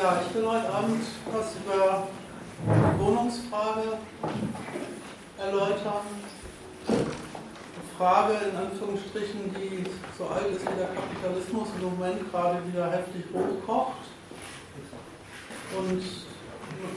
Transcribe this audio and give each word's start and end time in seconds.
Ja, 0.00 0.16
ich 0.24 0.34
will 0.34 0.48
heute 0.48 0.72
Abend 0.72 1.04
was 1.30 1.52
über 1.60 2.08
die 2.64 2.98
Wohnungsfrage 2.98 4.00
erläutern. 5.36 6.08
Eine 6.88 7.90
Frage 7.98 8.32
in 8.48 8.56
Anführungsstrichen, 8.56 9.52
die 9.52 9.84
so 10.16 10.24
alt 10.24 10.56
ist 10.56 10.64
wie 10.64 10.78
der 10.80 10.88
Kapitalismus 10.96 11.68
im 11.76 11.92
Moment 11.92 12.32
gerade 12.32 12.64
wieder 12.64 12.90
heftig 12.90 13.28
hochkocht. 13.28 14.08
Und 15.76 16.00
ich 16.00 16.24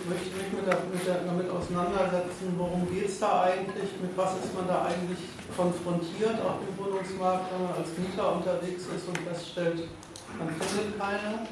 möchte 0.08 0.32
mich 0.40 0.54
mit 0.56 0.66
der, 0.66 0.80
mit 0.88 1.04
der, 1.06 1.28
damit 1.28 1.50
auseinandersetzen, 1.52 2.56
worum 2.56 2.88
geht 2.88 3.10
es 3.10 3.20
da 3.20 3.44
eigentlich, 3.52 4.00
mit 4.00 4.16
was 4.16 4.32
ist 4.40 4.56
man 4.56 4.66
da 4.66 4.88
eigentlich 4.88 5.28
konfrontiert 5.58 6.40
auf 6.40 6.64
dem 6.64 6.72
Wohnungsmarkt, 6.80 7.52
wenn 7.52 7.68
man 7.68 7.76
als 7.84 7.92
Mieter 8.00 8.32
unterwegs 8.32 8.88
ist 8.96 9.08
und 9.12 9.18
feststellt, 9.28 9.92
man 10.40 10.48
findet 10.56 10.98
keine. 10.98 11.44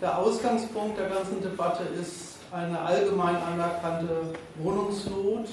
Der 0.00 0.16
Ausgangspunkt 0.16 0.98
der 0.98 1.10
ganzen 1.10 1.42
Debatte 1.42 1.82
ist 2.00 2.38
eine 2.50 2.80
allgemein 2.80 3.36
anerkannte 3.36 4.32
Wohnungsnot. 4.56 5.46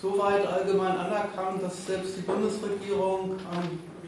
Soweit 0.00 0.46
allgemein 0.46 0.96
anerkannt, 0.96 1.62
dass 1.62 1.84
selbst 1.84 2.16
die 2.16 2.22
Bundesregierung 2.22 3.36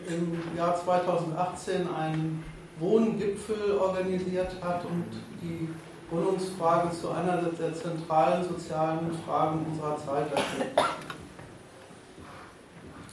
im 0.08 0.56
Jahr 0.56 0.74
2018 0.82 1.86
einen 1.94 2.42
Wohngipfel 2.78 3.76
organisiert 3.78 4.52
hat 4.62 4.82
und 4.86 5.04
die 5.42 5.68
Wohnungsfrage 6.10 6.90
zu 6.90 7.10
einer 7.10 7.36
der 7.36 7.74
zentralen 7.74 8.48
sozialen 8.48 9.12
Fragen 9.26 9.66
unserer 9.70 9.96
Zeit 9.98 10.26
erklärt. 10.32 10.88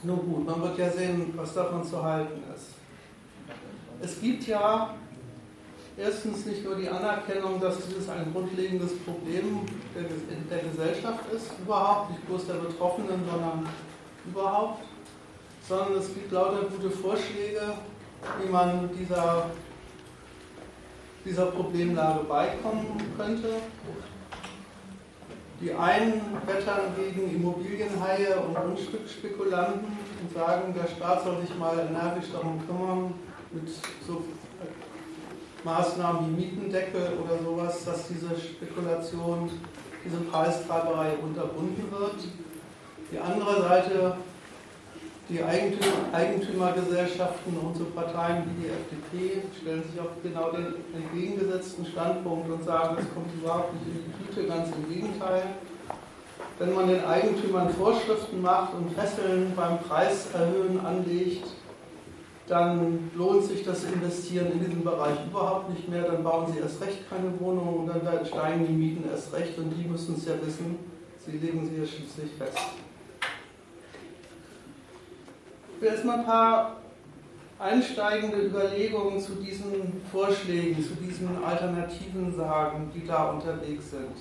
Nun 0.02 0.18
gut, 0.18 0.46
man 0.46 0.62
wird 0.62 0.78
ja 0.78 0.90
sehen, 0.90 1.34
was 1.36 1.52
davon 1.52 1.84
zu 1.84 2.02
halten 2.02 2.42
ist. 2.54 2.70
Es 4.00 4.20
gibt 4.20 4.46
ja 4.46 4.94
erstens 5.96 6.46
nicht 6.46 6.64
nur 6.64 6.76
die 6.76 6.88
Anerkennung, 6.88 7.60
dass 7.60 7.76
dieses 7.86 8.08
ein 8.08 8.32
grundlegendes 8.32 8.98
Problem 9.00 9.60
der, 9.94 10.04
der 10.50 10.68
Gesellschaft 10.68 11.24
ist, 11.34 11.50
überhaupt, 11.62 12.10
nicht 12.10 12.26
bloß 12.26 12.46
der 12.46 12.54
Betroffenen, 12.54 13.20
sondern 13.30 13.68
überhaupt, 14.26 14.84
sondern 15.68 15.98
es 15.98 16.12
gibt 16.12 16.32
lauter 16.32 16.66
gute 16.66 16.90
Vorschläge, 16.90 17.60
wie 18.40 18.50
man 18.50 18.90
dieser, 18.98 19.50
dieser 21.24 21.46
Problemlage 21.46 22.24
beikommen 22.24 22.86
könnte. 23.16 23.48
Die 25.60 25.72
einen 25.72 26.20
wettern 26.44 26.92
gegen 26.96 27.36
Immobilienhaie 27.36 28.36
und 28.44 28.54
Grundstücksspekulanten 28.54 29.96
und 30.20 30.34
sagen, 30.34 30.74
der 30.74 30.88
Staat 30.88 31.22
soll 31.22 31.40
sich 31.40 31.56
mal 31.56 31.78
energisch 31.78 32.32
darum 32.32 32.60
kümmern, 32.66 33.14
mit 33.52 33.68
so 34.04 34.24
Maßnahmen 35.64 36.26
wie 36.26 36.32
Mietendeckel 36.42 37.12
oder 37.24 37.38
sowas, 37.42 37.82
dass 37.84 38.08
diese 38.08 38.38
Spekulation, 38.38 39.50
diese 40.04 40.18
Preistreiberei 40.18 41.14
unterbunden 41.22 41.90
wird. 41.90 42.16
Die 43.10 43.18
andere 43.18 43.62
Seite, 43.62 44.16
die 45.28 45.42
Eigentümergesellschaften 45.42 47.56
und 47.56 47.76
so 47.76 47.84
Parteien 47.84 48.44
wie 48.46 48.62
die 48.62 48.68
FDP 48.68 49.42
stellen 49.60 49.84
sich 49.84 50.00
auf 50.00 50.08
genau 50.22 50.50
den 50.50 50.74
entgegengesetzten 50.94 51.86
Standpunkt 51.86 52.50
und 52.50 52.64
sagen, 52.64 52.96
es 52.98 53.06
kommt 53.14 53.32
überhaupt 53.34 53.72
nicht 53.74 53.86
in 53.86 54.02
die 54.04 54.12
Tüte, 54.26 54.48
ganz 54.48 54.70
im 54.74 54.88
Gegenteil. 54.92 55.44
Wenn 56.58 56.74
man 56.74 56.88
den 56.88 57.04
Eigentümern 57.04 57.70
Vorschriften 57.70 58.42
macht 58.42 58.74
und 58.74 58.90
Fesseln 58.92 59.54
beim 59.56 59.78
Preiserhöhen 59.78 60.84
anlegt, 60.84 61.46
dann 62.52 63.10
lohnt 63.14 63.44
sich 63.44 63.64
das 63.64 63.84
Investieren 63.84 64.52
in 64.52 64.60
diesem 64.60 64.84
Bereich 64.84 65.16
überhaupt 65.26 65.70
nicht 65.70 65.88
mehr, 65.88 66.02
dann 66.02 66.22
bauen 66.22 66.52
sie 66.52 66.58
erst 66.58 66.82
recht 66.82 67.08
keine 67.08 67.40
Wohnung 67.40 67.80
und 67.80 67.86
dann 67.86 68.26
steigen 68.26 68.66
die 68.66 68.74
Mieten 68.74 69.08
erst 69.08 69.32
recht 69.32 69.56
und 69.56 69.70
die 69.70 69.88
müssen 69.88 70.16
es 70.16 70.26
ja 70.26 70.34
wissen, 70.44 70.76
sie 71.24 71.38
legen 71.38 71.66
sie 71.66 71.80
ja 71.80 71.86
schließlich 71.86 72.32
fest. 72.36 72.58
Ich 75.74 75.80
will 75.80 75.88
erstmal 75.88 76.18
ein 76.18 76.26
paar 76.26 76.76
einsteigende 77.58 78.42
Überlegungen 78.42 79.18
zu 79.18 79.36
diesen 79.36 80.02
Vorschlägen, 80.12 80.84
zu 80.84 80.94
diesen 80.96 81.42
Alternativen 81.42 82.36
sagen, 82.36 82.90
die 82.94 83.06
da 83.06 83.30
unterwegs 83.30 83.92
sind. 83.92 84.14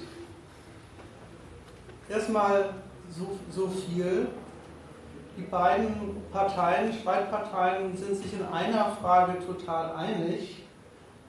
Erstmal 2.07 2.69
so, 3.09 3.37
so 3.49 3.67
viel 3.67 4.27
die 5.41 5.47
beiden 5.47 6.21
Parteien, 6.31 6.93
Streitparteien, 6.93 7.97
sind 7.97 8.15
sich 8.15 8.33
in 8.33 8.45
einer 8.45 8.91
Frage 9.01 9.37
total 9.45 9.95
einig, 9.95 10.63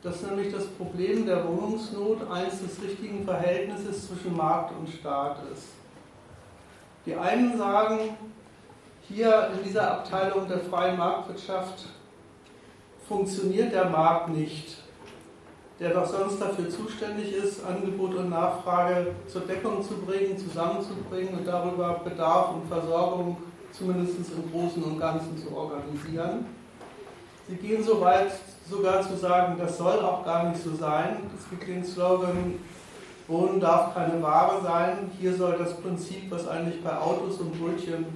dass 0.02 0.22
nämlich 0.22 0.52
das 0.52 0.66
Problem 0.66 1.24
der 1.24 1.46
Wohnungsnot 1.46 2.30
eines 2.30 2.60
des 2.60 2.82
richtigen 2.82 3.24
Verhältnisses 3.24 4.08
zwischen 4.08 4.36
Markt 4.36 4.72
und 4.78 4.88
Staat 4.88 5.38
ist. 5.52 5.68
Die 7.06 7.14
einen 7.14 7.56
sagen, 7.56 8.16
hier 9.08 9.50
in 9.56 9.64
dieser 9.64 9.92
Abteilung 9.92 10.46
der 10.46 10.60
freien 10.60 10.98
Marktwirtschaft 10.98 11.86
funktioniert 13.08 13.72
der 13.72 13.88
Markt 13.88 14.28
nicht, 14.28 14.76
der 15.80 15.90
doch 15.90 16.06
sonst 16.06 16.40
dafür 16.40 16.68
zuständig 16.68 17.32
ist, 17.32 17.64
Angebot 17.64 18.14
und 18.14 18.30
Nachfrage 18.30 19.14
zur 19.26 19.42
Deckung 19.42 19.82
zu 19.82 19.94
bringen, 19.98 20.36
zusammenzubringen 20.36 21.38
und 21.38 21.46
darüber 21.46 22.00
Bedarf 22.04 22.54
und 22.54 22.68
Versorgung 22.68 23.38
zumindest 23.72 24.16
im 24.18 24.50
Großen 24.50 24.82
und 24.82 24.98
Ganzen 24.98 25.36
zu 25.38 25.54
organisieren. 25.56 26.46
Sie 27.48 27.56
gehen 27.56 27.82
so 27.82 28.00
weit, 28.00 28.32
sogar 28.68 29.02
zu 29.02 29.16
sagen, 29.16 29.56
das 29.58 29.76
soll 29.76 29.98
auch 30.00 30.24
gar 30.24 30.50
nicht 30.50 30.62
so 30.62 30.74
sein. 30.74 31.16
Es 31.36 31.48
gibt 31.50 31.66
den 31.66 31.84
Slogan, 31.84 32.54
Wohnen 33.28 33.60
darf 33.60 33.94
keine 33.94 34.22
Ware 34.22 34.62
sein. 34.62 35.10
Hier 35.18 35.34
soll 35.34 35.56
das 35.58 35.74
Prinzip, 35.74 36.30
was 36.30 36.46
eigentlich 36.46 36.82
bei 36.82 36.96
Autos 36.96 37.38
und 37.38 37.58
Brötchen 37.58 38.06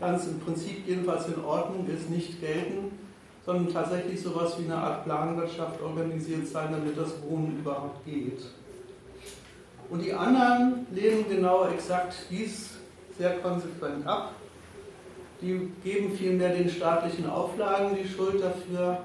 ganz 0.00 0.26
im 0.26 0.40
Prinzip 0.40 0.86
jedenfalls 0.86 1.26
in 1.28 1.42
Ordnung 1.44 1.86
ist, 1.86 2.10
nicht 2.10 2.40
gelten, 2.40 2.98
sondern 3.44 3.72
tatsächlich 3.72 4.20
so 4.20 4.30
etwas 4.30 4.58
wie 4.58 4.64
eine 4.64 4.76
Art 4.76 5.04
Planwirtschaft 5.04 5.80
organisiert 5.80 6.46
sein, 6.48 6.68
damit 6.72 6.98
das 6.98 7.12
Wohnen 7.22 7.58
überhaupt 7.58 8.04
geht. 8.04 8.42
Und 9.88 10.02
die 10.02 10.12
anderen 10.12 10.86
lehnen 10.90 11.24
genau 11.28 11.66
exakt 11.68 12.14
dies 12.28 12.70
sehr 13.16 13.38
konsequent 13.38 14.06
ab 14.06 14.32
die 15.40 15.70
geben 15.84 16.16
vielmehr 16.16 16.50
den 16.50 16.68
staatlichen 16.68 17.28
Auflagen 17.28 17.96
die 17.96 18.08
Schuld 18.08 18.42
dafür, 18.42 18.98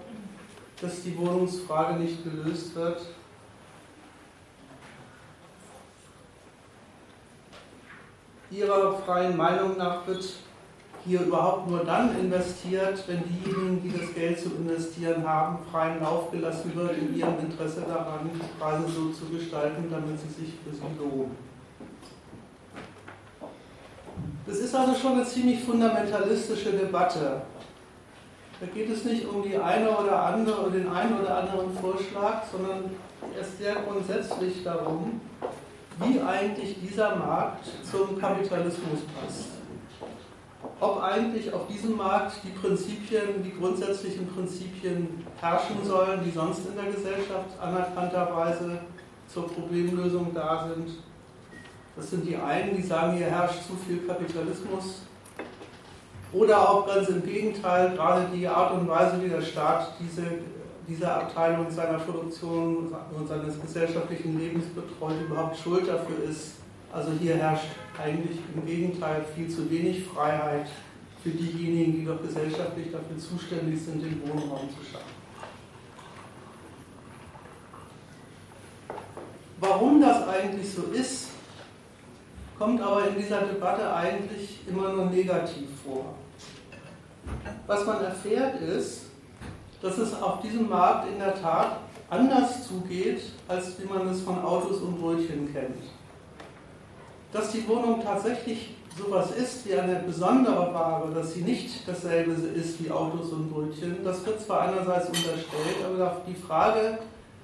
dass 0.81 1.03
die 1.03 1.17
Wohnungsfrage 1.17 1.99
nicht 1.99 2.23
gelöst 2.23 2.75
wird. 2.75 3.01
Ihrer 8.49 8.97
freien 9.05 9.37
Meinung 9.37 9.77
nach 9.77 10.05
wird 10.07 10.35
hier 11.05 11.21
überhaupt 11.21 11.69
nur 11.69 11.83
dann 11.83 12.19
investiert, 12.19 13.03
wenn 13.07 13.23
diejenigen, 13.23 13.81
die 13.81 13.97
das 13.97 14.13
Geld 14.13 14.39
zu 14.39 14.49
investieren 14.49 15.27
haben, 15.27 15.59
freien 15.71 15.99
Lauf 16.01 16.31
gelassen 16.31 16.75
wird, 16.75 16.97
in 16.97 17.17
ihrem 17.17 17.39
Interesse 17.39 17.81
daran, 17.81 18.29
die 18.33 18.59
Preise 18.59 18.87
so 18.87 19.09
zu 19.09 19.25
gestalten, 19.25 19.89
damit 19.89 20.19
sie 20.19 20.27
sich 20.27 20.53
für 20.63 20.75
sie 20.75 20.81
lohnen. 20.99 21.50
Das 24.45 24.57
ist 24.57 24.75
also 24.75 24.95
schon 24.95 25.13
eine 25.13 25.25
ziemlich 25.25 25.63
fundamentalistische 25.63 26.71
Debatte. 26.71 27.41
Da 28.59 28.67
geht 28.67 28.91
es 28.91 29.05
nicht 29.05 29.25
um 29.27 29.41
die 29.41 29.57
eine 29.57 29.89
oder 29.89 30.23
andere 30.23 30.61
oder 30.61 30.71
den 30.71 30.87
einen 30.89 31.19
oder 31.19 31.37
anderen 31.37 31.73
Vorschlag, 31.77 32.43
sondern 32.51 32.91
erst 33.37 33.57
sehr 33.57 33.75
grundsätzlich 33.75 34.63
darum, 34.63 35.21
wie 35.99 36.19
eigentlich 36.21 36.77
dieser 36.79 37.15
Markt 37.15 37.65
zum 37.89 38.19
Kapitalismus 38.19 38.99
passt. 39.19 39.49
Ob 40.79 41.01
eigentlich 41.01 41.53
auf 41.53 41.67
diesem 41.67 41.97
Markt 41.97 42.33
die 42.43 42.49
Prinzipien, 42.49 43.43
die 43.43 43.53
grundsätzlichen 43.59 44.27
Prinzipien 44.27 45.25
herrschen 45.39 45.77
sollen, 45.83 46.21
die 46.25 46.31
sonst 46.31 46.61
in 46.67 46.75
der 46.75 46.91
Gesellschaft 46.91 47.49
anerkannterweise 47.59 48.79
zur 49.27 49.47
Problemlösung 49.47 50.33
da 50.33 50.67
sind, 50.67 50.89
das 51.95 52.09
sind 52.09 52.25
die 52.25 52.35
einen, 52.35 52.75
die 52.77 52.83
sagen, 52.83 53.17
hier 53.17 53.27
herrscht 53.27 53.67
zu 53.67 53.75
viel 53.85 53.99
Kapitalismus. 54.07 55.01
Oder 56.33 56.69
auch 56.69 56.87
ganz 56.87 57.09
im 57.09 57.23
Gegenteil, 57.25 57.91
gerade 57.91 58.27
die 58.33 58.47
Art 58.47 58.73
und 58.73 58.87
Weise, 58.87 59.21
wie 59.21 59.27
der 59.27 59.41
Staat 59.41 59.95
diese, 59.99 60.23
diese 60.87 61.11
Abteilung 61.11 61.69
seiner 61.69 61.99
Produktion 61.99 62.95
und 63.13 63.27
seines 63.27 63.59
gesellschaftlichen 63.59 64.39
Lebens 64.39 64.65
betreut, 64.67 65.21
überhaupt 65.21 65.57
schuld 65.57 65.87
dafür 65.89 66.23
ist. 66.29 66.53
Also 66.93 67.11
hier 67.19 67.35
herrscht 67.35 67.67
eigentlich 68.01 68.37
im 68.55 68.65
Gegenteil 68.65 69.25
viel 69.35 69.49
zu 69.49 69.69
wenig 69.69 70.05
Freiheit 70.05 70.67
für 71.21 71.29
diejenigen, 71.29 71.93
die 71.93 72.05
doch 72.05 72.21
gesellschaftlich 72.21 72.91
dafür 72.91 73.17
zuständig 73.17 73.81
sind, 73.81 74.01
den 74.01 74.21
Wohnraum 74.23 74.69
zu 74.69 74.83
schaffen. 74.89 75.21
Warum 79.59 80.01
das 80.01 80.27
eigentlich 80.27 80.73
so 80.73 80.83
ist, 80.93 81.30
kommt 82.61 82.79
aber 82.79 83.07
in 83.07 83.17
dieser 83.17 83.41
Debatte 83.41 83.91
eigentlich 83.91 84.59
immer 84.67 84.89
nur 84.89 85.05
negativ 85.05 85.67
vor. 85.83 86.13
Was 87.65 87.87
man 87.87 88.03
erfährt 88.03 88.61
ist, 88.61 89.05
dass 89.81 89.97
es 89.97 90.21
auf 90.21 90.41
diesem 90.41 90.69
Markt 90.69 91.09
in 91.11 91.17
der 91.17 91.41
Tat 91.41 91.77
anders 92.07 92.67
zugeht, 92.67 93.23
als 93.47 93.81
wie 93.81 93.85
man 93.85 94.07
es 94.09 94.21
von 94.21 94.43
Autos 94.43 94.77
und 94.77 95.01
Brötchen 95.01 95.51
kennt. 95.51 95.81
Dass 97.31 97.51
die 97.51 97.67
Wohnung 97.67 98.03
tatsächlich 98.03 98.75
sowas 98.95 99.31
ist 99.31 99.65
wie 99.65 99.73
eine 99.73 99.95
besondere 99.95 100.71
Ware, 100.71 101.11
dass 101.15 101.33
sie 101.33 101.41
nicht 101.41 101.87
dasselbe 101.87 102.33
ist 102.33 102.83
wie 102.83 102.91
Autos 102.91 103.31
und 103.31 103.51
Brötchen, 103.51 104.03
das 104.03 104.23
wird 104.23 104.39
zwar 104.39 104.61
einerseits 104.61 105.07
unterstellt, 105.07 105.77
aber 105.83 106.21
die 106.27 106.35
Frage 106.35 106.99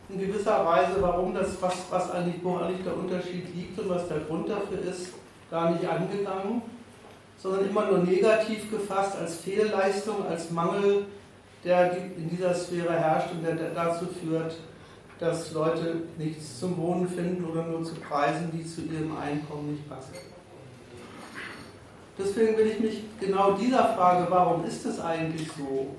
in 0.09 0.19
gewisser 0.19 0.65
Weise, 0.65 1.01
warum 1.01 1.33
das, 1.33 1.61
was, 1.61 1.73
was 1.89 2.11
eigentlich, 2.11 2.43
wo 2.43 2.57
eigentlich 2.57 2.83
der 2.83 2.95
Unterschied 2.95 3.53
liegt 3.53 3.77
und 3.79 3.89
was 3.89 4.07
der 4.07 4.19
Grund 4.19 4.49
dafür 4.49 4.79
ist, 4.89 5.13
gar 5.51 5.71
nicht 5.71 5.85
angegangen, 5.85 6.61
sondern 7.37 7.69
immer 7.69 7.85
nur 7.87 7.99
negativ 7.99 8.71
gefasst 8.71 9.17
als 9.17 9.37
Fehlleistung, 9.37 10.25
als 10.27 10.49
Mangel, 10.51 11.05
der 11.63 11.97
in 11.97 12.29
dieser 12.29 12.53
Sphäre 12.53 12.93
herrscht 12.93 13.31
und 13.31 13.43
der 13.43 13.55
dazu 13.71 14.05
führt, 14.05 14.55
dass 15.19 15.51
Leute 15.51 16.03
nichts 16.17 16.59
zum 16.59 16.77
Wohnen 16.77 17.07
finden 17.07 17.43
oder 17.45 17.63
nur 17.63 17.83
zu 17.83 17.95
Preisen, 17.95 18.51
die 18.53 18.65
zu 18.65 18.81
ihrem 18.81 19.17
Einkommen 19.17 19.71
nicht 19.71 19.89
passen. 19.89 20.13
Deswegen 22.17 22.57
will 22.57 22.67
ich 22.67 22.79
mich 22.79 23.03
genau 23.19 23.53
dieser 23.53 23.93
Frage, 23.95 24.27
warum 24.29 24.65
ist 24.65 24.85
es 24.85 24.99
eigentlich 24.99 25.47
so? 25.57 25.95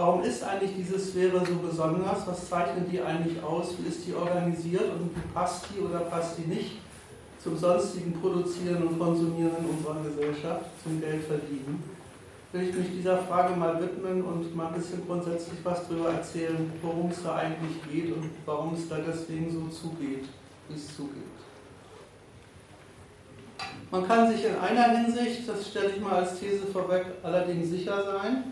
Warum 0.00 0.22
ist 0.22 0.42
eigentlich 0.42 0.70
diese 0.78 0.98
Sphäre 0.98 1.44
so 1.44 1.56
besonders? 1.56 2.26
Was 2.26 2.48
zeichnet 2.48 2.90
die 2.90 3.02
eigentlich 3.02 3.42
aus? 3.42 3.74
Wie 3.76 3.86
ist 3.86 4.06
die 4.06 4.14
organisiert 4.14 4.90
und 4.94 5.14
wie 5.14 5.32
passt 5.34 5.66
die 5.68 5.82
oder 5.82 5.98
passt 5.98 6.38
die 6.38 6.48
nicht 6.48 6.78
zum 7.44 7.58
sonstigen 7.58 8.18
Produzieren 8.18 8.82
und 8.82 8.98
Konsumieren 8.98 9.56
unserer 9.68 10.02
Gesellschaft, 10.02 10.64
zum 10.82 11.02
Geldverdienen? 11.02 11.82
Will 12.50 12.62
ich 12.62 12.74
mich 12.74 12.88
dieser 12.92 13.18
Frage 13.18 13.54
mal 13.54 13.78
widmen 13.78 14.22
und 14.22 14.56
mal 14.56 14.68
ein 14.68 14.80
bisschen 14.80 15.06
grundsätzlich 15.06 15.58
was 15.62 15.86
darüber 15.86 16.14
erzählen, 16.14 16.72
worum 16.80 17.10
es 17.10 17.22
da 17.22 17.36
eigentlich 17.36 17.76
geht 17.92 18.16
und 18.16 18.30
warum 18.46 18.72
es 18.72 18.88
da 18.88 18.96
deswegen 19.06 19.52
so 19.52 19.68
zugeht, 19.68 20.24
wie 20.70 20.76
es 20.76 20.96
zugeht. 20.96 21.24
Man 23.90 24.08
kann 24.08 24.32
sich 24.32 24.46
in 24.46 24.56
einer 24.56 24.96
Hinsicht, 24.96 25.46
das 25.46 25.68
stelle 25.68 25.90
ich 25.90 26.00
mal 26.00 26.24
als 26.24 26.40
These 26.40 26.68
vorweg, 26.72 27.04
allerdings 27.22 27.68
sicher 27.68 28.02
sein. 28.02 28.44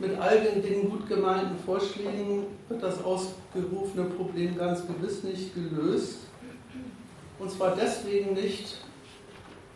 Mit 0.00 0.18
all 0.18 0.40
den 0.40 0.60
Dingen 0.60 0.90
gut 0.90 1.08
gemeinten 1.08 1.56
Vorschlägen 1.64 2.46
wird 2.68 2.82
das 2.82 3.02
ausgerufene 3.04 4.06
Problem 4.16 4.56
ganz 4.56 4.82
gewiss 4.86 5.22
nicht 5.22 5.54
gelöst. 5.54 6.18
Und 7.38 7.50
zwar 7.50 7.76
deswegen 7.76 8.34
nicht, 8.34 8.78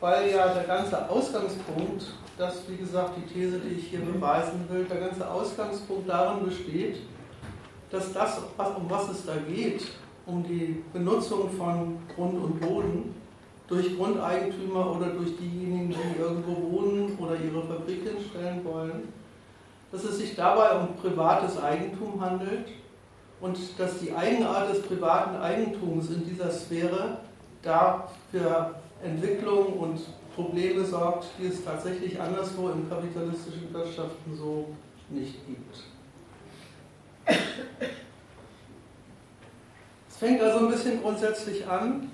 weil 0.00 0.30
ja 0.30 0.52
der 0.54 0.64
ganze 0.64 1.08
Ausgangspunkt, 1.08 2.04
das 2.36 2.62
wie 2.68 2.76
gesagt 2.76 3.12
die 3.16 3.32
These, 3.32 3.60
die 3.60 3.76
ich 3.76 3.88
hier 3.88 4.00
beweisen 4.00 4.64
will, 4.68 4.84
der 4.84 5.00
ganze 5.00 5.28
Ausgangspunkt 5.28 6.08
darin 6.08 6.44
besteht, 6.44 6.98
dass 7.90 8.12
das, 8.12 8.38
um 8.38 8.90
was 8.90 9.10
es 9.10 9.24
da 9.24 9.34
geht, 9.36 9.86
um 10.26 10.42
die 10.42 10.82
Benutzung 10.92 11.48
von 11.50 11.98
Grund 12.14 12.42
und 12.42 12.60
Boden, 12.60 13.14
durch 13.68 13.96
Grundeigentümer 13.96 14.96
oder 14.96 15.10
durch 15.10 15.36
diejenigen, 15.36 15.90
die 15.90 16.20
irgendwo 16.20 16.72
wohnen 16.72 17.16
oder 17.18 17.36
ihre 17.36 17.62
Fabrik 17.62 18.02
hinstellen 18.02 18.64
wollen, 18.64 19.12
dass 19.90 20.04
es 20.04 20.18
sich 20.18 20.34
dabei 20.34 20.72
um 20.72 20.94
privates 20.96 21.60
Eigentum 21.60 22.20
handelt 22.20 22.68
und 23.40 23.58
dass 23.78 23.98
die 23.98 24.12
Eigenart 24.12 24.70
des 24.70 24.82
privaten 24.82 25.36
Eigentums 25.36 26.10
in 26.10 26.26
dieser 26.26 26.50
Sphäre 26.50 27.18
da 27.62 28.08
für 28.30 28.74
Entwicklung 29.02 29.74
und 29.74 30.00
Probleme 30.34 30.84
sorgt, 30.84 31.26
die 31.38 31.46
es 31.46 31.64
tatsächlich 31.64 32.20
anderswo 32.20 32.68
in 32.68 32.88
kapitalistischen 32.88 33.72
Wirtschaften 33.72 34.36
so 34.36 34.66
nicht 35.08 35.46
gibt. 35.46 35.82
Es 40.08 40.16
fängt 40.16 40.42
also 40.42 40.58
ein 40.66 40.68
bisschen 40.70 41.00
grundsätzlich 41.02 41.66
an 41.66 42.10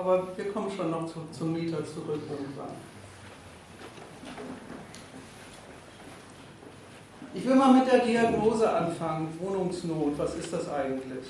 aber 0.00 0.28
wir 0.34 0.50
kommen 0.50 0.70
schon 0.74 0.90
noch 0.90 1.06
zu, 1.06 1.20
zum 1.30 1.52
Mieter 1.52 1.84
zurück 1.84 2.20
irgendwann. 2.30 2.70
Ich 7.32 7.46
will 7.46 7.54
mal 7.54 7.72
mit 7.72 7.90
der 7.90 8.00
Diagnose 8.00 8.68
anfangen. 8.68 9.28
Wohnungsnot, 9.38 10.18
was 10.18 10.34
ist 10.34 10.52
das 10.52 10.68
eigentlich? 10.68 11.26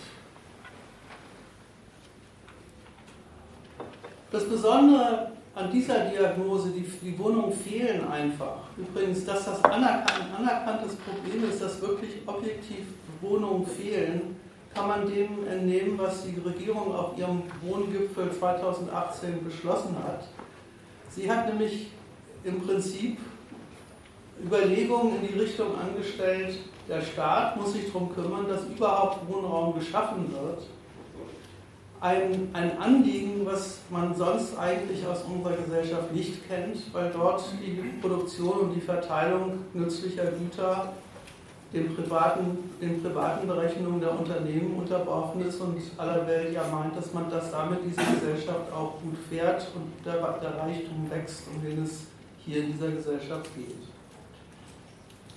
Das 4.31 4.49
Besondere 4.49 5.33
an 5.55 5.71
dieser 5.71 6.07
Diagnose, 6.07 6.71
die, 6.71 6.83
die 6.83 7.19
Wohnungen 7.19 7.53
fehlen 7.53 8.09
einfach. 8.09 8.61
Übrigens, 8.79 9.27
dass 9.27 9.45
das 9.45 9.63
anerkannt, 9.63 10.27
anerkanntes 10.39 10.97
Problem 10.97 11.51
ist, 11.51 11.61
dass 11.61 11.81
wirklich 11.83 12.23
objektiv 12.27 12.87
Wohnungen 13.21 13.67
fehlen, 13.67 14.37
kann 14.73 14.89
man 14.89 15.07
dem 15.07 15.47
entnehmen, 15.47 15.99
was 15.99 16.25
die 16.25 16.41
Regierung 16.41 16.95
auf 16.95 17.19
ihrem 17.19 17.43
Wohngipfel 17.61 18.33
2018 18.33 19.45
beschlossen 19.45 19.97
hat. 20.03 20.25
Sie 21.11 21.31
hat 21.31 21.47
nämlich 21.49 21.89
im 22.45 22.63
Prinzip 22.63 23.19
Überlegungen 24.45 25.17
in 25.17 25.29
die 25.29 25.39
Richtung 25.39 25.69
angestellt, 25.79 26.59
der 26.89 27.03
Staat 27.03 27.57
muss 27.57 27.73
sich 27.73 27.87
darum 27.87 28.15
kümmern, 28.15 28.49
dass 28.49 28.65
überhaupt 28.65 29.29
Wohnraum 29.29 29.79
geschaffen 29.79 30.33
wird. 30.33 30.63
Ein, 32.01 32.49
ein 32.55 32.79
Anliegen, 32.79 33.45
was 33.45 33.81
man 33.91 34.15
sonst 34.17 34.59
eigentlich 34.59 35.07
aus 35.07 35.23
unserer 35.23 35.57
Gesellschaft 35.57 36.13
nicht 36.15 36.49
kennt, 36.49 36.79
weil 36.95 37.11
dort 37.13 37.45
die 37.61 38.01
Produktion 38.01 38.61
und 38.61 38.75
die 38.75 38.81
Verteilung 38.81 39.59
nützlicher 39.75 40.33
Güter 40.33 40.93
den 41.73 41.95
privaten, 41.95 42.71
den 42.81 43.03
privaten 43.03 43.47
Berechnungen 43.47 44.01
der 44.01 44.19
Unternehmen 44.19 44.75
unterworfen 44.75 45.47
ist 45.47 45.61
und 45.61 45.77
aller 45.99 46.27
Welt 46.27 46.53
ja 46.53 46.65
meint, 46.73 46.97
dass 46.97 47.13
man 47.15 47.31
das 47.31 47.53
damit 47.53 47.81
diese 47.85 48.03
Gesellschaft 48.15 48.73
auch 48.73 48.95
gut 49.01 49.17
fährt 49.29 49.69
und 49.77 49.93
der, 50.05 50.15
der 50.39 50.59
Reichtum 50.59 51.09
wächst, 51.09 51.45
um 51.55 51.63
den 51.63 51.85
es 51.85 52.07
hier 52.45 52.65
in 52.65 52.73
dieser 52.73 52.91
Gesellschaft 52.91 53.55
geht. 53.55 53.90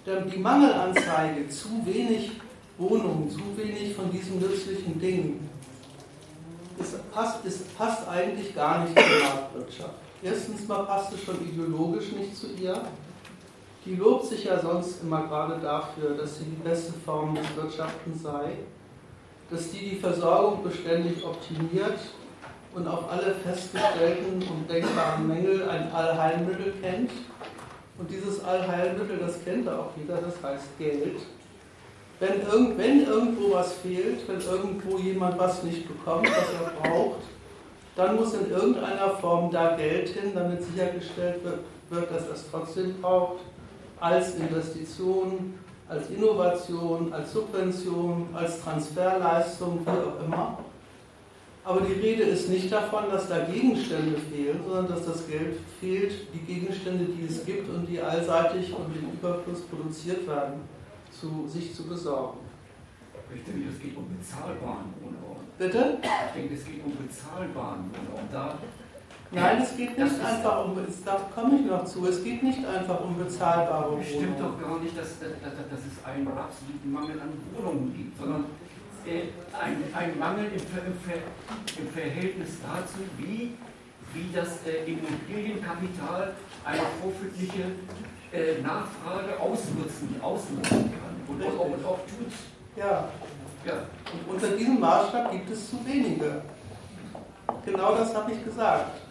Die 0.05 0.37
Mangelanzeige, 0.37 1.47
zu 1.47 1.85
wenig 1.85 2.31
Wohnungen, 2.77 3.29
zu 3.29 3.39
wenig 3.55 3.95
von 3.95 4.11
diesen 4.11 4.39
nützlichen 4.39 4.99
Dingen, 4.99 5.49
ist, 6.77 7.11
passt, 7.11 7.45
ist, 7.45 7.77
passt 7.77 8.07
eigentlich 8.07 8.53
gar 8.53 8.83
nicht 8.83 8.99
zur 8.99 9.19
Marktwirtschaft. 9.19 9.93
Erstens 10.21 10.67
mal 10.67 10.83
passt 10.83 11.13
es 11.13 11.23
schon 11.23 11.47
ideologisch 11.47 12.11
nicht 12.11 12.35
zu 12.35 12.47
ihr 12.61 12.81
die 13.85 13.95
lobt 13.95 14.25
sich 14.25 14.45
ja 14.45 14.59
sonst 14.59 15.01
immer 15.01 15.23
gerade 15.27 15.59
dafür, 15.59 16.15
dass 16.15 16.37
sie 16.37 16.45
die 16.45 16.63
beste 16.63 16.93
Form 17.05 17.35
des 17.35 17.43
Wirtschaftens 17.55 18.23
sei, 18.23 18.53
dass 19.49 19.71
die 19.71 19.89
die 19.89 19.95
Versorgung 19.97 20.63
beständig 20.63 21.23
optimiert 21.23 21.99
und 22.73 22.87
auf 22.87 23.11
alle 23.11 23.35
festgestellten 23.35 24.41
und 24.41 24.69
denkbaren 24.69 25.27
Mängel 25.27 25.67
ein 25.69 25.91
Allheilmittel 25.91 26.73
kennt. 26.81 27.11
Und 27.97 28.09
dieses 28.09 28.43
Allheilmittel, 28.43 29.17
das 29.17 29.43
kennt 29.43 29.69
auch 29.69 29.89
jeder, 29.95 30.17
das 30.17 30.41
heißt 30.41 30.77
Geld. 30.79 31.19
Wenn, 32.19 32.41
irgend, 32.41 32.77
wenn 32.77 33.05
irgendwo 33.05 33.53
was 33.53 33.73
fehlt, 33.73 34.27
wenn 34.27 34.41
irgendwo 34.41 34.97
jemand 34.97 35.37
was 35.37 35.63
nicht 35.63 35.87
bekommt, 35.87 36.27
was 36.29 36.47
er 36.53 36.81
braucht, 36.81 37.21
dann 37.95 38.15
muss 38.15 38.33
in 38.33 38.49
irgendeiner 38.49 39.09
Form 39.09 39.51
da 39.51 39.75
Geld 39.75 40.09
hin, 40.09 40.31
damit 40.33 40.63
sichergestellt 40.63 41.43
wird, 41.43 41.59
wird 41.89 42.11
dass 42.11 42.27
er 42.27 42.33
es 42.33 42.45
trotzdem 42.49 42.99
braucht 43.01 43.41
als 43.99 44.35
Investition, 44.35 45.53
als 45.87 46.09
Innovation, 46.09 47.13
als 47.13 47.33
Subvention, 47.33 48.27
als 48.33 48.61
Transferleistung, 48.61 49.85
wie 49.85 49.89
auch 49.89 50.25
immer. 50.25 50.57
Aber 51.65 51.81
die 51.81 51.93
Rede 51.93 52.23
ist 52.23 52.49
nicht 52.49 52.71
davon, 52.71 53.05
dass 53.09 53.29
da 53.29 53.45
Gegenstände 53.45 54.17
fehlen, 54.17 54.59
sondern 54.65 54.87
dass 54.87 55.05
das 55.05 55.25
Geld 55.27 55.57
fehlt, 55.79 56.27
die 56.33 56.39
Gegenstände, 56.39 57.05
die 57.05 57.25
es 57.25 57.45
gibt 57.45 57.69
und 57.69 57.85
die 57.85 58.01
allseitig 58.01 58.73
und 58.73 58.93
im 58.95 59.13
Überfluss 59.13 59.61
produziert 59.61 60.27
werden, 60.27 60.61
zu, 61.09 61.47
sich 61.47 61.73
zu 61.73 61.87
besorgen. 61.87 62.39
Ich 63.33 63.43
denke, 63.43 63.69
es 63.69 63.81
geht 63.81 63.95
um 63.95 64.05
bezahlbaren 64.09 64.93
Wohnraum. 64.99 65.37
Bitte? 65.57 65.97
Ich 66.01 66.41
denke, 66.41 66.53
es 66.53 66.65
geht 66.65 66.83
um 66.83 66.97
bezahlbaren 66.97 67.89
Wohnraum. 67.89 68.27
Da 68.31 68.57
Nein, 69.33 69.63
es 69.63 69.75
geht 69.75 69.97
nicht 69.97 70.23
einfach 70.23 70.65
um, 70.65 70.77
da 71.05 71.17
komme 71.33 71.55
ich 71.59 71.65
noch 71.65 71.85
zu, 71.85 72.05
es 72.05 72.23
geht 72.23 72.43
nicht 72.43 72.63
einfach 72.67 73.03
um 73.03 73.17
bezahlbare 73.17 73.93
Wohnungen. 73.93 74.05
Stimmt 74.05 74.39
doch 74.39 74.61
gar 74.61 74.79
nicht, 74.79 74.95
dass, 74.95 75.17
dass, 75.19 75.31
dass 75.41 75.79
es 75.79 76.05
einen 76.05 76.27
absoluten 76.27 76.91
Mangel 76.91 77.19
an 77.19 77.33
Wohnungen 77.57 77.95
gibt, 77.97 78.15
sondern 78.19 78.45
ein, 79.05 79.83
ein 79.93 80.19
Mangel 80.19 80.45
im, 80.45 80.53
im, 80.53 81.85
im, 81.85 81.91
Verhältnis 81.91 82.57
dazu, 82.61 82.99
wie, 83.17 83.55
wie 84.13 84.33
das 84.33 84.65
äh, 84.65 84.89
Immobilienkapital 84.89 86.33
eine 86.63 86.81
profitliche 87.01 87.63
äh, 88.31 88.61
Nachfrage 88.61 89.39
ausnutzen, 89.39 90.15
ausnutzen 90.21 90.91
kann 90.91 91.15
und, 91.27 91.43
und, 91.43 91.59
auch, 91.59 91.65
und 91.65 91.85
auch 91.85 91.99
tut. 92.07 92.31
Ja. 92.75 93.09
ja. 93.65 93.73
Und 94.11 94.35
unter 94.35 94.55
diesem 94.55 94.79
Maßstab 94.79 95.31
gibt 95.31 95.49
es 95.51 95.69
zu 95.69 95.85
wenige. 95.85 96.41
Genau 97.65 97.95
das 97.95 98.15
habe 98.15 98.31
ich 98.31 98.43
gesagt. 98.43 99.01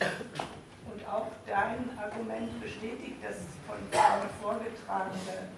Und 0.00 1.08
auch 1.08 1.26
dein 1.46 1.90
Argument 1.98 2.60
bestätigt 2.60 3.16
das 3.22 3.36
von 3.66 3.76
vorgetragene 4.40 5.48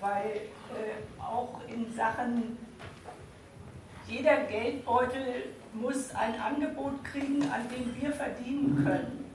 weil 0.00 0.40
äh, 0.70 1.22
auch 1.22 1.60
in 1.68 1.92
Sachen 1.94 2.58
jeder 4.06 4.38
Geldbeutel 4.44 5.54
muss 5.72 6.14
ein 6.14 6.40
Angebot 6.40 7.04
kriegen, 7.04 7.42
an 7.44 7.68
dem 7.68 7.94
wir 8.00 8.12
verdienen 8.12 8.84
können. 8.84 9.30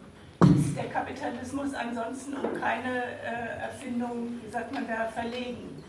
Ist 0.59 0.75
der 0.75 0.89
Kapitalismus 0.89 1.73
ansonsten 1.73 2.33
um 2.33 2.59
keine 2.59 3.03
äh, 3.03 3.61
Erfindung, 3.61 4.39
wie 4.43 4.49
sagt 4.51 4.73
man 4.73 4.85
da, 4.87 5.05
verlegen. 5.05 5.83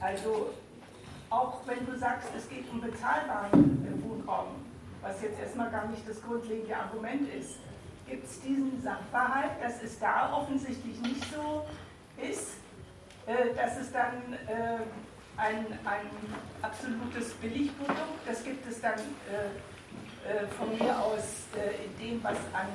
Also 0.00 0.50
auch 1.28 1.60
wenn 1.66 1.84
du 1.84 1.98
sagst, 1.98 2.28
es 2.36 2.48
geht 2.48 2.64
um 2.70 2.80
bezahlbaren 2.80 4.02
Wohnraum, 4.02 4.46
was 5.02 5.20
jetzt 5.22 5.40
erstmal 5.40 5.70
gar 5.70 5.86
nicht 5.88 6.08
das 6.08 6.22
grundlegende 6.22 6.76
Argument 6.76 7.28
ist, 7.34 7.58
gibt 8.08 8.24
es 8.24 8.40
diesen 8.40 8.80
Sachverhalt, 8.82 9.52
dass 9.62 9.82
es 9.82 9.98
da 9.98 10.32
offensichtlich 10.32 11.00
nicht 11.00 11.24
so 11.32 11.66
ist, 12.22 12.52
äh, 13.26 13.54
dass 13.56 13.76
es 13.78 13.90
dann 13.92 14.32
äh, 14.46 14.78
ein, 15.36 15.66
ein 15.84 16.06
absolutes 16.62 17.32
Billigprodukt. 17.34 18.26
Das 18.26 18.44
gibt 18.44 18.70
es 18.70 18.80
dann 18.80 18.98
äh, 18.98 20.46
von 20.58 20.76
mir 20.76 20.98
aus 20.98 21.46
in 21.54 22.04
dem, 22.04 22.24
was 22.24 22.36
an 22.52 22.66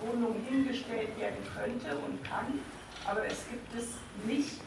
Wohnungen 0.00 0.44
hingestellt 0.50 1.16
werden 1.16 1.38
könnte 1.54 1.96
und 1.98 2.24
kann. 2.24 2.58
Aber 3.06 3.24
es 3.24 3.48
gibt 3.48 3.72
es 3.76 3.90
nicht 4.26 4.60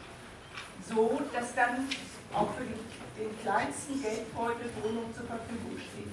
so, 0.88 1.20
dass 1.34 1.54
dann 1.54 1.86
auch 2.32 2.48
für 2.54 2.64
den, 2.64 3.38
kleinsten 3.42 4.00
Geldbeutel 4.00 4.70
Wohnungen 4.82 5.12
zur 5.14 5.26
Verfügung 5.26 5.76
stehen. 5.76 6.12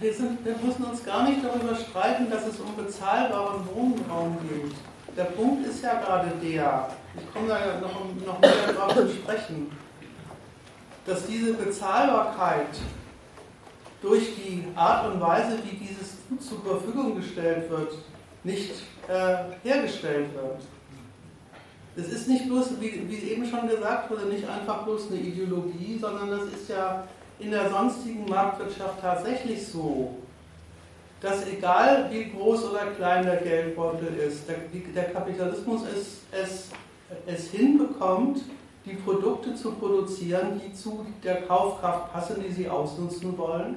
Wir, 0.00 0.12
sind, 0.12 0.44
wir 0.44 0.56
müssen 0.62 0.84
uns 0.84 1.04
gar 1.04 1.28
nicht 1.28 1.44
darüber 1.44 1.74
streiten, 1.74 2.30
dass 2.30 2.46
es 2.46 2.60
um 2.60 2.76
bezahlbaren 2.76 3.66
Wohnraum 3.74 4.38
geht. 4.48 4.72
Der 5.16 5.24
Punkt 5.24 5.66
ist 5.66 5.82
ja 5.82 5.94
gerade 6.00 6.30
der, 6.42 6.88
ich 7.16 7.32
komme 7.32 7.48
da 7.48 7.80
noch, 7.80 8.26
noch 8.26 8.40
mehr 8.40 8.72
darauf 8.72 8.94
zu 8.94 9.08
sprechen, 9.08 9.70
dass 11.06 11.26
diese 11.26 11.54
Bezahlbarkeit 11.54 12.78
durch 14.02 14.34
die 14.36 14.64
Art 14.74 15.12
und 15.12 15.20
Weise, 15.20 15.58
wie 15.64 15.76
dieses 15.76 16.16
Gut 16.28 16.42
zur 16.42 16.62
Verfügung 16.62 17.16
gestellt 17.16 17.68
wird, 17.70 17.92
nicht 18.44 18.70
äh, 19.08 19.36
hergestellt 19.62 20.34
wird. 20.34 20.60
Es 21.96 22.08
ist 22.08 22.28
nicht 22.28 22.46
bloß, 22.46 22.80
wie, 22.80 23.08
wie 23.08 23.30
eben 23.30 23.44
schon 23.44 23.68
gesagt 23.68 24.10
wurde, 24.10 24.26
nicht 24.26 24.48
einfach 24.48 24.84
bloß 24.84 25.10
eine 25.10 25.20
Ideologie, 25.20 25.98
sondern 26.00 26.30
das 26.30 26.44
ist 26.44 26.68
ja 26.68 27.04
in 27.40 27.50
der 27.50 27.70
sonstigen 27.70 28.28
Marktwirtschaft 28.28 29.00
tatsächlich 29.00 29.66
so, 29.66 30.16
dass 31.20 31.46
egal 31.46 32.06
wie 32.10 32.30
groß 32.30 32.70
oder 32.70 32.86
klein 32.96 33.24
der 33.24 33.36
Geldbeutel 33.36 34.14
ist, 34.16 34.48
der, 34.48 34.56
der 34.94 35.12
Kapitalismus 35.12 35.82
es, 35.82 36.20
es, 36.32 36.68
es 37.26 37.50
hinbekommt, 37.50 38.40
die 38.86 38.94
Produkte 38.94 39.54
zu 39.54 39.72
produzieren, 39.72 40.60
die 40.64 40.72
zu 40.72 41.06
der 41.22 41.42
Kaufkraft 41.42 42.12
passen, 42.12 42.42
die 42.46 42.52
sie 42.52 42.68
ausnutzen 42.68 43.36
wollen. 43.36 43.76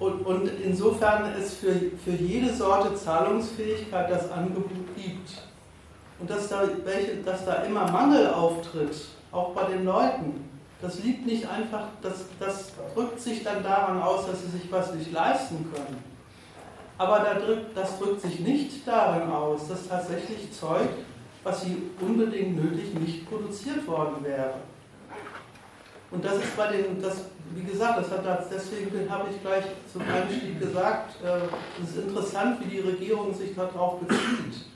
Und, 0.00 0.26
und 0.26 0.50
insofern 0.64 1.32
es 1.38 1.54
für, 1.54 1.72
für 2.04 2.10
jede 2.10 2.52
Sorte 2.52 2.94
Zahlungsfähigkeit 2.96 4.10
das 4.10 4.32
Angebot 4.32 4.96
gibt. 4.96 5.42
Und 6.18 6.28
dass 6.28 6.48
da, 6.48 6.68
welche, 6.84 7.16
dass 7.18 7.44
da 7.44 7.62
immer 7.62 7.90
Mangel 7.90 8.28
auftritt, 8.28 8.96
auch 9.30 9.50
bei 9.50 9.64
den 9.64 9.84
Leuten, 9.84 10.51
das 10.82 11.02
liegt 11.04 11.24
nicht 11.24 11.48
einfach, 11.48 11.84
das, 12.02 12.24
das 12.40 12.72
drückt 12.92 13.20
sich 13.20 13.44
dann 13.44 13.62
daran 13.62 14.02
aus, 14.02 14.26
dass 14.26 14.42
sie 14.42 14.58
sich 14.58 14.70
was 14.70 14.92
nicht 14.94 15.12
leisten 15.12 15.72
können. 15.72 16.02
Aber 16.98 17.24
das 17.74 17.98
drückt 17.98 18.20
sich 18.20 18.40
nicht 18.40 18.86
darin 18.86 19.30
aus, 19.30 19.68
dass 19.68 19.88
tatsächlich 19.88 20.52
Zeug, 20.52 20.88
was 21.44 21.62
sie 21.62 21.90
unbedingt 22.00 22.56
nötig 22.56 22.94
nicht 22.94 23.28
produziert 23.28 23.86
worden 23.86 24.22
wäre. 24.22 24.54
Und 26.10 26.24
das 26.24 26.34
ist 26.34 26.56
bei 26.56 26.66
den, 26.66 27.00
das, 27.00 27.24
wie 27.54 27.64
gesagt, 27.64 27.98
das 28.00 28.10
hat, 28.10 28.46
deswegen 28.52 29.10
habe 29.10 29.30
ich 29.30 29.40
gleich 29.40 29.64
zum 29.90 30.02
Einstieg 30.02 30.60
gesagt, 30.60 31.14
äh, 31.24 31.82
es 31.82 31.90
ist 31.90 32.04
interessant, 32.08 32.58
wie 32.60 32.68
die 32.68 32.80
Regierung 32.80 33.32
sich 33.34 33.54
darauf 33.54 34.00
bezieht. 34.00 34.66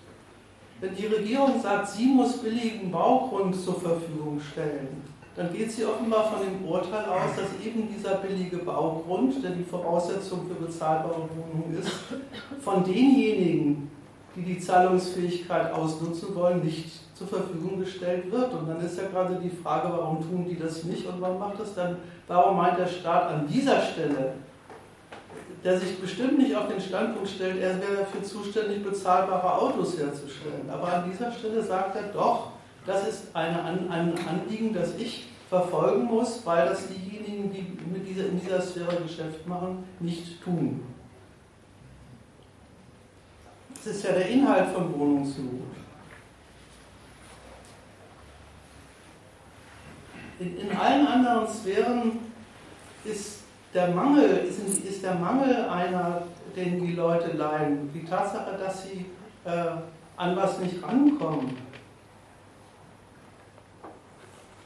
Wenn 0.81 0.95
die 0.95 1.07
Regierung 1.07 1.61
sagt, 1.61 1.89
sie 1.89 2.07
muss 2.07 2.39
billigen 2.39 2.91
Baugrund 2.91 3.55
zur 3.55 3.81
Verfügung 3.81 4.41
stellen, 4.41 5.03
dann 5.37 5.53
geht 5.53 5.71
sie 5.71 5.85
offenbar 5.85 6.33
von 6.33 6.41
dem 6.41 6.67
Urteil 6.67 7.05
aus, 7.05 7.37
dass 7.37 7.65
eben 7.65 7.89
dieser 7.95 8.15
billige 8.17 8.57
Baugrund, 8.59 9.43
der 9.45 9.51
die 9.51 9.65
Voraussetzung 9.65 10.47
für 10.49 10.55
bezahlbare 10.55 11.29
Wohnungen 11.29 11.79
ist, 11.79 11.93
von 12.63 12.83
denjenigen, 12.83 13.91
die 14.35 14.43
die 14.43 14.59
Zahlungsfähigkeit 14.59 15.73
ausnutzen 15.73 16.35
wollen, 16.35 16.65
nicht 16.65 16.91
zur 17.15 17.29
Verfügung 17.29 17.79
gestellt 17.81 18.31
wird. 18.33 18.53
Und 18.55 18.69
dann 18.69 18.81
ist 18.81 18.97
ja 18.97 19.09
gerade 19.09 19.39
die 19.43 19.51
Frage, 19.51 19.89
warum 19.91 20.21
tun 20.21 20.47
die 20.49 20.59
das 20.59 20.85
nicht 20.85 21.07
und 21.07 21.21
warum 21.21 21.39
macht 21.39 21.61
das 21.61 21.75
dann, 21.75 21.99
warum 22.27 22.57
meint 22.57 22.79
der 22.79 22.87
Staat 22.87 23.31
an 23.31 23.47
dieser 23.47 23.81
Stelle, 23.83 24.35
der 25.63 25.79
sich 25.79 26.01
bestimmt 26.01 26.39
nicht 26.39 26.57
auf 26.57 26.69
den 26.69 26.81
Standpunkt 26.81 27.29
stellt, 27.29 27.61
er 27.61 27.81
wäre 27.81 27.97
dafür 28.01 28.23
zuständig, 28.23 28.83
bezahlbare 28.85 29.53
Autos 29.59 29.99
herzustellen. 29.99 30.71
Aber 30.71 30.93
an 30.93 31.11
dieser 31.11 31.31
Stelle 31.31 31.63
sagt 31.63 31.97
er 31.97 32.05
doch, 32.15 32.53
das 32.87 33.09
ist 33.09 33.25
eine, 33.35 33.63
ein 33.65 33.91
Anliegen, 33.91 34.73
das 34.73 34.97
ich 34.97 35.27
verfolgen 35.49 36.05
muss, 36.05 36.45
weil 36.45 36.67
das 36.67 36.89
diejenigen, 36.89 37.53
die 37.53 37.77
mit 37.93 38.09
dieser, 38.09 38.27
in 38.27 38.41
dieser 38.41 38.61
Sphäre 38.61 38.97
Geschäft 39.03 39.47
machen, 39.47 39.85
nicht 40.01 40.43
tun. 40.43 40.83
Das 43.75 43.95
ist 43.95 44.05
ja 44.05 44.13
der 44.13 44.29
Inhalt 44.29 44.69
von 44.69 44.99
Wohnungsnot. 44.99 45.63
In, 50.39 50.57
in 50.59 50.77
allen 50.77 51.07
anderen 51.07 51.49
Sphären 51.49 52.19
ist 53.05 53.41
der 53.73 53.89
Mangel, 53.89 54.45
ist, 54.49 54.59
ist 54.85 55.03
der 55.03 55.15
Mangel 55.15 55.69
einer, 55.69 56.23
den 56.55 56.85
die 56.85 56.93
Leute 56.93 57.37
leiden, 57.37 57.91
die 57.95 58.05
Tatsache, 58.05 58.59
dass 58.59 58.85
sie 58.85 59.07
äh, 59.45 59.51
an 60.17 60.37
was 60.37 60.59
nicht 60.59 60.83
rankommen, 60.83 61.57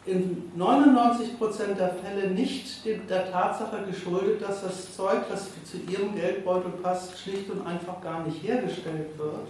in 0.07 0.51
99% 0.57 1.75
der 1.79 1.95
Fälle 1.95 2.31
nicht 2.31 2.85
der 2.85 3.31
Tatsache 3.31 3.85
geschuldet, 3.87 4.43
dass 4.43 4.63
das 4.63 4.97
Zeug, 4.97 5.29
das 5.31 5.49
zu 5.65 5.77
ihrem 5.91 6.15
Geldbeutel 6.15 6.73
passt, 6.83 7.19
schlicht 7.19 7.51
und 7.51 7.67
einfach 7.67 8.01
gar 8.01 8.25
nicht 8.25 8.43
hergestellt 8.43 9.19
wird, 9.19 9.47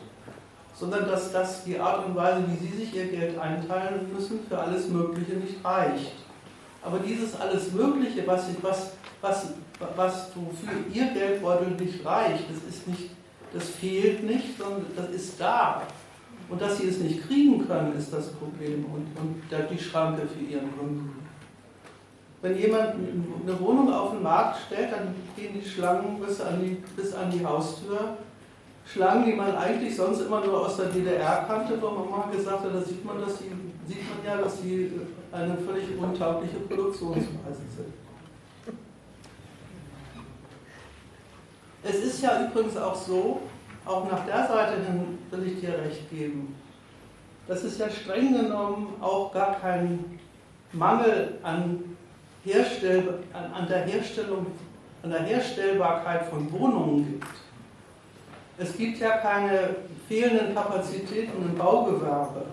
sondern 0.75 1.07
dass 1.07 1.33
das 1.33 1.65
die 1.65 1.79
Art 1.79 2.07
und 2.07 2.17
Weise, 2.17 2.43
wie 2.49 2.67
sie 2.67 2.77
sich 2.77 2.95
ihr 2.95 3.07
Geld 3.07 3.39
einteilen 3.39 4.13
müssen, 4.13 4.41
für 4.49 4.59
alles 4.59 4.89
Mögliche 4.89 5.33
nicht 5.33 5.65
reicht. 5.65 6.13
Aber 6.83 6.99
dieses 6.99 7.39
alles 7.39 7.73
Mögliche, 7.73 8.27
was, 8.27 8.47
was, 8.63 8.93
was, 9.21 9.47
was 9.95 10.27
für 10.33 10.93
ihr 10.99 11.07
Geldbeutel 11.13 11.73
nicht 11.73 12.05
reicht, 12.05 12.45
das, 12.51 12.75
ist 12.75 12.89
nicht, 12.89 13.11
das 13.53 13.69
fehlt 13.69 14.25
nicht, 14.25 14.59
sondern 14.59 14.87
das 14.97 15.11
ist 15.11 15.41
da. 15.41 15.83
Und 16.51 16.61
dass 16.61 16.79
sie 16.79 16.89
es 16.89 16.99
nicht 16.99 17.27
kriegen 17.27 17.67
können, 17.67 17.97
ist 17.97 18.13
das 18.13 18.33
Problem 18.33 18.85
und, 18.87 19.07
und 19.21 19.71
die 19.71 19.79
Schranke 19.79 20.23
für 20.27 20.45
ihren 20.45 20.77
Kunden. 20.77 21.15
Wenn 22.43 22.59
jemand 22.59 22.95
eine 23.47 23.61
Wohnung 23.61 23.93
auf 23.93 24.13
den 24.13 24.23
Markt 24.23 24.59
stellt, 24.67 24.91
dann 24.93 25.15
gehen 25.37 25.55
die 25.55 25.69
Schlangen 25.69 26.19
bis 26.21 26.41
an 26.41 26.61
die, 26.61 26.83
bis 26.97 27.15
an 27.15 27.31
die 27.31 27.45
Haustür. 27.45 28.17
Schlangen, 28.85 29.27
die 29.27 29.35
man 29.35 29.55
eigentlich 29.57 29.95
sonst 29.95 30.23
immer 30.23 30.45
nur 30.45 30.67
aus 30.67 30.77
der 30.79 30.87
DDR 30.87 31.45
kannte, 31.47 31.81
wo 31.81 31.91
man 31.91 32.11
mal 32.11 32.37
gesagt 32.37 32.65
hat, 32.65 32.75
da 32.75 32.83
sieht 32.83 33.05
man, 33.05 33.21
dass 33.21 33.39
die, 33.39 33.53
sieht 33.87 34.03
man 34.09 34.25
ja, 34.25 34.43
dass 34.43 34.61
sie 34.61 34.91
eine 35.31 35.57
völlig 35.59 35.97
untaugliche 35.97 36.57
Produktionsweise 36.57 37.61
sind. 37.77 38.75
Es 41.83 41.97
ist 41.97 42.23
ja 42.23 42.47
übrigens 42.47 42.77
auch 42.77 42.97
so, 42.97 43.41
auch 43.91 44.11
nach 44.11 44.25
der 44.25 44.47
Seite 44.47 44.85
hin 44.85 45.19
will 45.31 45.47
ich 45.49 45.61
dir 45.61 45.79
recht 45.79 46.09
geben, 46.11 46.55
dass 47.49 47.65
es 47.65 47.79
ja 47.79 47.91
streng 47.91 48.33
genommen 48.33 48.95
auch 49.01 49.33
gar 49.33 49.59
keinen 49.59 50.21
Mangel 50.73 51.39
an, 51.43 51.97
Herstell, 52.45 53.19
an, 53.33 53.53
an 53.53 53.69
der 53.69 53.81
Herstellung, 53.81 54.47
an 55.03 55.11
der 55.11 55.23
Herstellbarkeit 55.23 56.27
von 56.27 56.51
Wohnungen 56.53 57.07
gibt. 57.07 57.27
Es 58.57 58.77
gibt 58.77 58.99
ja 58.99 59.19
keine 59.19 59.77
fehlenden 60.09 60.55
Kapazitäten 60.55 61.43
im 61.43 61.55
Baugewerbe. 61.57 62.45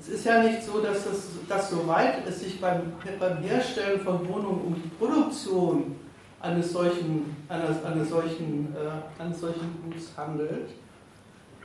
Es 0.00 0.08
ist 0.08 0.24
ja 0.24 0.42
nicht 0.42 0.62
so, 0.62 0.80
dass, 0.80 1.04
das, 1.04 1.28
dass 1.48 1.70
soweit 1.70 2.26
es 2.26 2.40
sich 2.40 2.60
beim, 2.60 2.92
beim 3.18 3.38
Herstellen 3.38 4.00
von 4.00 4.26
Wohnungen 4.28 4.60
um 4.66 4.74
die 4.74 4.88
Produktion 4.88 5.96
eines 6.44 6.72
solchen, 6.72 7.36
eines, 7.48 7.82
eines 7.84 8.10
solchen, 8.10 8.74
äh, 8.74 9.22
eines 9.22 9.40
solchen 9.40 9.82
Guts 9.82 10.12
handelt, 10.16 10.70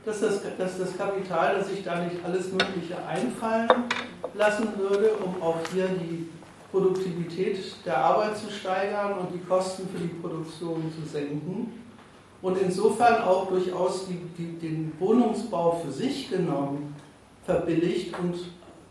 dass 0.04 0.20
das, 0.20 0.40
dass 0.56 0.78
das 0.78 0.96
Kapital, 0.96 1.56
dass 1.56 1.68
sich 1.68 1.84
da 1.84 2.02
nicht 2.02 2.16
alles 2.24 2.50
Mögliche 2.50 2.96
einfallen 3.06 3.68
lassen 4.34 4.68
würde, 4.78 5.10
um 5.24 5.42
auch 5.42 5.58
hier 5.72 5.88
die 5.88 6.28
Produktivität 6.70 7.58
der 7.84 7.98
Arbeit 7.98 8.38
zu 8.38 8.50
steigern 8.50 9.18
und 9.18 9.34
die 9.34 9.44
Kosten 9.44 9.88
für 9.88 9.98
die 9.98 10.14
Produktion 10.14 10.90
zu 10.94 11.06
senken. 11.06 11.72
und 12.42 12.56
insofern 12.56 13.22
auch 13.22 13.48
durchaus 13.48 14.06
die, 14.06 14.18
die, 14.38 14.58
den 14.58 14.92
Wohnungsbau 14.98 15.72
für 15.84 15.92
sich 15.92 16.30
genommen 16.30 16.94
verbilligt 17.44 18.18
und 18.18 18.34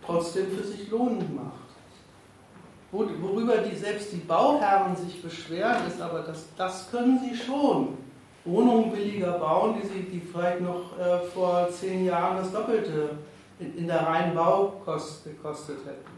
trotzdem 0.05 0.51
für 0.51 0.63
sich 0.63 0.89
lohnend 0.91 1.35
macht. 1.35 1.68
Worüber 2.91 3.57
die, 3.57 3.75
selbst 3.75 4.11
die 4.11 4.17
Bauherren 4.17 4.95
sich 4.95 5.21
beschweren, 5.21 5.85
ist 5.87 6.01
aber, 6.01 6.21
dass 6.21 6.47
das 6.57 6.89
können 6.89 7.19
sie 7.19 7.35
schon. 7.35 7.97
Wohnungen 8.45 8.91
billiger 8.91 9.33
bauen, 9.33 9.75
die 9.79 9.87
sie 9.87 10.01
die 10.01 10.21
vielleicht 10.21 10.61
noch 10.61 10.97
äh, 10.97 11.19
vor 11.33 11.69
zehn 11.69 12.05
Jahren 12.05 12.37
das 12.37 12.51
Doppelte 12.51 13.11
in, 13.59 13.77
in 13.77 13.87
der 13.87 14.07
reinen 14.07 14.33
Baukost 14.33 15.23
gekostet 15.23 15.77
hätten. 15.85 16.09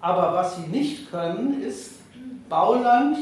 Aber 0.00 0.32
was 0.32 0.56
sie 0.56 0.66
nicht 0.68 1.10
können, 1.10 1.62
ist 1.62 1.96
Bauland 2.48 3.18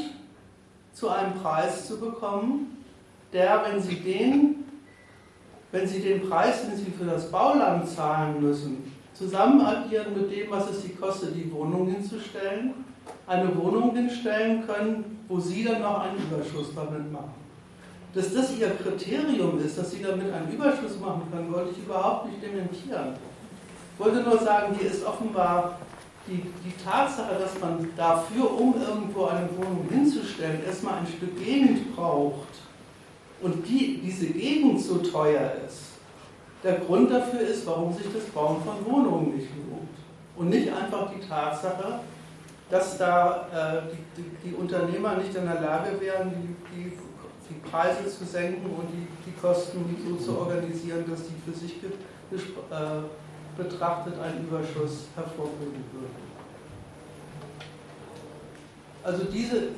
zu 0.93 1.09
einem 1.09 1.33
Preis 1.33 1.87
zu 1.87 1.99
bekommen, 1.99 2.85
der, 3.33 3.63
wenn 3.65 3.81
sie 3.81 3.95
den, 3.95 4.65
wenn 5.71 5.87
sie 5.87 6.01
den 6.01 6.29
Preis, 6.29 6.61
den 6.61 6.77
sie 6.77 6.91
für 6.91 7.05
das 7.05 7.29
Bauland 7.29 7.87
zahlen 7.89 8.41
müssen, 8.41 8.91
zusammen 9.19 9.59
addieren 9.59 10.13
mit 10.15 10.31
dem, 10.31 10.49
was 10.49 10.69
es 10.71 10.81
sie 10.83 10.89
kostet, 10.89 11.35
die 11.35 11.51
Wohnung 11.51 11.87
hinzustellen, 11.87 12.73
eine 13.27 13.55
Wohnung 13.57 13.93
hinstellen 13.93 14.65
können, 14.65 15.19
wo 15.27 15.39
sie 15.39 15.65
dann 15.65 15.81
noch 15.81 15.99
einen 15.99 16.17
Überschuss 16.17 16.73
damit 16.73 17.11
machen. 17.11 17.33
Dass 18.13 18.33
das 18.33 18.57
ihr 18.57 18.69
Kriterium 18.69 19.59
ist, 19.59 19.77
dass 19.77 19.91
sie 19.91 20.01
damit 20.01 20.33
einen 20.33 20.51
Überschuss 20.51 20.97
machen 20.99 21.23
können, 21.31 21.53
wollte 21.53 21.71
ich 21.71 21.83
überhaupt 21.83 22.27
nicht 22.27 22.41
dementieren. 22.41 23.15
Ich 23.93 24.05
wollte 24.05 24.21
nur 24.23 24.39
sagen, 24.39 24.73
hier 24.79 24.89
ist 24.89 25.05
offenbar 25.05 25.77
die, 26.25 26.41
die 26.63 26.73
Tatsache, 26.83 27.35
dass 27.37 27.59
man 27.59 27.89
dafür, 27.97 28.49
um 28.57 28.73
irgendwo 28.81 29.25
eine 29.25 29.49
Wohnung 29.57 29.85
hinzustellen, 29.89 30.63
erstmal 30.65 30.99
ein 30.99 31.07
Stück 31.07 31.37
Gegend 31.43 31.93
braucht 31.95 32.47
und 33.41 33.67
die, 33.67 33.99
diese 34.03 34.27
Gegend 34.27 34.81
so 34.81 34.99
teuer 34.99 35.51
ist, 35.67 35.88
der 36.63 36.75
Grund 36.79 37.11
dafür 37.11 37.41
ist, 37.41 37.65
warum 37.65 37.93
sich 37.93 38.07
das 38.13 38.23
Bauen 38.25 38.61
von 38.63 38.85
Wohnungen 38.85 39.35
nicht 39.35 39.49
lohnt. 39.55 39.89
Und 40.35 40.49
nicht 40.49 40.71
einfach 40.71 41.11
die 41.11 41.25
Tatsache, 41.25 41.99
dass 42.69 42.97
da 42.97 43.47
äh, 43.53 43.91
die, 43.91 44.21
die, 44.21 44.49
die, 44.49 44.55
Unternehmer 44.55 45.15
nicht 45.15 45.35
in 45.35 45.45
der 45.45 45.59
Lage 45.59 45.99
wären, 45.99 46.31
die, 46.31 46.75
die, 46.75 46.97
die 47.49 47.69
Preise 47.69 48.07
zu 48.07 48.23
senken 48.25 48.65
und 48.65 48.87
die, 48.93 49.07
Kosten 49.41 49.95
so 50.05 50.15
zu 50.17 50.37
organisieren, 50.37 51.05
dass 51.09 51.21
die 51.23 51.35
für 51.45 51.57
sich 51.57 51.75
äh, 51.81 53.57
betrachtet 53.57 54.13
einen 54.19 54.47
Überschuss 54.47 55.07
hervorbringen 55.15 55.83
würden. 55.93 56.29
Also 59.01 59.23
diese, 59.31 59.69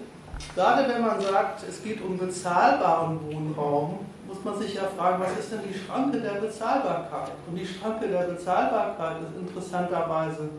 gerade 0.56 0.90
wenn 0.92 1.02
man 1.02 1.22
sagt, 1.22 1.64
es 1.70 1.84
geht 1.84 2.02
um 2.02 2.18
bezahlbaren 2.18 3.20
Wohnraum, 3.28 4.00
muss 4.32 4.44
man 4.46 4.58
sich 4.58 4.76
ja 4.76 4.84
fragen, 4.84 5.22
was 5.22 5.38
ist 5.38 5.52
denn 5.52 5.60
die 5.68 5.78
Schranke 5.78 6.22
der 6.22 6.36
Bezahlbarkeit? 6.36 7.32
Und 7.48 7.56
die 7.56 7.66
Schranke 7.66 8.08
der 8.08 8.24
Bezahlbarkeit 8.24 9.18
ist 9.22 9.40
interessanterweise 9.40 10.50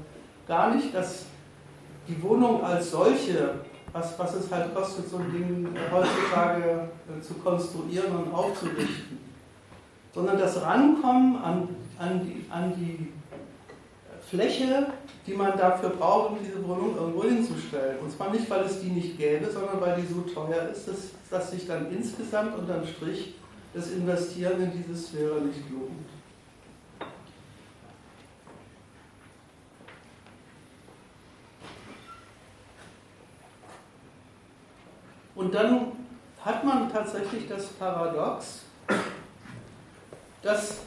gar 0.46 0.74
nicht, 0.74 0.94
dass 0.94 1.24
die 2.06 2.22
Wohnung 2.22 2.62
als 2.62 2.90
solche, 2.90 3.54
was, 3.92 4.18
was 4.18 4.34
es 4.34 4.50
halt 4.50 4.74
kostet, 4.74 5.08
so 5.08 5.16
ein 5.16 5.32
Ding 5.32 5.68
heutzutage 5.90 6.88
äh, 7.08 7.20
zu 7.22 7.34
konstruieren 7.34 8.14
und 8.14 8.34
aufzurichten, 8.34 9.18
sondern 10.12 10.38
das 10.38 10.60
Rankommen 10.60 11.42
an, 11.42 11.68
an, 11.98 12.20
die, 12.20 12.44
an 12.50 12.74
die 12.76 13.12
Fläche, 14.28 14.88
die 15.26 15.34
man 15.34 15.56
dafür 15.56 15.90
braucht, 15.90 16.32
um 16.32 16.38
diese 16.44 16.66
Wohnung 16.66 16.96
irgendwo 16.96 17.22
hinzustellen. 17.22 17.98
Und 18.00 18.10
zwar 18.10 18.30
nicht, 18.30 18.50
weil 18.50 18.64
es 18.64 18.80
die 18.80 18.88
nicht 18.88 19.16
gäbe, 19.16 19.50
sondern 19.50 19.80
weil 19.80 20.00
die 20.00 20.12
so 20.12 20.20
teuer 20.22 20.68
ist, 20.70 20.88
dass, 20.88 21.10
dass 21.30 21.50
sich 21.52 21.66
dann 21.66 21.90
insgesamt 21.90 22.58
unterm 22.58 22.86
Strich 22.86 23.34
das 23.74 23.90
Investieren 23.90 24.62
in 24.62 24.72
diese 24.72 24.96
Sphäre 24.96 25.40
nicht 25.40 25.70
lohnt. 25.70 26.08
Und 35.34 35.54
dann 35.54 35.92
hat 36.44 36.64
man 36.64 36.92
tatsächlich 36.92 37.48
das 37.48 37.66
Paradox, 37.68 38.60
dass, 40.42 40.78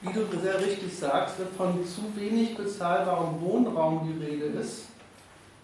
wie 0.00 0.12
du 0.12 0.24
sehr 0.40 0.60
richtig 0.60 0.96
sagst, 0.96 1.36
von 1.56 1.84
zu 1.84 2.14
wenig 2.14 2.56
bezahlbarem 2.56 3.40
Wohnraum 3.40 4.06
die 4.06 4.24
Rede 4.24 4.46
ist. 4.58 4.84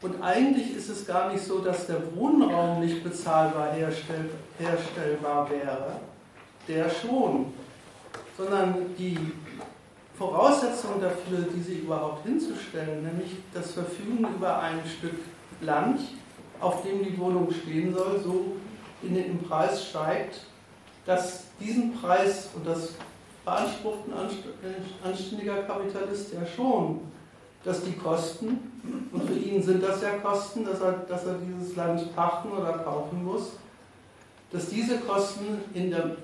Und 0.00 0.20
eigentlich 0.22 0.76
ist 0.76 0.90
es 0.90 1.06
gar 1.06 1.32
nicht 1.32 1.44
so, 1.44 1.60
dass 1.60 1.86
der 1.86 2.14
Wohnraum 2.14 2.80
nicht 2.80 3.02
bezahlbar 3.02 3.72
herstell, 3.72 4.28
herstellbar 4.58 5.48
wäre, 5.48 6.00
der 6.68 6.88
schon, 6.90 7.52
sondern 8.36 8.94
die 8.98 9.18
Voraussetzung 10.16 11.00
dafür, 11.00 11.46
diese 11.54 11.72
überhaupt 11.72 12.24
hinzustellen, 12.24 13.02
nämlich 13.02 13.36
das 13.52 13.72
Verfügen 13.72 14.26
über 14.36 14.60
ein 14.60 14.80
Stück 14.86 15.18
Land, 15.60 16.00
auf 16.60 16.82
dem 16.82 17.04
die 17.04 17.18
Wohnung 17.18 17.48
stehen 17.52 17.94
soll, 17.94 18.20
so 18.22 18.56
in 19.02 19.14
den 19.14 19.42
Preis 19.42 19.86
steigt, 19.86 20.40
dass 21.04 21.44
diesen 21.60 21.94
Preis, 21.94 22.48
und 22.54 22.66
das 22.66 22.94
beansprucht 23.44 24.00
ein 24.08 25.10
anständiger 25.10 25.62
Kapitalist 25.62 26.32
ja 26.32 26.46
schon, 26.46 27.00
dass 27.64 27.84
die 27.84 27.92
Kosten, 27.92 28.58
und 29.12 29.24
für 29.24 29.38
ihn 29.38 29.62
sind 29.62 29.82
das 29.82 30.02
ja 30.02 30.18
Kosten, 30.18 30.64
dass 30.64 30.80
er, 30.80 30.92
dass 31.08 31.26
er 31.26 31.34
dieses 31.34 31.76
Land 31.76 32.14
pachten 32.14 32.52
oder 32.52 32.78
kaufen 32.78 33.24
muss, 33.24 33.52
dass 34.54 34.68
diese 34.68 34.98
Kosten 35.00 35.58
der, 35.74 36.16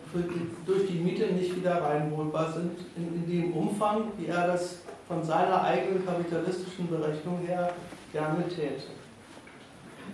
durch 0.64 0.86
die 0.86 1.00
Miete 1.00 1.32
nicht 1.32 1.56
wieder 1.56 1.82
reinholbar 1.82 2.52
sind, 2.52 2.78
in, 2.96 3.16
in, 3.16 3.26
dem 3.28 3.52
Umfang, 3.52 4.12
wie 4.16 4.26
er 4.26 4.46
das 4.46 4.82
von 5.08 5.24
seiner 5.24 5.64
eigenen 5.64 6.06
kapitalistischen 6.06 6.88
Berechnung 6.88 7.40
her 7.44 7.72
gerne 8.12 8.48
täte. 8.48 8.84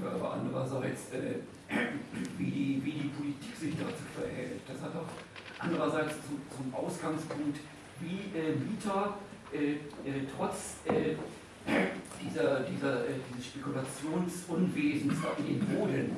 Aber 0.03 0.33
andererseits, 0.33 1.13
äh, 1.13 1.41
wie, 2.39 2.51
die, 2.51 2.81
wie 2.83 2.93
die 2.93 3.09
Politik 3.09 3.55
sich 3.55 3.75
dazu 3.75 4.05
verhält, 4.19 4.63
das 4.67 4.81
hat 4.81 4.97
auch 4.97 5.63
andererseits 5.63 6.15
zum, 6.27 6.41
zum 6.57 6.75
Ausgangspunkt, 6.75 7.59
wie 8.01 8.39
äh, 8.39 8.57
Mieter 8.57 9.13
äh, 9.53 9.73
äh 9.73 10.25
trotz 10.35 10.77
äh, 10.87 11.17
dieser, 12.25 12.61
dieser, 12.61 13.05
äh, 13.05 13.13
dieses 13.29 13.45
Spekulationsunwesens 13.45 15.15
in 15.39 15.47
den 15.47 15.67
Boden 15.67 16.17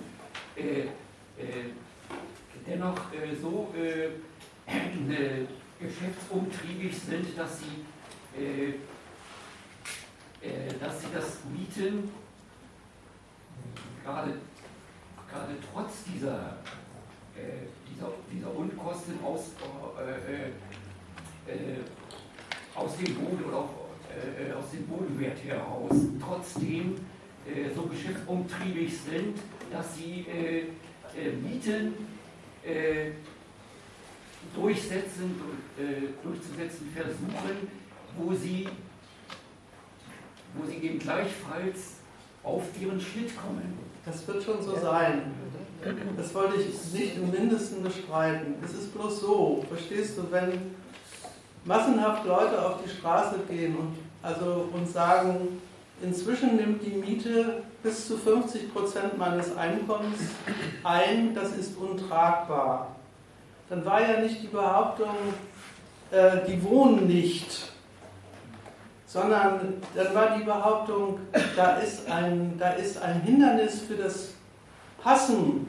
dennoch 2.68 3.12
äh, 3.12 3.34
so 3.40 3.72
äh, 3.76 4.08
äh, 4.70 5.46
geschäftsumtriebig 5.80 6.96
sind, 6.98 7.38
dass 7.38 7.60
sie, 7.60 7.84
dass 10.80 11.00
sie 11.00 11.06
das 11.14 11.38
Mieten. 11.56 12.10
Gerade, 14.04 14.32
trotz 15.72 16.04
dieser, 16.12 16.56
dieser, 17.88 18.10
dieser 18.32 18.56
Unkosten 18.56 19.22
aus, 19.22 19.52
aus 22.74 22.96
dem 22.96 23.14
Boden 23.14 23.44
oder 23.44 23.58
auch, 23.58 23.70
aus 24.58 24.70
dem 24.72 24.86
Bodenwert 24.88 25.38
heraus 25.44 25.92
trotzdem 26.20 26.96
so 27.76 27.82
geschäftsumtriebig 27.82 28.98
sind, 28.98 29.38
dass 29.70 29.96
sie 29.96 30.26
Mieten 31.42 31.94
äh, 32.64 33.12
durchsetzen, 34.54 35.40
äh, 35.78 36.08
durchzusetzen 36.22 36.88
versuchen, 36.94 37.68
wo 38.16 38.34
sie, 38.34 38.68
wo 40.54 40.66
sie 40.66 40.76
eben 40.76 40.98
gleichfalls 40.98 41.94
auf 42.42 42.62
ihren 42.80 43.00
Schnitt 43.00 43.36
kommen. 43.36 43.78
Das 44.04 44.26
wird 44.26 44.42
schon 44.42 44.62
so 44.62 44.76
sein. 44.76 45.32
Das 46.16 46.34
wollte 46.34 46.60
ich 46.60 46.92
nicht 46.92 47.16
im 47.16 47.30
Mindesten 47.30 47.82
bestreiten. 47.82 48.54
Es 48.64 48.72
ist 48.72 48.92
bloß 48.94 49.20
so, 49.20 49.64
verstehst 49.68 50.18
du, 50.18 50.30
wenn 50.30 50.74
massenhaft 51.64 52.26
Leute 52.26 52.66
auf 52.66 52.82
die 52.82 52.88
Straße 52.88 53.36
gehen 53.48 53.76
und, 53.76 53.96
also, 54.22 54.68
und 54.72 54.88
sagen, 54.88 55.60
inzwischen 56.02 56.56
nimmt 56.56 56.82
die 56.84 56.90
Miete 56.90 57.62
bis 57.82 58.06
zu 58.06 58.16
50 58.16 58.72
Prozent 58.72 59.18
meines 59.18 59.56
Einkommens 59.56 60.18
ein, 60.84 61.34
das 61.34 61.56
ist 61.56 61.76
untragbar. 61.76 62.96
Dann 63.68 63.84
war 63.84 64.00
ja 64.00 64.20
nicht 64.20 64.42
die 64.42 64.48
Behauptung, 64.48 65.14
äh, 66.10 66.46
die 66.46 66.62
wohnen 66.62 67.06
nicht, 67.06 67.72
sondern 69.06 69.82
dann 69.94 70.14
war 70.14 70.36
die 70.36 70.44
Behauptung, 70.44 71.20
da 71.56 71.76
ist 71.76 72.10
ein, 72.10 72.56
da 72.58 72.70
ist 72.72 73.00
ein 73.00 73.22
Hindernis 73.22 73.80
für 73.80 73.94
das 73.94 74.30
Passen 75.02 75.68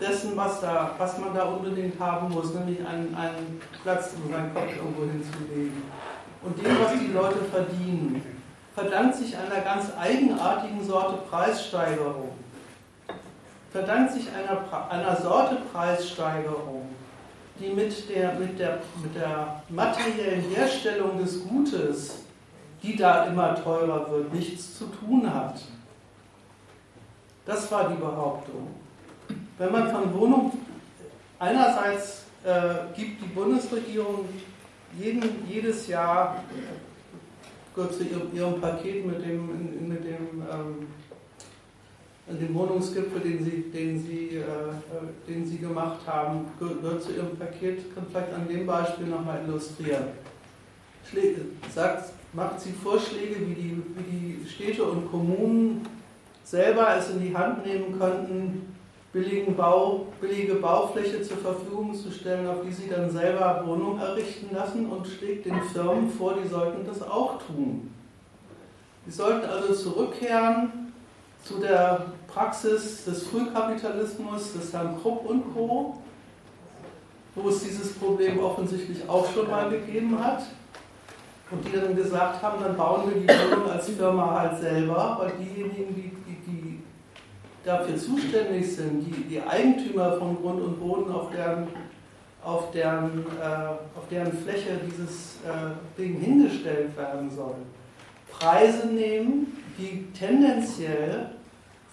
dessen, 0.00 0.36
was, 0.36 0.60
da, 0.60 0.94
was 0.98 1.18
man 1.18 1.34
da 1.34 1.44
unbedingt 1.44 1.98
haben 2.00 2.30
muss, 2.30 2.52
nämlich 2.54 2.78
einen, 2.86 3.14
einen 3.14 3.60
Platz, 3.82 4.10
um 4.16 4.30
seinen 4.30 4.52
Kopf 4.52 4.74
irgendwo 4.76 5.02
hinzulegen. 5.02 5.82
Und 6.42 6.58
dem, 6.58 6.76
was 6.80 6.92
die 6.98 7.12
Leute 7.12 7.38
verdienen 7.44 8.22
verdankt 8.74 9.16
sich 9.16 9.36
einer 9.36 9.60
ganz 9.60 9.86
eigenartigen 9.98 10.84
Sorte 10.84 11.18
Preissteigerung. 11.28 12.30
verdankt 13.70 14.12
sich 14.12 14.26
einer, 14.30 14.90
einer 14.90 15.16
Sorte 15.16 15.56
Preissteigerung, 15.72 16.88
die 17.58 17.68
mit 17.68 18.08
der, 18.10 18.34
mit, 18.34 18.58
der, 18.58 18.80
mit 19.02 19.14
der 19.14 19.62
materiellen 19.70 20.42
Herstellung 20.54 21.18
des 21.18 21.42
Gutes, 21.48 22.18
die 22.82 22.96
da 22.96 23.24
immer 23.24 23.54
teurer 23.62 24.10
wird, 24.10 24.32
nichts 24.34 24.76
zu 24.76 24.86
tun 24.86 25.32
hat. 25.32 25.60
Das 27.46 27.70
war 27.72 27.88
die 27.88 27.96
Behauptung. 27.96 28.68
Wenn 29.58 29.72
man 29.72 29.90
von 29.90 30.12
Wohnung 30.14 30.52
einerseits 31.38 32.24
äh, 32.44 32.94
gibt 32.94 33.22
die 33.22 33.28
Bundesregierung 33.28 34.28
jeden, 34.98 35.48
jedes 35.48 35.86
Jahr 35.88 36.42
kurz 37.74 37.98
zu 37.98 38.04
ihrem, 38.04 38.60
Paket 38.60 39.06
mit 39.06 39.24
dem, 39.24 39.88
mit 39.88 40.04
dem, 40.04 40.42
ähm, 40.50 40.86
dem 42.28 42.54
Wohnungsgipfel, 42.54 43.20
den 43.20 43.44
sie, 43.44 43.70
den, 43.72 44.00
sie, 44.00 44.36
äh, 44.36 45.28
den 45.28 45.46
sie 45.46 45.58
gemacht 45.58 46.00
haben, 46.06 46.46
gehört 46.58 47.02
zu 47.02 47.12
ihrem 47.12 47.36
Paket, 47.36 47.94
kann 47.94 48.06
vielleicht 48.10 48.32
an 48.32 48.48
dem 48.48 48.66
Beispiel 48.66 49.06
nochmal 49.06 49.40
illustrieren. 49.46 50.04
Schläge, 51.08 51.42
sagt, 51.74 52.12
macht 52.32 52.60
sie 52.60 52.72
Vorschläge, 52.72 53.36
wie 53.46 53.54
die, 53.54 53.82
wie 53.96 54.42
die 54.42 54.48
Städte 54.48 54.84
und 54.84 55.10
Kommunen 55.10 55.86
selber 56.44 56.96
es 56.96 57.10
in 57.10 57.20
die 57.20 57.36
Hand 57.36 57.66
nehmen 57.66 57.98
könnten, 57.98 58.71
billigen 59.12 59.54
Bau, 59.54 60.06
billige 60.20 60.54
Baufläche 60.54 61.22
zur 61.22 61.36
Verfügung 61.36 61.94
zu 61.94 62.10
stellen, 62.10 62.46
auf 62.46 62.62
die 62.66 62.72
sie 62.72 62.88
dann 62.88 63.10
selber 63.10 63.62
Wohnungen 63.66 64.00
errichten 64.00 64.54
lassen 64.54 64.86
und 64.86 65.06
schlägt 65.06 65.44
den 65.44 65.62
Firmen 65.62 66.10
vor, 66.10 66.34
die 66.42 66.48
sollten 66.48 66.86
das 66.86 67.02
auch 67.02 67.38
tun. 67.46 67.90
Die 69.06 69.10
sollten 69.10 69.46
also 69.46 69.74
zurückkehren 69.74 70.92
zu 71.44 71.58
der 71.58 72.06
Praxis 72.28 73.04
des 73.04 73.26
Frühkapitalismus, 73.26 74.52
des 74.54 74.72
Herrn 74.72 74.96
Krupp 75.02 75.28
und 75.28 75.52
Co., 75.52 75.98
wo 77.34 77.48
es 77.48 77.62
dieses 77.64 77.94
Problem 77.94 78.38
offensichtlich 78.38 79.08
auch 79.08 79.30
schon 79.32 79.50
mal 79.50 79.68
gegeben 79.68 80.22
hat. 80.22 80.42
Und 81.50 81.66
die 81.66 81.72
dann 81.72 81.94
gesagt 81.94 82.42
haben, 82.42 82.62
dann 82.62 82.76
bauen 82.76 83.10
wir 83.10 83.20
die 83.20 83.28
Wohnung 83.28 83.70
als 83.70 83.90
Firma 83.90 84.40
halt 84.40 84.58
selber, 84.58 85.18
weil 85.20 85.32
diejenigen, 85.38 85.94
die 85.94 86.21
dafür 87.64 87.96
zuständig 87.96 88.74
sind, 88.74 89.06
die, 89.06 89.24
die 89.24 89.40
Eigentümer 89.40 90.12
von 90.18 90.36
Grund 90.40 90.62
und 90.62 90.80
Boden, 90.80 91.12
auf 91.12 91.30
deren, 91.30 91.68
auf 92.44 92.70
deren, 92.72 93.24
äh, 93.40 93.98
auf 93.98 94.08
deren 94.10 94.32
Fläche 94.32 94.80
dieses 94.84 95.36
äh, 95.44 95.98
Ding 95.98 96.18
hingestellt 96.18 96.96
werden 96.96 97.30
soll, 97.30 97.54
Preise 98.30 98.88
nehmen, 98.88 99.58
die 99.78 100.08
tendenziell 100.12 101.30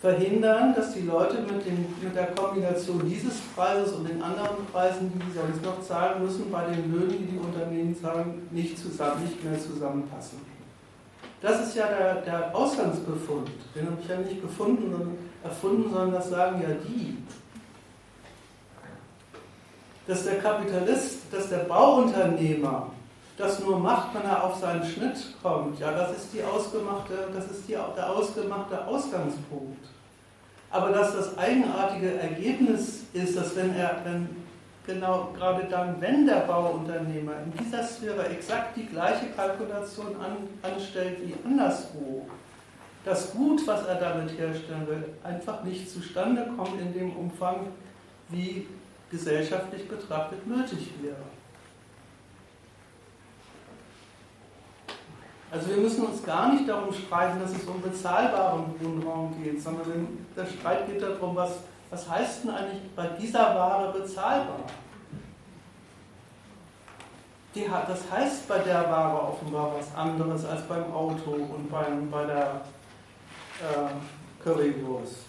verhindern, 0.02 0.74
dass 0.76 0.94
die 0.94 1.02
Leute 1.02 1.42
mit, 1.42 1.66
dem, 1.66 1.86
mit 2.02 2.16
der 2.16 2.28
Kombination 2.28 3.02
dieses 3.08 3.38
Preises 3.56 3.94
und 3.94 4.08
den 4.08 4.22
anderen 4.22 4.66
Preisen, 4.72 5.12
die 5.14 5.32
sie 5.32 5.38
sonst 5.38 5.64
noch 5.64 5.82
zahlen 5.82 6.24
müssen, 6.24 6.50
bei 6.50 6.66
den 6.66 6.92
Löhnen, 6.92 7.18
die 7.20 7.34
die 7.34 7.38
Unternehmen 7.38 7.96
zahlen, 8.00 8.48
nicht, 8.52 8.78
zusammen, 8.78 9.24
nicht 9.24 9.44
mehr 9.44 9.60
zusammenpassen. 9.60 10.40
Das 11.42 11.68
ist 11.68 11.76
ja 11.76 11.88
der, 11.88 12.16
der 12.22 12.56
Ausgangsbefund. 12.56 13.50
Den 13.76 13.86
habe 13.88 13.98
ich 14.02 14.10
ja 14.10 14.18
nicht 14.18 14.42
gefunden 14.42 14.94
und 14.94 15.18
erfunden, 15.44 15.92
sondern 15.92 16.14
das 16.14 16.30
sagen 16.30 16.62
ja 16.62 16.70
die. 16.88 17.18
Dass 20.08 20.24
der 20.24 20.40
Kapitalist, 20.40 21.32
dass 21.32 21.50
der 21.50 21.60
Bauunternehmer 21.60 22.92
das 23.38 23.60
nur 23.60 23.80
macht, 23.80 24.14
wenn 24.14 24.24
er 24.24 24.44
auf 24.44 24.60
seinen 24.60 24.84
Schnitt 24.84 25.18
kommt, 25.42 25.80
ja, 25.80 25.92
das 25.92 26.18
ist, 26.18 26.34
die 26.34 26.44
ausgemachte, 26.44 27.30
das 27.34 27.46
ist 27.46 27.68
die, 27.68 27.78
der 27.96 28.10
ausgemachte 28.10 28.86
Ausgangspunkt. 28.86 29.86
Aber 30.72 30.90
dass 30.92 31.16
das 31.16 31.38
eigenartige 31.38 32.20
Ergebnis 32.20 33.04
ist, 33.14 33.38
dass 33.38 33.56
wenn 33.56 33.74
er, 33.76 34.02
wenn 34.04 34.30
genau 34.86 35.30
gerade 35.36 35.66
dann, 35.70 36.02
wenn 36.02 36.26
der 36.26 36.42
Bauunternehmer 36.42 37.34
in 37.46 37.54
dieser 37.64 37.84
Sphäre 37.84 38.28
exakt 38.28 38.76
die 38.76 38.86
gleiche 38.86 39.28
Kalkulation 39.36 40.16
an, 40.18 40.48
anstellt 40.62 41.20
wie 41.24 41.36
anderswo, 41.48 42.28
das 43.06 43.32
Gut, 43.32 43.66
was 43.66 43.86
er 43.86 43.96
damit 43.96 44.38
herstellen 44.38 44.88
will, 44.88 45.04
einfach 45.24 45.64
nicht 45.64 45.90
zustande 45.90 46.52
kommt 46.56 46.80
in 46.80 46.94
dem 46.94 47.16
Umfang, 47.16 47.68
wie 48.30 48.68
gesellschaftlich 49.10 49.88
betrachtet 49.88 50.46
nötig 50.46 50.92
wäre. 51.02 51.16
Also 55.52 55.70
wir 55.70 55.78
müssen 55.78 56.06
uns 56.06 56.24
gar 56.24 56.54
nicht 56.54 56.70
darum 56.70 56.94
streiten, 56.94 57.40
dass 57.40 57.52
es 57.52 57.64
um 57.64 57.82
bezahlbaren 57.82 58.66
Wohnraum 58.80 59.34
geht, 59.42 59.62
sondern 59.62 60.26
der 60.36 60.46
Streit 60.46 60.86
geht 60.86 61.02
darum, 61.02 61.36
was 61.36 61.58
was 61.90 62.08
heißt 62.08 62.44
denn 62.44 62.52
eigentlich 62.52 62.96
bei 62.96 63.08
dieser 63.20 63.56
Ware 63.56 63.92
bezahlbar? 63.92 64.60
Die, 67.56 67.66
das 67.66 68.12
heißt 68.12 68.48
bei 68.48 68.60
der 68.60 68.90
Ware 68.90 69.30
offenbar 69.30 69.74
was 69.76 69.96
anderes 69.96 70.46
als 70.46 70.62
beim 70.68 70.94
Auto 70.94 71.32
und 71.32 71.72
beim, 71.72 72.10
bei 72.12 72.26
der 72.26 72.62
äh, 73.60 74.44
Currywurst. 74.44 75.26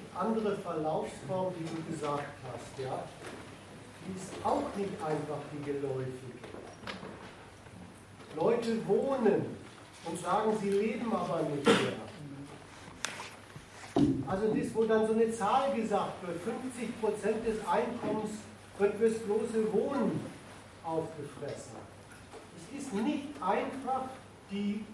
Die 0.00 0.18
andere 0.18 0.56
Verlaufsform, 0.56 1.54
die 1.58 1.64
du 1.64 1.92
gesagt 1.92 2.24
hast, 2.50 2.82
ja, 2.82 3.04
die 4.06 4.16
ist 4.16 4.32
auch 4.44 4.62
nicht 4.76 4.92
einfach 5.02 5.40
die 5.52 5.62
geläufige. 5.64 6.36
Leute 8.34 8.86
wohnen 8.86 9.46
und 10.04 10.20
sagen, 10.20 10.56
sie 10.60 10.70
leben 10.70 11.12
aber 11.12 11.42
nicht 11.42 11.66
mehr. 11.66 12.06
Also 14.26 14.54
das, 14.54 14.74
wo 14.74 14.84
dann 14.84 15.06
so 15.06 15.14
eine 15.14 15.32
Zahl 15.32 15.74
gesagt 15.74 16.26
wird, 16.26 16.38
50 16.42 17.00
Prozent 17.00 17.46
des 17.46 17.66
Einkommens 17.66 18.32
wird 18.78 18.94
fürs 18.96 19.18
bloße 19.20 19.72
Wohnen 19.72 20.20
aufgefressen. 20.84 21.75
Ist 22.76 22.92
nicht 22.92 23.28
einfach 23.40 24.04
die 24.50 24.84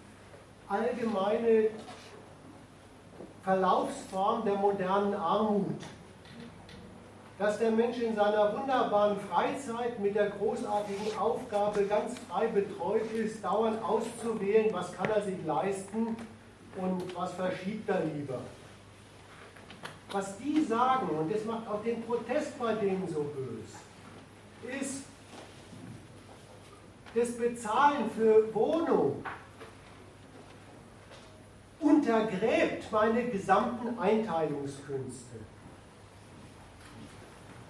allgemeine 0.67 1.69
Verlaufsform 3.43 4.45
der 4.45 4.55
modernen 4.55 5.13
Armut 5.13 5.81
dass 7.43 7.59
der 7.59 7.71
Mensch 7.71 7.97
in 7.97 8.15
seiner 8.15 8.55
wunderbaren 8.55 9.19
Freizeit 9.19 9.99
mit 9.99 10.15
der 10.15 10.29
großartigen 10.29 11.17
Aufgabe 11.17 11.83
ganz 11.85 12.17
frei 12.29 12.47
betreut 12.47 13.11
ist, 13.11 13.43
dauernd 13.43 13.83
auszuwählen, 13.83 14.71
was 14.71 14.93
kann 14.93 15.09
er 15.09 15.21
sich 15.21 15.43
leisten 15.45 16.15
und 16.77 17.15
was 17.15 17.33
verschiebt 17.33 17.89
er 17.89 18.05
lieber. 18.05 18.39
Was 20.11 20.37
die 20.37 20.63
sagen, 20.63 21.09
und 21.09 21.33
das 21.33 21.43
macht 21.43 21.67
auch 21.67 21.83
den 21.83 22.03
Protest 22.03 22.57
bei 22.59 22.75
denen 22.75 23.07
so 23.07 23.23
böse, 23.23 24.79
ist, 24.79 25.03
das 27.15 27.37
Bezahlen 27.37 28.09
für 28.11 28.53
Wohnung 28.53 29.23
untergräbt 31.79 32.91
meine 32.91 33.25
gesamten 33.25 33.99
Einteilungskünste. 33.99 35.37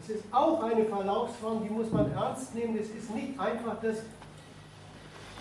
Es 0.02 0.10
ist 0.10 0.24
auch 0.32 0.62
eine 0.64 0.86
Verlaufsform, 0.86 1.64
die 1.64 1.70
muss 1.70 1.92
man 1.92 2.12
ernst 2.12 2.54
nehmen. 2.54 2.78
Es 2.78 2.90
ist 2.90 3.10
nicht 3.16 3.40
einfach 3.40 3.78
das 3.82 4.00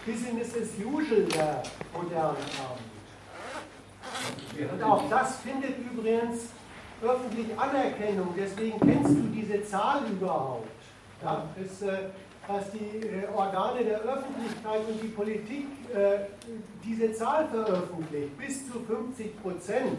Business 0.07 0.55
as 0.55 0.69
usual 0.79 1.25
der 1.25 1.63
modernen 1.93 2.37
Armut. 2.61 2.93
Und 4.73 4.83
auch 4.83 5.09
das 5.11 5.37
findet 5.39 5.79
übrigens 5.79 6.47
öffentlich 7.03 7.59
Anerkennung. 7.59 8.35
Deswegen 8.37 8.79
kennst 8.79 9.11
du 9.11 9.23
diese 9.35 9.65
Zahl 9.65 10.03
überhaupt. 10.07 10.69
Ja, 11.23 11.45
das, 11.57 11.83
dass 12.49 12.71
die 12.73 13.07
äh, 13.07 13.27
Organe 13.35 13.85
der 13.85 14.01
Öffentlichkeit 14.01 14.81
und 14.89 15.03
die 15.03 15.09
Politik 15.09 15.67
äh, 15.95 16.27
diese 16.85 17.13
Zahl 17.13 17.47
veröffentlicht, 17.49 18.37
bis 18.39 18.71
zu 18.71 18.81
50 18.81 19.43
Prozent. 19.43 19.99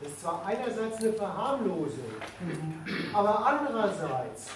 Das 0.00 0.12
ist 0.12 0.20
zwar 0.20 0.46
einerseits 0.46 0.98
eine 0.98 1.12
Verharmlosung, 1.12 2.04
aber 3.12 3.46
andererseits 3.46 4.46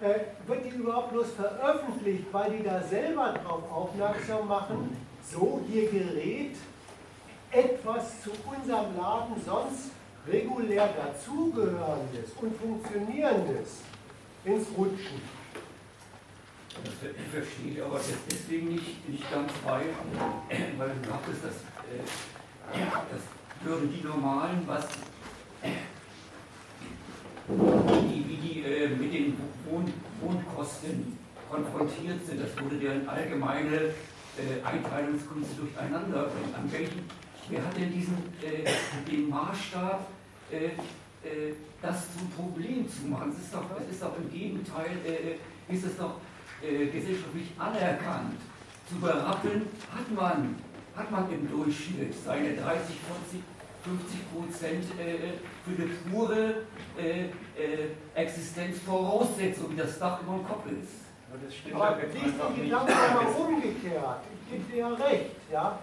äh, 0.00 0.20
wird 0.46 0.64
die 0.64 0.76
überhaupt 0.76 1.12
bloß 1.12 1.32
veröffentlicht, 1.32 2.24
weil 2.32 2.52
die 2.52 2.62
da 2.62 2.80
selber 2.82 3.34
darauf 3.42 3.70
aufmerksam 3.70 4.46
machen, 4.46 4.96
so 5.22 5.60
hier 5.68 5.90
gerät 5.90 6.56
etwas 7.50 8.22
zu 8.22 8.30
unserem 8.46 8.96
Laden 8.96 9.34
sonst 9.44 9.90
regulär 10.26 10.88
dazugehörendes 10.96 12.30
und 12.40 12.56
funktionierendes 12.56 13.80
ins 14.44 14.66
Rutschen. 14.76 15.37
Das 16.84 16.94
verstehe 17.32 17.72
ich 17.72 17.82
aber 17.82 18.00
deswegen 18.30 18.68
nicht, 18.68 19.08
nicht 19.08 19.30
ganz 19.30 19.52
bei, 19.64 19.82
weil 20.76 20.90
du 20.90 21.08
sagtest, 21.08 21.44
dass, 21.44 21.54
äh, 21.54 22.80
dass 22.80 23.22
würden 23.62 23.92
die 23.92 24.06
normalen, 24.06 24.62
was 24.66 24.86
die, 27.48 28.24
wie 28.28 28.36
die 28.36 28.62
äh, 28.62 28.88
mit 28.88 29.12
den 29.12 29.36
Wohn 29.66 29.92
Wohnkosten 30.20 31.18
konfrontiert 31.50 32.24
sind, 32.26 32.40
das 32.42 32.50
wurde 32.62 32.76
deren 32.76 33.08
allgemeine 33.08 33.76
äh, 33.76 34.62
Einteilungskunst 34.64 35.50
durcheinander. 35.58 36.30
An 36.54 36.70
welchen, 36.72 37.04
wer 37.48 37.64
hat 37.64 37.76
denn 37.76 37.92
diesen, 37.92 38.16
den 39.10 39.28
Maßstab, 39.28 40.06
das 41.80 42.06
zum 42.16 42.30
Problem 42.30 42.88
zu 42.88 43.06
machen? 43.06 43.32
Es 43.32 43.44
ist 43.44 43.54
doch, 43.54 43.64
ist 43.90 44.02
doch 44.02 44.16
im 44.18 44.30
Gegenteil, 44.30 44.90
äh, 45.06 45.72
ist 45.72 45.84
es 45.84 45.96
doch 45.96 46.16
gesellschaftlich 46.60 47.52
anerkannt. 47.58 48.40
Zu 48.88 48.96
berappeln 49.00 49.68
hat 49.94 50.10
man, 50.14 50.56
hat 50.96 51.10
man 51.10 51.30
im 51.30 51.50
Durchschnitt 51.50 52.14
seine 52.24 52.54
30, 52.54 52.60
40, 52.60 53.42
50 53.84 54.32
Prozent 54.32 54.84
für 55.64 55.82
eine 55.82 55.90
pure 56.10 56.62
Existenzvoraussetzung, 58.14 59.72
wie 59.72 59.76
das 59.76 59.98
Dach 59.98 60.22
über 60.22 60.34
dem 60.34 60.46
Kopf 60.46 60.64
ist. 60.66 61.04
Aber 61.30 61.38
das 61.44 61.54
stimmt 61.54 61.76
Aber 61.76 61.96
den 61.96 62.64
Gedanken 62.64 62.92
mal 62.92 63.26
umgekehrt. 63.26 64.22
Ich 64.32 64.52
gebe 64.52 64.64
dir 64.72 64.78
ja 64.78 64.88
recht. 64.88 65.30
Ja? 65.52 65.78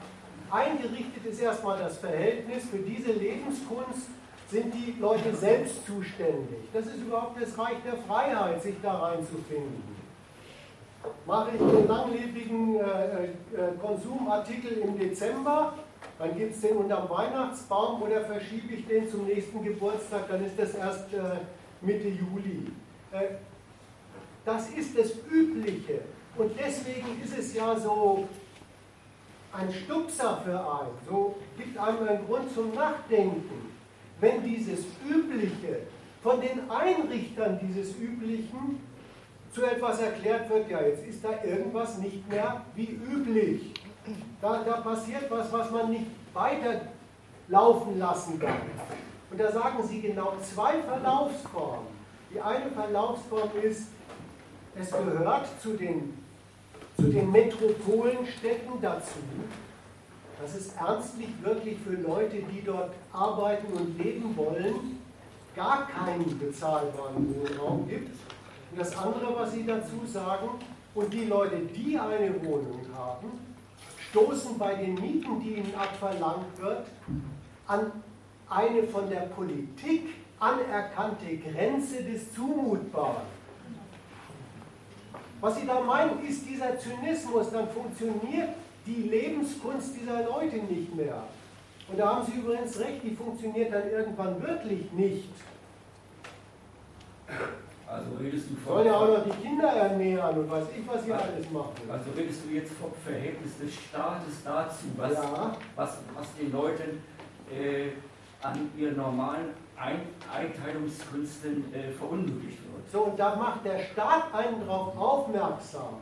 Eingerichtet 0.50 1.26
ist 1.26 1.40
erstmal 1.40 1.78
das 1.78 1.98
Verhältnis. 2.00 2.66
Für 2.66 2.80
diese 2.80 3.12
Lebenskunst 3.12 4.10
sind 4.50 4.74
die 4.74 4.96
Leute 5.00 5.36
selbst 5.36 5.86
zuständig. 5.86 6.60
Das 6.74 6.88
ist 6.88 6.98
überhaupt 6.98 7.40
das 7.42 7.58
Reich 7.58 7.78
der 7.86 7.98
Freiheit, 7.98 8.62
sich 8.62 8.76
da 8.82 8.94
reinzufinden. 8.98 9.96
Mache 11.26 11.52
ich 11.54 11.60
den 11.60 11.88
langlebigen 11.88 12.76
äh, 12.76 13.26
äh, 13.26 13.30
Konsumartikel 13.82 14.78
im 14.80 14.98
Dezember, 14.98 15.74
dann 16.20 16.38
gibt 16.38 16.56
es 16.56 16.62
den 16.62 16.78
unterm 16.78 17.10
Weihnachtsbaum 17.10 18.02
oder 18.02 18.22
verschiebe 18.22 18.74
ich 18.74 18.88
den 18.88 19.10
zum 19.10 19.26
nächsten 19.26 19.64
Geburtstag, 19.64 20.30
dann 20.30 20.46
ist 20.46 20.58
das 20.58 20.76
erst 20.76 21.14
äh, 21.14 21.22
Mitte 21.82 22.08
Juli. 22.08 22.72
Das 24.46 24.70
ist 24.70 24.98
das 24.98 25.12
Übliche. 25.32 26.02
Und 26.38 26.52
deswegen 26.60 27.22
ist 27.24 27.38
es 27.38 27.54
ja 27.54 27.78
so 27.80 28.28
ein 29.52 29.72
Stupser 29.72 30.42
für 30.44 30.60
einen, 30.60 30.92
so 31.08 31.36
gibt 31.58 31.78
einem 31.78 32.08
einen 32.08 32.26
Grund 32.26 32.54
zum 32.54 32.74
Nachdenken, 32.74 33.72
wenn 34.20 34.44
dieses 34.44 34.86
Übliche 35.08 35.80
von 36.22 36.42
den 36.42 36.70
Einrichtern 36.70 37.60
dieses 37.62 37.98
Üblichen 37.98 38.82
zu 39.56 39.64
etwas 39.64 40.02
erklärt 40.02 40.50
wird, 40.50 40.70
ja, 40.70 40.82
jetzt 40.82 41.08
ist 41.08 41.24
da 41.24 41.30
irgendwas 41.42 41.98
nicht 42.00 42.28
mehr 42.28 42.62
wie 42.76 43.00
üblich. 43.10 43.74
Da, 44.42 44.62
da 44.64 44.82
passiert 44.82 45.32
was, 45.32 45.52
was 45.52 45.72
man 45.72 45.92
nicht 45.92 46.08
weiterlaufen 46.34 47.98
lassen 47.98 48.38
kann. 48.38 48.58
Und 49.32 49.40
da 49.40 49.52
sagen 49.52 49.82
sie 49.88 50.02
genau 50.02 50.34
zwei 50.42 50.82
Verlaufsformen. 50.82 51.88
Die 52.34 52.42
eine 52.42 52.70
Verlaufsform 52.70 53.50
ist, 53.64 53.88
es 54.78 54.92
gehört 54.92 55.48
zu 55.62 55.70
den, 55.78 56.22
zu 56.98 57.04
den 57.04 57.32
Metropolenstädten 57.32 58.82
dazu, 58.82 59.20
dass 60.42 60.54
es 60.54 60.74
ernstlich 60.74 61.30
wirklich 61.42 61.78
für 61.80 61.94
Leute, 61.94 62.38
die 62.52 62.62
dort 62.62 62.92
arbeiten 63.14 63.72
und 63.72 63.98
leben 63.98 64.36
wollen, 64.36 65.00
gar 65.56 65.88
keinen 65.88 66.38
bezahlbaren 66.38 67.34
Wohnraum 67.34 67.88
gibt. 67.88 68.14
Das 68.78 68.98
andere, 68.98 69.36
was 69.36 69.54
Sie 69.54 69.66
dazu 69.66 70.06
sagen, 70.06 70.50
und 70.94 71.14
die 71.14 71.26
Leute, 71.26 71.58
die 71.58 71.98
eine 71.98 72.34
Wohnung 72.44 72.82
haben, 72.96 73.32
stoßen 74.10 74.58
bei 74.58 74.76
den 74.76 74.96
Mieten, 74.96 75.40
die 75.42 75.56
ihnen 75.56 75.74
abverlangt 75.76 76.58
wird, 76.62 76.88
an 77.68 77.92
eine 78.50 78.84
von 78.84 79.10
der 79.10 79.22
Politik 79.22 80.16
anerkannte 80.40 81.38
Grenze 81.38 82.04
des 82.04 82.34
Zumutbaren. 82.34 83.24
Was 85.42 85.58
Sie 85.58 85.68
da 85.68 85.82
meinen, 85.82 86.26
ist 86.26 86.48
dieser 86.48 86.78
Zynismus, 86.80 87.52
dann 87.52 87.70
funktioniert 87.70 88.50
die 88.86 89.04
Lebenskunst 89.10 89.96
dieser 90.00 90.24
Leute 90.24 90.58
nicht 90.58 90.96
mehr. 90.96 91.24
Und 91.88 92.00
da 92.00 92.16
haben 92.16 92.26
Sie 92.26 92.40
übrigens 92.40 92.80
recht, 92.80 93.04
die 93.04 93.16
funktioniert 93.16 93.74
dann 93.74 93.90
irgendwann 93.90 94.42
wirklich 94.42 94.92
nicht. 94.94 95.30
Also 97.96 98.12
redest 98.20 98.50
du 98.50 98.56
von. 98.56 98.74
Sollen 98.74 98.88
ja 98.88 98.98
auch 98.98 99.08
noch 99.08 99.24
die 99.24 99.42
Kinder 99.42 99.70
ernähren 99.70 100.38
und 100.38 100.52
weiß 100.52 100.66
ich, 100.78 100.88
was 100.88 101.06
sie 101.06 101.14
also, 101.14 101.26
alles 101.26 101.52
machen. 101.52 101.90
Also 101.90 102.12
redest 102.18 102.42
du 102.46 102.54
jetzt 102.54 102.74
vom 102.74 102.92
Verhältnis 103.04 103.58
des 103.58 103.74
Staates 103.74 104.44
dazu, 104.44 104.86
was, 104.98 105.14
ja. 105.14 105.58
was, 105.76 105.98
was 106.14 106.36
den 106.38 106.52
Leuten 106.52 107.02
äh, 107.52 107.92
an 108.42 108.70
ihren 108.78 108.98
normalen 108.98 109.50
Ein 109.78 110.02
Einteilungskünsten 110.34 111.74
äh, 111.74 111.92
verunmöglicht 111.92 112.60
wird. 112.60 112.92
So, 112.92 113.04
und 113.06 113.20
da 113.20 113.36
macht 113.36 113.66
der 113.66 113.80
Staat 113.80 114.34
einen 114.34 114.66
darauf 114.66 114.98
aufmerksam, 114.98 115.98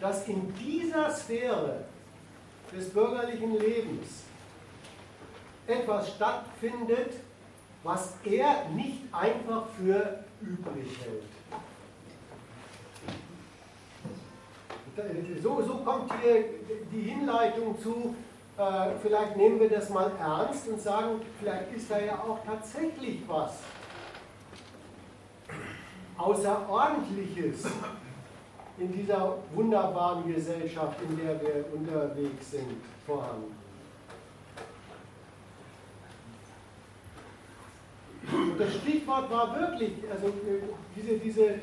dass 0.00 0.26
in 0.28 0.52
dieser 0.54 1.10
Sphäre 1.10 1.84
des 2.74 2.90
bürgerlichen 2.90 3.58
Lebens 3.58 4.24
etwas 5.66 6.14
stattfindet, 6.14 7.14
was 7.82 8.14
er 8.24 8.68
nicht 8.74 9.02
einfach 9.12 9.66
für 9.78 10.25
übrig 10.40 10.98
hält. 11.02 11.24
So, 15.42 15.62
so 15.62 15.74
kommt 15.84 16.10
hier 16.22 16.44
die 16.90 17.02
Hinleitung 17.02 17.78
zu, 17.78 18.14
äh, 18.56 18.90
vielleicht 19.02 19.36
nehmen 19.36 19.60
wir 19.60 19.68
das 19.68 19.90
mal 19.90 20.10
ernst 20.18 20.68
und 20.68 20.80
sagen, 20.80 21.20
vielleicht 21.38 21.74
ist 21.74 21.90
da 21.90 21.98
ja 21.98 22.14
auch 22.14 22.38
tatsächlich 22.46 23.20
was 23.26 23.58
Außerordentliches 26.16 27.66
in 28.78 28.92
dieser 28.92 29.36
wunderbaren 29.54 30.32
Gesellschaft, 30.32 30.98
in 31.02 31.18
der 31.18 31.40
wir 31.40 31.66
unterwegs 31.74 32.50
sind, 32.50 32.82
vorhanden. 33.04 33.55
Und 38.32 38.58
das 38.58 38.74
Stichwort 38.74 39.30
war 39.30 39.54
wirklich, 39.58 39.92
also 40.10 40.28
äh, 40.28 40.62
diese, 40.96 41.18
diese, 41.18 41.54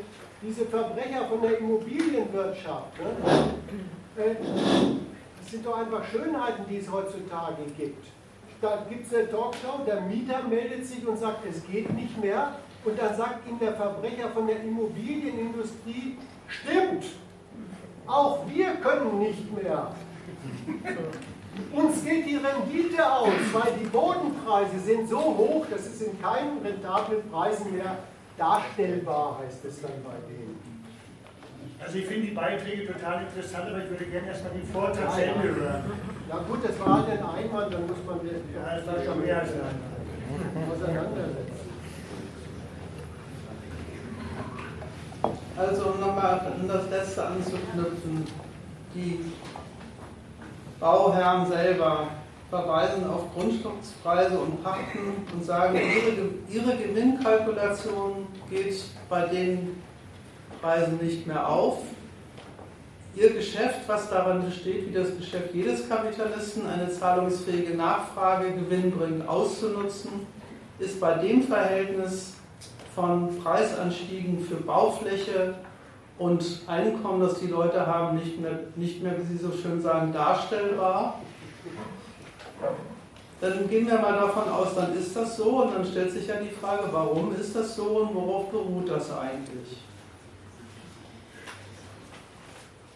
diese 0.41 0.65
Verbrecher 0.65 1.25
von 1.27 1.41
der 1.41 1.59
Immobilienwirtschaft. 1.59 2.99
Ne? 2.99 4.23
Äh, 4.23 4.35
das 5.39 5.51
sind 5.51 5.65
doch 5.65 5.77
einfach 5.77 6.03
Schönheiten, 6.05 6.63
die 6.69 6.77
es 6.77 6.89
heutzutage 6.89 7.63
gibt. 7.77 8.05
Da 8.61 8.85
gibt 8.89 9.05
es 9.05 9.13
eine 9.13 9.29
Talkshow, 9.29 9.83
der 9.85 10.01
Mieter 10.01 10.41
meldet 10.43 10.85
sich 10.85 11.05
und 11.05 11.17
sagt, 11.17 11.45
es 11.45 11.65
geht 11.67 11.93
nicht 11.93 12.17
mehr. 12.21 12.55
Und 12.85 12.97
dann 12.97 13.15
sagt 13.15 13.47
ihm 13.47 13.59
der 13.59 13.73
Verbrecher 13.73 14.29
von 14.29 14.47
der 14.47 14.61
Immobilienindustrie, 14.61 16.17
stimmt, 16.47 17.05
auch 18.07 18.47
wir 18.47 18.75
können 18.75 19.19
nicht 19.19 19.53
mehr. 19.53 19.93
Uns 21.71 22.03
geht 22.03 22.25
die 22.25 22.37
Rendite 22.37 23.11
aus, 23.11 23.29
weil 23.51 23.73
die 23.79 23.85
Bodenpreise 23.85 24.79
sind 24.79 25.07
so 25.07 25.19
hoch, 25.19 25.65
dass 25.69 25.81
es 25.81 26.01
in 26.01 26.19
keinen 26.19 26.59
rentablen 26.63 27.29
Preisen 27.31 27.75
mehr 27.75 27.97
darstellbar, 28.37 29.39
heißt 29.43 29.63
es 29.65 29.81
dann 29.81 29.91
bei 30.03 30.17
denen. 30.27 30.59
Also 31.79 31.97
ich 31.97 32.05
finde 32.05 32.27
die 32.27 32.33
Beiträge 32.33 32.91
total 32.91 33.23
interessant, 33.23 33.69
aber 33.69 33.83
ich 33.83 33.89
würde 33.89 34.05
gerne 34.05 34.27
erstmal 34.27 34.53
die 34.53 34.71
Vortrag 34.71 35.17
ja, 35.17 35.25
ja. 35.25 35.41
hören. 35.41 35.83
Ja 36.29 36.37
gut, 36.37 36.59
das 36.63 36.79
war 36.79 37.05
halt 37.05 37.19
ein 37.19 37.23
Einwand, 37.23 37.73
dann 37.73 37.87
muss 37.87 37.97
man 38.07 38.19
ja, 38.25 38.75
das 38.77 38.87
war 38.87 39.03
schon 39.03 39.21
mehr 39.21 39.39
als 39.41 39.49
ein 39.51 40.71
auseinandersetzen. 40.71 41.53
Also 45.55 45.85
um 45.85 45.99
nochmal 45.99 46.39
an 46.39 46.67
das 46.67 46.89
letzte 46.89 47.25
anzuknüpfen, 47.27 48.25
die 48.95 49.19
Bauherren 50.83 51.47
selber 51.47 52.07
verweisen 52.49 53.09
auf 53.09 53.33
Grundstückspreise 53.33 54.37
und 54.37 54.61
Pachten 54.61 55.25
und 55.33 55.45
sagen, 55.45 55.79
ihre, 55.79 56.61
ihre 56.61 56.75
Gewinnkalkulation 56.75 58.27
geht 58.49 58.83
bei 59.07 59.25
den 59.27 59.81
Preisen 60.61 60.97
nicht 60.97 61.25
mehr 61.25 61.47
auf. 61.47 61.77
Ihr 63.15 63.33
Geschäft, 63.33 63.79
was 63.87 64.09
daran 64.09 64.43
besteht, 64.43 64.89
wie 64.89 64.93
das 64.93 65.15
Geschäft 65.15 65.53
jedes 65.53 65.87
Kapitalisten, 65.87 66.67
eine 66.67 66.91
zahlungsfähige 66.91 67.77
Nachfrage 67.77 68.51
gewinnbringend 68.51 69.25
auszunutzen, 69.25 70.27
ist 70.79 70.99
bei 70.99 71.13
dem 71.13 71.43
Verhältnis 71.43 72.33
von 72.93 73.39
Preisanstiegen 73.41 74.43
für 74.43 74.57
Baufläche 74.57 75.55
und 76.23 76.61
Einkommen, 76.67 77.19
das 77.19 77.41
die 77.41 77.47
Leute 77.47 77.85
haben, 77.85 78.17
nicht 78.17 78.39
mehr, 78.39 78.59
nicht 78.77 79.03
mehr, 79.03 79.17
wie 79.19 79.25
Sie 79.25 79.37
so 79.37 79.51
schön 79.51 79.81
sagen, 79.81 80.13
darstellbar. 80.13 81.19
Dann 83.41 83.67
gehen 83.69 83.87
wir 83.87 83.99
mal 83.99 84.13
davon 84.13 84.49
aus, 84.49 84.73
dann 84.73 84.97
ist 84.97 85.13
das 85.13 85.35
so 85.35 85.63
und 85.63 85.73
dann 85.75 85.85
stellt 85.85 86.13
sich 86.13 86.27
ja 86.27 86.35
die 86.37 86.49
Frage, 86.49 86.83
warum 86.91 87.35
ist 87.35 87.53
das 87.53 87.75
so 87.75 87.83
und 87.83 88.15
worauf 88.15 88.49
beruht 88.51 88.89
das 88.89 89.11
eigentlich? 89.11 89.79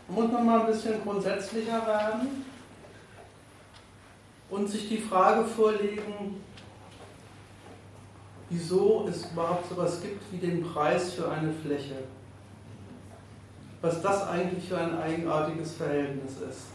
Muss 0.07 0.31
man 0.31 0.45
mal 0.45 0.61
ein 0.61 0.67
bisschen 0.67 1.03
grundsätzlicher 1.03 1.85
werden 1.85 2.45
und 4.49 4.69
sich 4.69 4.87
die 4.87 4.99
Frage 4.99 5.43
vorlegen, 5.43 6.41
wieso 8.49 9.05
es 9.09 9.29
überhaupt 9.29 9.67
so 9.67 9.75
etwas 9.75 10.01
gibt 10.01 10.21
wie 10.31 10.37
den 10.37 10.63
Preis 10.63 11.11
für 11.11 11.29
eine 11.29 11.51
Fläche 11.51 11.95
was 13.81 14.01
das 14.01 14.27
eigentlich 14.27 14.67
für 14.67 14.77
ein 14.77 14.97
eigenartiges 14.97 15.73
Verhältnis 15.73 16.33
ist. 16.49 16.67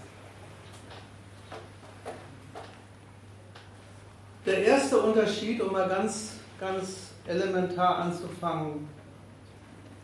Der 4.46 4.64
erste 4.64 4.98
Unterschied, 5.00 5.60
um 5.60 5.72
mal 5.72 5.88
ganz, 5.88 6.34
ganz 6.58 7.12
elementar 7.26 7.98
anzufangen, 7.98 8.88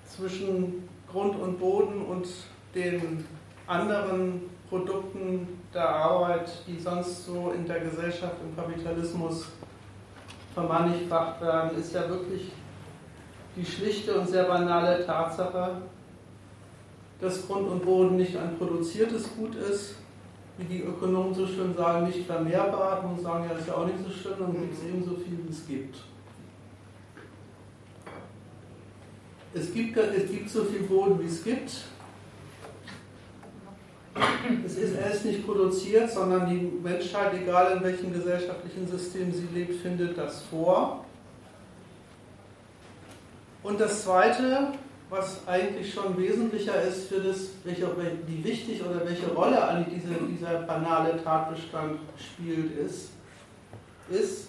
zwischen 0.06 0.88
Grund 1.10 1.36
und 1.40 1.58
Boden 1.58 2.04
und 2.04 2.26
den 2.74 3.24
anderen 3.66 4.42
Produkten 4.68 5.60
der 5.72 5.88
Arbeit, 5.88 6.50
die 6.66 6.78
sonst 6.78 7.26
so 7.26 7.52
in 7.52 7.66
der 7.66 7.80
Gesellschaft, 7.80 8.34
im 8.42 8.54
Kapitalismus 8.56 9.46
vermannigfacht 10.54 11.40
werden, 11.40 11.78
ist 11.78 11.94
ja 11.94 12.08
wirklich 12.08 12.52
die 13.56 13.64
schlichte 13.64 14.18
und 14.18 14.28
sehr 14.28 14.44
banale 14.44 15.04
Tatsache, 15.04 15.82
dass 17.20 17.46
Grund 17.46 17.68
und 17.68 17.84
Boden 17.84 18.16
nicht 18.16 18.36
ein 18.36 18.56
produziertes 18.58 19.28
Gut 19.36 19.54
ist, 19.54 19.96
wie 20.56 20.64
die 20.64 20.82
Ökonomen 20.82 21.34
so 21.34 21.46
schön 21.46 21.74
sagen, 21.76 22.06
nicht 22.06 22.26
vermehrbar. 22.26 23.04
Und 23.04 23.20
sagen, 23.22 23.44
ja, 23.44 23.54
das 23.54 23.62
ist 23.62 23.68
ja 23.68 23.74
auch 23.74 23.86
nicht 23.86 23.98
so 24.04 24.10
schön, 24.10 24.34
dann 24.38 24.52
gibt 24.52 24.74
es 24.74 24.84
eben 24.84 25.04
so 25.04 25.16
viel, 25.16 25.38
wie 25.44 25.50
es 25.50 25.66
gibt. 25.66 25.96
Es 29.54 29.72
gibt, 29.72 29.96
es 29.96 30.30
gibt 30.30 30.50
so 30.50 30.64
viel 30.64 30.82
Boden, 30.82 31.20
wie 31.20 31.26
es 31.26 31.42
gibt. 31.42 31.70
Es 34.64 34.76
ist 34.76 34.94
erst 34.96 35.24
nicht 35.24 35.46
produziert, 35.46 36.10
sondern 36.10 36.48
die 36.48 36.70
Menschheit, 36.82 37.34
egal 37.34 37.76
in 37.76 37.82
welchem 37.82 38.12
gesellschaftlichen 38.12 38.86
System 38.86 39.32
sie 39.32 39.48
lebt, 39.54 39.80
findet 39.80 40.18
das 40.18 40.42
vor. 40.42 41.04
Und 43.62 43.80
das 43.80 44.04
Zweite, 44.04 44.72
was 45.10 45.46
eigentlich 45.46 45.92
schon 45.92 46.16
wesentlicher 46.18 46.82
ist 46.82 47.08
für 47.08 47.20
das, 47.20 47.48
welche, 47.64 47.88
wie 48.26 48.44
wichtig 48.44 48.82
oder 48.84 49.06
welche 49.06 49.28
Rolle 49.32 49.86
diese, 49.90 50.14
dieser 50.30 50.62
banale 50.62 51.22
Tatbestand 51.22 51.98
spielt, 52.16 52.78
ist, 52.78 53.10
ist, 54.10 54.48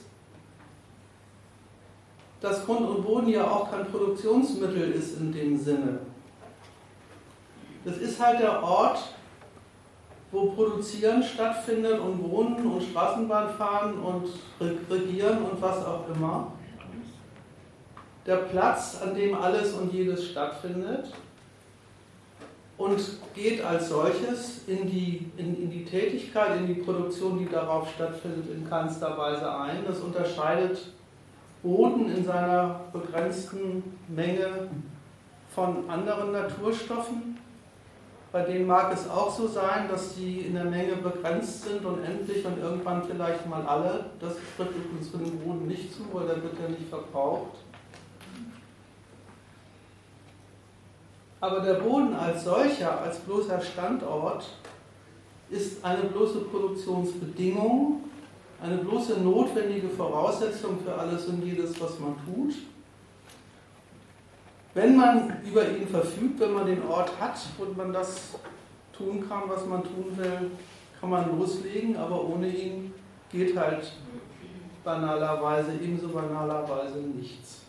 dass 2.42 2.66
Grund 2.66 2.90
und 2.90 3.06
Boden 3.06 3.30
ja 3.30 3.50
auch 3.50 3.72
kein 3.72 3.86
Produktionsmittel 3.86 4.92
ist 4.92 5.20
in 5.20 5.32
dem 5.32 5.58
Sinne. 5.58 6.00
Das 7.86 7.98
ist 7.98 8.20
halt 8.20 8.42
der 8.42 8.62
Ort, 8.62 9.00
wo 10.32 10.52
Produzieren 10.52 11.24
stattfindet 11.24 12.00
und 12.00 12.22
Wohnen 12.22 12.72
und 12.72 12.84
Straßenbahn 12.84 13.50
fahren 13.56 13.94
und 14.00 14.28
Regieren 14.90 15.44
und 15.44 15.62
was 15.62 15.86
auch 15.86 16.08
immer 16.14 16.52
der 18.26 18.38
Platz, 18.38 19.00
an 19.02 19.16
dem 19.16 19.36
alles 19.36 19.74
und 19.74 19.94
jedes 19.94 20.30
stattfindet 20.30 21.12
und 22.80 23.02
geht 23.36 23.64
als 23.64 23.90
solches 23.90 24.62
in 24.68 24.90
die, 24.90 25.30
in, 25.38 25.64
in 25.64 25.70
die 25.70 25.84
Tätigkeit, 25.84 26.58
in 26.58 26.68
die 26.68 26.82
Produktion, 26.82 27.38
die 27.38 27.50
darauf 27.50 27.92
stattfindet, 27.94 28.46
in 28.50 28.68
keinster 28.68 29.18
Weise 29.18 29.54
ein. 29.54 29.84
Das 29.86 30.00
unterscheidet 30.00 30.80
Boden 31.62 32.10
in 32.10 32.24
seiner 32.24 32.82
begrenzten 32.94 33.84
Menge 34.08 34.70
von 35.54 35.90
anderen 35.90 36.32
Naturstoffen. 36.32 37.38
Bei 38.32 38.44
denen 38.44 38.68
mag 38.68 38.94
es 38.94 39.10
auch 39.10 39.36
so 39.36 39.48
sein, 39.48 39.90
dass 39.90 40.16
sie 40.16 40.42
in 40.42 40.54
der 40.54 40.66
Menge 40.66 40.96
begrenzt 40.98 41.64
sind 41.64 41.84
und 41.84 42.02
endlich 42.04 42.46
und 42.46 42.60
irgendwann 42.60 43.04
vielleicht 43.04 43.46
mal 43.50 43.64
alle. 43.64 44.06
Das 44.22 44.36
trifft 44.56 44.72
übrigens 44.76 45.10
für 45.10 45.18
den 45.18 45.38
Boden 45.40 45.68
nicht 45.68 45.94
zu, 45.94 46.04
weil 46.14 46.28
der 46.28 46.42
wird 46.44 46.54
ja 46.62 46.70
nicht 46.70 46.88
verbraucht. 46.90 47.58
Aber 51.42 51.62
der 51.62 51.76
Boden 51.76 52.14
als 52.14 52.44
solcher, 52.44 53.02
als 53.02 53.20
bloßer 53.20 53.62
Standort, 53.62 54.46
ist 55.50 55.84
eine 55.84 56.04
bloße 56.04 56.42
Produktionsbedingung, 56.42 58.04
eine 58.62 58.78
bloße 58.78 59.22
notwendige 59.22 59.90
Voraussetzung 59.90 60.80
für 60.84 60.94
alles 60.94 61.28
und 61.28 61.44
jedes, 61.44 61.80
was 61.82 61.98
man 62.00 62.16
tut. 62.26 62.56
Wenn 64.74 64.98
man 64.98 65.42
über 65.44 65.68
ihn 65.68 65.88
verfügt, 65.88 66.40
wenn 66.40 66.54
man 66.54 66.66
den 66.66 66.86
Ort 66.86 67.12
hat 67.20 67.40
und 67.58 67.76
man 67.76 67.92
das 67.92 68.36
tun 68.96 69.28
kann, 69.28 69.44
was 69.48 69.66
man 69.66 69.84
tun 69.84 70.16
will, 70.16 70.52
kann 71.00 71.10
man 71.10 71.38
loslegen, 71.38 71.96
aber 71.96 72.24
ohne 72.24 72.48
ihn 72.50 72.94
geht 73.32 73.58
halt 73.58 73.92
banalerweise, 74.84 75.72
ebenso 75.82 76.10
banalerweise 76.10 77.00
nichts. 77.00 77.62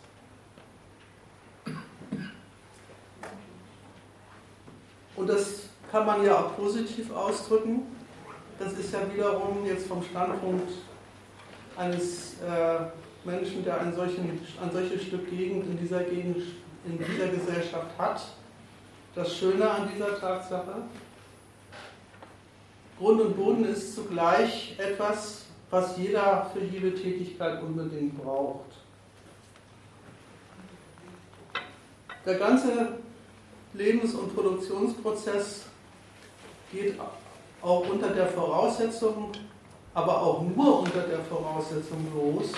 Und 5.21 5.27
das 5.27 5.69
kann 5.91 6.07
man 6.07 6.25
ja 6.25 6.35
auch 6.35 6.55
positiv 6.55 7.13
ausdrücken. 7.13 7.83
Das 8.57 8.73
ist 8.73 8.91
ja 8.91 9.01
wiederum 9.13 9.63
jetzt 9.67 9.85
vom 9.85 10.01
Standpunkt 10.01 10.71
eines 11.77 12.37
äh, 12.41 12.79
Menschen, 13.23 13.63
der 13.63 13.81
ein, 13.81 13.93
solchen, 13.93 14.41
ein 14.59 14.71
solches 14.71 15.03
Stück 15.03 15.29
Gegend 15.29 15.67
in 15.67 15.77
dieser 15.77 16.03
Gegend, 16.05 16.37
in 16.87 16.97
dieser 16.97 17.27
Gesellschaft 17.27 17.95
hat, 17.99 18.19
das 19.13 19.37
Schöne 19.37 19.69
an 19.69 19.91
dieser 19.93 20.19
Tatsache. 20.19 20.81
Grund 22.97 23.21
und 23.21 23.37
Boden 23.37 23.65
ist 23.65 23.93
zugleich 23.93 24.75
etwas, 24.79 25.45
was 25.69 25.97
jeder 25.97 26.49
für 26.51 26.63
jede 26.63 26.95
Tätigkeit 26.95 27.61
unbedingt 27.61 28.17
braucht. 28.17 28.71
Der 32.25 32.39
ganze 32.39 33.00
Lebens- 33.73 34.15
und 34.15 34.35
Produktionsprozess 34.35 35.65
geht 36.71 36.95
auch 37.61 37.87
unter 37.87 38.09
der 38.09 38.27
Voraussetzung, 38.27 39.31
aber 39.93 40.21
auch 40.21 40.41
nur 40.41 40.79
unter 40.79 41.01
der 41.01 41.19
Voraussetzung 41.19 42.05
los, 42.13 42.51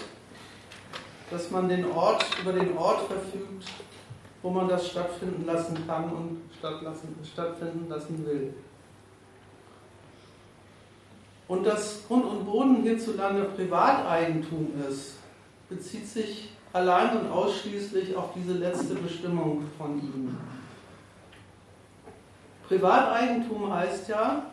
dass 1.30 1.52
man 1.52 1.70
den 1.70 1.86
Ort, 1.92 2.26
über 2.42 2.54
den 2.54 2.78
Ort 2.78 3.02
verfügt, 3.08 3.66
wo 4.42 4.50
man 4.50 4.68
das 4.68 4.88
stattfinden 4.88 5.46
lassen 5.46 5.86
kann 5.88 6.12
und 6.12 6.42
stattfinden 7.24 7.90
lassen 7.90 8.26
will. 8.26 8.54
Und 11.48 11.66
dass 11.66 12.08
Grund 12.08 12.26
und 12.26 12.46
Boden 12.46 12.82
hierzulande 12.82 13.44
Privateigentum 13.44 14.72
ist, 14.90 15.18
bezieht 15.70 16.08
sich 16.08 16.50
allein 16.72 17.20
und 17.20 17.32
ausschließlich 17.32 18.16
auf 18.16 18.34
diese 18.36 18.54
letzte 18.54 18.96
Bestimmung 18.96 19.64
von 19.78 20.00
ihm. 20.00 20.38
Privateigentum 22.68 23.74
heißt 23.74 24.10
ja, 24.10 24.44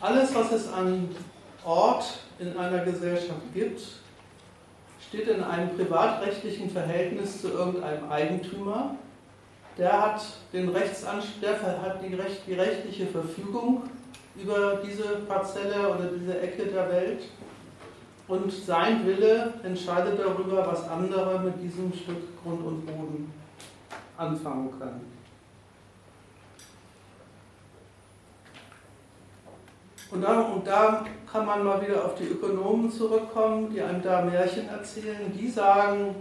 alles, 0.00 0.34
was 0.34 0.52
es 0.52 0.72
an 0.72 1.08
Ort 1.64 2.04
in 2.38 2.56
einer 2.56 2.84
Gesellschaft 2.84 3.54
gibt, 3.54 3.80
steht 5.08 5.28
in 5.28 5.44
einem 5.44 5.76
privatrechtlichen 5.76 6.70
Verhältnis 6.70 7.40
zu 7.40 7.48
irgendeinem 7.48 8.10
Eigentümer. 8.10 8.96
Der 9.78 10.02
hat, 10.02 10.22
den 10.52 10.68
Rechtsanspruch, 10.70 11.62
hat 11.62 12.02
die, 12.02 12.14
Recht, 12.14 12.42
die 12.46 12.54
rechtliche 12.54 13.06
Verfügung 13.06 13.84
über 14.34 14.80
diese 14.84 15.20
Parzelle 15.28 15.88
oder 15.88 16.08
diese 16.18 16.40
Ecke 16.40 16.66
der 16.66 16.90
Welt 16.90 17.22
und 18.28 18.50
sein 18.50 19.06
Wille 19.06 19.54
entscheidet 19.62 20.18
darüber, 20.18 20.66
was 20.66 20.88
andere 20.88 21.40
mit 21.40 21.62
diesem 21.62 21.92
Stück 21.92 22.42
Grund 22.42 22.64
und 22.64 22.86
Boden 22.86 23.32
anfangen 24.16 24.70
können. 24.78 25.11
Und 30.12 30.20
da, 30.20 30.42
und 30.42 30.66
da 30.66 31.06
kann 31.30 31.46
man 31.46 31.64
mal 31.64 31.80
wieder 31.80 32.04
auf 32.04 32.14
die 32.16 32.24
Ökonomen 32.24 32.92
zurückkommen, 32.92 33.70
die 33.72 33.80
einem 33.80 34.02
da 34.02 34.20
Märchen 34.20 34.68
erzählen. 34.68 35.32
Die 35.34 35.48
sagen, 35.48 36.14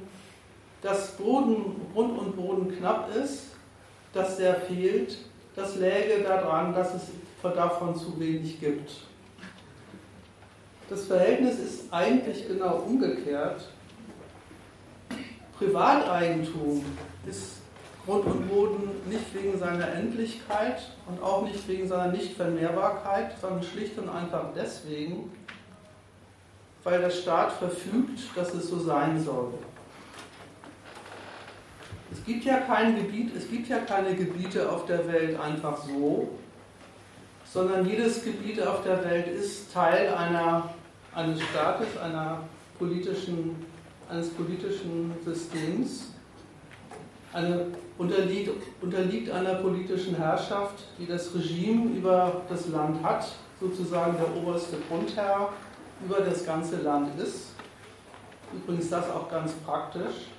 dass 0.81 1.11
Boden, 1.17 1.75
Grund 1.93 2.17
und 2.17 2.35
Boden 2.37 2.77
knapp 2.77 3.13
ist, 3.13 3.47
dass 4.13 4.37
der 4.37 4.55
fehlt. 4.55 5.17
Das 5.57 5.75
läge 5.75 6.23
daran, 6.23 6.73
dass 6.73 6.93
es 6.93 7.01
davon 7.43 7.93
zu 7.93 8.17
wenig 8.17 8.61
gibt. 8.61 8.91
Das 10.89 11.05
Verhältnis 11.07 11.59
ist 11.59 11.93
eigentlich 11.93 12.47
genau 12.47 12.83
umgekehrt. 12.87 13.67
Privateigentum 15.57 16.85
ist 17.27 17.60
Grund 18.05 18.25
und 18.25 18.49
Boden 18.49 18.89
nicht 19.07 19.33
wegen 19.33 19.57
seiner 19.57 19.91
Endlichkeit 19.93 20.81
und 21.07 21.21
auch 21.21 21.43
nicht 21.43 21.67
wegen 21.67 21.87
seiner 21.87 22.11
Nichtvermehrbarkeit, 22.11 23.39
sondern 23.39 23.63
schlicht 23.63 23.97
und 23.99 24.09
einfach 24.09 24.45
deswegen, 24.55 25.31
weil 26.83 26.99
der 26.99 27.11
Staat 27.11 27.51
verfügt, 27.53 28.19
dass 28.35 28.53
es 28.53 28.69
so 28.69 28.79
sein 28.79 29.23
soll. 29.23 29.53
Es 32.11 32.25
gibt 32.25 32.43
ja 32.43 32.57
kein 32.61 32.95
Gebiet, 32.95 33.35
es 33.35 33.49
gibt 33.49 33.69
ja 33.69 33.79
keine 33.79 34.15
Gebiete 34.15 34.69
auf 34.69 34.85
der 34.85 35.07
Welt 35.07 35.39
einfach 35.39 35.77
so, 35.77 36.29
sondern 37.45 37.87
jedes 37.87 38.23
Gebiet 38.23 38.61
auf 38.65 38.83
der 38.83 39.03
Welt 39.05 39.27
ist 39.27 39.71
Teil 39.71 40.13
einer, 40.13 40.73
eines 41.13 41.41
Staates, 41.41 41.97
einer 41.97 42.41
politischen, 42.79 43.55
eines 44.09 44.29
politischen 44.29 45.13
Systems 45.23 46.11
eine, 47.33 47.67
unterliegt, 48.01 48.49
unterliegt 48.81 49.29
einer 49.29 49.55
politischen 49.55 50.15
Herrschaft, 50.15 50.85
die 50.97 51.05
das 51.05 51.33
Regime 51.35 51.95
über 51.95 52.41
das 52.49 52.67
Land 52.69 53.03
hat, 53.03 53.27
sozusagen 53.59 54.17
der 54.17 54.41
oberste 54.41 54.77
Grundherr, 54.89 55.49
über 56.03 56.21
das 56.21 56.43
ganze 56.43 56.77
Land 56.77 57.09
ist. 57.19 57.51
Übrigens 58.51 58.89
das 58.89 59.09
auch 59.11 59.29
ganz 59.29 59.53
praktisch. 59.65 60.29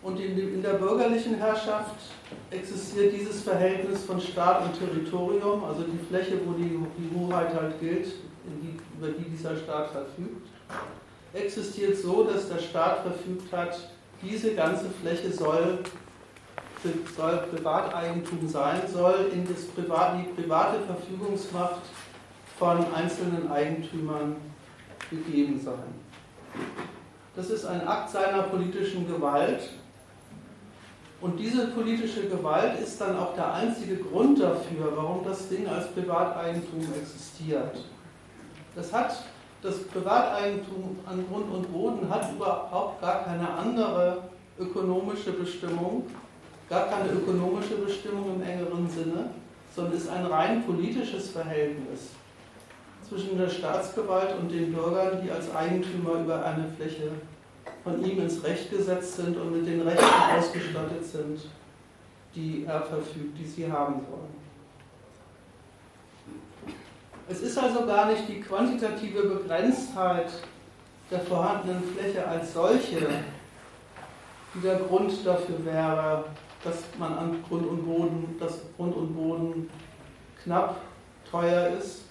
Und 0.00 0.20
in, 0.20 0.62
der 0.62 0.74
bürgerlichen 0.74 1.34
Herrschaft 1.34 1.96
existiert 2.52 3.12
dieses 3.12 3.42
Verhältnis 3.42 4.04
von 4.04 4.20
Staat 4.20 4.62
und 4.62 4.78
Territorium, 4.78 5.64
also 5.64 5.82
die 5.82 5.98
Fläche, 6.08 6.38
wo 6.46 6.52
die, 6.52 6.78
die 6.96 7.18
Hoheit 7.18 7.52
halt 7.52 7.80
gilt, 7.80 8.06
die, 8.06 8.78
über 8.96 9.08
die 9.08 9.28
dieser 9.30 9.56
Staat 9.56 9.90
verfügt, 9.90 10.46
existiert 11.34 11.96
so, 11.96 12.22
dass 12.22 12.48
der 12.48 12.60
Staat 12.60 13.02
verfügt 13.02 13.52
hat, 13.52 13.76
diese 14.22 14.54
ganze 14.54 14.86
Fläche 14.90 15.32
soll, 15.32 15.78
soll 17.16 17.36
Privateigentum 17.50 18.48
sein, 18.48 18.82
soll 18.92 19.30
in 19.32 19.46
das 19.46 19.64
Privat, 19.66 20.16
die 20.18 20.40
private 20.40 20.80
Verfügungsmacht 20.80 21.82
von 22.58 22.92
einzelnen 22.92 23.50
Eigentümern 23.50 24.36
gegeben 25.10 25.60
sein. 25.60 25.94
Das 27.36 27.50
ist 27.50 27.64
ein 27.64 27.86
Akt 27.86 28.10
seiner 28.10 28.42
politischen 28.44 29.06
Gewalt. 29.06 29.60
Und 31.20 31.36
diese 31.38 31.68
politische 31.68 32.28
Gewalt 32.28 32.80
ist 32.80 33.00
dann 33.00 33.16
auch 33.16 33.34
der 33.34 33.52
einzige 33.52 33.96
Grund 33.96 34.40
dafür, 34.40 34.92
warum 34.94 35.24
das 35.24 35.48
Ding 35.48 35.66
als 35.68 35.88
Privateigentum 35.92 36.80
existiert. 37.00 37.76
Das 38.74 38.92
hat 38.92 39.24
das 39.62 39.78
Privateigentum 39.84 40.98
an 41.04 41.24
Grund 41.28 41.52
und 41.52 41.72
Boden 41.72 42.08
hat 42.08 42.32
überhaupt 42.32 43.00
gar 43.00 43.24
keine 43.24 43.48
andere 43.48 44.22
ökonomische 44.58 45.32
Bestimmung, 45.32 46.04
gar 46.68 46.86
keine 46.88 47.10
ökonomische 47.10 47.76
Bestimmung 47.76 48.36
im 48.36 48.42
engeren 48.42 48.88
Sinne, 48.88 49.30
sondern 49.74 49.94
ist 49.94 50.08
ein 50.08 50.26
rein 50.26 50.64
politisches 50.64 51.30
Verhältnis 51.30 52.10
zwischen 53.08 53.38
der 53.38 53.48
Staatsgewalt 53.48 54.38
und 54.38 54.50
den 54.50 54.72
Bürgern, 54.72 55.20
die 55.24 55.30
als 55.30 55.54
Eigentümer 55.54 56.20
über 56.20 56.44
eine 56.44 56.66
Fläche 56.76 57.10
von 57.82 58.04
ihm 58.04 58.20
ins 58.20 58.42
Recht 58.44 58.70
gesetzt 58.70 59.16
sind 59.16 59.36
und 59.36 59.52
mit 59.52 59.66
den 59.66 59.80
Rechten 59.80 60.04
ausgestattet 60.36 61.04
sind, 61.04 61.40
die 62.34 62.64
er 62.66 62.82
verfügt, 62.82 63.38
die 63.38 63.46
sie 63.46 63.70
haben 63.70 63.94
wollen. 63.94 64.47
Es 67.30 67.42
ist 67.42 67.58
also 67.58 67.84
gar 67.84 68.06
nicht 68.06 68.26
die 68.26 68.40
quantitative 68.40 69.22
Begrenztheit 69.22 70.30
der 71.10 71.20
vorhandenen 71.20 71.82
Fläche 71.84 72.26
als 72.26 72.54
solche, 72.54 73.06
die 74.54 74.60
der 74.62 74.76
Grund 74.76 75.12
dafür 75.26 75.62
wäre, 75.64 76.24
dass 76.64 76.76
man 76.98 77.18
an 77.18 77.44
Grund 77.46 77.66
und 77.66 77.84
Boden, 77.84 78.36
dass 78.40 78.60
Grund 78.76 78.96
und 78.96 79.14
Boden 79.14 79.70
knapp 80.42 80.76
teuer 81.30 81.68
ist, 81.78 82.02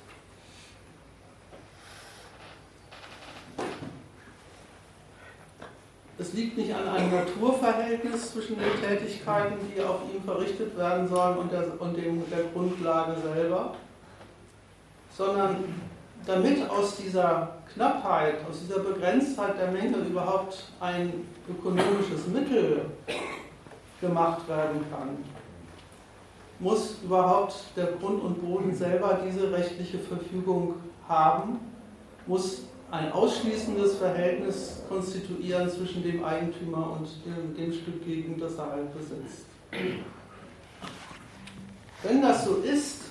Es 6.19 6.33
liegt 6.33 6.57
nicht 6.57 6.73
an 6.73 6.87
einem 6.87 7.11
Naturverhältnis 7.11 8.33
zwischen 8.33 8.57
den 8.57 8.81
Tätigkeiten, 8.81 9.55
die 9.69 9.79
auf 9.83 9.99
ihm 10.11 10.23
verrichtet 10.23 10.75
werden 10.75 11.07
sollen, 11.07 11.37
und 11.37 11.51
der, 11.51 11.79
und 11.79 11.95
dem, 11.95 12.27
der 12.31 12.43
Grundlage 12.53 13.21
selber, 13.21 13.75
sondern 15.17 15.63
damit 16.25 16.69
aus 16.69 16.97
dieser 16.97 17.55
Knappheit, 17.73 18.35
aus 18.49 18.59
dieser 18.59 18.79
Begrenztheit 18.79 19.57
der 19.57 19.71
Menge 19.71 19.97
überhaupt 19.97 20.71
ein 20.79 21.25
ökonomisches 21.49 22.27
Mittel 22.27 22.85
gemacht 23.99 24.47
werden 24.47 24.85
kann, 24.91 25.17
muss 26.59 26.97
überhaupt 27.03 27.55
der 27.75 27.87
Grund 27.93 28.21
und 28.21 28.41
Boden 28.41 28.75
selber 28.75 29.19
diese 29.25 29.51
rechtliche 29.51 29.99
Verfügung 29.99 30.75
haben, 31.07 31.59
muss 32.27 32.63
ein 32.91 33.11
ausschließendes 33.11 33.97
Verhältnis 33.97 34.81
konstituieren 34.87 35.69
zwischen 35.69 36.03
dem 36.03 36.23
Eigentümer 36.23 36.97
und 36.97 37.07
dem, 37.25 37.55
dem 37.55 37.73
Stück 37.73 38.03
Gegend, 38.05 38.41
das 38.41 38.57
er 38.57 38.71
halt 38.71 38.93
besitzt. 38.97 39.45
Wenn 42.03 42.21
das 42.21 42.45
so 42.45 42.55
ist, 42.57 43.01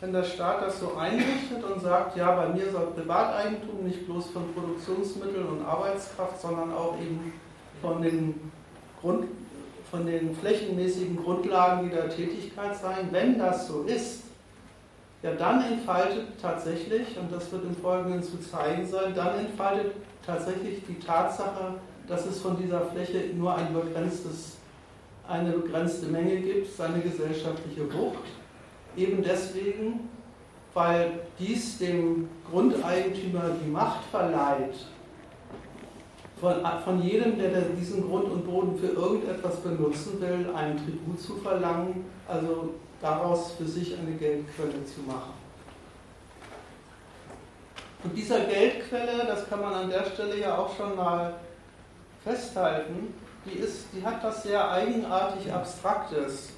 wenn 0.00 0.12
der 0.14 0.24
Staat 0.24 0.62
das 0.62 0.80
so 0.80 0.94
einrichtet 0.96 1.62
und 1.62 1.80
sagt, 1.80 2.16
ja, 2.16 2.34
bei 2.34 2.48
mir 2.48 2.70
soll 2.70 2.86
Privateigentum 2.96 3.84
nicht 3.84 4.06
bloß 4.06 4.30
von 4.30 4.52
Produktionsmitteln 4.54 5.46
und 5.46 5.64
Arbeitskraft, 5.64 6.40
sondern 6.40 6.72
auch 6.72 6.96
eben 6.98 7.34
von 7.82 8.00
den, 8.00 8.50
Grund, 9.00 9.26
von 9.90 10.06
den 10.06 10.34
flächenmäßigen 10.34 11.22
Grundlagen 11.22 11.90
dieser 11.90 12.08
Tätigkeit 12.08 12.76
sein, 12.76 13.08
wenn 13.10 13.38
das 13.38 13.68
so 13.68 13.82
ist, 13.82 14.22
ja 15.22 15.32
dann 15.32 15.62
entfaltet 15.62 16.28
tatsächlich, 16.40 17.18
und 17.18 17.30
das 17.30 17.52
wird 17.52 17.64
im 17.64 17.76
Folgenden 17.76 18.22
zu 18.22 18.40
zeigen 18.40 18.86
sein, 18.86 19.14
dann 19.14 19.38
entfaltet 19.38 19.92
tatsächlich 20.24 20.82
die 20.88 20.98
Tatsache, 20.98 21.74
dass 22.08 22.24
es 22.24 22.40
von 22.40 22.56
dieser 22.56 22.80
Fläche 22.86 23.34
nur 23.34 23.54
ein 23.54 23.74
begrenztes, 23.74 24.56
eine 25.28 25.52
begrenzte 25.52 26.06
Menge 26.06 26.36
gibt, 26.36 26.74
seine 26.74 27.00
gesellschaftliche 27.00 27.92
Wucht. 27.92 28.39
Eben 28.96 29.22
deswegen, 29.22 30.08
weil 30.74 31.20
dies 31.38 31.78
dem 31.78 32.28
Grundeigentümer 32.50 33.50
die 33.64 33.70
Macht 33.70 34.04
verleiht, 34.10 34.74
von, 36.40 36.54
von 36.84 37.02
jedem, 37.02 37.38
der 37.38 37.60
diesen 37.78 38.08
Grund 38.08 38.30
und 38.30 38.46
Boden 38.46 38.78
für 38.78 38.88
irgendetwas 38.88 39.56
benutzen 39.56 40.20
will, 40.20 40.50
einen 40.54 40.78
Tribut 40.78 41.20
zu 41.20 41.36
verlangen, 41.36 42.06
also 42.26 42.74
daraus 43.00 43.52
für 43.52 43.66
sich 43.66 43.96
eine 43.98 44.12
Geldquelle 44.12 44.84
zu 44.86 45.00
machen. 45.06 45.34
Und 48.02 48.16
dieser 48.16 48.40
Geldquelle, 48.40 49.26
das 49.26 49.48
kann 49.48 49.60
man 49.60 49.74
an 49.74 49.90
der 49.90 50.04
Stelle 50.06 50.38
ja 50.40 50.56
auch 50.56 50.74
schon 50.74 50.96
mal 50.96 51.34
festhalten, 52.24 53.14
die, 53.44 53.58
ist, 53.58 53.86
die 53.92 54.04
hat 54.04 54.22
was 54.24 54.42
sehr 54.42 54.70
eigenartig 54.70 55.52
Abstraktes. 55.52 56.50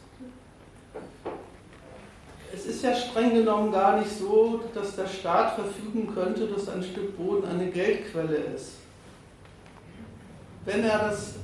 Es 2.55 2.67
ist 2.67 2.85
ja 2.85 2.95
streng 2.95 3.35
genommen 3.35 3.73
gar 3.73 3.99
nicht 3.99 4.11
so, 4.11 4.61
dass 4.75 4.95
der 4.95 5.07
Staat 5.07 5.55
verfügen 5.55 6.13
könnte, 6.15 6.47
dass 6.47 6.69
ein 6.69 6.83
Stück 6.83 7.17
Boden 7.17 7.49
eine 7.49 7.67
Geldquelle 7.71 8.37
ist. 8.55 8.73
Wenn 10.67 10.85
er 10.85 10.99
das, 10.99 11.37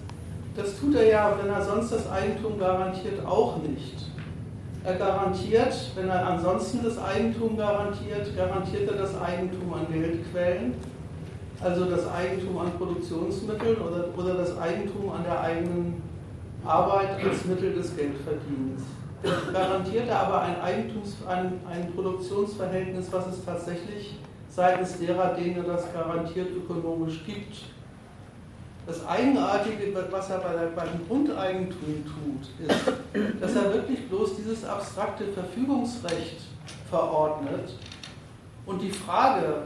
das 0.54 0.78
tut 0.78 0.94
er 0.94 1.06
ja, 1.06 1.38
wenn 1.40 1.50
er 1.50 1.64
sonst 1.64 1.92
das 1.92 2.10
Eigentum 2.10 2.58
garantiert, 2.58 3.24
auch 3.26 3.56
nicht. 3.56 3.96
Er 4.84 4.94
garantiert, 4.94 5.74
wenn 5.96 6.08
er 6.08 6.26
ansonsten 6.26 6.84
das 6.84 6.98
Eigentum 6.98 7.56
garantiert, 7.56 8.36
garantiert 8.36 8.90
er 8.90 8.98
das 8.98 9.20
Eigentum 9.20 9.72
an 9.72 9.86
Geldquellen, 9.90 10.74
also 11.60 11.86
das 11.86 12.06
Eigentum 12.08 12.58
an 12.58 12.70
Produktionsmitteln 12.76 13.78
oder, 13.78 14.08
oder 14.16 14.34
das 14.34 14.56
Eigentum 14.58 15.10
an 15.10 15.24
der 15.24 15.40
eigenen 15.40 16.02
Arbeit 16.64 17.24
als 17.24 17.44
Mittel 17.46 17.74
des 17.74 17.96
Geldverdienens. 17.96 18.82
Garantiert 19.22 20.08
er 20.08 20.20
aber 20.20 20.42
ein, 20.42 20.60
Eigentums, 20.60 21.16
ein, 21.26 21.60
ein 21.68 21.92
Produktionsverhältnis, 21.92 23.08
was 23.10 23.26
es 23.26 23.44
tatsächlich 23.44 24.16
seitens 24.48 24.98
derer, 24.98 25.34
denen 25.34 25.56
er 25.56 25.74
das 25.74 25.92
garantiert 25.92 26.50
ökonomisch 26.56 27.24
gibt, 27.26 27.56
das 28.88 29.06
Eigenartige, 29.06 29.94
was 30.10 30.30
er 30.30 30.38
bei 30.38 30.52
der, 30.52 30.66
beim 30.68 31.06
Grundeigentum 31.06 32.04
tut, 32.06 32.66
ist, 32.66 33.40
dass 33.40 33.54
er 33.54 33.74
wirklich 33.74 34.08
bloß 34.08 34.36
dieses 34.36 34.64
abstrakte 34.64 35.26
Verfügungsrecht 35.26 36.40
verordnet. 36.88 37.74
Und 38.64 38.80
die 38.80 38.90
Frage, 38.90 39.64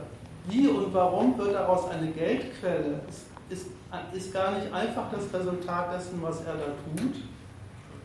wie 0.49 0.67
und 0.67 0.93
warum 0.93 1.39
wird 1.39 1.55
daraus 1.55 1.89
eine 1.91 2.11
Geldquelle, 2.11 3.01
ist, 3.49 3.67
ist 4.13 4.33
gar 4.33 4.59
nicht 4.59 4.73
einfach 4.73 5.05
das 5.13 5.33
Resultat 5.33 5.95
dessen, 5.95 6.21
was 6.21 6.41
er 6.41 6.55
da 6.55 6.67
tut, 6.97 7.15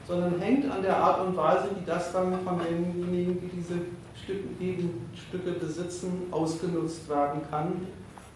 sondern 0.08 0.40
hängt 0.40 0.72
an 0.72 0.82
der 0.82 0.98
Art 0.98 1.28
und 1.28 1.36
Weise, 1.36 1.70
wie 1.78 1.86
das 1.86 2.14
dann 2.14 2.40
von 2.44 2.60
denjenigen, 2.60 3.42
die 3.42 3.50
diese 3.58 3.76
Stücke, 4.24 4.48
Gegenstücke 4.60 5.52
besitzen, 5.60 6.28
ausgenutzt 6.32 7.08
werden 7.10 7.42
kann 7.50 7.88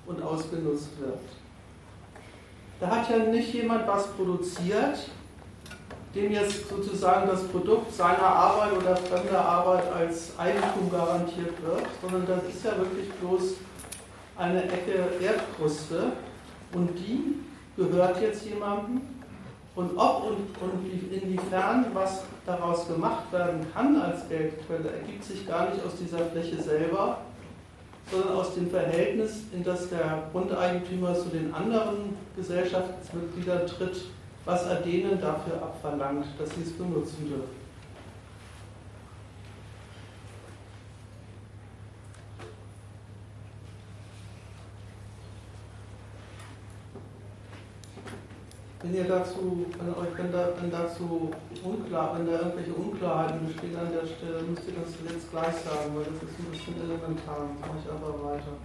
und 0.05 0.21
ausgenutzt 0.21 0.99
wird. 0.99 1.19
Da 2.79 2.87
hat 2.87 3.09
ja 3.09 3.19
nicht 3.19 3.53
jemand 3.53 3.87
was 3.87 4.07
produziert, 4.07 4.97
dem 6.13 6.31
jetzt 6.31 6.67
sozusagen 6.67 7.29
das 7.29 7.43
Produkt 7.43 7.93
seiner 7.93 8.23
Arbeit 8.23 8.73
oder 8.73 8.97
fremder 8.97 9.45
Arbeit 9.45 9.83
als 9.93 10.37
Eigentum 10.37 10.91
garantiert 10.91 11.61
wird, 11.63 11.85
sondern 12.01 12.27
das 12.27 12.53
ist 12.53 12.65
ja 12.65 12.77
wirklich 12.77 13.09
bloß 13.13 13.53
eine 14.35 14.63
Ecke 14.63 15.07
Erdkruste 15.21 16.13
und 16.73 16.89
die 16.97 17.35
gehört 17.77 18.21
jetzt 18.21 18.45
jemandem. 18.45 19.20
Und 19.73 19.97
ob 19.97 20.23
und, 20.25 20.37
und 20.61 21.11
inwiefern 21.11 21.85
was 21.93 22.23
daraus 22.45 22.87
gemacht 22.87 23.31
werden 23.31 23.65
kann 23.73 24.01
als 24.01 24.27
Geldquelle, 24.27 24.91
ergibt 24.91 25.23
sich 25.23 25.47
gar 25.47 25.69
nicht 25.69 25.85
aus 25.85 25.95
dieser 25.95 26.25
Fläche 26.25 26.61
selber, 26.61 27.19
sondern 28.11 28.35
aus 28.35 28.53
dem 28.55 28.69
Verhältnis, 28.69 29.43
in 29.53 29.63
das 29.63 29.89
der 29.89 30.23
Grundeigentümer 30.33 31.15
zu 31.15 31.29
den 31.29 31.53
anderen 31.53 32.17
Gesellschaftsmitgliedern 32.35 33.65
tritt, 33.67 34.05
was 34.43 34.65
er 34.65 34.75
denen 34.81 35.21
dafür 35.21 35.61
abverlangt, 35.61 36.25
dass 36.37 36.49
sie 36.55 36.63
es 36.63 36.73
benutzen 36.73 37.29
dürfen. 37.29 37.60
Wenn 48.83 48.95
ihr 48.95 49.03
dazu, 49.03 49.65
wenn 49.77 49.93
euch 49.93 50.17
wenn, 50.17 50.31
da, 50.31 50.49
wenn 50.59 50.71
dazu 50.71 51.31
unklar, 51.63 52.17
wenn 52.17 52.25
da 52.25 52.39
irgendwelche 52.39 52.73
Unklarheiten 52.73 53.45
bestehen 53.45 53.77
an 53.77 53.91
der 53.91 54.07
Stelle, 54.07 54.41
müsst 54.41 54.67
ihr 54.67 54.73
das 54.73 55.13
jetzt 55.13 55.29
gleich 55.29 55.55
sagen, 55.61 55.93
weil 55.93 56.05
das 56.05 56.23
ist 56.23 56.39
ein 56.39 56.51
bisschen 56.51 56.81
elementar. 56.81 57.49
Mache 57.59 57.77
ich 57.83 57.91
aber 57.91 58.23
weiter. 58.25 58.57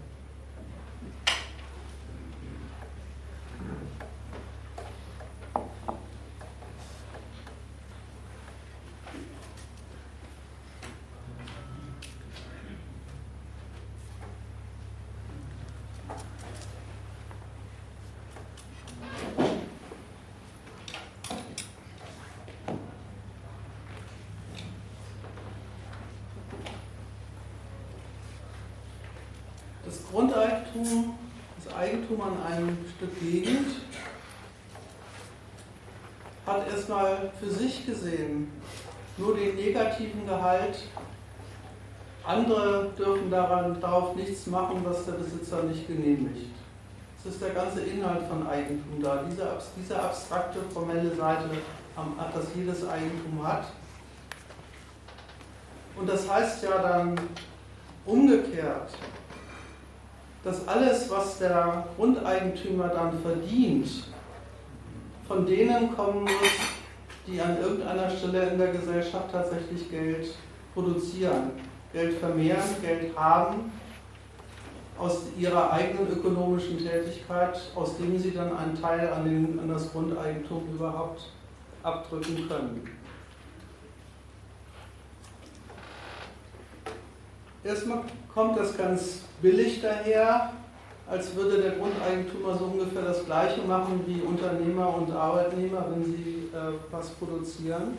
Grundeigentum, 30.11 31.14
das 31.62 31.74
Eigentum 31.74 32.20
an 32.20 32.43
einem 32.43 32.78
Stück 32.97 33.20
Gegend, 33.20 33.68
hat 36.47 36.68
erstmal 36.68 37.32
für 37.41 37.51
sich 37.51 37.87
gesehen 37.87 38.51
nur 39.16 39.37
den 39.37 39.57
negativen 39.57 40.26
Gehalt. 40.26 40.78
Andere 42.24 42.91
dürfen 42.99 43.30
daran, 43.30 43.80
darauf 43.80 44.14
nichts 44.16 44.47
machen, 44.47 44.80
was 44.84 45.05
der 45.07 45.12
Besitzer 45.12 45.62
nicht 45.62 45.87
genehmigt. 45.87 46.51
Das 47.22 47.34
ist 47.34 47.43
der 47.43 47.51
ganze 47.51 47.80
Inhalt 47.82 48.26
von 48.28 48.47
Eigentum 48.47 49.03
da. 49.03 49.24
Diese, 49.28 49.59
diese 49.76 50.01
abstrakte, 50.01 50.61
formelle 50.72 51.14
Seite, 51.14 51.51
das 52.34 52.45
jedes 52.55 52.87
Eigentum 52.87 53.47
hat. 53.47 53.66
Und 55.97 56.09
das 56.09 56.28
heißt 56.28 56.62
ja 56.62 56.78
dann 56.82 57.18
umgekehrt, 58.05 58.91
dass 60.47 60.68
alles, 60.68 61.11
was 61.11 61.38
der 61.38 61.88
Grundeigentümer 61.97 62.86
dann 62.86 63.20
verdient, 63.20 64.05
von 65.26 65.44
denen 65.44 65.97
kommen 65.97 66.22
muss, 66.22 66.32
die 67.26 67.40
an 67.40 67.59
irgendeiner 67.61 68.09
Stelle 68.09 68.51
in 68.51 68.59
der 68.59 68.68
Gesellschaft 68.68 69.32
tatsächlich 69.32 69.90
Geld 69.90 70.28
produzieren, 70.72 71.51
Geld 71.92 72.18
vermehren, 72.18 72.62
Geld 72.80 73.18
haben, 73.18 73.72
aus 74.97 75.22
ihrer 75.36 75.72
eigenen 75.72 76.12
ökonomischen 76.12 76.78
Tätigkeit, 76.78 77.61
aus 77.74 77.97
dem 77.97 78.16
sie 78.16 78.30
dann 78.30 78.57
einen 78.57 78.80
Teil 78.80 79.12
an, 79.12 79.24
den, 79.24 79.59
an 79.59 79.68
das 79.68 79.90
Grundeigentum 79.90 80.62
überhaupt 80.72 81.22
abdrücken 81.82 82.47
können. 82.49 82.88
Erstmal 87.64 88.05
kommt 88.37 88.59
das 88.59 88.76
ganz 88.76 89.20
billig 89.41 89.80
daher, 89.80 90.53
als 91.09 91.34
würde 91.34 91.62
der 91.62 91.70
Grundeigentümer 91.72 92.55
so 92.59 92.66
ungefähr 92.66 93.01
das 93.01 93.24
Gleiche 93.24 93.62
machen 93.62 94.05
wie 94.07 94.20
Unternehmer 94.20 94.95
und 94.95 95.11
Arbeitnehmer, 95.11 95.87
wenn 95.91 96.05
sie 96.05 96.51
äh, 96.53 96.74
was 96.91 97.09
produzieren. 97.11 97.97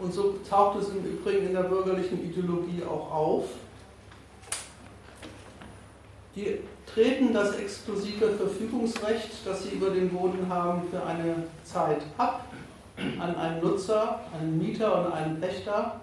Und 0.00 0.12
so 0.12 0.38
taucht 0.50 0.80
es 0.80 0.88
im 0.88 1.04
Übrigen 1.04 1.46
in 1.46 1.52
der 1.52 1.62
bürgerlichen 1.62 2.20
Ideologie 2.24 2.82
auch 2.82 3.12
auf. 3.12 3.44
Die 6.34 6.58
treten 6.92 7.32
das 7.32 7.54
exklusive 7.54 8.28
Verfügungsrecht, 8.30 9.30
das 9.44 9.62
sie 9.62 9.76
über 9.76 9.90
den 9.90 10.08
Boden 10.08 10.48
haben, 10.48 10.82
für 10.90 11.00
eine 11.00 11.44
Zeit 11.62 12.02
ab 12.18 12.46
an 13.20 13.36
einen 13.36 13.62
Nutzer, 13.62 14.20
einen 14.36 14.58
Mieter 14.58 15.06
und 15.06 15.12
einen 15.12 15.40
Pächter 15.40 16.00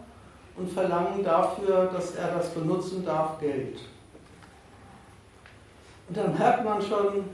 und 0.60 0.70
verlangen 0.70 1.24
dafür, 1.24 1.90
dass 1.94 2.16
er 2.16 2.36
das 2.36 2.50
benutzen 2.50 3.06
darf, 3.06 3.40
Geld. 3.40 3.80
Und 6.08 6.18
dann 6.18 6.38
merkt 6.38 6.66
man 6.66 6.82
schon, 6.82 7.26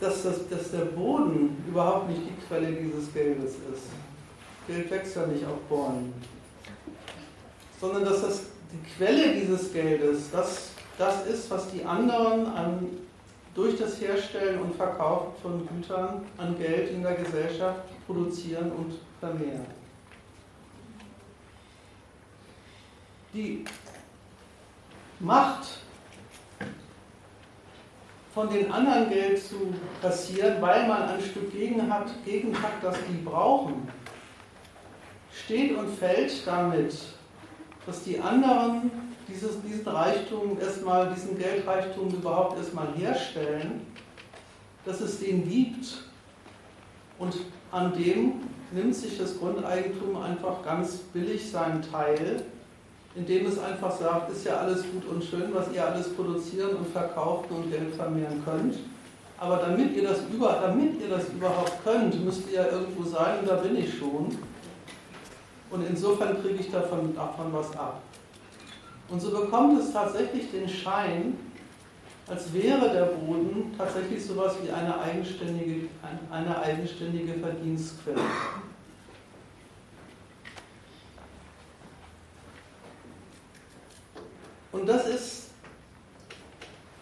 dass, 0.00 0.22
das, 0.22 0.48
dass 0.48 0.70
der 0.70 0.86
Boden 0.86 1.62
überhaupt 1.68 2.08
nicht 2.08 2.22
die 2.22 2.46
Quelle 2.46 2.72
dieses 2.72 3.12
Geldes 3.12 3.52
ist. 3.72 3.88
Geld 4.66 4.90
wächst 4.90 5.16
ja 5.16 5.26
nicht 5.26 5.44
auf 5.44 5.58
Bäumen. 5.68 6.14
Sondern 7.80 8.04
dass 8.04 8.22
das 8.22 8.42
die 8.72 8.96
Quelle 8.96 9.34
dieses 9.34 9.72
Geldes, 9.72 10.30
das, 10.30 10.70
das 10.96 11.26
ist, 11.26 11.50
was 11.50 11.70
die 11.70 11.84
anderen 11.84 12.46
an, 12.46 12.88
durch 13.54 13.78
das 13.78 14.00
Herstellen 14.00 14.60
und 14.60 14.74
Verkaufen 14.74 15.32
von 15.42 15.68
Gütern 15.68 16.22
an 16.38 16.58
Geld 16.58 16.90
in 16.90 17.02
der 17.02 17.14
Gesellschaft 17.14 17.80
produzieren 18.06 18.72
und 18.72 18.94
vermehren. 19.20 19.66
Die 23.34 23.64
Macht 25.18 25.80
von 28.32 28.48
den 28.48 28.70
anderen 28.70 29.08
Geld 29.08 29.42
zu 29.42 29.74
kassieren, 30.00 30.62
weil 30.62 30.86
man 30.86 31.02
ein 31.02 31.20
Stück 31.20 31.50
Gegend 31.52 31.92
hat, 31.92 32.06
Gegend 32.24 32.62
hat, 32.62 32.72
das 32.80 32.96
die 33.10 33.24
brauchen, 33.24 33.88
steht 35.32 35.76
und 35.76 35.90
fällt 35.98 36.46
damit, 36.46 36.96
dass 37.86 38.04
die 38.04 38.20
anderen 38.20 38.92
dieses, 39.26 39.60
diesen 39.62 39.88
Reichtum 39.88 40.60
erstmal, 40.60 41.12
diesen 41.12 41.36
Geldreichtum 41.36 42.10
überhaupt 42.10 42.56
erstmal 42.58 42.94
herstellen, 42.94 43.84
dass 44.84 45.00
es 45.00 45.18
den 45.18 45.48
gibt. 45.48 46.04
Und 47.18 47.34
an 47.72 47.92
dem 47.94 48.42
nimmt 48.70 48.94
sich 48.94 49.18
das 49.18 49.38
Grundeigentum 49.38 50.22
einfach 50.22 50.62
ganz 50.62 50.98
billig 51.12 51.50
seinen 51.50 51.82
Teil 51.82 52.44
indem 53.14 53.46
es 53.46 53.58
einfach 53.58 53.96
sagt, 53.96 54.32
ist 54.32 54.44
ja 54.44 54.56
alles 54.56 54.82
gut 54.90 55.06
und 55.06 55.22
schön, 55.22 55.54
was 55.54 55.72
ihr 55.72 55.86
alles 55.86 56.12
produzieren 56.14 56.76
und 56.76 56.88
verkaufen 56.88 57.56
und 57.56 57.70
Geld 57.70 57.94
vermehren 57.94 58.42
könnt. 58.44 58.76
Aber 59.38 59.56
damit 59.56 59.96
ihr 59.96 60.08
das, 60.08 60.20
über, 60.32 60.58
damit 60.62 61.00
ihr 61.00 61.08
das 61.08 61.28
überhaupt 61.28 61.84
könnt, 61.84 62.24
müsst 62.24 62.48
ihr 62.48 62.62
ja 62.62 62.66
irgendwo 62.68 63.04
sein 63.04 63.40
und 63.40 63.48
da 63.48 63.56
bin 63.56 63.76
ich 63.76 63.98
schon. 63.98 64.36
Und 65.70 65.88
insofern 65.88 66.40
kriege 66.42 66.60
ich 66.60 66.70
davon, 66.70 67.14
davon 67.14 67.52
was 67.52 67.76
ab. 67.76 68.00
Und 69.08 69.20
so 69.20 69.30
bekommt 69.30 69.80
es 69.80 69.92
tatsächlich 69.92 70.50
den 70.50 70.68
Schein, 70.68 71.36
als 72.26 72.52
wäre 72.52 72.90
der 72.90 73.04
Boden 73.06 73.74
tatsächlich 73.76 74.24
sowas 74.24 74.54
wie 74.62 74.70
eine 74.70 74.98
eigenständige, 74.98 75.88
eine 76.30 76.58
eigenständige 76.58 77.34
Verdienstquelle. 77.34 78.20
Und 84.74 84.88
das 84.88 85.06
ist 85.06 85.50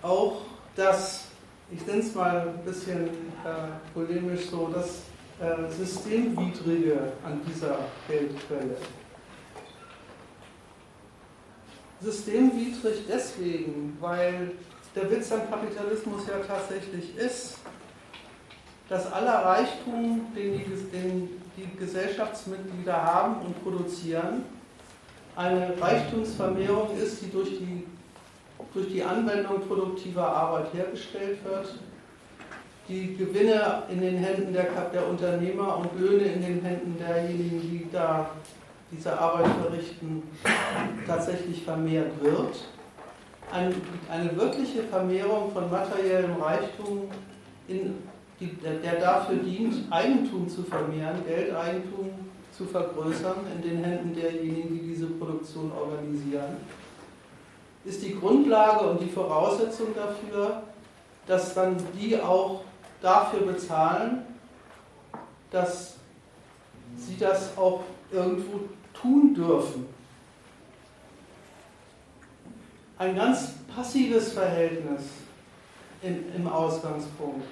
auch 0.03 0.43
das, 0.77 1.25
ich 1.71 1.87
nenne 1.87 2.01
es 2.01 2.15
mal 2.15 2.49
ein 2.49 2.65
bisschen 2.67 3.07
äh, 3.07 3.95
polemisch 3.95 4.51
so, 4.51 4.69
das 4.69 5.01
äh, 5.41 5.73
Systemwidrige 5.73 7.15
an 7.25 7.41
dieser 7.47 7.79
Geldquelle. 8.07 8.77
Systemwidrig 12.03 13.05
deswegen, 13.09 13.97
weil 14.01 14.51
der 14.95 15.11
Witz 15.11 15.33
am 15.33 15.49
Kapitalismus 15.49 16.27
ja 16.27 16.41
tatsächlich 16.47 17.17
ist, 17.17 17.57
dass 18.91 19.11
aller 19.11 19.47
Reichtum, 19.47 20.27
den 20.37 20.59
die, 20.59 20.91
den 20.93 21.29
die 21.57 21.79
Gesellschaftsmitglieder 21.79 23.03
haben 23.03 23.47
und 23.47 23.63
produzieren, 23.63 24.45
eine 25.37 25.75
Reichtumsvermehrung 25.81 26.97
ist, 26.97 27.23
die 27.23 27.31
durch 27.31 27.51
die, 27.51 27.87
durch 28.75 28.89
die 28.89 29.03
Anwendung 29.03 29.61
produktiver 29.67 30.27
Arbeit 30.27 30.75
hergestellt 30.75 31.39
wird, 31.45 31.75
die 32.89 33.17
Gewinne 33.17 33.85
in 33.89 34.01
den 34.01 34.17
Händen 34.19 34.53
der, 34.53 34.67
der 34.93 35.09
Unternehmer 35.09 35.79
und 35.79 36.01
Löhne 36.01 36.25
in 36.25 36.43
den 36.43 36.63
Händen 36.63 36.97
derjenigen, 36.99 37.61
die 37.61 37.89
da 37.91 38.31
diese 38.91 39.19
Arbeit 39.19 39.47
verrichten, 39.63 40.23
tatsächlich 41.07 41.63
vermehrt 41.63 42.13
wird. 42.23 42.57
Eine, 43.51 43.75
eine 44.11 44.37
wirkliche 44.37 44.83
Vermehrung 44.85 45.51
von 45.53 45.71
materiellem 45.71 46.37
Reichtum, 46.41 47.09
in, 47.69 47.95
die, 48.39 48.49
der, 48.57 48.75
der 48.75 49.01
dafür 49.01 49.37
dient, 49.37 49.91
Eigentum 49.91 50.49
zu 50.49 50.63
vermehren, 50.63 51.25
Geldeigentum 51.27 52.11
zu 52.57 52.67
vergrößern 52.67 53.47
in 53.55 53.63
den 53.63 53.85
Händen 53.85 54.15
derjenigen, 54.15 54.79
die 54.79 54.89
diese 54.89 55.07
Produktion 55.07 55.73
organisieren, 55.73 56.57
ist 57.85 58.03
die 58.03 58.15
Grundlage 58.15 58.91
und 58.91 59.01
die 59.01 59.09
Voraussetzung 59.09 59.89
dafür, 59.95 60.63
dass 61.27 61.55
dann 61.55 61.77
die 61.99 62.21
auch 62.21 62.63
dafür 63.01 63.41
bezahlen, 63.41 64.23
dass 65.51 65.97
sie 66.97 67.17
das 67.17 67.57
auch 67.57 67.83
irgendwo 68.13 68.61
tun 68.93 69.35
dürfen. 69.35 69.87
Ein 72.99 73.17
ganz 73.17 73.55
passives 73.75 74.33
Verhältnis 74.33 75.03
im, 76.03 76.25
im 76.37 76.47
Ausgangspunkt 76.47 77.47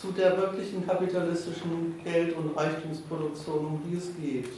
zu 0.00 0.12
der 0.12 0.36
wirklichen 0.36 0.86
kapitalistischen 0.86 1.94
Geld- 2.04 2.36
und 2.36 2.56
Reichtumsproduktion, 2.56 3.66
um 3.66 3.82
die 3.88 3.96
es 3.96 4.14
geht. 4.16 4.50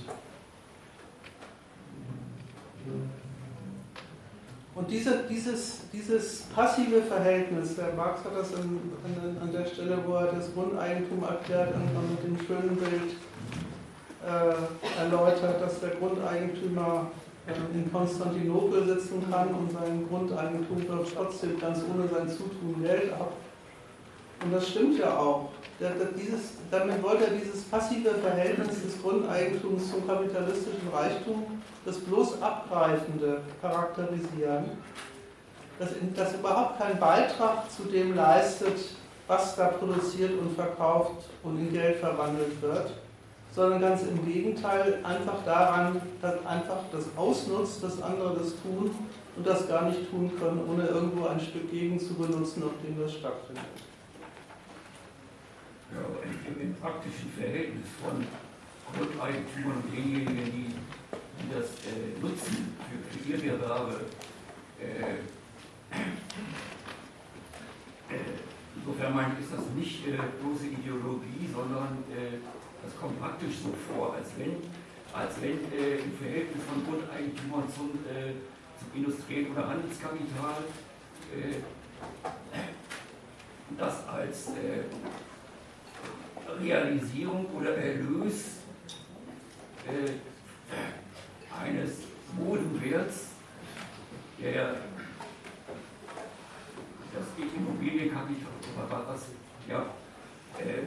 Und 4.75 4.91
diese, 4.91 5.25
dieses, 5.29 5.81
dieses 5.93 6.43
passive 6.55 7.03
Verhältnis, 7.03 7.77
der 7.77 7.95
Marx 7.95 8.25
hat 8.25 8.37
das 8.37 8.55
an, 8.55 8.79
an, 9.05 9.37
an 9.43 9.53
der 9.53 9.67
Stelle, 9.67 9.99
wo 10.07 10.15
er 10.15 10.33
das 10.33 10.53
Grundeigentum 10.55 11.23
erklärt, 11.25 11.75
mit 11.77 12.25
dem 12.25 12.47
schönen 12.47 12.77
Bild 12.77 13.17
äh, 14.25 15.01
erläutert, 15.01 15.61
dass 15.61 15.81
der 15.81 15.91
Grundeigentümer 15.91 17.11
äh, 17.47 17.77
in 17.77 17.91
Konstantinopel 17.93 18.87
sitzen 18.87 19.25
kann 19.31 19.49
und 19.49 19.73
sein 19.73 20.07
Grundeigentum 20.09 20.89
wirft 20.89 21.17
trotzdem 21.17 21.59
ganz 21.59 21.81
ohne 21.93 22.09
sein 22.09 22.29
Zutun 22.29 22.83
Geld 22.83 23.13
ab. 23.13 23.33
Und 24.43 24.53
das 24.53 24.69
stimmt 24.69 24.99
ja 24.99 25.17
auch. 25.19 25.51
Dieses, 26.17 26.55
damit 26.71 27.03
wollte 27.03 27.25
er 27.25 27.31
dieses 27.31 27.63
passive 27.65 28.11
Verhältnis 28.15 28.83
des 28.83 29.01
Grundeigentums 29.01 29.91
zum 29.91 30.07
kapitalistischen 30.07 30.89
Reichtum, 30.93 31.63
das 31.85 31.99
bloß 31.99 32.43
Abgreifende, 32.43 33.41
charakterisieren, 33.63 34.71
das, 35.79 35.91
das 36.17 36.35
überhaupt 36.35 36.79
keinen 36.79 36.99
Beitrag 36.99 37.71
zu 37.71 37.85
dem 37.85 38.17
leistet, 38.17 38.77
was 39.29 39.55
da 39.55 39.69
produziert 39.69 40.33
und 40.39 40.55
verkauft 40.57 41.29
und 41.45 41.59
in 41.59 41.73
Geld 41.73 41.99
verwandelt 41.99 42.61
wird, 42.61 42.91
sondern 43.55 43.81
ganz 43.81 44.03
im 44.03 44.25
Gegenteil 44.27 44.99
einfach 45.05 45.45
daran, 45.45 46.01
dass 46.21 46.45
einfach 46.45 46.81
das 46.91 47.05
ausnutzt, 47.17 47.83
dass 47.85 48.03
andere 48.03 48.37
das 48.39 48.55
tun 48.63 48.91
und 49.37 49.47
das 49.47 49.69
gar 49.69 49.89
nicht 49.89 50.11
tun 50.11 50.33
können, 50.39 50.63
ohne 50.69 50.87
irgendwo 50.87 51.27
ein 51.27 51.41
Stück 51.41 51.71
Gegend 51.71 52.01
zu 52.01 52.15
benutzen, 52.15 52.65
auf 52.65 52.73
dem 52.85 53.01
das 53.01 53.13
stattfindet. 53.13 53.65
Ja, 55.91 56.05
aber 56.05 56.21
im, 56.23 56.61
im 56.61 56.75
praktischen 56.77 57.33
Verhältnis 57.33 57.89
von 58.03 58.21
Grundeigentümern 58.93 59.81
und 59.81 59.89
denjenigen, 59.89 60.45
die, 60.53 60.77
die 60.77 61.49
das 61.49 61.81
äh, 61.89 62.13
nutzen 62.21 62.77
für, 62.85 63.01
für 63.09 63.25
ihr 63.25 63.39
Gewerbe, 63.39 64.05
äh, 64.81 65.25
äh, 68.13 68.15
insofern 68.77 69.15
meine 69.15 69.33
ich, 69.39 69.45
ist 69.45 69.55
das 69.55 69.65
nicht 69.75 70.07
äh, 70.09 70.19
bloße 70.41 70.67
Ideologie, 70.67 71.49
sondern 71.53 72.05
äh, 72.13 72.37
das 72.85 72.95
kommt 73.01 73.19
praktisch 73.19 73.57
so 73.65 73.73
vor, 73.89 74.13
als 74.15 74.29
wenn, 74.37 74.57
als 75.13 75.41
wenn 75.41 75.73
äh, 75.73 76.01
im 76.05 76.13
Verhältnis 76.21 76.65
von 76.69 76.85
Grundeigentümern 76.85 77.65
zum, 77.75 77.93
zum 77.97 78.89
industriellen 78.95 79.53
oder 79.53 79.69
Handelskapital 79.69 80.65
das 83.77 84.09
als 84.09 84.49
Realisierung 86.61 87.47
oder 87.57 87.77
Erlös 87.77 88.59
äh, 89.87 90.11
eines 91.63 91.91
Bodenwerts, 92.39 93.29
der 94.41 94.77
das 97.15 97.27
Immobilienkapital, 97.57 98.53
was 98.89 99.27
ja, 99.69 99.87
äh, 100.59 100.85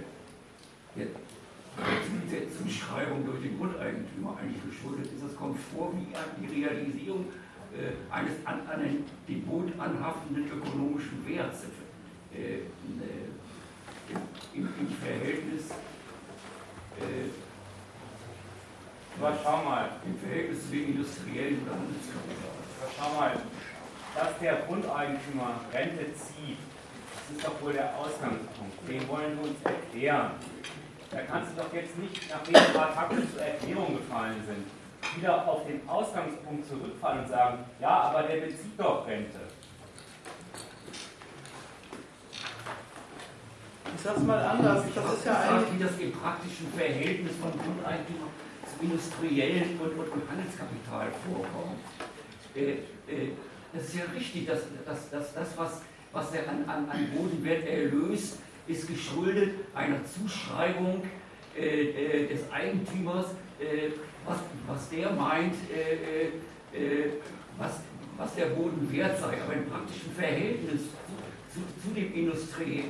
der 0.95 2.51
Zuschreibung 2.51 3.25
durch 3.25 3.41
den 3.41 3.57
Grundeigentümer 3.57 4.37
eigentlich 4.37 4.63
geschuldet 4.63 5.07
ist. 5.13 5.23
Es 5.23 5.35
kommt 5.35 5.59
vor 5.59 5.93
wie 5.93 6.47
die 6.47 6.63
Realisierung 6.63 7.25
äh, 7.73 8.13
eines 8.13 8.33
an, 8.45 8.61
an 8.67 9.05
den 9.27 9.45
Boden 9.45 9.79
anhaftenden 9.79 10.45
ökonomischen 10.47 11.25
Werts. 11.27 11.65
Äh, 12.33 12.55
äh 12.55 13.30
im, 14.53 14.67
im 14.79 14.89
Verhältnis 15.01 15.71
äh, 16.99 17.29
schau 19.43 19.63
mal. 19.63 19.89
Im 20.05 20.17
Verhältnis 20.19 20.65
zu 20.65 20.71
den 20.71 20.95
industriellen 20.95 21.61
oder 21.63 21.75
Handelskapital. 21.75 22.55
Aber 22.79 22.89
schau 22.97 23.19
mal, 23.19 23.31
dass 24.15 24.39
der 24.39 24.55
Grundeigentümer 24.67 25.61
Rente 25.73 26.05
zieht, 26.15 26.57
das 26.57 27.37
ist 27.37 27.45
doch 27.45 27.61
wohl 27.61 27.73
der 27.73 27.95
Ausgangspunkt. 27.97 28.75
Den 28.87 29.07
wollen 29.07 29.37
wir 29.37 29.49
uns 29.49 29.59
erklären. 29.63 30.31
Da 31.11 31.19
kannst 31.29 31.51
du 31.51 31.61
doch 31.61 31.73
jetzt 31.73 31.97
nicht, 31.97 32.29
nachdem 32.29 32.55
ein 32.55 32.73
paar 32.73 32.93
Takte 32.93 33.31
zur 33.31 33.41
Erklärung 33.41 33.97
gefallen 33.97 34.41
sind, 34.45 34.65
wieder 35.17 35.47
auf 35.47 35.65
den 35.67 35.87
Ausgangspunkt 35.87 36.67
zurückfallen 36.67 37.23
und 37.23 37.29
sagen, 37.29 37.65
ja, 37.79 37.89
aber 37.89 38.23
der 38.23 38.37
bezieht 38.37 38.79
doch 38.79 39.05
Rente. 39.05 39.39
Ich 43.95 44.01
sag's 44.01 44.21
mal 44.23 44.43
anders. 44.43 44.83
Das 44.95 45.13
ist 45.13 45.25
ja 45.25 45.39
eigentlich. 45.39 45.79
Wie 45.79 45.83
das 45.83 45.99
im 45.99 46.11
praktischen 46.11 46.67
Verhältnis 46.75 47.33
von 47.41 47.51
Grundeigentum 47.51 48.29
zum 48.65 48.89
industriellen 48.89 49.79
und, 49.79 49.91
und, 49.91 50.11
und 50.11 50.23
Handelskapital 50.29 51.07
vorkommt. 51.27 51.79
Äh, 52.55 52.71
äh, 52.71 53.31
das 53.73 53.83
ist 53.83 53.95
ja 53.95 54.03
richtig, 54.15 54.47
dass, 54.47 54.61
dass, 54.85 55.09
dass 55.09 55.33
das, 55.33 55.57
was, 55.57 55.81
was 56.11 56.33
er 56.33 56.49
an, 56.49 56.65
an, 56.67 56.89
an 56.89 57.07
Bodenwert 57.15 57.65
erlöst, 57.65 58.39
ist 58.67 58.87
geschuldet 58.87 59.55
einer 59.73 59.99
Zuschreibung 60.05 61.03
äh, 61.57 62.23
äh 62.23 62.27
des 62.27 62.51
Eigentümers, 62.51 63.27
äh, 63.59 63.91
was, 64.25 64.37
was 64.67 64.89
der 64.89 65.11
meint, 65.11 65.55
äh, 65.71 67.09
was, 67.57 67.79
was 68.17 68.35
der 68.35 68.45
Boden 68.47 68.91
wert 68.91 69.19
sei. 69.19 69.37
Aber 69.41 69.53
im 69.53 69.65
praktischen 69.65 70.11
Verhältnis 70.13 70.81
zu, 71.53 71.59
zu 71.81 71.93
dem 71.93 72.13
Industrie, 72.13 72.85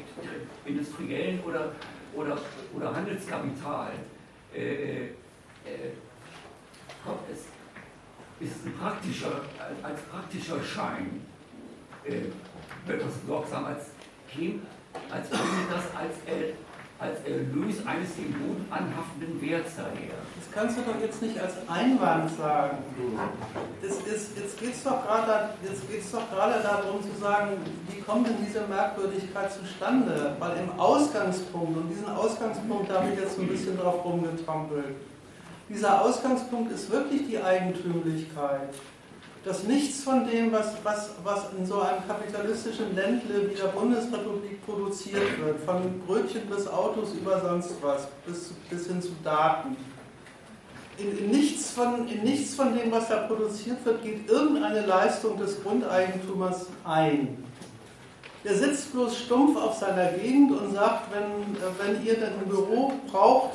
industriellen 0.66 1.40
oder, 1.44 1.72
oder, 2.14 2.38
oder 2.74 2.96
Handelskapital 2.96 3.92
äh, 4.54 5.06
äh, 5.06 5.10
es, 7.32 7.46
ist 8.46 8.66
ein 8.66 8.74
praktischer, 8.74 9.42
als 9.84 10.02
praktischer 10.04 10.62
Schein, 10.64 11.22
äh, 12.04 12.22
wird 12.88 13.02
das 13.02 13.14
sorgsam 13.28 13.66
als, 13.66 13.86
als 15.12 15.30
das 15.30 15.96
als, 15.96 16.16
äh, 16.26 16.54
als 17.02 17.18
Erlös 17.26 17.82
eines 17.88 18.14
dem 18.16 18.32
Boden 18.32 18.68
anhaftenden 18.70 19.42
Werts 19.42 19.76
daher. 19.76 20.22
Das 20.38 20.52
kannst 20.54 20.78
du 20.78 20.82
doch 20.84 21.02
jetzt 21.02 21.20
nicht 21.22 21.40
als 21.40 21.54
Einwand 21.68 22.30
sagen. 22.38 22.78
Das 23.82 23.98
ist, 24.06 24.38
jetzt 24.38 24.60
geht 24.60 24.76
es 24.76 24.84
doch 24.84 25.04
gerade 25.04 26.62
darum 26.62 27.02
zu 27.02 27.20
sagen, 27.20 27.58
wie 27.90 28.02
kommt 28.02 28.28
denn 28.28 28.38
diese 28.46 28.62
Merkwürdigkeit 28.68 29.52
zustande? 29.52 30.36
Weil 30.38 30.58
im 30.58 30.80
Ausgangspunkt, 30.80 31.76
und 31.76 31.90
diesen 31.90 32.08
Ausgangspunkt 32.08 32.92
habe 32.94 33.10
ich 33.12 33.20
jetzt 33.20 33.40
ein 33.40 33.48
bisschen 33.48 33.80
drauf 33.80 34.06
rumgetrampelt, 34.06 34.96
dieser 35.70 36.02
Ausgangspunkt 36.02 36.72
ist 36.72 36.92
wirklich 36.92 37.28
die 37.28 37.42
Eigentümlichkeit 37.42 38.76
dass 39.44 39.64
nichts 39.64 40.04
von 40.04 40.28
dem, 40.28 40.52
was, 40.52 40.74
was, 40.84 41.10
was 41.24 41.46
in 41.58 41.66
so 41.66 41.82
einem 41.82 42.06
kapitalistischen 42.08 42.96
Ländle 42.96 43.50
wie 43.50 43.56
der 43.56 43.68
Bundesrepublik 43.68 44.64
produziert 44.66 45.40
wird, 45.44 45.60
von 45.62 46.00
Brötchen 46.06 46.48
bis 46.48 46.68
Autos 46.68 47.14
über 47.14 47.42
sonst 47.42 47.74
was, 47.82 48.08
bis, 48.26 48.54
bis 48.70 48.88
hin 48.88 49.02
zu 49.02 49.12
Daten, 49.24 49.76
in, 50.98 51.18
in, 51.18 51.32
nichts 51.32 51.72
von, 51.72 52.08
in 52.08 52.24
nichts 52.24 52.54
von 52.54 52.78
dem, 52.78 52.92
was 52.92 53.10
da 53.10 53.18
produziert 53.18 53.84
wird, 53.84 54.04
geht 54.04 54.30
irgendeine 54.30 54.86
Leistung 54.86 55.38
des 55.40 55.64
Grundeigentümers 55.64 56.68
ein. 56.84 57.44
Der 58.44 58.56
sitzt 58.56 58.92
bloß 58.92 59.18
stumpf 59.18 59.60
auf 59.60 59.78
seiner 59.78 60.12
Gegend 60.14 60.52
und 60.52 60.74
sagt, 60.74 61.12
wenn, 61.14 61.56
wenn 61.80 62.06
ihr 62.06 62.14
ein 62.14 62.48
Büro 62.48 62.92
braucht, 63.12 63.52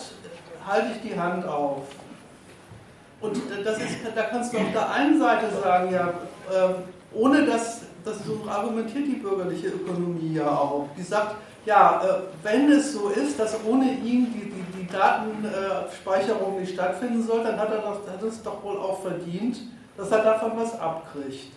halte 0.66 0.88
ich 0.96 1.10
die 1.10 1.18
Hand 1.18 1.44
auf. 1.46 1.82
Und 3.26 3.40
das 3.64 3.78
ist, 3.78 3.96
da 4.14 4.22
kannst 4.22 4.52
du 4.52 4.58
auf 4.58 4.72
der 4.72 4.90
einen 4.90 5.18
Seite 5.18 5.46
sagen, 5.62 5.92
ja, 5.92 6.08
äh, 6.08 6.74
ohne 7.12 7.44
dass, 7.44 7.82
dass 8.04 8.24
so 8.24 8.40
argumentiert 8.48 9.06
die 9.06 9.16
bürgerliche 9.16 9.68
Ökonomie 9.68 10.34
ja 10.34 10.48
auch. 10.48 10.88
Die 10.96 11.02
sagt, 11.02 11.36
ja, 11.64 12.02
äh, 12.04 12.44
wenn 12.44 12.70
es 12.70 12.92
so 12.92 13.08
ist, 13.08 13.38
dass 13.38 13.56
ohne 13.64 13.84
ihn 13.92 14.32
die, 14.32 14.50
die, 14.50 14.80
die 14.80 14.92
Datenspeicherung 14.92 16.60
nicht 16.60 16.74
stattfinden 16.74 17.22
soll, 17.26 17.42
dann 17.42 17.58
hat 17.58 17.70
er 17.70 17.78
das, 17.78 18.12
hat 18.12 18.22
es 18.22 18.42
doch 18.42 18.62
wohl 18.62 18.76
auch 18.76 19.02
verdient, 19.02 19.58
dass 19.96 20.10
er 20.10 20.22
davon 20.22 20.52
was 20.56 20.78
abkriegt. 20.78 21.52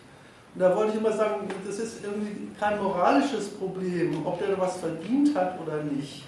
Und 0.56 0.62
da 0.62 0.76
wollte 0.76 0.94
ich 0.94 0.98
immer 0.98 1.12
sagen, 1.12 1.48
das 1.66 1.78
ist 1.78 2.04
irgendwie 2.04 2.50
kein 2.60 2.82
moralisches 2.82 3.50
Problem, 3.50 4.26
ob 4.26 4.40
der 4.40 4.60
was 4.60 4.78
verdient 4.78 5.36
hat 5.36 5.60
oder 5.62 5.84
nicht 5.84 6.26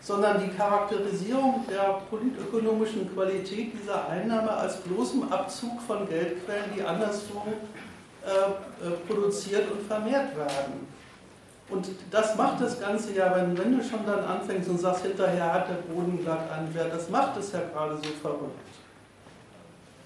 sondern 0.00 0.42
die 0.42 0.56
Charakterisierung 0.56 1.66
der 1.68 2.00
politökonomischen 2.08 3.12
Qualität 3.14 3.72
dieser 3.80 4.08
Einnahme 4.08 4.50
als 4.50 4.78
bloßem 4.78 5.30
Abzug 5.30 5.80
von 5.82 6.08
Geldquellen, 6.08 6.70
die 6.74 6.82
anderswo 6.82 7.42
äh, 8.24 8.28
äh, 8.28 8.90
produziert 9.06 9.70
und 9.70 9.86
vermehrt 9.86 10.36
werden. 10.36 10.86
Und 11.68 11.86
das 12.10 12.34
macht 12.36 12.60
das 12.60 12.80
Ganze 12.80 13.14
ja, 13.14 13.34
wenn, 13.36 13.56
wenn 13.56 13.78
du 13.78 13.84
schon 13.84 14.04
dann 14.04 14.24
anfängst 14.24 14.68
und 14.68 14.80
sagst, 14.80 15.02
hinterher 15.02 15.52
hat 15.52 15.68
der 15.68 15.92
Boden 15.92 16.18
glatt 16.22 16.50
einen 16.50 16.74
Wert, 16.74 16.92
das 16.92 17.08
macht 17.08 17.36
es 17.36 17.52
ja 17.52 17.60
gerade 17.72 17.96
so 17.96 18.10
verrückt. 18.20 18.58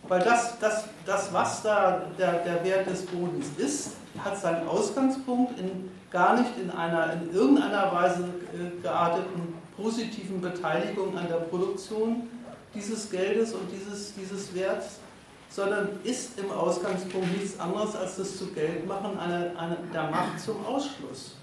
Weil 0.06 0.20
das, 0.20 0.58
das, 0.58 0.84
das 1.06 1.32
was 1.32 1.62
da 1.62 2.02
der, 2.18 2.44
der 2.44 2.62
Wert 2.64 2.90
des 2.90 3.06
Bodens 3.06 3.46
ist, 3.56 3.92
hat 4.22 4.38
seinen 4.38 4.68
Ausgangspunkt 4.68 5.58
in, 5.58 5.90
gar 6.10 6.38
nicht 6.38 6.50
in 6.62 6.70
einer 6.70 7.14
in 7.14 7.34
irgendeiner 7.34 7.90
Weise 7.92 8.24
äh, 8.52 8.82
gearteten 8.82 9.54
positiven 9.76 10.40
Beteiligung 10.40 11.16
an 11.16 11.28
der 11.28 11.36
Produktion 11.36 12.28
dieses 12.74 13.10
Geldes 13.10 13.52
und 13.52 13.68
dieses, 13.70 14.14
dieses 14.14 14.54
Werts, 14.54 14.98
sondern 15.48 15.88
ist 16.02 16.38
im 16.38 16.50
Ausgangspunkt 16.50 17.30
nichts 17.38 17.58
anderes 17.60 17.94
als 17.94 18.16
das 18.16 18.36
zu 18.36 18.46
Geld 18.48 18.86
machen 18.86 19.18
eine, 19.18 19.52
eine, 19.56 19.78
der 19.92 20.10
Macht 20.10 20.40
zum 20.40 20.64
Ausschluss. 20.66 21.36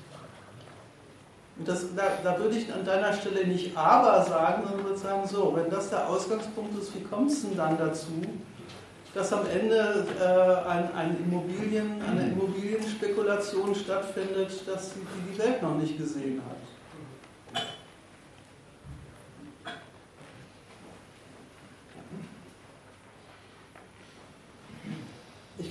Und 1.58 1.68
das, 1.68 1.86
da, 1.96 2.04
da, 2.24 2.40
würde 2.40 2.58
ich 2.58 2.74
an 2.74 2.84
deiner 2.84 3.14
Stelle 3.14 3.46
nicht 3.48 3.76
aber 3.78 4.24
sagen, 4.24 4.64
sondern 4.68 4.86
würde 4.86 4.98
sagen, 4.98 5.28
so, 5.28 5.54
wenn 5.56 5.70
das 5.70 5.90
der 5.90 6.10
Ausgangspunkt 6.10 6.78
ist, 6.82 6.96
wie 6.96 7.04
kommt 7.04 7.32
es 7.32 7.42
denn 7.44 7.56
dann 7.56 7.78
dazu, 7.78 8.22
dass 9.14 9.32
am 9.32 9.46
Ende 9.46 10.06
äh, 10.20 10.70
ein, 10.70 10.94
ein 10.96 11.18
Immobilien, 11.24 12.02
eine 12.02 12.32
Immobilienspekulation 12.32 13.76
stattfindet, 13.76 14.68
dass 14.68 14.94
die, 14.94 15.02
die 15.32 15.38
Welt 15.38 15.62
noch 15.62 15.76
nicht 15.76 15.98
gesehen 15.98 16.42
hat? 16.50 16.71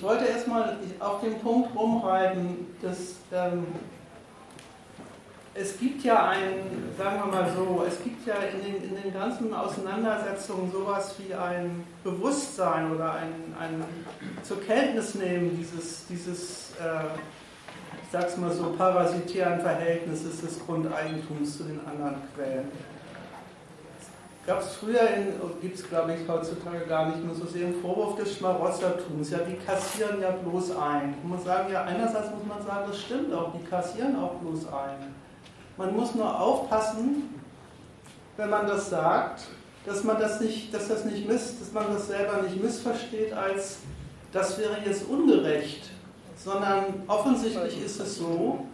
Ich 0.00 0.06
wollte 0.06 0.24
erstmal 0.24 0.78
auf 0.98 1.20
den 1.20 1.38
Punkt 1.40 1.76
rumreiten, 1.76 2.68
dass 2.80 3.16
ähm, 3.34 3.66
es 5.52 5.78
gibt 5.78 6.02
ja 6.04 6.30
ein, 6.30 6.94
sagen 6.96 7.20
wir 7.22 7.26
mal 7.26 7.52
so, 7.54 7.84
es 7.86 8.02
gibt 8.02 8.26
ja 8.26 8.36
in 8.36 8.64
den, 8.64 8.82
in 8.82 9.02
den 9.02 9.12
ganzen 9.12 9.52
Auseinandersetzungen 9.52 10.72
sowas 10.72 11.16
wie 11.18 11.34
ein 11.34 11.84
Bewusstsein 12.02 12.90
oder 12.90 13.12
ein, 13.12 13.54
ein 13.60 13.84
zur 14.42 14.62
Kenntnis 14.62 15.16
nehmen 15.16 15.54
dieses, 15.58 16.06
dieses 16.06 16.70
äh, 16.80 17.04
ich 18.02 18.10
sag's 18.10 18.38
mal 18.38 18.52
so, 18.52 18.72
parasitären 18.78 19.60
Verhältnisses 19.60 20.40
des 20.40 20.60
Grundeigentums 20.64 21.58
zu 21.58 21.64
den 21.64 21.78
anderen 21.86 22.22
Quellen 22.34 22.72
gab 24.46 24.60
es 24.60 24.74
früher, 24.74 25.00
gibt 25.60 25.78
es 25.78 25.88
glaube 25.88 26.14
ich 26.14 26.28
heutzutage 26.28 26.86
gar 26.86 27.08
nicht 27.08 27.24
mehr 27.24 27.34
so 27.34 27.46
sehr, 27.46 27.66
einen 27.66 27.80
Vorwurf 27.80 28.16
des 28.16 28.36
Schmarotzertums. 28.36 29.30
Ja, 29.30 29.38
die 29.38 29.56
kassieren 29.56 30.20
ja 30.20 30.30
bloß 30.30 30.76
ein. 30.76 31.14
Ich 31.22 31.28
muss 31.28 31.44
sagen, 31.44 31.72
ja, 31.72 31.84
einerseits 31.84 32.30
muss 32.30 32.46
man 32.46 32.64
sagen, 32.66 32.84
das 32.88 33.00
stimmt 33.00 33.32
auch, 33.34 33.52
die 33.52 33.64
kassieren 33.64 34.16
auch 34.16 34.34
bloß 34.34 34.66
ein. 34.66 35.14
Man 35.76 35.96
muss 35.96 36.14
nur 36.14 36.40
aufpassen, 36.40 37.34
wenn 38.36 38.50
man 38.50 38.66
das 38.66 38.90
sagt, 38.90 39.42
dass 39.86 40.04
man 40.04 40.18
das 40.18 40.40
nicht, 40.40 40.72
dass 40.74 40.88
das 40.88 41.04
nicht 41.04 41.28
miss, 41.28 41.58
dass 41.58 41.72
man 41.72 41.92
das 41.92 42.06
selber 42.08 42.42
nicht 42.42 42.62
missversteht 42.62 43.32
als 43.32 43.78
das 44.32 44.58
wäre 44.58 44.76
jetzt 44.84 45.08
ungerecht, 45.08 45.90
sondern 46.36 47.02
offensichtlich 47.08 47.84
ist 47.84 48.00
es 48.00 48.16
so, 48.16 48.66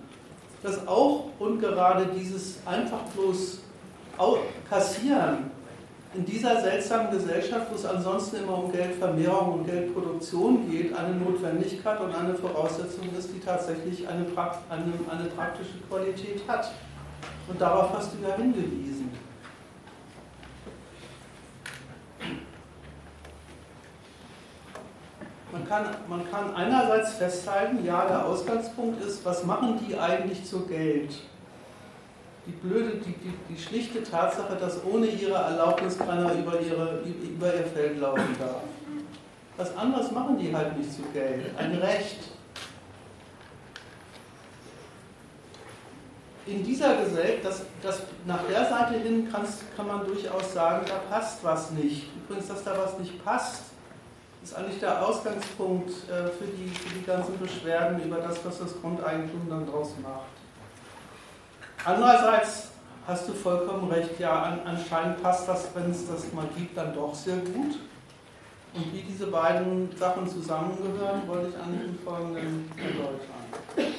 dass 0.62 0.86
auch 0.86 1.30
ungerade 1.38 2.08
dieses 2.14 2.58
einfach 2.66 3.00
bloß 3.14 3.60
kassieren 4.68 5.50
in 6.14 6.24
dieser 6.24 6.60
seltsamen 6.60 7.10
Gesellschaft, 7.10 7.66
wo 7.70 7.74
es 7.74 7.84
ansonsten 7.84 8.36
immer 8.36 8.64
um 8.64 8.72
Geldvermehrung 8.72 9.60
und 9.60 9.66
Geldproduktion 9.66 10.70
geht, 10.70 10.96
eine 10.96 11.14
Notwendigkeit 11.14 12.00
und 12.00 12.14
eine 12.14 12.34
Voraussetzung 12.34 13.08
ist, 13.16 13.30
die 13.34 13.40
tatsächlich 13.40 14.06
eine, 14.08 14.24
eine, 14.70 14.92
eine 15.10 15.28
praktische 15.30 15.78
Qualität 15.88 16.42
hat. 16.48 16.70
Und 17.48 17.60
darauf 17.60 17.92
hast 17.92 18.12
du 18.14 18.26
ja 18.26 18.34
hingewiesen. 18.36 19.10
Man 25.52 25.68
kann, 25.68 25.86
man 26.08 26.30
kann 26.30 26.54
einerseits 26.54 27.14
festhalten, 27.14 27.84
ja, 27.84 28.06
der 28.06 28.26
Ausgangspunkt 28.26 29.02
ist, 29.02 29.24
was 29.24 29.44
machen 29.44 29.78
die 29.86 29.96
eigentlich 29.96 30.44
zu 30.44 30.66
Geld? 30.66 31.14
Die 32.46 32.52
blöde, 32.52 32.98
die, 32.98 33.12
die, 33.12 33.32
die 33.48 33.60
schlichte 33.60 34.02
Tatsache, 34.02 34.56
dass 34.56 34.84
ohne 34.84 35.06
ihre 35.06 35.34
Erlaubnis 35.34 35.98
keiner 35.98 36.32
über, 36.32 36.60
ihre, 36.60 37.02
über 37.02 37.54
ihr 37.54 37.64
Feld 37.64 37.98
laufen 37.98 38.36
darf. 38.38 38.62
Was 39.56 39.76
anderes 39.76 40.10
machen 40.12 40.38
die 40.38 40.54
halt 40.54 40.76
nicht 40.76 40.92
zu 40.92 41.02
Geld. 41.12 41.46
Ein 41.58 41.76
Recht. 41.76 42.18
In 46.46 46.62
dieser 46.62 47.02
Gesellschaft, 47.02 47.44
das, 47.44 47.62
das, 47.82 48.02
nach 48.24 48.44
der 48.48 48.66
Seite 48.66 48.94
hin 49.00 49.28
kann 49.28 49.86
man 49.86 50.06
durchaus 50.06 50.52
sagen, 50.52 50.86
da 50.86 50.98
passt 51.10 51.42
was 51.42 51.72
nicht. 51.72 52.06
Übrigens, 52.14 52.46
dass 52.46 52.62
da 52.62 52.78
was 52.78 52.98
nicht 53.00 53.24
passt, 53.24 53.62
ist 54.44 54.54
eigentlich 54.54 54.78
der 54.78 55.04
Ausgangspunkt 55.04 55.90
äh, 56.08 56.28
für, 56.28 56.46
die, 56.46 56.68
für 56.68 56.94
die 56.94 57.04
ganzen 57.04 57.36
Beschwerden 57.40 58.00
über 58.00 58.18
das, 58.18 58.44
was 58.44 58.60
das 58.60 58.80
Grundeigentum 58.80 59.48
dann 59.48 59.66
draus 59.66 59.94
macht. 60.00 60.35
Andererseits 61.86 62.70
hast 63.06 63.28
du 63.28 63.32
vollkommen 63.32 63.88
recht, 63.92 64.18
ja, 64.18 64.58
anscheinend 64.64 65.22
passt 65.22 65.46
das, 65.46 65.68
wenn 65.72 65.92
es 65.92 66.08
das 66.08 66.32
mal 66.32 66.48
gibt, 66.56 66.76
dann 66.76 66.92
doch 66.92 67.14
sehr 67.14 67.36
gut. 67.36 67.78
Und 68.74 68.92
wie 68.92 69.02
diese 69.02 69.28
beiden 69.28 69.96
Sachen 69.96 70.28
zusammengehören, 70.28 71.28
wollte 71.28 71.50
ich 71.50 71.56
eigentlich 71.56 71.88
im 71.90 71.98
Folgenden 72.00 72.72
erläutern. 72.76 73.94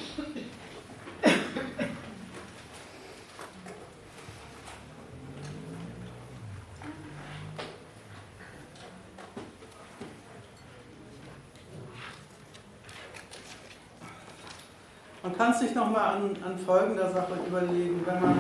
Kann 15.38 15.54
sich 15.54 15.76
nochmal 15.76 16.16
an, 16.16 16.36
an 16.44 16.58
folgender 16.58 17.12
Sache 17.12 17.34
überlegen, 17.48 18.04
wenn 18.08 18.22
man, 18.22 18.40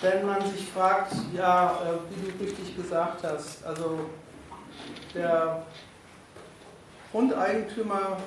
wenn 0.00 0.24
man 0.24 0.40
sich 0.42 0.70
fragt, 0.70 1.12
ja, 1.34 1.72
äh, 1.72 2.14
wie 2.14 2.30
du 2.30 2.44
richtig 2.44 2.76
gesagt 2.76 3.24
hast, 3.24 3.66
also 3.66 3.98
der 5.12 5.62
Grundeigentümer 7.10 8.18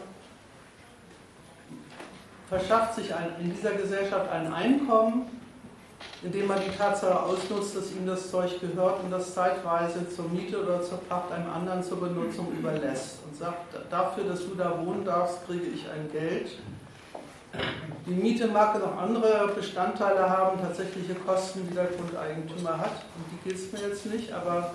verschafft 2.49 2.95
sich 2.95 3.15
ein, 3.15 3.29
in 3.39 3.55
dieser 3.55 3.71
Gesellschaft 3.71 4.29
ein 4.29 4.51
Einkommen, 4.53 5.27
indem 6.23 6.47
man 6.47 6.59
die 6.59 6.75
Tatsache 6.75 7.17
ausnutzt, 7.17 7.77
dass 7.77 7.91
ihm 7.93 8.05
das 8.05 8.29
Zeug 8.29 8.59
gehört 8.59 9.01
und 9.05 9.09
das 9.09 9.33
zeitweise 9.33 10.09
zur 10.09 10.27
Miete 10.27 10.61
oder 10.61 10.81
zur 10.81 10.97
Pacht 10.97 11.31
einem 11.31 11.49
anderen 11.49 11.81
zur 11.81 12.01
Benutzung 12.01 12.51
überlässt 12.51 13.19
und 13.25 13.37
sagt, 13.37 13.73
dafür, 13.89 14.25
dass 14.25 14.41
du 14.41 14.53
da 14.55 14.77
wohnen 14.85 15.05
darfst, 15.05 15.45
kriege 15.47 15.67
ich 15.67 15.85
ein 15.89 16.11
Geld 16.11 16.57
die 18.05 18.13
Miete 18.13 18.47
mag 18.47 18.79
noch 18.79 18.97
andere 18.97 19.51
Bestandteile 19.55 20.29
haben, 20.29 20.59
tatsächliche 20.59 21.15
Kosten, 21.15 21.67
die 21.69 21.75
der 21.75 21.85
Grundeigentümer 21.85 22.77
hat. 22.77 23.05
Und 23.15 23.25
die 23.31 23.49
gilt 23.49 23.59
es 23.59 23.71
mir 23.71 23.89
jetzt 23.89 24.05
nicht, 24.05 24.31
aber 24.31 24.71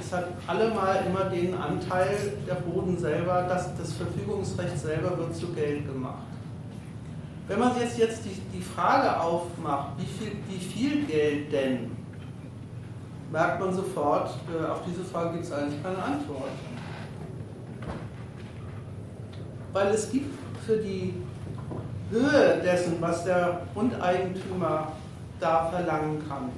es 0.00 0.12
hat 0.12 0.28
allemal 0.46 1.04
immer 1.06 1.24
den 1.24 1.54
Anteil, 1.54 2.34
der 2.46 2.56
Boden 2.56 2.98
selber, 2.98 3.46
das, 3.48 3.76
das 3.76 3.94
Verfügungsrecht 3.94 4.78
selber 4.78 5.16
wird 5.16 5.34
zu 5.34 5.48
Geld 5.52 5.86
gemacht. 5.86 6.24
Wenn 7.46 7.58
man 7.58 7.78
jetzt, 7.80 7.96
jetzt 7.98 8.24
die, 8.24 8.40
die 8.54 8.62
Frage 8.62 9.18
aufmacht, 9.20 9.92
wie 9.98 10.04
viel, 10.04 10.32
wie 10.48 10.58
viel 10.58 11.06
Geld 11.06 11.50
denn, 11.50 11.96
merkt 13.32 13.60
man 13.60 13.72
sofort, 13.72 14.30
äh, 14.52 14.66
auf 14.66 14.80
diese 14.86 15.04
Frage 15.04 15.32
gibt 15.32 15.44
es 15.44 15.52
eigentlich 15.52 15.82
keine 15.82 16.02
Antwort. 16.02 16.50
Weil 19.72 19.88
es 19.88 20.10
gibt 20.10 20.34
für 20.66 20.76
die 20.76 21.14
Höhe 22.10 22.60
dessen, 22.64 22.96
was 23.00 23.24
der 23.24 23.62
Grundeigentümer 23.74 24.92
da 25.40 25.66
verlangen 25.70 26.22
kann, 26.28 26.50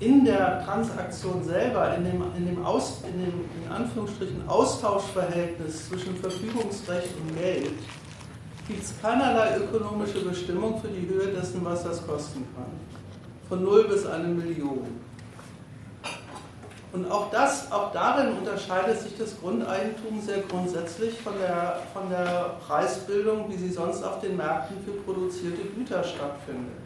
in 0.00 0.24
der 0.24 0.64
Transaktion 0.64 1.44
selber, 1.44 1.94
in 1.96 2.04
dem, 2.04 2.22
in 2.36 2.46
dem, 2.46 2.64
Aus, 2.64 3.02
in 3.06 3.20
dem 3.20 3.44
in 3.64 3.72
Anführungsstrichen 3.72 4.48
Austauschverhältnis 4.48 5.88
zwischen 5.88 6.16
Verfügungsrecht 6.16 7.10
und 7.20 7.38
Geld, 7.38 7.74
gibt 8.66 8.82
es 8.82 8.94
keinerlei 9.00 9.58
ökonomische 9.58 10.20
Bestimmung 10.24 10.80
für 10.80 10.88
die 10.88 11.08
Höhe 11.08 11.28
dessen, 11.28 11.64
was 11.64 11.84
das 11.84 12.04
kosten 12.06 12.44
kann. 12.56 12.66
Von 13.48 13.62
0 13.62 13.88
bis 13.88 14.06
eine 14.06 14.28
Million. 14.28 15.11
Und 16.92 17.10
auch 17.10 17.30
das, 17.30 17.72
auch 17.72 17.90
darin 17.92 18.36
unterscheidet 18.36 19.00
sich 19.00 19.16
das 19.16 19.40
Grundeigentum 19.40 20.20
sehr 20.20 20.42
grundsätzlich 20.42 21.18
von 21.20 21.32
der, 21.38 21.80
von 21.94 22.10
der 22.10 22.56
Preisbildung, 22.66 23.48
wie 23.48 23.56
sie 23.56 23.70
sonst 23.70 24.02
auf 24.02 24.20
den 24.20 24.36
Märkten 24.36 24.76
für 24.84 24.92
produzierte 24.92 25.62
Güter 25.74 26.04
stattfindet. 26.04 26.82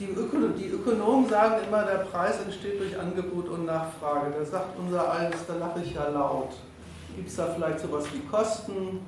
Die, 0.00 0.10
Ökonom, 0.10 0.54
die 0.56 0.68
Ökonomen 0.68 1.28
sagen 1.28 1.56
immer, 1.66 1.84
der 1.84 1.98
Preis 1.98 2.40
entsteht 2.40 2.80
durch 2.80 2.98
Angebot 2.98 3.48
und 3.48 3.66
Nachfrage. 3.66 4.34
Da 4.38 4.44
sagt 4.44 4.78
unser 4.78 5.10
eines, 5.12 5.46
da 5.46 5.54
lache 5.54 5.80
ich 5.82 5.94
ja 5.94 6.08
laut. 6.08 6.52
Gibt 7.14 7.28
es 7.28 7.36
da 7.36 7.46
vielleicht 7.46 7.80
sowas 7.80 8.04
wie 8.12 8.20
Kosten? 8.20 9.00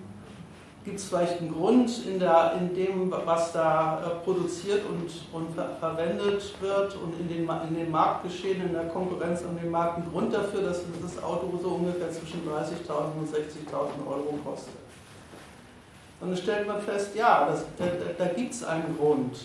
Gibt 0.89 1.01
es 1.01 1.09
vielleicht 1.09 1.41
einen 1.41 1.53
Grund 1.53 2.07
in, 2.07 2.19
der, 2.19 2.55
in 2.59 2.75
dem, 2.75 3.11
was 3.11 3.53
da 3.53 4.01
äh, 4.01 4.25
produziert 4.25 4.81
und, 4.89 5.11
und 5.35 5.55
ver 5.55 5.77
verwendet 5.79 6.43
wird 6.63 6.97
und 6.97 7.21
in 7.21 7.29
den, 7.29 7.51
in 7.69 7.77
den 7.77 7.91
Marktgeschehen, 7.91 8.63
in 8.63 8.73
der 8.73 8.89
Konkurrenz 8.89 9.43
um 9.43 9.59
den 9.59 9.71
Markt 9.71 9.99
einen 9.99 10.11
Grund 10.11 10.33
dafür, 10.33 10.63
dass 10.63 10.81
das 11.03 11.23
Auto 11.23 11.59
so 11.63 11.69
ungefähr 11.73 12.11
zwischen 12.11 12.41
30.000 12.49 13.19
und 13.19 13.29
60.000 13.29 14.09
Euro 14.09 14.39
kostet. 14.43 14.73
Und 16.23 16.31
dann 16.31 16.37
stellt 16.39 16.67
man 16.67 16.81
fest, 16.81 17.15
ja, 17.15 17.47
das, 17.47 17.67
da, 17.77 17.85
da 18.17 18.33
gibt 18.33 18.55
es 18.55 18.65
einen 18.65 18.97
Grund. 18.97 19.37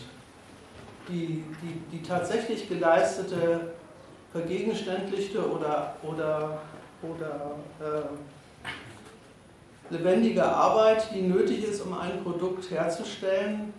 Die, 1.10 1.44
die, 1.62 1.82
die 1.92 2.02
tatsächlich 2.02 2.70
geleistete, 2.70 3.74
vergegenständlichte 4.32 5.46
oder, 5.46 5.96
oder, 6.04 6.62
oder 7.02 7.56
äh, 7.82 8.04
lebendige 9.90 10.44
Arbeit, 10.44 11.10
die 11.14 11.22
nötig 11.22 11.64
ist, 11.64 11.82
um 11.82 11.98
ein 11.98 12.24
Produkt 12.24 12.70
herzustellen, 12.72 13.74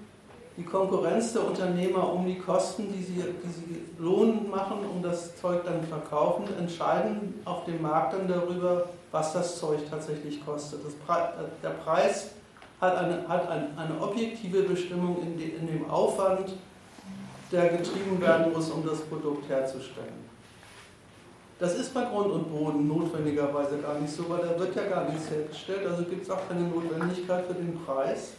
die 0.57 0.63
Konkurrenz 0.63 1.33
der 1.33 1.47
Unternehmer 1.47 2.13
um 2.13 2.27
die 2.27 2.39
Kosten, 2.39 2.93
die 2.93 3.03
sie, 3.03 3.15
die 3.15 3.51
sie 3.51 3.81
lohnend 3.99 4.51
machen, 4.51 4.79
um 4.89 5.03
das 5.03 5.37
Zeug 5.37 5.65
dann 5.65 5.83
verkaufen, 5.83 6.45
entscheiden 6.59 7.41
auf 7.45 7.65
dem 7.65 7.83
Markt 7.83 8.15
dann 8.15 8.29
darüber, 8.29 8.89
was 9.11 9.33
das 9.33 9.59
Zeug 9.59 9.81
tatsächlich 9.91 10.45
kostet. 10.45 10.81
Pre 11.07 11.33
der 11.63 11.71
Preis 11.71 12.31
hat 12.81 12.97
eine, 12.97 13.27
hat 13.27 13.49
eine, 13.49 13.69
eine 13.77 14.01
objektive 14.01 14.63
Bestimmung 14.63 15.21
in, 15.23 15.37
de, 15.37 15.57
in 15.57 15.67
dem 15.67 15.91
Aufwand, 15.91 16.53
der 17.51 17.69
getrieben 17.69 18.21
werden 18.21 18.53
muss, 18.53 18.71
um 18.71 18.87
das 18.87 19.01
Produkt 19.01 19.49
herzustellen. 19.49 20.24
Das 21.59 21.75
ist 21.77 21.95
bei 21.95 22.05
Grund 22.05 22.33
und 22.33 22.51
Boden 22.51 22.89
notwendigerweise 22.89 23.79
gar 23.79 23.99
nicht 24.01 24.13
so, 24.13 24.29
weil 24.29 24.41
da 24.41 24.59
wird 24.59 24.75
ja 24.75 24.87
gar 24.87 25.09
nichts 25.09 25.31
hergestellt, 25.31 25.87
also 25.89 26.03
gibt 26.03 26.25
es 26.25 26.31
auch 26.31 26.49
keine 26.49 26.63
Notwendigkeit 26.63 27.47
für 27.47 27.55
den 27.55 27.79
Preis. 27.85 28.33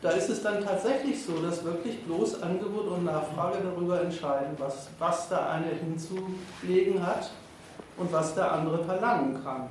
Da 0.00 0.10
ist 0.10 0.28
es 0.28 0.42
dann 0.42 0.62
tatsächlich 0.62 1.24
so, 1.24 1.32
dass 1.42 1.64
wirklich 1.64 2.04
bloß 2.04 2.42
Angebot 2.42 2.86
und 2.88 3.04
Nachfrage 3.04 3.58
darüber 3.64 4.02
entscheiden, 4.02 4.54
was, 4.58 4.88
was 4.98 5.28
der 5.30 5.50
eine 5.50 5.66
hinzulegen 5.66 7.04
hat 7.04 7.30
und 7.96 8.12
was 8.12 8.34
der 8.34 8.52
andere 8.52 8.84
verlangen 8.84 9.42
kann. 9.42 9.68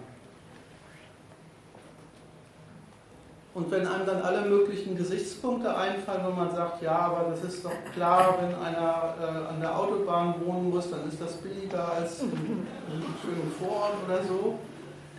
Und 3.56 3.70
wenn 3.70 3.86
einem 3.86 4.06
dann 4.06 4.22
alle 4.24 4.50
möglichen 4.50 4.98
Gesichtspunkte 4.98 5.76
einfallen, 5.76 6.26
wenn 6.26 6.36
man 6.36 6.56
sagt, 6.56 6.82
ja, 6.82 6.98
aber 6.98 7.30
das 7.30 7.44
ist 7.54 7.64
doch 7.64 7.72
klar, 7.94 8.36
wenn 8.42 8.56
einer 8.56 9.14
äh, 9.22 9.54
an 9.54 9.60
der 9.62 9.78
Autobahn 9.78 10.34
wohnen 10.44 10.72
muss, 10.72 10.90
dann 10.90 11.08
ist 11.08 11.22
das 11.22 11.34
billiger 11.34 11.92
als 11.94 12.22
in 12.22 12.32
einem 12.32 13.14
schönen 13.22 13.52
Vorort 13.60 13.94
oder 14.08 14.24
so, 14.24 14.58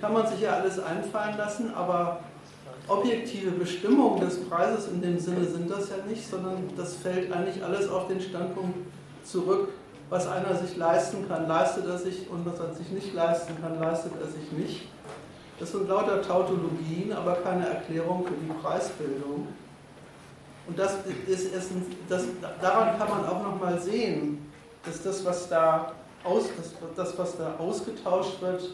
kann 0.01 0.13
man 0.13 0.27
sich 0.27 0.41
ja 0.41 0.55
alles 0.55 0.81
einfallen 0.81 1.37
lassen, 1.39 1.73
aber 1.75 2.19
objektive 2.89 3.53
Bestimmungen 3.53 4.21
des 4.21 4.45
Preises 4.49 4.89
in 4.89 5.01
dem 5.01 5.19
Sinne 5.19 5.45
sind 5.45 5.71
das 5.71 5.91
ja 5.91 5.97
nicht, 6.09 6.29
sondern 6.29 6.69
das 6.77 6.95
fällt 6.95 7.33
eigentlich 7.33 7.63
alles 7.63 7.89
auf 7.89 8.09
den 8.09 8.21
Standpunkt 8.21 8.79
zurück, 9.25 9.69
was 10.11 10.27
einer 10.27 10.57
sich 10.57 10.77
leisten 10.77 11.29
kann, 11.29 11.47
leistet 11.47 11.87
er 11.87 11.99
sich 11.99 12.29
und 12.29 12.45
was 12.45 12.59
er 12.59 12.75
sich 12.75 12.91
nicht 12.91 13.15
leisten 13.15 13.55
kann, 13.63 13.81
leistet 13.81 14.13
er 14.21 14.27
sich 14.27 14.51
nicht. 14.53 14.89
Das 15.59 15.71
sind 15.71 15.89
lauter 15.89 16.21
Tautologien, 16.21 17.13
aber 17.13 17.35
keine 17.37 17.69
Erklärung 17.69 18.27
für 18.27 18.35
die 18.35 18.53
Preisbildung. 18.61 19.49
Und 20.67 20.79
das 20.79 20.97
ist, 21.27 21.55
ist 21.55 21.71
das, 22.09 22.25
daran 22.61 22.99
kann 22.99 23.09
man 23.09 23.27
auch 23.27 23.43
nochmal 23.43 23.81
sehen, 23.81 24.51
dass 24.85 25.03
das, 25.03 25.25
was 25.25 25.49
da, 25.49 25.93
aus, 26.25 26.45
das, 26.97 27.19
was 27.19 27.37
da 27.37 27.55
ausgetauscht 27.59 28.41
wird, 28.41 28.71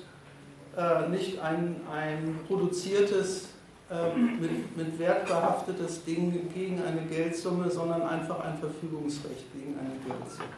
äh, 0.76 1.08
nicht 1.08 1.40
ein, 1.40 1.80
ein 1.92 2.38
produziertes, 2.46 3.48
äh, 3.90 4.16
mit, 4.16 4.76
mit 4.76 4.98
Wert 4.98 5.26
behaftetes 5.26 6.04
Ding 6.04 6.48
gegen 6.54 6.80
eine 6.82 7.02
Geldsumme, 7.02 7.70
sondern 7.70 8.02
einfach 8.02 8.40
ein 8.40 8.56
Verfügungsrecht 8.58 9.52
gegen 9.52 9.76
eine 9.78 9.96
Geldsumme. 10.06 10.48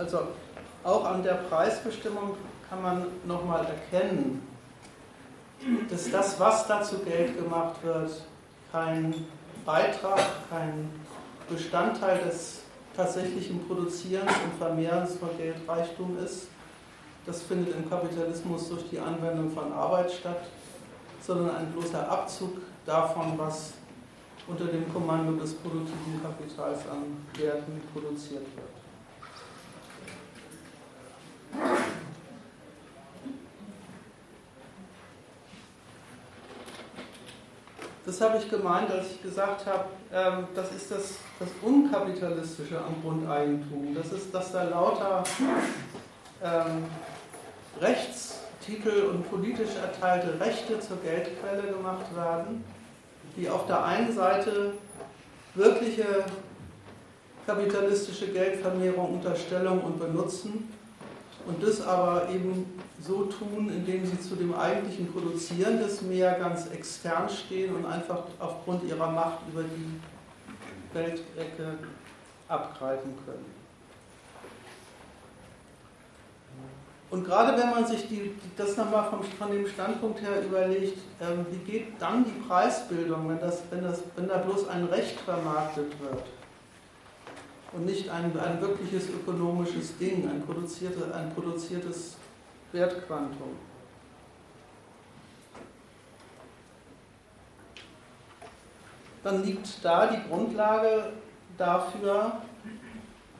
Also 0.00 0.28
auch 0.90 1.04
an 1.04 1.22
der 1.22 1.34
Preisbestimmung 1.34 2.36
kann 2.68 2.82
man 2.82 3.06
nochmal 3.24 3.66
erkennen, 3.66 4.46
dass 5.88 6.10
das, 6.10 6.38
was 6.40 6.66
da 6.66 6.82
zu 6.82 6.98
Geld 6.98 7.36
gemacht 7.36 7.76
wird, 7.82 8.10
kein 8.72 9.14
Beitrag, 9.64 10.20
kein 10.48 10.90
Bestandteil 11.48 12.18
des 12.18 12.60
tatsächlichen 12.96 13.66
Produzierens 13.66 14.32
und 14.44 14.58
Vermehrens 14.58 15.16
von 15.16 15.30
Geldreichtum 15.36 16.18
ist. 16.24 16.48
Das 17.26 17.42
findet 17.42 17.76
im 17.76 17.88
Kapitalismus 17.88 18.68
durch 18.68 18.88
die 18.90 18.98
Anwendung 18.98 19.50
von 19.50 19.72
Arbeit 19.72 20.10
statt, 20.10 20.42
sondern 21.20 21.54
ein 21.56 21.72
bloßer 21.72 22.10
Abzug 22.10 22.56
davon, 22.86 23.34
was 23.36 23.74
unter 24.48 24.64
dem 24.64 24.92
Kommando 24.92 25.32
des 25.32 25.54
produktiven 25.54 26.20
Kapitals 26.22 26.80
an 26.88 27.24
Werten 27.34 27.80
produziert 27.92 28.46
wird. 28.56 28.69
Das 38.10 38.20
habe 38.20 38.38
ich 38.38 38.50
gemeint, 38.50 38.90
als 38.90 39.12
ich 39.12 39.22
gesagt 39.22 39.66
habe, 39.66 39.84
ähm, 40.12 40.48
das 40.54 40.72
ist 40.72 40.90
das, 40.90 41.14
das 41.38 41.48
Unkapitalistische 41.62 42.76
am 42.76 43.00
Grundeigentum. 43.02 43.94
Das 43.94 44.10
ist, 44.12 44.34
dass 44.34 44.50
da 44.50 44.64
lauter 44.64 45.22
ähm, 46.42 46.86
Rechtstitel 47.80 49.10
und 49.10 49.30
politisch 49.30 49.76
erteilte 49.80 50.40
Rechte 50.40 50.80
zur 50.80 50.96
Geldquelle 50.96 51.72
gemacht 51.72 52.06
werden, 52.16 52.64
die 53.36 53.48
auf 53.48 53.66
der 53.66 53.84
einen 53.84 54.12
Seite 54.12 54.72
wirkliche 55.54 56.24
kapitalistische 57.46 58.26
Geldvermehrung, 58.28 59.14
Unterstellung 59.14 59.82
und 59.82 60.00
Benutzen 60.00 60.68
und 61.46 61.62
das 61.62 61.80
aber 61.80 62.28
eben 62.28 62.66
so 63.00 63.24
tun, 63.24 63.70
indem 63.70 64.04
sie 64.04 64.20
zu 64.20 64.36
dem 64.36 64.54
eigentlichen 64.54 65.10
Produzieren 65.12 65.78
des 65.78 66.02
Meer 66.02 66.38
ganz 66.38 66.68
extern 66.70 67.28
stehen 67.28 67.74
und 67.74 67.86
einfach 67.86 68.24
aufgrund 68.38 68.84
ihrer 68.84 69.10
Macht 69.10 69.38
über 69.52 69.62
die 69.62 70.00
Weltecke 70.92 71.78
abgreifen 72.48 73.14
können. 73.24 73.60
Und 77.10 77.24
gerade 77.24 77.60
wenn 77.60 77.70
man 77.70 77.84
sich 77.84 78.06
die, 78.08 78.36
das 78.56 78.76
nochmal 78.76 79.10
vom, 79.10 79.24
von 79.24 79.50
dem 79.50 79.66
Standpunkt 79.66 80.22
her 80.22 80.44
überlegt, 80.44 80.98
ähm, 81.20 81.44
wie 81.50 81.70
geht 81.70 82.00
dann 82.00 82.24
die 82.24 82.40
Preisbildung, 82.46 83.28
wenn, 83.28 83.40
das, 83.40 83.62
wenn, 83.70 83.82
das, 83.82 84.02
wenn 84.14 84.28
da 84.28 84.36
bloß 84.38 84.68
ein 84.68 84.84
Recht 84.84 85.18
vermarktet 85.20 85.90
wird? 86.00 86.22
Und 87.72 87.86
nicht 87.86 88.08
ein, 88.08 88.38
ein 88.38 88.60
wirkliches 88.60 89.08
ökonomisches 89.08 89.96
Ding, 89.98 90.28
ein, 90.28 90.42
produzierte, 90.42 91.14
ein 91.14 91.32
produziertes 91.34 92.16
Wertquantum. 92.72 93.56
Dann 99.22 99.44
liegt 99.44 99.84
da 99.84 100.06
die 100.06 100.28
Grundlage 100.28 101.12
dafür, 101.58 102.40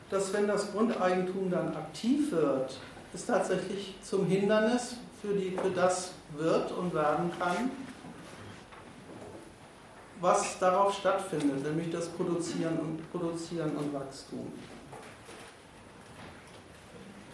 dass 0.09 0.31
wenn 0.33 0.47
das 0.47 0.71
Grundeigentum 0.71 1.49
dann 1.49 1.75
aktiv 1.75 2.31
wird, 2.31 2.77
es 3.13 3.25
tatsächlich 3.25 3.95
zum 4.03 4.27
Hindernis 4.27 4.95
für, 5.21 5.33
die, 5.33 5.57
für 5.57 5.71
das 5.71 6.11
wird 6.37 6.71
und 6.71 6.93
werden 6.93 7.31
kann, 7.39 7.71
was 10.21 10.59
darauf 10.59 10.93
stattfindet, 10.93 11.63
nämlich 11.63 11.91
das 11.91 12.07
Produzieren 12.09 12.77
und, 12.79 13.11
Produzieren 13.11 13.71
und 13.75 13.93
Wachstum. 13.93 14.53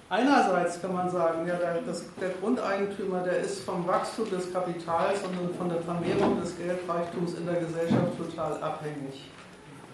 Einerseits 0.10 0.82
kann 0.82 0.94
man 0.94 1.10
sagen, 1.12 1.46
ja, 1.46 1.56
der, 1.58 1.82
das, 1.82 2.06
der 2.22 2.30
Grundeigentümer, 2.30 3.24
der 3.24 3.40
ist 3.40 3.66
vom 3.66 3.86
Wachstum 3.86 4.30
des 4.30 4.54
Kapitals 4.54 5.20
und 5.24 5.54
von 5.58 5.68
der 5.68 5.82
Vermehrung 5.82 6.40
des 6.40 6.58
Geldreichtums 6.58 7.34
in 7.34 7.46
der 7.46 7.56
Gesellschaft 7.56 8.18
total 8.18 8.64
abhängig. 8.64 9.30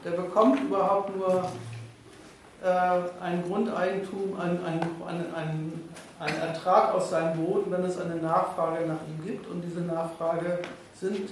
Der 0.05 0.11
bekommt 0.11 0.59
überhaupt 0.61 1.17
nur 1.17 1.49
äh, 2.63 2.67
ein 3.23 3.43
Grundeigentum, 3.47 4.39
ein, 4.39 4.63
ein, 4.63 4.81
ein, 5.07 5.89
ein, 6.19 6.41
Ertrag 6.41 6.93
aus 6.93 7.09
seinem 7.09 7.43
Boden, 7.43 7.71
wenn 7.71 7.83
es 7.83 7.99
eine 7.99 8.15
Nachfrage 8.17 8.85
nach 8.85 8.99
ihm 9.07 9.25
gibt. 9.25 9.47
Und 9.47 9.63
diese 9.63 9.81
Nachfrage 9.81 10.59
sind 11.03 11.29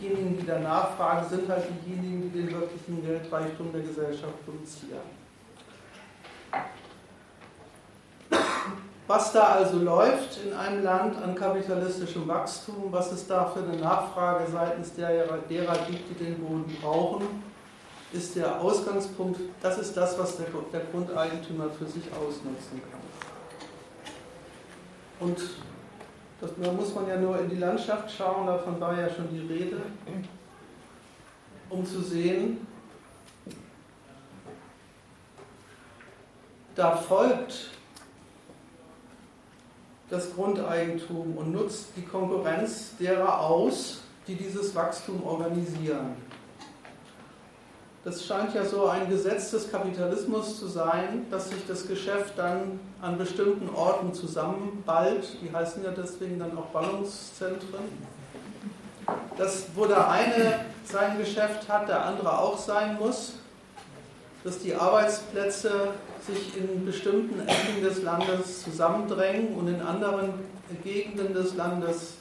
diejenigen, 0.00 0.36
die 0.38 0.46
danach 0.46 0.96
fragen, 0.96 1.26
sind 1.28 1.48
halt 1.48 1.64
diejenigen, 1.86 2.30
die 2.30 2.42
den 2.42 2.52
wirklichen 2.52 3.02
Geldreichtum 3.02 3.72
der 3.72 3.80
Gesellschaft 3.80 4.44
produzieren. 4.44 5.00
Was 9.06 9.32
da 9.32 9.44
also 9.44 9.78
läuft 9.78 10.40
in 10.44 10.52
einem 10.52 10.82
Land 10.82 11.22
an 11.22 11.34
kapitalistischem 11.34 12.26
Wachstum, 12.28 12.88
was 12.90 13.12
es 13.12 13.26
da 13.26 13.46
für 13.46 13.60
eine 13.60 13.76
Nachfrage 13.76 14.50
seitens 14.50 14.94
derer, 14.94 15.38
derer 15.48 15.76
gibt, 15.88 16.10
die 16.10 16.24
den 16.24 16.38
Boden 16.38 16.76
brauchen, 16.80 17.26
ist 18.12 18.36
der 18.36 18.60
Ausgangspunkt, 18.60 19.40
das 19.60 19.78
ist 19.78 19.96
das, 19.96 20.18
was 20.18 20.36
der, 20.36 20.46
der 20.72 20.80
Grundeigentümer 20.90 21.70
für 21.70 21.86
sich 21.86 22.04
ausnutzen 22.12 22.80
kann. 22.90 23.00
Und 25.20 25.38
das, 26.40 26.50
da 26.60 26.72
muss 26.72 26.94
man 26.94 27.08
ja 27.08 27.16
nur 27.16 27.38
in 27.38 27.48
die 27.48 27.56
Landschaft 27.56 28.10
schauen, 28.10 28.46
davon 28.46 28.80
war 28.80 28.98
ja 28.98 29.08
schon 29.08 29.28
die 29.30 29.52
Rede, 29.52 29.78
um 31.70 31.84
zu 31.84 32.00
sehen, 32.00 32.66
da 36.74 36.96
folgt 36.96 37.70
das 40.10 40.34
Grundeigentum 40.34 41.36
und 41.36 41.52
nutzt 41.52 41.88
die 41.96 42.02
Konkurrenz 42.02 42.96
derer 42.98 43.40
aus, 43.40 44.02
die 44.26 44.34
dieses 44.34 44.74
Wachstum 44.74 45.24
organisieren. 45.24 46.16
Das 48.04 48.26
scheint 48.26 48.54
ja 48.54 48.66
so 48.66 48.86
ein 48.86 49.08
Gesetz 49.08 49.50
des 49.50 49.70
Kapitalismus 49.70 50.58
zu 50.58 50.68
sein, 50.68 51.24
dass 51.30 51.48
sich 51.48 51.66
das 51.66 51.88
Geschäft 51.88 52.34
dann 52.36 52.78
an 53.00 53.16
bestimmten 53.16 53.74
Orten 53.74 54.12
zusammenballt. 54.12 55.38
Die 55.40 55.50
heißen 55.50 55.82
ja 55.82 55.90
deswegen 55.90 56.38
dann 56.38 56.56
auch 56.58 56.66
Ballungszentren. 56.66 57.80
Dass, 59.38 59.68
wo 59.74 59.86
der 59.86 60.10
eine 60.10 60.66
sein 60.84 61.16
Geschäft 61.16 61.66
hat, 61.66 61.88
der 61.88 62.04
andere 62.04 62.38
auch 62.38 62.58
sein 62.58 62.98
muss. 62.98 63.36
Dass 64.44 64.58
die 64.58 64.74
Arbeitsplätze 64.74 65.88
sich 66.26 66.58
in 66.58 66.84
bestimmten 66.84 67.40
Ecken 67.48 67.82
des 67.82 68.02
Landes 68.02 68.64
zusammendrängen 68.64 69.54
und 69.54 69.68
in 69.68 69.80
anderen 69.80 70.34
Gegenden 70.82 71.32
des 71.32 71.54
Landes 71.56 72.16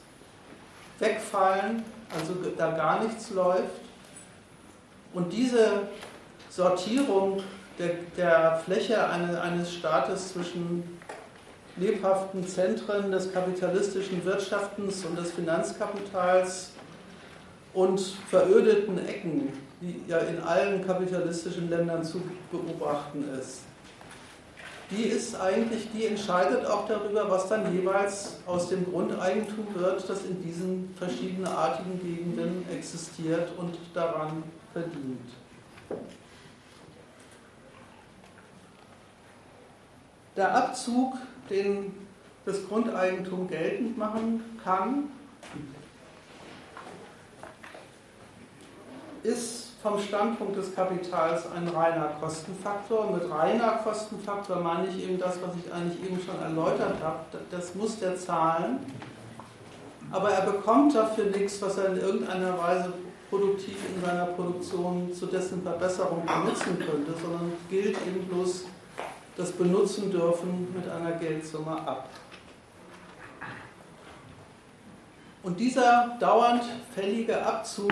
wegfallen, 1.00 1.84
also 2.18 2.36
da 2.58 2.72
gar 2.72 3.04
nichts 3.04 3.32
läuft 3.32 3.83
und 5.14 5.32
diese 5.32 5.84
Sortierung 6.50 7.42
der, 7.80 7.92
der 8.18 8.62
Fläche 8.64 9.10
eine, 9.10 9.42
eines 9.42 9.74
Staates 9.74 10.34
zwischen 10.34 11.00
lebhaften 11.76 12.48
Zentren 12.48 13.12
des 13.12 13.34
kapitalistischen 13.34 14.24
Wirtschaftens 14.26 15.04
und 15.06 15.18
des 15.18 15.32
Finanzkapitals 15.32 16.72
und 17.74 18.00
verödeten 18.30 19.00
Ecken, 19.08 19.54
die 19.82 20.04
ja 20.08 20.20
in 20.20 20.40
allen 20.40 20.86
kapitalistischen 20.86 21.70
Ländern 21.70 22.04
zu 22.04 22.22
beobachten 22.52 23.26
ist. 23.40 23.62
Die 24.92 25.04
ist 25.04 25.40
eigentlich, 25.40 25.88
die 25.92 26.06
entscheidet 26.06 26.68
auch 26.68 26.88
darüber, 26.88 27.28
was 27.32 27.50
dann 27.50 27.74
jeweils 27.74 28.38
aus 28.46 28.70
dem 28.70 28.86
Grundeigentum 28.86 29.66
wird, 29.74 30.08
das 30.08 30.24
in 30.26 30.44
diesen 30.44 30.94
verschiedenartigen 30.96 32.00
Gegenden 32.00 32.64
existiert 32.72 33.50
und 33.58 33.76
daran 33.96 34.44
verdient. 34.74 35.30
Der 40.36 40.56
Abzug, 40.56 41.14
den 41.50 41.94
das 42.46 42.68
Grundeigentum 42.68 43.48
geltend 43.48 43.98
machen 43.98 44.60
kann, 44.64 45.10
ist 49.22 49.74
vom 49.82 50.00
Standpunkt 50.00 50.58
des 50.58 50.74
Kapitals 50.74 51.44
ein 51.52 51.68
reiner 51.68 52.08
Kostenfaktor. 52.20 53.12
Mit 53.12 53.30
reiner 53.30 53.80
Kostenfaktor 53.84 54.60
meine 54.60 54.88
ich 54.88 55.04
eben 55.04 55.20
das, 55.20 55.40
was 55.42 55.52
ich 55.64 55.72
eigentlich 55.72 56.04
eben 56.04 56.20
schon 56.22 56.42
erläutert 56.42 57.02
habe. 57.02 57.20
Das 57.52 57.76
muss 57.76 58.00
der 58.00 58.18
zahlen. 58.18 58.80
Aber 60.12 60.30
er 60.32 60.50
bekommt 60.52 60.96
dafür 60.96 61.26
nichts, 61.26 61.62
was 61.62 61.78
er 61.78 61.90
in 61.90 61.98
irgendeiner 61.98 62.58
Weise 62.58 62.94
produktiv 63.34 63.78
in 63.96 64.00
seiner 64.00 64.28
Produktion 64.28 65.12
zu 65.12 65.26
dessen 65.26 65.64
Verbesserung 65.64 66.24
benutzen 66.24 66.78
könnte, 66.78 67.14
sondern 67.20 67.54
gilt 67.68 67.98
eben 68.06 68.28
bloß 68.28 68.66
das 69.36 69.52
Benutzen 69.54 70.12
dürfen 70.12 70.68
mit 70.76 70.88
einer 70.88 71.14
Geldsumme 71.14 71.72
ab. 71.72 72.10
Und 75.42 75.60
dieser 75.60 76.16
dauernd 76.20 76.64
fällige 76.94 77.44
Abzug, 77.44 77.92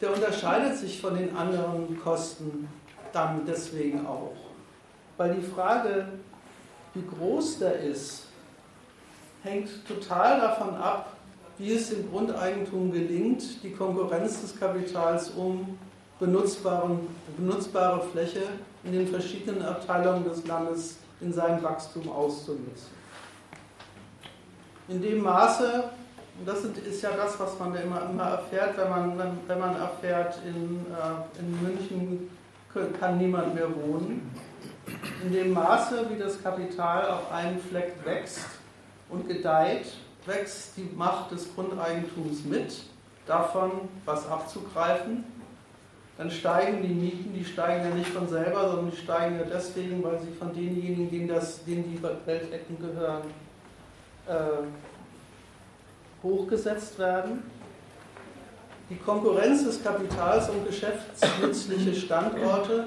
der 0.00 0.14
unterscheidet 0.14 0.76
sich 0.76 1.00
von 1.00 1.16
den 1.16 1.36
anderen 1.36 2.00
Kosten 2.00 2.68
dann 3.12 3.44
deswegen 3.44 4.06
auch. 4.06 4.36
Weil 5.16 5.34
die 5.34 5.42
Frage, 5.42 6.06
wie 6.94 7.04
groß 7.04 7.58
der 7.58 7.80
ist, 7.80 8.28
hängt 9.42 9.68
total 9.86 10.40
davon 10.40 10.76
ab, 10.76 11.13
wie 11.58 11.72
es 11.72 11.90
dem 11.90 12.10
Grundeigentum 12.10 12.92
gelingt, 12.92 13.62
die 13.62 13.70
Konkurrenz 13.72 14.40
des 14.40 14.58
Kapitals 14.58 15.30
um 15.30 15.78
benutzbare 16.18 18.02
Fläche 18.12 18.42
in 18.84 18.92
den 18.92 19.08
verschiedenen 19.08 19.62
Abteilungen 19.62 20.24
des 20.24 20.46
Landes 20.46 20.98
in 21.20 21.32
seinem 21.32 21.62
Wachstum 21.62 22.10
auszunutzen. 22.10 22.88
In 24.88 25.00
dem 25.00 25.22
Maße, 25.22 25.84
und 26.38 26.46
das 26.46 26.64
ist 26.64 27.02
ja 27.02 27.10
das, 27.16 27.38
was 27.40 27.58
man 27.58 27.74
immer, 27.74 28.02
immer 28.10 28.24
erfährt, 28.24 28.76
wenn 28.76 28.90
man, 28.90 29.38
wenn 29.46 29.58
man 29.58 29.76
erfährt, 29.76 30.38
in, 30.44 30.84
äh, 30.92 31.40
in 31.40 31.62
München 31.62 32.30
kann 32.98 33.18
niemand 33.18 33.54
mehr 33.54 33.68
wohnen, 33.68 34.30
in 35.24 35.32
dem 35.32 35.52
Maße, 35.52 36.06
wie 36.10 36.18
das 36.18 36.42
Kapital 36.42 37.08
auf 37.08 37.32
einem 37.32 37.58
Fleck 37.60 37.94
wächst 38.04 38.46
und 39.08 39.28
gedeiht, 39.28 39.86
wächst 40.26 40.76
die 40.76 40.88
Macht 40.96 41.30
des 41.30 41.54
Grundeigentums 41.54 42.44
mit, 42.44 42.82
davon 43.26 43.88
was 44.04 44.26
abzugreifen. 44.28 45.24
Dann 46.16 46.30
steigen 46.30 46.82
die 46.82 46.94
Mieten, 46.94 47.34
die 47.34 47.44
steigen 47.44 47.88
ja 47.88 47.94
nicht 47.94 48.10
von 48.10 48.28
selber, 48.28 48.68
sondern 48.70 48.90
die 48.90 48.96
steigen 48.96 49.36
ja 49.36 49.44
deswegen, 49.44 50.02
weil 50.04 50.20
sie 50.20 50.30
von 50.30 50.54
denjenigen, 50.54 51.10
denen, 51.10 51.28
das, 51.28 51.64
denen 51.64 51.92
die 51.92 52.00
Weltecken 52.02 52.78
gehören, 52.78 53.22
äh, 54.28 54.64
hochgesetzt 56.22 56.98
werden. 56.98 57.42
Die 58.90 58.96
Konkurrenz 58.96 59.64
des 59.64 59.82
Kapitals 59.82 60.48
um 60.50 60.64
geschäftsnützliche 60.64 61.94
Standorte, 61.94 62.86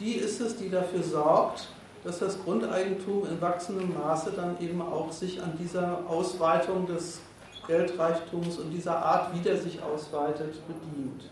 die 0.00 0.14
ist 0.14 0.40
es, 0.40 0.56
die 0.56 0.70
dafür 0.70 1.02
sorgt, 1.02 1.68
dass 2.04 2.18
das 2.18 2.42
Grundeigentum 2.44 3.26
in 3.26 3.40
wachsendem 3.40 3.94
Maße 3.94 4.32
dann 4.36 4.60
eben 4.60 4.80
auch 4.82 5.10
sich 5.10 5.42
an 5.42 5.54
dieser 5.58 6.00
Ausweitung 6.06 6.86
des 6.86 7.20
Geldreichtums 7.66 8.58
und 8.58 8.70
dieser 8.70 8.96
Art, 8.96 9.34
wie 9.34 9.40
der 9.40 9.56
sich 9.56 9.82
ausweitet, 9.82 10.54
bedient. 10.68 11.30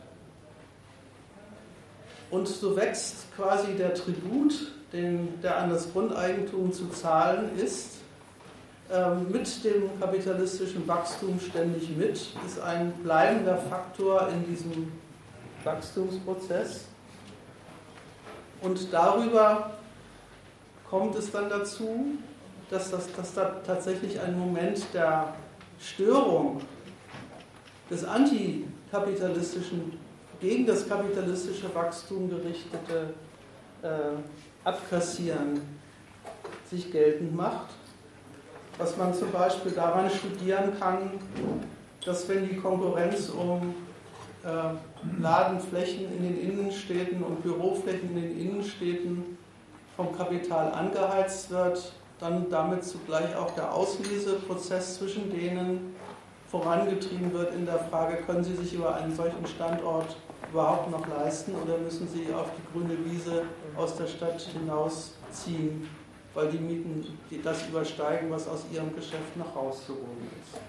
Und 2.31 2.49
so 2.49 2.75
wächst 2.75 3.27
quasi 3.37 3.75
der 3.75 3.93
Tribut, 3.93 4.73
den, 4.95 5.41
der 5.43 5.59
an 5.59 5.68
das 5.68 5.93
Grundeigentum 5.93 6.73
zu 6.73 6.89
zahlen 6.89 7.51
ist, 7.59 7.99
ähm, 8.91 9.31
mit 9.31 9.62
dem 9.64 10.01
kapitalistischen 10.01 10.89
Wachstum 10.89 11.39
ständig 11.39 11.95
mit, 11.95 12.16
ist 12.47 12.61
ein 12.64 12.93
bleibender 13.03 13.59
Faktor 13.59 14.29
in 14.29 14.47
diesem 14.47 14.93
Wachstumsprozess. 15.64 16.87
Und 18.62 18.93
darüber 18.93 19.73
kommt 20.93 21.16
es 21.16 21.30
dann 21.30 21.49
dazu, 21.49 22.18
dass, 22.68 22.90
das, 22.90 23.11
dass 23.14 23.32
da 23.32 23.57
tatsächlich 23.66 24.20
ein 24.20 24.38
Moment 24.38 24.78
der 24.93 25.32
Störung 25.80 26.61
des 27.88 28.05
antikapitalistischen, 28.05 29.99
gegen 30.38 30.66
das 30.66 30.86
kapitalistische 30.86 31.74
Wachstum 31.74 32.28
gerichtete 32.28 33.14
äh, 33.82 33.88
Abkassieren 34.64 35.62
sich 36.70 36.93
geltend 36.93 37.34
macht. 37.34 37.70
Was 38.76 38.95
man 38.99 39.14
zum 39.14 39.32
Beispiel 39.32 39.72
daran 39.72 40.11
studieren 40.11 40.78
kann, 40.78 41.12
dass 42.05 42.28
wenn 42.28 42.47
die 42.47 42.57
Konkurrenz 42.57 43.30
um 43.30 43.74
äh, 44.45 45.22
Ladenflächen 45.22 46.14
in 46.18 46.22
den 46.22 46.51
Innenstädten 46.51 47.22
und 47.22 47.43
Büroflächen 47.43 48.11
in 48.11 48.22
den 48.22 48.38
Innenstädten 48.38 49.38
vom 50.03 50.16
Kapital 50.16 50.72
angeheizt 50.72 51.50
wird, 51.50 51.92
dann 52.18 52.50
damit 52.50 52.84
zugleich 52.84 53.34
auch 53.36 53.50
der 53.53 53.72
Ausleseprozess 53.72 54.98
zwischen 54.98 55.30
denen 55.30 55.94
vorangetrieben 56.50 57.32
wird 57.32 57.55
in 57.55 57.64
der 57.64 57.78
Frage, 57.78 58.16
können 58.18 58.44
sie 58.44 58.55
sich 58.55 58.74
über 58.74 58.94
einen 58.96 59.14
solchen 59.14 59.46
Standort 59.46 60.16
überhaupt 60.53 60.90
noch 60.90 61.07
leisten 61.07 61.55
oder 61.55 61.78
müssen 61.78 62.09
sie 62.09 62.32
auf 62.34 62.48
die 62.57 62.72
grüne 62.72 62.96
Wiese 63.07 63.44
aus 63.76 63.96
der 63.96 64.07
Stadt 64.07 64.40
hinausziehen, 64.40 65.88
weil 66.34 66.48
die 66.48 66.59
Mieten 66.59 67.18
das 67.42 67.66
übersteigen, 67.68 68.30
was 68.30 68.46
aus 68.48 68.64
ihrem 68.72 68.94
Geschäft 68.94 69.36
noch 69.36 69.57
rauszuholen 69.57 70.28
ist. 70.42 70.61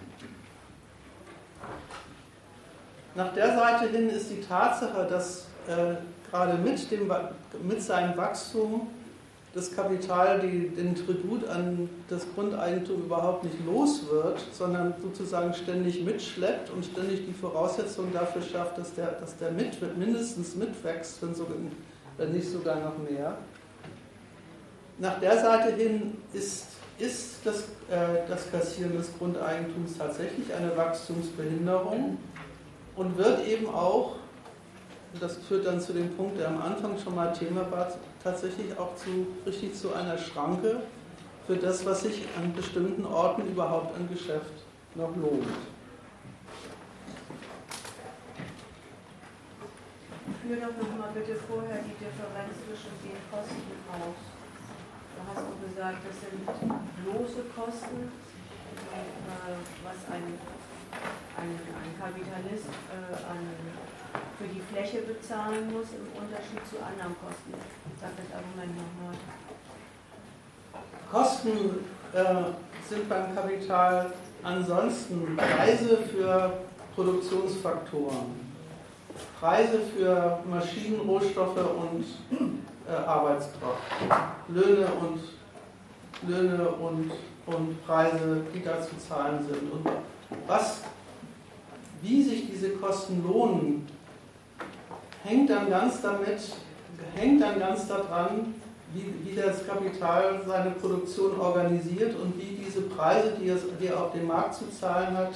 Nach 3.15 3.33
der 3.33 3.55
Seite 3.55 3.89
hin 3.89 4.09
ist 4.09 4.31
die 4.31 4.41
Tatsache, 4.41 5.05
dass 5.07 5.47
äh, 5.67 5.95
gerade 6.31 6.57
mit, 6.57 6.89
dem, 6.89 7.11
mit 7.61 7.81
seinem 7.81 8.17
Wachstum 8.17 8.87
das 9.53 9.75
Kapital 9.75 10.39
die, 10.39 10.69
den 10.69 10.95
Tribut 10.95 11.47
an 11.47 11.87
das 12.09 12.25
Grundeigentum 12.33 13.03
überhaupt 13.03 13.43
nicht 13.43 13.63
los 13.65 14.01
wird, 14.09 14.43
sondern 14.51 14.95
sozusagen 14.99 15.53
ständig 15.53 16.03
mitschleppt 16.03 16.71
und 16.71 16.83
ständig 16.83 17.27
die 17.27 17.33
Voraussetzungen 17.33 18.11
dafür 18.13 18.41
schafft, 18.41 18.79
dass 18.79 18.95
der, 18.95 19.11
dass 19.19 19.37
der 19.37 19.51
mit, 19.51 19.79
mindestens 19.97 20.55
mitwächst, 20.55 21.21
wenn, 21.21 21.35
so, 21.35 21.45
wenn 22.17 22.31
nicht 22.31 22.49
sogar 22.49 22.77
noch 22.77 22.97
mehr. 22.97 23.37
Nach 24.97 25.19
der 25.19 25.37
Seite 25.37 25.75
hin 25.75 26.17
ist, 26.33 26.65
ist 26.97 27.37
das, 27.43 27.59
äh, 27.91 28.27
das 28.27 28.49
Kassieren 28.51 28.97
des 28.97 29.15
Grundeigentums 29.19 29.97
tatsächlich 29.99 30.51
eine 30.51 30.75
Wachstumsbehinderung 30.75 32.17
und 32.95 33.17
wird 33.17 33.47
eben 33.47 33.67
auch, 33.67 34.15
das 35.19 35.37
führt 35.47 35.67
dann 35.67 35.79
zu 35.79 35.93
dem 35.93 36.09
Punkt, 36.15 36.39
der 36.39 36.47
am 36.47 36.59
Anfang 36.59 36.97
schon 36.97 37.13
mal 37.13 37.31
Thema 37.33 37.69
war, 37.69 37.87
tatsächlich 38.23 38.77
auch 38.79 38.95
zu, 38.95 39.27
richtig 39.45 39.75
zu 39.75 39.93
einer 39.93 40.17
Schranke 40.17 40.81
für 41.45 41.57
das, 41.57 41.85
was 41.85 42.03
sich 42.03 42.25
an 42.37 42.53
bestimmten 42.53 43.05
Orten 43.05 43.45
überhaupt 43.47 43.95
an 43.95 44.07
Geschäft 44.09 44.63
noch 44.95 45.13
lohnt. 45.15 45.45
Führ 50.41 50.57
doch 50.57 50.75
nochmal 50.75 51.11
bitte 51.13 51.35
vorher 51.35 51.79
die 51.83 51.95
Differenz 51.99 52.55
zwischen 52.63 52.95
den 53.03 53.19
Kosten 53.31 53.75
aus. 53.91 54.19
Da 55.15 55.21
hast 55.31 55.45
du 55.47 55.67
gesagt, 55.67 55.99
das 56.07 56.17
sind 56.19 56.43
bloße 57.03 57.43
Kosten, 57.55 58.11
äh, 58.91 59.55
was 59.83 59.99
ein, 60.11 60.39
ein, 61.39 61.51
ein 61.59 61.91
Kapitalist 61.99 62.67
äh, 62.67 63.15
an 63.27 63.39
für 64.37 64.47
die 64.47 64.61
Fläche 64.61 65.01
bezahlen 65.01 65.71
muss, 65.71 65.87
im 65.93 66.07
Unterschied 66.21 66.61
zu 66.69 66.77
anderen 66.77 67.15
Kosten. 67.21 67.53
Sag 67.99 68.11
das 68.17 68.29
Argument 68.33 68.73
nochmal. 68.77 69.15
Kosten 71.11 71.85
äh, 72.13 72.89
sind 72.89 73.07
beim 73.07 73.35
Kapital 73.35 74.13
ansonsten 74.41 75.37
Preise 75.37 75.97
für 75.97 76.53
Produktionsfaktoren, 76.95 78.43
Preise 79.39 79.79
für 79.95 80.39
Maschinen, 80.49 81.01
Rohstoffe 81.01 81.57
und 81.57 82.05
äh, 82.87 82.91
Arbeitskraft, 82.91 83.81
Löhne 84.47 84.87
und, 84.99 86.29
Löhne 86.29 86.67
und, 86.69 87.11
und 87.45 87.85
Preise, 87.85 88.41
die 88.53 88.63
da 88.63 88.81
zu 88.81 88.97
zahlen 88.97 89.43
sind. 89.43 89.71
Und 89.71 89.87
was, 90.47 90.81
wie 92.01 92.23
sich 92.23 92.47
diese 92.49 92.71
Kosten 92.71 93.23
lohnen, 93.23 93.87
hängt 95.23 95.49
dann 95.49 95.69
ganz 95.69 96.01
damit, 96.01 96.39
hängt 97.15 97.41
dann 97.41 97.59
ganz 97.59 97.87
daran, 97.87 98.53
wie, 98.93 99.13
wie 99.25 99.35
das 99.35 99.65
Kapital 99.65 100.41
seine 100.45 100.71
Produktion 100.71 101.39
organisiert 101.39 102.15
und 102.19 102.37
wie 102.37 102.63
diese 102.63 102.81
Preise, 102.81 103.33
die, 103.39 103.49
es, 103.49 103.61
die 103.79 103.87
er 103.87 103.99
auf 103.99 104.11
dem 104.11 104.27
Markt 104.27 104.55
zu 104.55 104.69
zahlen 104.69 105.17
hat, 105.17 105.33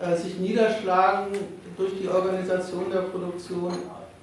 äh, 0.00 0.16
sich 0.16 0.38
niederschlagen 0.38 1.32
durch 1.76 1.92
die 2.00 2.08
Organisation 2.08 2.90
der 2.90 3.02
Produktion 3.02 3.72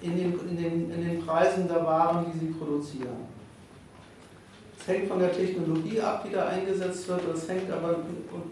in 0.02 0.18
den, 0.18 0.40
in, 0.48 0.58
den, 0.58 0.92
in 0.92 1.10
den 1.10 1.26
Preisen 1.26 1.68
der 1.68 1.84
Waren, 1.84 2.26
die 2.32 2.40
sie 2.40 2.52
produzieren. 2.52 3.36
Es 4.78 4.88
hängt 4.88 5.08
von 5.08 5.20
der 5.20 5.34
Technologie 5.34 6.00
ab, 6.00 6.24
die 6.28 6.34
da 6.34 6.48
eingesetzt 6.48 7.08
wird, 7.08 7.22
das 7.34 7.50
hängt, 7.50 7.72
aber, 7.72 7.96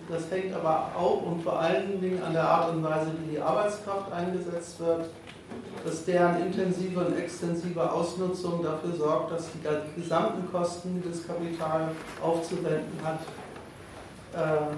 das 0.10 0.32
hängt 0.32 0.56
aber 0.56 0.90
auch 0.98 1.22
und 1.22 1.44
vor 1.44 1.60
allen 1.60 2.02
Dingen 2.02 2.24
an 2.24 2.34
der 2.34 2.44
Art 2.44 2.74
und 2.74 2.82
Weise, 2.82 3.12
wie 3.22 3.36
die 3.36 3.40
Arbeitskraft 3.40 4.12
eingesetzt 4.12 4.80
wird 4.80 5.06
dass 5.84 6.06
deren 6.06 6.42
intensive 6.42 7.00
und 7.00 7.18
extensive 7.18 7.92
Ausnutzung 7.92 8.64
dafür 8.64 8.94
sorgt, 8.96 9.32
dass 9.32 9.50
die 9.52 10.02
gesamten 10.02 10.50
Kosten, 10.52 11.02
die 11.02 11.10
das 11.10 11.28
Kapital 11.28 11.92
aufzuwenden 12.22 13.00
hat, 13.04 13.20
äh, 14.34 14.76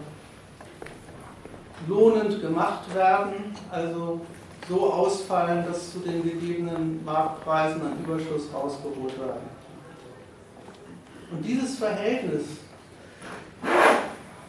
lohnend 1.87 2.41
gemacht 2.41 2.93
werden, 2.93 3.55
also 3.71 4.21
so 4.67 4.91
ausfallen, 4.91 5.63
dass 5.67 5.93
zu 5.93 5.99
den 5.99 6.23
gegebenen 6.23 7.03
Marktpreisen 7.05 7.81
ein 7.81 8.03
Überschuss 8.03 8.47
rausgeholt 8.53 9.19
werden. 9.19 9.55
Und 11.31 11.45
dieses 11.45 11.77
Verhältnis 11.77 12.43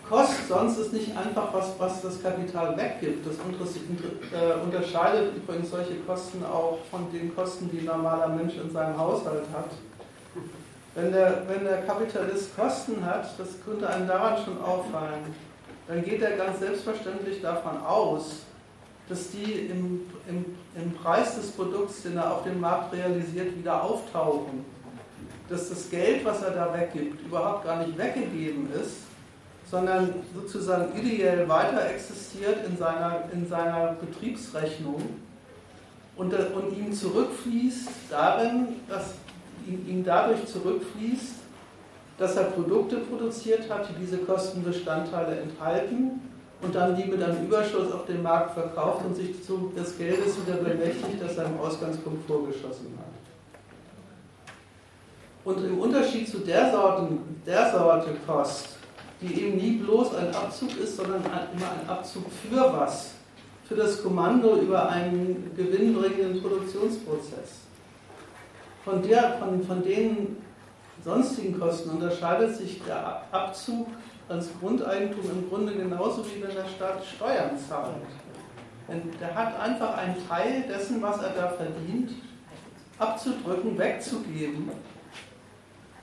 Kost 0.08 0.48
sonst 0.48 0.78
ist 0.78 0.92
nicht 0.92 1.16
einfach 1.16 1.52
was, 1.52 1.74
was 1.78 2.00
das 2.00 2.22
Kapital 2.22 2.76
weggibt. 2.76 3.26
Das 3.26 3.36
äh, 3.36 4.62
unterscheidet 4.62 5.36
übrigens 5.36 5.70
solche 5.70 5.96
Kosten 6.06 6.44
auch 6.44 6.78
von 6.90 7.10
den 7.12 7.34
Kosten, 7.34 7.68
die 7.70 7.80
ein 7.80 7.86
normaler 7.86 8.28
Mensch 8.28 8.54
in 8.56 8.70
seinem 8.70 8.96
Haushalt 8.96 9.44
hat. 9.52 9.70
Wenn 10.94 11.12
der, 11.12 11.42
wenn 11.48 11.64
der 11.64 11.82
Kapitalist 11.82 12.56
Kosten 12.56 13.04
hat, 13.04 13.38
das 13.38 13.48
könnte 13.64 13.88
einem 13.88 14.06
daran 14.06 14.36
schon 14.44 14.62
auffallen, 14.62 15.34
dann 15.88 16.04
geht 16.04 16.22
er 16.22 16.36
ganz 16.36 16.60
selbstverständlich 16.60 17.42
davon 17.42 17.78
aus, 17.84 18.42
dass 19.08 19.30
die 19.30 19.68
im, 19.70 20.02
im, 20.28 20.44
im 20.74 20.92
Preis 20.94 21.34
des 21.36 21.50
Produkts, 21.50 22.02
den 22.02 22.16
er 22.16 22.32
auf 22.32 22.44
dem 22.44 22.60
Markt 22.60 22.94
realisiert, 22.94 23.56
wieder 23.56 23.82
auftauchen. 23.82 24.64
Dass 25.48 25.68
das 25.68 25.90
Geld, 25.90 26.24
was 26.24 26.42
er 26.42 26.52
da 26.52 26.72
weggibt, 26.74 27.26
überhaupt 27.26 27.64
gar 27.64 27.84
nicht 27.84 27.96
weggegeben 27.98 28.68
ist, 28.72 29.05
sondern 29.70 30.14
sozusagen 30.34 30.96
ideell 30.96 31.48
weiter 31.48 31.90
existiert 31.90 32.66
in 32.68 32.76
seiner, 32.76 33.24
in 33.32 33.48
seiner 33.48 33.96
Betriebsrechnung 34.00 35.02
und, 36.16 36.32
und 36.32 36.78
ihm 36.78 36.92
zurückfließt 36.92 37.88
darin, 38.10 38.68
dass 38.88 39.14
ihm, 39.66 40.04
dadurch 40.04 40.46
zurückfließt, 40.46 41.34
dass 42.18 42.36
er 42.36 42.44
Produkte 42.44 42.98
produziert 42.98 43.68
hat, 43.68 43.88
die 43.90 44.00
diese 44.00 44.18
Kostenbestandteile 44.18 45.40
enthalten 45.40 46.20
und 46.62 46.74
dann 46.74 46.96
die 46.96 47.04
mit 47.04 47.22
einem 47.22 47.44
Überschuss 47.44 47.92
auf 47.92 48.06
dem 48.06 48.22
Markt 48.22 48.54
verkauft 48.54 49.04
und 49.04 49.14
sich 49.14 49.44
zu, 49.44 49.72
des 49.76 49.98
Geldes 49.98 50.36
wieder 50.40 50.56
bemächtigt, 50.56 51.20
das 51.20 51.36
er 51.36 51.46
im 51.46 51.58
Ausgangspunkt 51.58 52.26
vorgeschossen 52.26 52.96
hat. 52.96 53.06
Und 55.44 55.64
im 55.64 55.78
Unterschied 55.78 56.28
zu 56.28 56.38
der 56.38 56.70
Sorte, 56.72 57.08
der 57.44 57.70
Sorte 57.70 58.10
Kost 58.26 58.75
die 59.20 59.40
eben 59.40 59.56
nie 59.56 59.78
bloß 59.78 60.14
ein 60.14 60.34
Abzug 60.34 60.76
ist, 60.78 60.96
sondern 60.96 61.22
immer 61.22 61.70
ein 61.70 61.88
Abzug 61.88 62.24
für 62.30 62.72
was? 62.72 63.12
Für 63.64 63.74
das 63.74 64.02
Kommando 64.02 64.56
über 64.56 64.88
einen 64.88 65.52
gewinnbringenden 65.56 66.40
Produktionsprozess. 66.40 67.62
Von, 68.84 69.02
der, 69.02 69.38
von, 69.38 69.62
von 69.64 69.82
den 69.82 70.36
sonstigen 71.02 71.58
Kosten 71.58 71.90
unterscheidet 71.90 72.56
sich 72.56 72.82
der 72.84 73.22
Abzug 73.32 73.88
als 74.28 74.48
Grundeigentum 74.60 75.30
im 75.30 75.48
Grunde 75.48 75.74
genauso 75.74 76.24
wie 76.26 76.42
wenn 76.42 76.54
der 76.54 76.68
Staat 76.68 77.04
Steuern 77.04 77.50
zahlt. 77.68 77.94
Denn 78.88 79.02
der 79.20 79.34
hat 79.34 79.58
einfach 79.58 79.96
einen 79.96 80.16
Teil 80.28 80.64
dessen, 80.68 81.02
was 81.02 81.20
er 81.20 81.30
da 81.30 81.48
verdient, 81.48 82.12
abzudrücken, 82.98 83.76
wegzugeben 83.76 84.70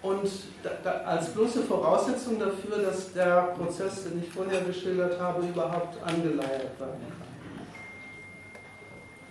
und 0.03 0.29
da, 0.61 0.69
da, 0.83 0.91
als 1.05 1.29
bloße 1.29 1.63
Voraussetzung 1.63 2.37
dafür, 2.37 2.83
dass 2.83 3.13
der 3.13 3.53
Prozess, 3.57 4.03
den 4.03 4.21
ich 4.21 4.29
vorher 4.29 4.61
geschildert 4.61 5.19
habe, 5.19 5.45
überhaupt 5.47 5.97
angeleiert 6.03 6.77
werden 6.79 6.99
kann. 7.17 7.33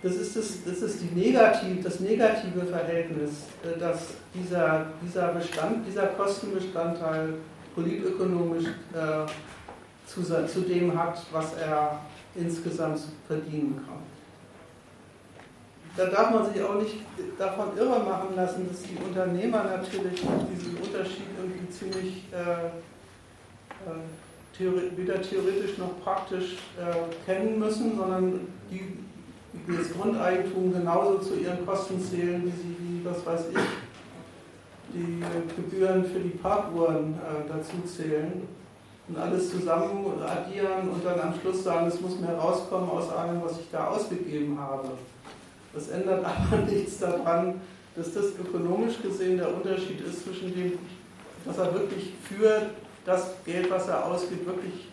Das 0.01 0.15
ist, 0.15 0.35
das, 0.35 0.63
das 0.65 0.81
ist 0.81 1.01
die 1.01 1.15
negativ, 1.15 1.83
das 1.83 1.99
negative 1.99 2.65
Verhältnis, 2.65 3.31
äh, 3.63 3.79
dass 3.79 4.15
dieser, 4.33 4.87
dieser, 5.01 5.27
Bestand, 5.29 5.87
dieser 5.87 6.07
Kostenbestandteil 6.07 7.35
politökonomisch 7.75 8.65
äh, 8.65 9.25
zu, 10.07 10.23
zu 10.23 10.61
dem 10.61 10.97
hat, 10.97 11.21
was 11.31 11.53
er 11.53 11.99
insgesamt 12.35 12.99
verdienen 13.27 13.81
kann 13.87 14.12
da 15.95 16.05
darf 16.07 16.31
man 16.31 16.51
sich 16.51 16.61
auch 16.63 16.75
nicht 16.75 16.97
davon 17.37 17.77
irre 17.77 17.99
machen 17.99 18.35
lassen, 18.35 18.67
dass 18.67 18.81
die 18.81 18.97
Unternehmer 18.97 19.63
natürlich 19.63 20.21
diesen 20.21 20.77
Unterschied 20.77 21.27
irgendwie 21.37 21.69
ziemlich 21.69 22.23
äh, 22.31 22.65
äh, 23.85 24.57
theore 24.57 24.81
weder 24.95 25.21
theoretisch 25.21 25.77
noch 25.77 26.01
praktisch 26.03 26.57
äh, 26.79 27.25
kennen 27.25 27.59
müssen, 27.59 27.95
sondern 27.97 28.47
die, 28.71 28.97
die 29.53 29.77
das 29.77 29.93
Grundeigentum 29.93 30.73
genauso 30.73 31.19
zu 31.19 31.35
ihren 31.35 31.65
Kosten 31.65 32.01
zählen, 32.01 32.43
wie 32.43 32.51
sie, 32.51 32.75
wie, 32.79 33.05
was 33.05 33.25
weiß 33.25 33.45
ich, 33.51 33.59
die 34.93 35.23
Gebühren 35.55 36.05
für 36.05 36.19
die 36.19 36.37
Parkuhren 36.37 37.15
äh, 37.15 37.47
dazu 37.47 37.81
zählen 37.85 38.47
und 39.07 39.17
alles 39.17 39.51
zusammen 39.51 40.05
addieren 40.23 40.89
und 40.89 41.05
dann 41.05 41.19
am 41.19 41.33
Schluss 41.39 41.63
sagen, 41.63 41.87
es 41.87 41.99
muss 41.99 42.19
mehr 42.19 42.35
rauskommen 42.35 42.89
aus 42.89 43.11
allem, 43.11 43.43
was 43.43 43.59
ich 43.59 43.69
da 43.71 43.87
ausgegeben 43.87 44.57
habe. 44.59 44.89
Das 45.73 45.89
ändert 45.89 46.25
aber 46.51 46.57
nichts 46.63 46.99
daran, 46.99 47.61
dass 47.95 48.13
das 48.13 48.25
ökonomisch 48.39 49.01
gesehen 49.01 49.37
der 49.37 49.53
Unterschied 49.53 50.01
ist 50.01 50.23
zwischen 50.23 50.53
dem, 50.53 50.79
was 51.45 51.57
er 51.57 51.73
wirklich 51.73 52.13
für 52.23 52.69
das 53.05 53.31
Geld, 53.45 53.69
was 53.69 53.87
er 53.87 54.05
ausgibt, 54.05 54.45
wirklich 54.45 54.87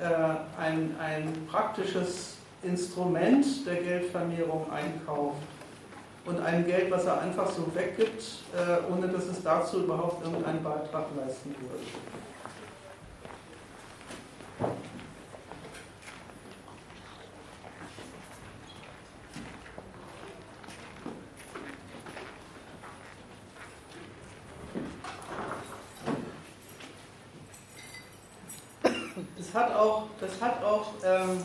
äh, 0.00 0.60
ein, 0.60 0.94
ein 1.00 1.46
praktisches 1.50 2.36
Instrument 2.62 3.66
der 3.66 3.76
Geldvermehrung 3.76 4.66
einkauft 4.70 5.42
und 6.26 6.40
ein 6.40 6.66
Geld, 6.66 6.90
was 6.90 7.06
er 7.06 7.20
einfach 7.20 7.50
so 7.50 7.66
weggibt, 7.74 8.22
äh, 8.54 8.92
ohne 8.92 9.08
dass 9.08 9.26
es 9.26 9.42
dazu 9.42 9.84
überhaupt 9.84 10.24
irgendeinen 10.24 10.62
Beitrag 10.62 11.06
leisten 11.16 11.54
würde. 11.60 11.84
Das 29.36 29.47
hat 29.58 29.74
auch, 29.74 30.04
das 30.20 30.30
hat 30.40 30.62
auch 30.62 30.86
ähm, 31.04 31.44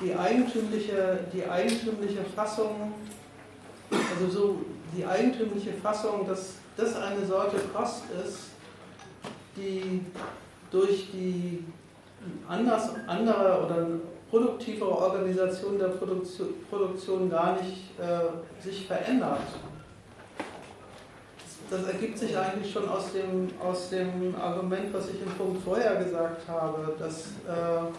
die, 0.00 0.14
eigentümliche, 0.14 1.20
die 1.32 1.48
eigentümliche 1.48 2.24
Fassung, 2.34 2.94
also 3.90 4.30
so 4.30 4.58
die 4.96 5.04
eigentümliche 5.04 5.72
Fassung, 5.74 6.26
dass 6.26 6.54
das 6.76 6.96
eine 6.96 7.24
Sorte 7.26 7.56
Kost 7.72 8.04
ist, 8.24 8.38
die 9.56 10.04
durch 10.70 11.10
die 11.12 11.64
anders, 12.48 12.90
andere 13.06 13.64
oder 13.64 13.86
produktivere 14.30 14.90
Organisation 14.90 15.78
der 15.78 15.88
Produktion, 15.88 16.48
Produktion 16.68 17.30
gar 17.30 17.56
nicht 17.62 17.98
äh, 18.00 18.62
sich 18.62 18.86
verändert 18.86 19.40
das 21.70 21.86
ergibt 21.86 22.18
sich 22.18 22.36
eigentlich 22.36 22.72
schon 22.72 22.88
aus 22.88 23.12
dem, 23.12 23.50
aus 23.60 23.90
dem 23.90 24.34
Argument, 24.40 24.92
was 24.92 25.08
ich 25.08 25.22
im 25.22 25.32
Punkt 25.32 25.62
vorher 25.64 25.96
gesagt 25.96 26.48
habe, 26.48 26.94
dass, 26.98 27.26
äh, 27.46 27.90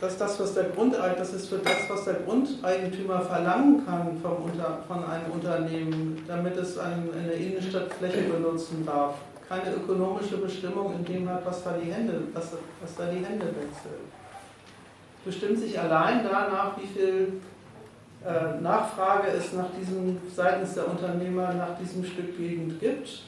dass 0.00 0.18
das, 0.18 0.40
was 0.40 0.54
der 0.54 0.64
Grundeigentümer, 0.64 1.14
das 1.16 1.32
ist 1.32 1.48
für 1.48 1.58
das, 1.58 1.88
was 1.88 2.04
der 2.04 2.14
Grundeigentümer 2.14 3.20
verlangen 3.22 3.84
kann 3.86 4.18
vom 4.20 4.50
Unter, 4.50 4.78
von 4.86 5.04
einem 5.04 5.30
Unternehmen, 5.32 6.24
damit 6.26 6.56
es 6.56 6.78
ein, 6.78 7.08
eine 7.12 7.32
Innenstadtfläche 7.32 8.22
benutzen 8.22 8.84
darf, 8.84 9.14
keine 9.48 9.74
ökonomische 9.74 10.36
Bestimmung 10.36 10.94
in 10.94 11.04
dem 11.04 11.28
hat, 11.28 11.44
was 11.44 11.64
da 11.64 11.72
die 11.72 11.92
Hände, 11.92 12.22
was, 12.32 12.52
was 12.80 12.94
da 12.96 13.06
die 13.06 13.24
Hände 13.24 13.46
wechselt. 13.46 14.00
Bestimmt 15.24 15.58
sich 15.58 15.78
allein 15.78 16.20
danach, 16.24 16.78
wie 16.80 16.86
viel 16.86 17.40
Nachfrage 18.60 19.28
es 19.28 19.52
nach 19.54 19.68
diesem, 19.78 20.18
seitens 20.34 20.74
der 20.74 20.88
Unternehmer 20.88 21.54
nach 21.54 21.78
diesem 21.78 22.04
Stück 22.04 22.36
Gegend 22.36 22.78
gibt 22.78 23.22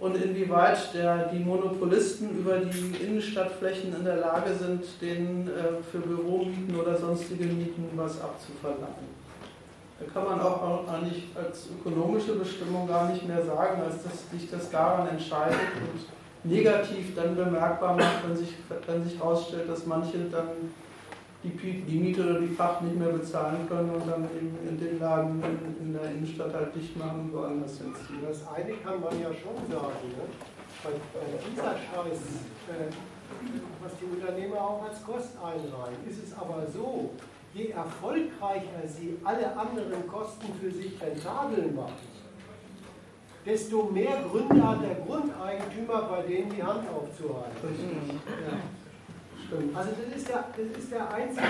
und 0.00 0.16
inwieweit 0.16 0.92
der, 0.92 1.28
die 1.28 1.38
Monopolisten 1.38 2.30
über 2.36 2.58
die 2.58 2.96
Innenstadtflächen 3.04 3.94
in 3.94 4.04
der 4.04 4.16
Lage 4.16 4.52
sind, 4.54 4.84
denen 5.00 5.48
äh, 5.48 5.80
für 5.92 6.00
Büromieten 6.00 6.74
oder 6.74 6.98
sonstige 6.98 7.44
Mieten 7.44 7.88
was 7.94 8.20
abzuverlangen. 8.20 9.22
Da 10.00 10.12
kann 10.12 10.28
man 10.28 10.40
auch 10.40 10.88
eigentlich 10.88 11.28
als 11.36 11.68
ökonomische 11.70 12.34
Bestimmung 12.34 12.88
gar 12.88 13.08
nicht 13.08 13.28
mehr 13.28 13.44
sagen, 13.44 13.80
als 13.82 14.02
dass 14.02 14.28
sich 14.32 14.50
das 14.50 14.68
daran 14.70 15.06
entscheidet 15.06 15.60
und 15.76 16.50
negativ 16.50 17.14
dann 17.14 17.36
bemerkbar 17.36 17.96
macht, 17.96 18.26
wenn 18.26 18.36
sich, 18.36 18.54
wenn 18.88 19.04
sich 19.04 19.16
herausstellt, 19.16 19.68
dass 19.68 19.86
manche 19.86 20.18
dann 20.32 20.48
die, 21.42 21.50
die 21.50 21.98
Miete 21.98 22.22
oder 22.22 22.40
die 22.40 22.54
Pacht 22.54 22.82
nicht 22.82 22.96
mehr 22.96 23.08
bezahlen 23.08 23.68
können 23.68 23.90
und 23.90 24.08
dann 24.08 24.24
eben 24.24 24.56
in 24.68 24.78
den 24.78 25.00
Laden 25.00 25.42
in, 25.42 25.86
in 25.86 25.92
der 25.92 26.10
Innenstadt 26.10 26.54
halt 26.54 26.74
dicht 26.74 26.96
machen 26.96 27.20
und 27.20 27.32
woanders 27.32 27.78
hinziehen. 27.78 28.22
Das 28.26 28.46
eine 28.54 28.72
kann 28.74 29.00
man 29.00 29.20
ja 29.20 29.28
schon 29.34 29.58
sagen. 29.70 30.06
Ne? 30.06 30.24
Bei, 30.84 30.90
bei 30.90 31.26
dieser 31.50 31.72
Scheiß, 31.72 32.20
äh, 32.68 32.92
was 33.82 33.92
die 33.98 34.04
Unternehmer 34.04 34.60
auch 34.60 34.84
als 34.88 35.02
Kost 35.02 35.30
einreihen, 35.42 35.98
ist 36.08 36.22
es 36.22 36.38
aber 36.38 36.64
so, 36.72 37.10
je 37.54 37.68
erfolgreicher 37.70 38.86
sie 38.86 39.18
alle 39.24 39.56
anderen 39.56 40.06
Kosten 40.06 40.46
für 40.60 40.70
sich 40.70 41.00
rentabel 41.00 41.72
machen, 41.72 42.12
desto 43.44 43.84
mehr 43.84 44.22
Gründe 44.30 44.62
hat 44.66 44.82
der 44.82 45.04
Grundeigentümer, 45.04 46.02
bei 46.02 46.22
denen 46.22 46.50
die 46.54 46.62
Hand 46.62 46.84
aufzuhalten. 46.88 48.20
Ja. 48.26 48.81
Also 49.74 49.90
das 50.02 50.16
ist 50.16 50.28
der, 50.28 50.44
das 50.56 50.78
ist 50.78 50.92
der 50.92 51.12
einzige 51.12 51.46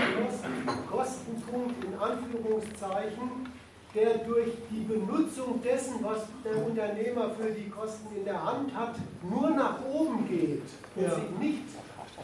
Kostenpunkt 0.91 1.85
in 1.85 1.95
Anführungszeichen, 1.95 3.49
der 3.95 4.19
durch 4.19 4.51
die 4.71 4.81
Benutzung 4.81 5.63
dessen, 5.63 6.03
was 6.03 6.23
der 6.45 6.67
Unternehmer 6.67 7.31
für 7.31 7.51
die 7.53 7.69
Kosten 7.69 8.17
in 8.17 8.25
der 8.25 8.43
Hand 8.43 8.75
hat, 8.75 8.97
nur 9.23 9.51
nach 9.51 9.85
oben 9.85 10.27
geht 10.29 10.63
und 10.97 11.03
ja. 11.03 11.15
sich 11.15 11.31
nicht 11.39 11.65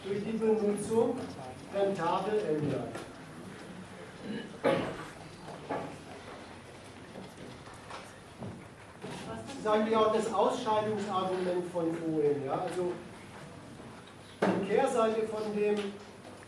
durch 0.04 0.24
die 0.24 0.36
Benutzung 0.36 1.16
rentabel 1.74 2.40
ändert. 2.48 2.94
Das 9.46 9.58
ist 9.58 9.66
eigentlich 9.66 9.96
auch 9.96 10.12
das 10.12 10.32
Ausscheidungsargument 10.32 11.70
von 11.72 11.94
vorhin. 11.94 12.44
Ja? 12.46 12.52
Also 12.52 12.92
die 14.40 14.68
Kehrseite 14.68 15.26
von 15.26 15.54
dem, 15.56 15.76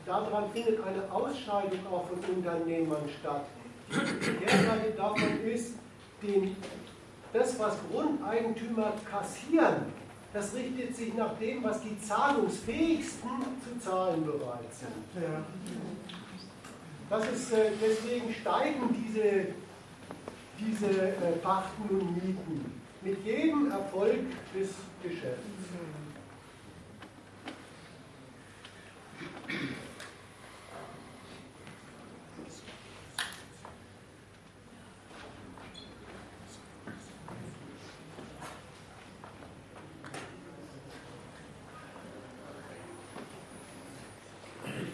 daran 0.07 0.51
findet 0.53 0.79
eine 0.85 1.11
Ausscheidung 1.11 1.81
auch 1.91 2.07
von 2.09 2.37
Unternehmern 2.37 3.09
statt. 3.21 3.45
Die 3.91 4.45
Kehrseite 4.45 4.91
davon 4.97 5.45
ist, 5.45 5.75
den, 6.23 6.57
das, 7.33 7.59
was 7.59 7.77
Grundeigentümer 7.91 8.93
kassieren, 9.11 9.93
das 10.33 10.55
richtet 10.55 10.95
sich 10.95 11.15
nach 11.15 11.37
dem, 11.39 11.65
was 11.65 11.81
die 11.83 11.99
Zahlungsfähigsten 12.01 13.31
zu 13.65 13.81
zahlen 13.85 14.25
bereit 14.25 14.73
sind. 14.73 15.23
Ja. 15.23 15.43
Das 17.09 17.29
ist, 17.33 17.53
äh, 17.53 17.73
deswegen 17.81 18.33
steigen 18.33 18.95
diese, 18.95 19.47
diese 20.61 21.09
äh, 21.09 21.33
Pachten 21.43 21.89
und 21.89 22.15
Mieten 22.15 22.81
mit 23.03 23.25
jedem 23.25 23.73
Erfolg 23.73 24.21
des 24.55 24.71
Geschäfts. 25.03 25.41
Ich 29.19 29.27
verstehe 29.27 29.35
noch 29.35 29.40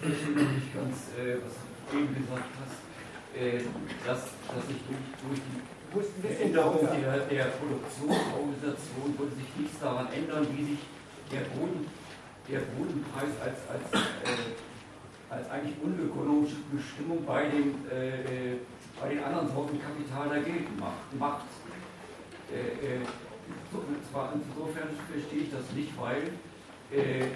nicht 0.07 0.75
ganz, 0.75 0.97
äh, 1.19 1.37
was 1.43 1.55
du 1.91 1.99
eben 1.99 2.15
gesagt 2.15 2.53
hast, 2.61 2.79
äh, 3.37 3.61
dass, 4.07 4.23
dass 4.49 4.67
sich 4.67 4.81
durch, 4.87 5.41
durch 5.93 6.07
die 6.23 6.43
Änderung 6.43 6.81
der, 6.81 7.19
der 7.27 7.45
Produktionsorganisation 7.59 9.19
würde 9.19 9.35
sich 9.35 9.51
nichts 9.57 9.81
daran 9.81 10.09
ändern, 10.13 10.47
wie 10.53 10.65
sich 10.65 10.83
der 11.31 11.41
Boden 11.57 11.87
der 12.49 12.61
Bodenpreis 12.61 13.35
als, 13.43 13.59
als, 13.69 14.03
äh, 14.23 14.55
als 15.31 15.51
eigentlich 15.51 15.77
unökonomische 15.83 16.57
Bestimmung 16.71 17.25
bei 17.27 17.49
den, 17.49 17.75
äh, 17.91 18.57
bei 19.01 19.09
den 19.09 19.25
anderen 19.25 19.49
Sorten 19.53 19.81
Kapital 19.81 20.29
dagegen 20.29 20.79
macht. 20.79 21.19
macht. 21.19 21.47
Äh, 22.53 22.99
äh 22.99 23.01
zwar 24.11 24.33
insofern 24.33 24.89
verstehe 25.11 25.43
ich 25.43 25.51
das 25.51 25.71
nicht, 25.73 25.93
weil 26.01 26.31
äh, 26.91 27.27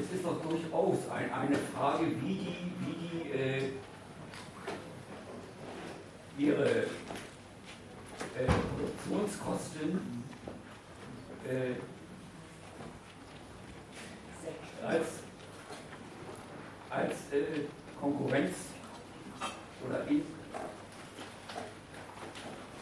es 0.00 0.12
ist 0.12 0.24
doch 0.24 0.40
durchaus 0.40 0.98
ein, 1.10 1.32
eine 1.32 1.56
Frage, 1.56 2.06
wie 2.22 2.34
die, 2.34 2.72
wie 2.80 2.94
die 3.08 3.30
äh, 3.30 3.72
ihre 6.38 6.86
Produktionskosten 8.76 10.24
als, 14.86 15.06
als 16.90 17.12
äh, 17.32 17.62
Konkurrenz 18.00 18.54
oder 19.86 20.06
in, 20.08 20.22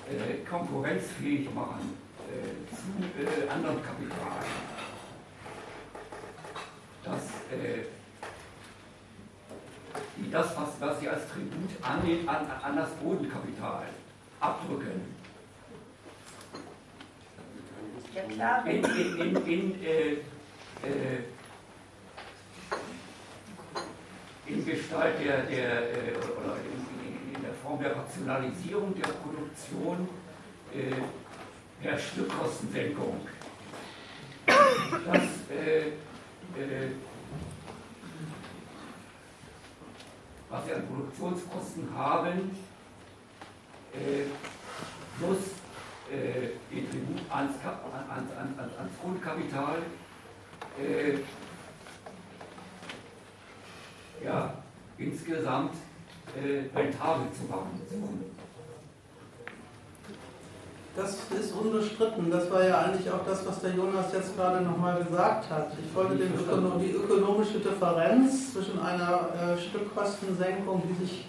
äh, 0.08 0.44
konkurrenzfähig 0.48 1.52
machen 1.54 1.96
äh, 2.28 2.74
zu 2.74 3.46
äh, 3.46 3.48
anderen 3.48 3.82
Kapitalen. 3.82 4.72
Dass 7.04 7.22
äh, 7.50 7.84
das, 10.30 10.56
was, 10.56 10.80
was 10.80 11.00
sie 11.00 11.08
als 11.08 11.28
Tribut 11.28 11.70
an, 11.82 12.06
den, 12.06 12.28
an, 12.28 12.46
an 12.62 12.76
das 12.76 12.90
Bodenkapital 12.94 13.84
abdrücken. 14.40 15.22
Ja, 18.14 18.22
klar. 18.22 18.66
In, 18.66 18.84
in, 18.84 19.16
in, 19.18 19.46
in 19.46 19.82
äh, 19.84 20.12
äh, 20.12 21.24
in 24.46 24.64
Gestalt 24.64 25.18
der, 25.24 25.42
der 25.42 25.82
äh, 25.82 26.16
oder 26.16 26.56
in, 26.56 27.42
der 27.42 27.54
Form 27.62 27.82
der 27.82 27.96
Rationalisierung 27.96 28.94
der 28.94 29.08
Produktion 29.08 30.08
äh, 30.74 31.82
per 31.82 31.98
Stückkostensenkung. 31.98 33.20
Das 34.46 35.22
äh, 35.50 35.88
äh, 35.88 36.90
was 40.52 40.66
wir 40.66 40.76
an 40.76 40.86
Produktionskosten 40.86 41.88
haben, 41.96 42.56
äh, 43.94 44.24
plus 45.18 45.38
äh, 46.10 46.50
den 46.70 46.90
Tribut 46.90 47.20
ans, 47.30 47.54
ans, 47.64 48.32
ans, 48.36 48.76
ans 48.76 48.92
Grundkapital, 49.00 49.78
äh, 50.78 51.18
ja, 54.24 54.54
insgesamt 54.98 55.74
äh, 56.36 56.68
rentabel 56.76 57.26
zu 57.32 57.44
machen. 57.50 57.80
Das 60.94 61.16
ist 61.30 61.52
unbestritten. 61.52 62.30
Das 62.30 62.50
war 62.50 62.66
ja 62.66 62.82
eigentlich 62.82 63.10
auch 63.10 63.24
das, 63.26 63.46
was 63.46 63.60
der 63.60 63.70
Jonas 63.70 64.12
jetzt 64.12 64.36
gerade 64.36 64.62
nochmal 64.62 65.02
gesagt 65.02 65.48
hat. 65.48 65.72
Ich 65.82 65.94
wollte 65.94 66.16
den 66.16 66.34
Ökono 66.34 66.78
die 66.78 66.90
ökonomische 66.90 67.60
Differenz 67.60 68.52
zwischen 68.52 68.78
einer 68.78 69.30
äh, 69.34 69.56
Stückkostensenkung, 69.58 70.82
die 70.86 71.06
sich 71.06 71.24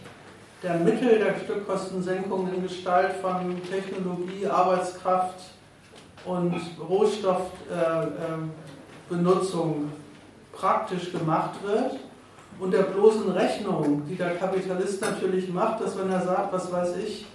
der 0.62 0.80
Mittel 0.80 1.18
der 1.18 1.40
Stückkostensenkung 1.40 2.54
in 2.54 2.64
Gestalt 2.64 3.14
von 3.22 3.62
Technologie, 3.70 4.46
Arbeitskraft 4.48 5.40
und 6.26 6.60
Rohstoffbenutzung 6.80 9.72
äh, 9.72 9.78
äh, 9.78 10.58
praktisch 10.58 11.12
gemacht 11.12 11.62
wird 11.64 12.00
und 12.64 12.72
der 12.72 12.84
bloßen 12.84 13.30
Rechnung, 13.32 14.04
die 14.08 14.16
der 14.16 14.36
Kapitalist 14.36 15.02
natürlich 15.02 15.52
macht, 15.52 15.84
dass 15.84 15.98
wenn 16.00 16.10
er 16.10 16.22
sagt, 16.22 16.54
was 16.54 16.72
weiß 16.72 16.96
ich, 16.96 17.26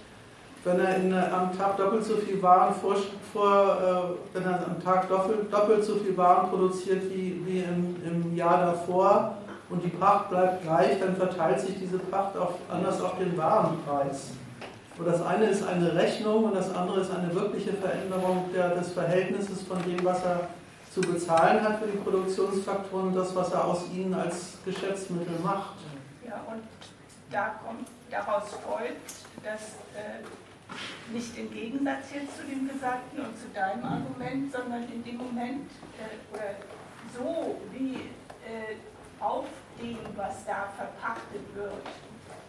wenn 0.63 0.79
er 0.79 0.95
in, 0.95 1.13
am 1.13 1.55
Tag 1.55 1.77
doppelt 1.77 2.03
so 2.03 2.15
viel 2.15 2.41
Waren 2.41 2.73
vor, 2.73 2.95
vor 3.31 4.17
äh, 4.33 4.35
wenn 4.35 4.43
er 4.43 4.65
am 4.65 4.83
Tag 4.83 5.07
doppelt, 5.07 5.53
doppelt 5.53 5.85
so 5.85 5.95
viel 5.97 6.17
Waren 6.17 6.49
produziert 6.49 7.03
wie, 7.13 7.41
wie 7.45 7.59
im, 7.59 7.95
im 8.03 8.35
Jahr 8.35 8.73
davor 8.73 9.35
und 9.69 9.83
die 9.83 9.89
Pacht 9.89 10.31
bleibt 10.31 10.63
gleich, 10.63 10.99
dann 10.99 11.15
verteilt 11.15 11.59
sich 11.59 11.77
diese 11.79 11.99
Pacht 11.99 12.35
auf, 12.35 12.55
anders 12.67 12.99
auf 12.99 13.19
den 13.19 13.37
Warenpreis. 13.37 14.31
Und 14.97 15.07
das 15.07 15.23
eine 15.23 15.45
ist 15.45 15.63
eine 15.65 15.93
Rechnung 15.93 16.45
und 16.45 16.55
das 16.55 16.75
andere 16.75 17.01
ist 17.01 17.11
eine 17.11 17.33
wirkliche 17.35 17.73
Veränderung 17.73 18.45
der, 18.53 18.69
des 18.69 18.93
Verhältnisses 18.93 19.61
von 19.61 19.77
dem, 19.83 20.03
was 20.03 20.25
er 20.25 20.47
zu 21.01 21.13
bezahlen 21.13 21.63
hat 21.63 21.79
für 21.79 21.87
die 21.87 21.97
Produktionsfaktoren 21.97 23.13
das, 23.13 23.35
was 23.35 23.51
er 23.51 23.65
aus 23.65 23.85
ihnen 23.93 24.13
als 24.13 24.57
Geschäftsmittel 24.65 25.39
macht. 25.43 25.75
Ja, 26.25 26.43
und 26.51 26.63
da 27.31 27.59
kommt, 27.65 27.87
daraus 28.09 28.49
folgt, 28.65 29.11
dass 29.43 29.77
äh, 29.95 30.23
nicht 31.13 31.37
im 31.37 31.51
Gegensatz 31.51 32.11
jetzt 32.13 32.37
zu 32.37 32.43
dem 32.43 32.67
Gesagten 32.67 33.19
und 33.19 33.37
zu 33.37 33.47
deinem 33.53 33.83
Argument, 33.83 34.51
sondern 34.51 34.83
in 34.91 35.03
dem 35.03 35.17
Moment 35.17 35.69
äh, 35.97 36.35
oder 36.35 36.55
so 37.15 37.55
wie 37.71 37.95
äh, 37.95 38.75
auf 39.19 39.45
dem, 39.81 39.97
was 40.15 40.45
da 40.45 40.67
verpachtet 40.75 41.55
wird, 41.55 41.73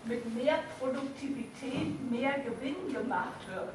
mit 0.04 0.34
mehr 0.34 0.60
Produktivität 0.78 2.10
mehr 2.10 2.34
Gewinn 2.40 2.92
gemacht 2.92 3.46
wird, 3.54 3.74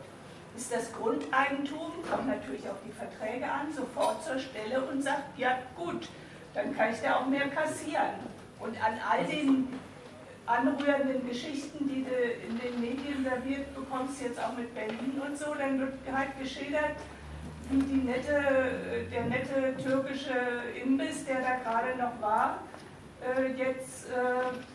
ist 0.55 0.73
das 0.73 0.91
Grundeigentum, 0.93 1.91
kommt 2.09 2.27
natürlich 2.27 2.67
auf 2.69 2.77
die 2.85 2.91
Verträge 2.91 3.45
an, 3.45 3.71
sofort 3.73 4.23
zur 4.23 4.39
Stelle 4.39 4.81
und 4.81 5.01
sagt, 5.01 5.37
ja 5.37 5.59
gut, 5.75 6.07
dann 6.53 6.75
kann 6.75 6.93
ich 6.93 7.01
da 7.01 7.17
auch 7.17 7.27
mehr 7.27 7.49
kassieren. 7.49 8.19
Und 8.59 8.81
an 8.81 8.93
all 9.09 9.25
den 9.25 9.67
anrührenden 10.45 11.27
Geschichten, 11.27 11.87
die 11.87 12.05
du 12.05 12.15
in 12.47 12.57
den 12.59 12.79
Medien 12.79 13.23
serviert 13.23 13.73
bekommst, 13.75 14.21
jetzt 14.21 14.39
auch 14.39 14.55
mit 14.55 14.73
Berlin 14.73 15.21
und 15.25 15.37
so, 15.37 15.53
dann 15.55 15.79
wird 15.79 15.93
halt 16.11 16.39
geschildert, 16.39 16.95
wie 17.69 17.81
die 17.81 18.07
nette, 18.07 19.07
der 19.11 19.25
nette 19.25 19.75
türkische 19.83 20.35
Imbiss, 20.83 21.25
der 21.25 21.41
da 21.41 21.55
gerade 21.63 21.97
noch 21.97 22.21
war, 22.21 22.59
äh, 23.21 23.51
jetzt 23.53 24.07
äh, 24.09 24.74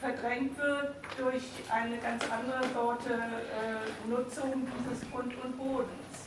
verdrängt 0.00 0.58
wird 0.58 0.96
durch 1.18 1.44
eine 1.70 1.98
ganz 1.98 2.24
andere 2.30 2.72
Sorte 2.72 3.14
äh, 3.14 4.08
Nutzung 4.08 4.66
dieses 4.78 5.10
Grund 5.10 5.32
und 5.42 5.56
Bodens. 5.58 6.26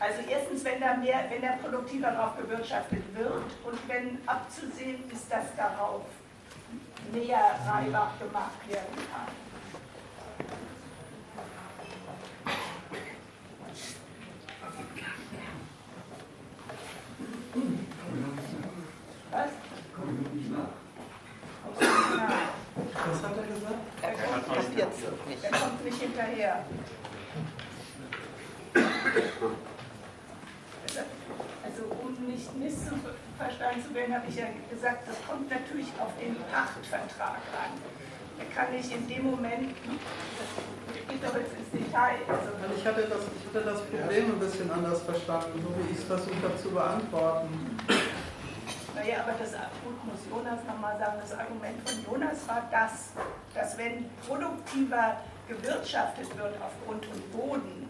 Also 0.00 0.20
erstens, 0.30 0.64
wenn 0.64 0.80
da 0.80 0.94
mehr, 0.94 1.24
wenn 1.28 1.42
da 1.42 1.56
produktiver 1.56 2.12
drauf 2.12 2.36
gewirtschaftet 2.36 3.02
wird 3.16 3.44
und 3.64 3.88
wenn 3.88 4.18
abzusehen 4.26 5.10
ist, 5.10 5.30
dass 5.30 5.56
darauf 5.56 6.02
mehr 7.12 7.58
Reibach 7.66 8.18
gemacht 8.18 8.68
werden 8.68 8.96
kann. 9.12 9.26
Was? 19.30 19.50
Was 22.94 23.22
hat 23.22 23.36
er 23.36 23.42
gesagt? 23.42 23.74
Er 24.02 24.12
kommt, 24.12 24.76
jetzt 24.76 25.00
nicht. 25.26 25.44
er 25.44 25.50
kommt 25.50 25.84
nicht 25.84 26.02
hinterher. 26.28 26.64
Also 31.64 31.82
um 32.02 32.26
nicht 32.26 32.56
missverstanden 32.56 33.84
zu 33.84 33.94
werden, 33.94 34.14
habe 34.14 34.26
ich 34.28 34.36
ja 34.36 34.46
gesagt, 34.70 35.08
das 35.08 35.16
kommt 35.28 35.50
natürlich 35.50 35.88
auf 35.98 36.12
den 36.20 36.36
Pachtvertrag 36.52 37.40
an. 37.52 37.72
Er 38.38 38.46
kann 38.54 38.72
nicht 38.72 38.92
in 38.92 39.06
dem 39.08 39.30
Moment, 39.30 39.74
das 40.38 41.08
geht 41.08 41.22
doch 41.22 41.34
jetzt 41.34 41.52
ins 41.58 41.70
Detail. 41.72 42.22
Also 42.28 42.50
ich, 42.76 42.86
hatte 42.86 43.02
das, 43.02 43.22
ich 43.34 43.46
hatte 43.46 43.64
das 43.64 43.80
Problem 43.82 44.30
ein 44.30 44.38
bisschen 44.38 44.70
anders 44.70 45.02
verstanden, 45.02 45.60
so 45.60 45.74
wie 45.76 45.92
ich 45.92 45.98
es 45.98 46.04
versucht 46.04 46.42
habe 46.42 46.56
zu 46.56 46.70
beantworten. 46.70 47.48
Naja, 48.94 49.22
aber 49.22 49.34
das 49.38 49.52
gut, 49.84 49.98
muss 50.06 50.22
Jonas 50.30 50.64
nochmal 50.66 50.98
sagen, 50.98 51.18
das 51.20 51.38
Argument 51.38 51.88
von 51.88 52.12
Jonas 52.12 52.46
war 52.46 52.68
das, 52.70 53.10
dass 53.54 53.78
wenn 53.78 54.08
produktiver 54.26 55.18
gewirtschaftet 55.48 56.36
wird 56.36 56.54
auf 56.62 56.72
Grund 56.86 57.06
und 57.06 57.32
Boden, 57.32 57.88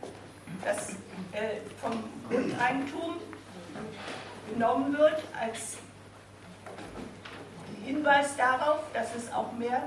dass 0.65 0.91
äh, 1.33 1.61
vom 1.81 2.05
Grundeigentum 2.29 3.17
genommen 4.53 4.97
wird 4.97 5.23
als 5.39 5.77
Hinweis 7.85 8.37
darauf, 8.37 8.81
dass 8.93 9.15
es 9.15 9.33
auch 9.33 9.53
mehr 9.53 9.83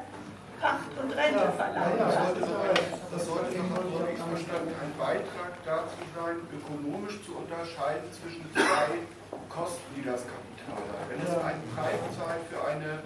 Pacht 0.60 0.91
und 1.02 1.11
Rente 1.11 1.52
verlangt. 1.57 1.98
Ja, 1.98 2.06
das 2.06 2.49
sollte, 2.49 2.81
das 3.11 3.26
sollte 3.26 3.56
ein 3.56 4.93
Beitrag 4.98 5.53
dazu 5.65 5.98
sein, 6.15 6.35
ökonomisch 6.53 7.23
zu 7.26 7.35
unterscheiden 7.35 8.11
zwischen 8.14 8.45
zwei 8.53 8.99
Kosten, 9.49 9.81
die 9.95 10.03
das 10.03 10.21
Kapital 10.21 10.83
hat. 10.91 11.09
Wenn 11.09 11.21
es 11.21 11.43
einen 11.43 11.63
Preis 11.75 11.99
zahlt 12.17 12.43
für 12.49 12.67
eine 12.67 12.99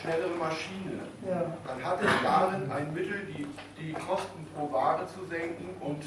schnellere 0.00 0.36
Maschine, 0.36 1.00
dann 1.66 1.84
hat 1.84 2.02
es 2.02 2.10
darin 2.22 2.70
ein 2.70 2.92
Mittel, 2.92 3.26
die, 3.26 3.46
die 3.78 3.92
Kosten 3.92 4.46
pro 4.54 4.72
Ware 4.72 5.06
zu 5.06 5.24
senken 5.26 5.76
und 5.80 6.02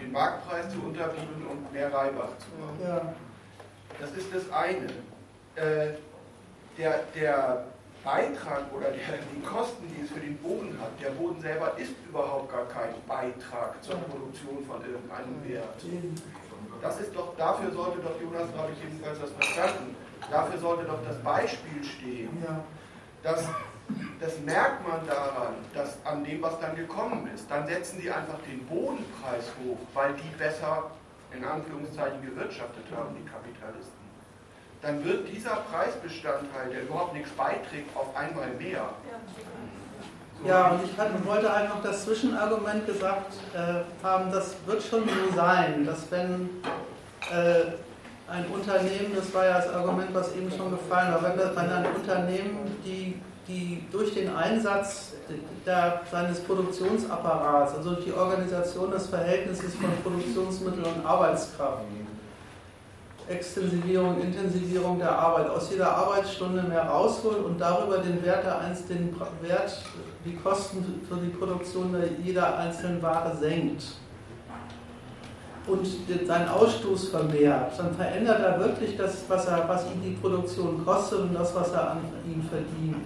den 0.00 0.12
Marktpreis 0.12 0.70
zu 0.70 0.78
unterbieten 0.80 1.46
und 1.50 1.72
mehr 1.72 1.92
Reibach 1.92 2.36
zu 2.38 2.48
machen. 2.60 3.14
Das 4.00 4.10
ist 4.12 4.34
das 4.34 4.50
eine. 4.52 4.86
Äh, 5.56 5.94
der, 6.76 7.00
der 7.14 7.64
Beitrag 8.04 8.72
oder 8.72 8.90
der, 8.90 9.18
die 9.34 9.42
Kosten, 9.42 9.84
die 9.88 10.04
es 10.04 10.10
für 10.10 10.20
den 10.20 10.36
Boden 10.38 10.78
hat, 10.80 10.90
der 11.02 11.10
Boden 11.10 11.40
selber 11.40 11.72
ist 11.76 11.92
überhaupt 12.08 12.52
gar 12.52 12.66
kein 12.66 12.94
Beitrag 13.08 13.82
zur 13.82 13.96
Produktion 13.96 14.64
von 14.66 14.80
irgendeinem 14.84 15.42
Wert. 15.48 15.82
Das 16.86 17.00
ist 17.00 17.16
doch, 17.16 17.36
dafür 17.36 17.72
sollte 17.72 17.98
doch 17.98 18.14
Jonas, 18.20 18.46
habe 18.56 18.70
ich 18.70 18.78
jedenfalls 18.78 19.18
das 19.18 19.30
verstanden, 19.30 19.96
dafür 20.30 20.60
sollte 20.60 20.84
doch 20.84 21.02
das 21.04 21.18
Beispiel 21.18 21.82
stehen, 21.82 22.46
dass 23.24 23.44
das 24.20 24.38
merkt 24.44 24.86
man 24.86 25.04
daran, 25.04 25.54
dass 25.74 25.98
an 26.04 26.22
dem, 26.22 26.40
was 26.42 26.60
dann 26.60 26.76
gekommen 26.76 27.28
ist, 27.34 27.50
dann 27.50 27.66
setzen 27.66 28.00
sie 28.00 28.10
einfach 28.10 28.38
den 28.48 28.64
Bodenpreis 28.66 29.50
hoch, 29.58 29.78
weil 29.94 30.14
die 30.14 30.36
besser 30.38 30.90
in 31.32 31.44
Anführungszeichen 31.44 32.22
gewirtschaftet 32.22 32.84
haben, 32.96 33.16
die 33.16 33.28
Kapitalisten. 33.28 34.06
Dann 34.80 35.04
wird 35.04 35.28
dieser 35.28 35.56
Preisbestandteil, 35.70 36.70
der 36.70 36.82
überhaupt 36.82 37.14
nichts 37.14 37.30
beiträgt, 37.30 37.96
auf 37.96 38.14
einmal 38.16 38.48
mehr. 38.58 38.78
Ja, 38.78 39.18
und 40.70 40.84
ich 40.84 40.96
hatte, 40.98 41.24
wollte 41.24 41.52
halt 41.52 41.68
noch 41.70 41.82
das 41.82 42.04
Zwischenargument 42.04 42.86
gesagt 42.86 43.34
äh, 43.54 44.04
haben, 44.04 44.30
das 44.30 44.54
wird 44.66 44.82
schon 44.82 45.04
so 45.04 45.36
sein, 45.36 45.86
dass 45.86 46.10
wenn 46.10 46.50
äh, 47.32 47.72
ein 48.28 48.46
Unternehmen, 48.52 49.14
das 49.14 49.32
war 49.32 49.44
ja 49.44 49.58
das 49.58 49.72
Argument, 49.72 50.08
was 50.12 50.34
eben 50.34 50.50
schon 50.50 50.70
gefallen 50.70 51.12
war, 51.14 51.22
wenn, 51.22 51.38
wenn 51.38 51.70
ein 51.70 51.86
Unternehmen 51.94 52.76
die, 52.84 53.20
die 53.48 53.86
durch 53.90 54.14
den 54.14 54.34
Einsatz 54.34 55.14
der, 55.64 56.00
seines 56.10 56.40
Produktionsapparats, 56.40 57.76
also 57.76 57.94
durch 57.94 58.04
die 58.04 58.12
Organisation 58.12 58.90
des 58.90 59.06
Verhältnisses 59.06 59.74
von 59.74 59.90
Produktionsmitteln 60.02 60.84
und 60.84 61.06
Arbeitskraft, 61.06 61.82
Extensivierung, 63.28 64.20
Intensivierung 64.20 64.98
der 64.98 65.10
Arbeit, 65.10 65.48
aus 65.50 65.70
jeder 65.70 65.96
Arbeitsstunde 65.96 66.62
mehr 66.62 66.84
rausholt 66.84 67.44
und 67.44 67.60
darüber 67.60 67.98
den 67.98 68.24
Wert, 68.24 68.44
der, 68.44 68.60
den 68.88 69.16
Wert 69.42 69.82
die 70.26 70.36
Kosten 70.36 70.84
für 71.08 71.16
die 71.16 71.30
Produktion 71.30 71.94
jeder 72.24 72.58
einzelnen 72.58 73.00
Ware 73.02 73.36
senkt. 73.36 73.82
und 75.66 75.84
seinen 76.26 76.48
Ausstoß 76.48 77.08
vermehrt, 77.08 77.76
dann 77.76 77.94
verändert 77.94 78.40
er 78.40 78.60
wirklich 78.60 78.96
das, 78.96 79.24
was, 79.28 79.46
er, 79.46 79.68
was 79.68 79.84
ihn 79.86 80.00
die 80.00 80.12
Produktion 80.12 80.84
kostet 80.84 81.20
und 81.20 81.34
das, 81.34 81.54
was 81.54 81.72
er 81.72 81.92
an 81.92 81.98
ihm 82.24 82.42
verdient. 82.48 83.04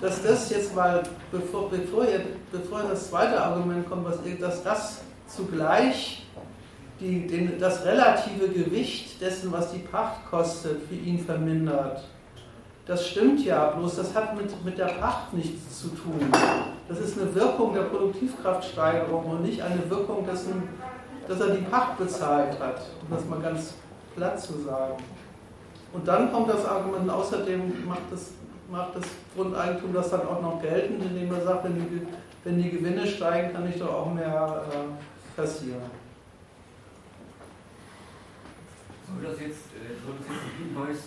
Dass 0.00 0.22
das 0.22 0.50
jetzt 0.50 0.74
mal, 0.74 1.02
bevor, 1.30 1.70
bevor, 1.70 2.04
ihr, 2.04 2.22
bevor 2.50 2.82
das 2.90 3.08
zweite 3.08 3.40
Argument 3.40 3.88
kommt, 3.88 4.04
was, 4.04 4.18
dass 4.40 4.62
das 4.64 5.00
zugleich 5.28 6.26
die, 7.00 7.26
den, 7.26 7.58
das 7.60 7.84
relative 7.84 8.48
Gewicht 8.48 9.20
dessen, 9.20 9.52
was 9.52 9.72
die 9.72 9.78
Pacht 9.78 10.26
kostet, 10.28 10.82
für 10.88 10.94
ihn 10.94 11.18
vermindert. 11.18 12.02
Das 12.86 13.08
stimmt 13.08 13.44
ja, 13.44 13.70
bloß 13.70 13.96
das 13.96 14.14
hat 14.14 14.36
mit, 14.36 14.64
mit 14.64 14.78
der 14.78 14.86
Pacht 14.86 15.32
nichts 15.32 15.80
zu 15.80 15.88
tun. 15.88 16.20
Das 16.88 17.00
ist 17.00 17.18
eine 17.18 17.34
Wirkung 17.34 17.74
der 17.74 17.82
Produktivkraftsteigerung 17.82 19.24
und 19.24 19.42
nicht 19.42 19.60
eine 19.60 19.90
Wirkung 19.90 20.24
dessen, 20.24 20.68
dass 21.26 21.40
er 21.40 21.48
die 21.48 21.64
Pacht 21.64 21.98
bezahlt 21.98 22.60
hat, 22.60 22.80
um 23.02 23.16
das 23.16 23.24
mal 23.24 23.40
ganz 23.40 23.74
platt 24.14 24.40
zu 24.40 24.60
sagen. 24.60 25.02
Und 25.92 26.06
dann 26.06 26.32
kommt 26.32 26.48
das 26.48 26.64
Argument, 26.64 27.10
außerdem 27.10 27.88
macht 27.88 28.02
das, 28.12 28.30
macht 28.70 28.94
das 28.94 29.04
Grundeigentum 29.34 29.92
das 29.92 30.10
dann 30.10 30.20
auch 30.20 30.40
noch 30.40 30.62
geltend, 30.62 31.02
indem 31.02 31.34
er 31.34 31.40
sagt, 31.40 31.64
wenn 31.64 31.74
die, 31.74 32.06
wenn 32.44 32.62
die 32.62 32.70
Gewinne 32.70 33.04
steigen, 33.04 33.52
kann 33.52 33.68
ich 33.68 33.80
doch 33.80 33.92
auch 33.92 34.14
mehr 34.14 34.62
äh, 34.70 35.40
kassieren. 35.40 35.82
Soll 39.08 39.28
das 39.28 39.40
jetzt, 39.40 39.66
äh, 39.74 39.90
soll 40.04 40.14
das 40.18 40.28
jetzt 40.28 40.44
ein 40.44 40.68
Hinweis 40.68 40.98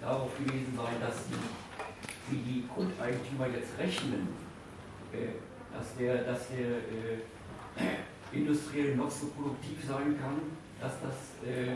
darauf 0.00 0.36
gewesen 0.38 0.72
sein, 0.76 0.94
dass 1.00 1.16
die, 1.26 2.34
wie 2.34 2.42
die 2.42 2.68
Grundeigentümer 2.68 3.46
jetzt 3.48 3.78
rechnen, 3.78 4.28
äh, 5.12 5.36
dass 5.76 5.96
der, 5.96 6.24
dass 6.24 6.48
der 6.48 6.66
äh, 6.66 8.36
industriell 8.36 8.96
noch 8.96 9.10
so 9.10 9.26
produktiv 9.28 9.78
sein 9.86 10.18
kann, 10.20 10.40
dass 10.80 10.92
das, 11.00 11.48
äh, 11.48 11.72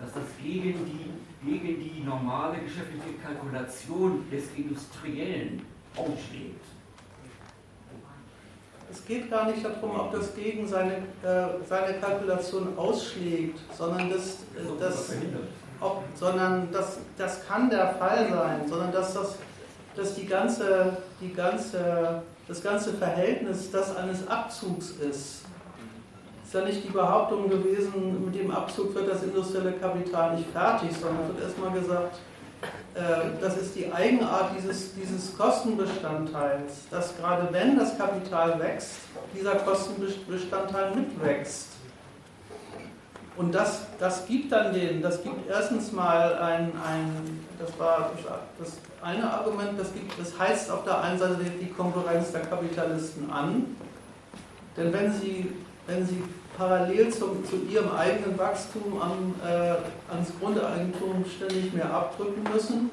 dass 0.00 0.12
das 0.12 0.24
gegen, 0.42 0.84
die, 0.84 1.48
gegen 1.48 1.80
die 1.80 2.02
normale 2.04 2.58
geschäftliche 2.58 3.14
Kalkulation 3.22 4.24
des 4.30 4.44
Industriellen 4.56 5.62
ausschlägt. 5.96 6.64
Es 8.90 9.04
geht 9.04 9.30
gar 9.30 9.50
nicht 9.50 9.64
darum, 9.64 9.98
ob 9.98 10.12
das 10.12 10.34
gegen 10.34 10.66
seine, 10.66 10.98
äh, 11.22 11.64
seine 11.68 11.98
Kalkulation 11.98 12.78
ausschlägt, 12.78 13.58
sondern 13.76 14.10
das, 14.10 14.44
äh, 14.54 14.78
das, 14.78 15.12
ob, 15.80 16.04
sondern 16.14 16.68
das, 16.72 16.98
das 17.18 17.46
kann 17.46 17.70
der 17.70 17.94
Fall 17.94 18.28
sein, 18.30 18.68
sondern 18.68 18.92
dass, 18.92 19.14
das, 19.14 19.36
dass 19.94 20.14
die 20.14 20.26
ganze, 20.26 20.96
die 21.20 21.32
ganze 21.32 22.22
das 22.48 22.62
ganze 22.62 22.92
Verhältnis 22.92 23.70
das 23.70 23.96
eines 23.96 24.26
Abzugs 24.28 24.90
ist. 24.90 25.42
Ist 26.44 26.54
ja 26.54 26.64
nicht 26.64 26.84
die 26.84 26.92
Behauptung 26.92 27.50
gewesen, 27.50 28.24
mit 28.24 28.34
dem 28.36 28.52
Abzug 28.52 28.94
wird 28.94 29.10
das 29.10 29.24
industrielle 29.24 29.72
Kapital 29.72 30.36
nicht 30.36 30.48
fertig, 30.50 30.90
sondern 30.92 31.28
wird 31.28 31.42
erstmal 31.42 31.72
gesagt, 31.72 32.18
äh, 32.94 33.40
das 33.40 33.56
ist 33.56 33.74
die 33.74 33.92
Eigenart 33.92 34.52
dieses, 34.56 34.94
dieses 34.94 35.36
Kostenbestandteils, 35.36 36.88
dass 36.90 37.16
gerade 37.16 37.48
wenn 37.50 37.76
das 37.76 37.98
Kapital 37.98 38.60
wächst, 38.60 38.98
dieser 39.36 39.56
Kostenbestandteil 39.56 40.94
mitwächst. 40.94 41.66
Und 43.36 43.54
das, 43.54 43.82
das 43.98 44.26
gibt 44.26 44.50
dann 44.50 44.72
den, 44.72 45.02
das 45.02 45.22
gibt 45.22 45.48
erstens 45.48 45.92
mal 45.92 46.34
ein, 46.38 46.72
ein 46.86 47.44
das 47.58 47.78
war 47.78 48.10
das 48.58 48.72
eine 49.02 49.30
Argument, 49.30 49.78
das, 49.78 49.92
gibt, 49.92 50.18
das 50.18 50.38
heizt 50.38 50.70
auf 50.70 50.84
der 50.84 51.00
einen 51.00 51.18
Seite 51.18 51.44
die 51.60 51.70
Konkurrenz 51.70 52.32
der 52.32 52.42
Kapitalisten 52.42 53.30
an. 53.30 53.76
Denn 54.76 54.92
wenn 54.92 55.12
sie, 55.12 55.52
wenn 55.86 56.06
sie 56.06 56.22
parallel 56.56 57.12
zum, 57.12 57.44
zu 57.44 57.56
ihrem 57.70 57.94
eigenen 57.94 58.38
Wachstum 58.38 59.00
am, 59.00 59.34
äh, 59.46 59.76
ans 60.12 60.32
Grundeigentum 60.40 61.24
ständig 61.36 61.72
mehr 61.72 61.92
abdrücken 61.92 62.42
müssen, 62.52 62.90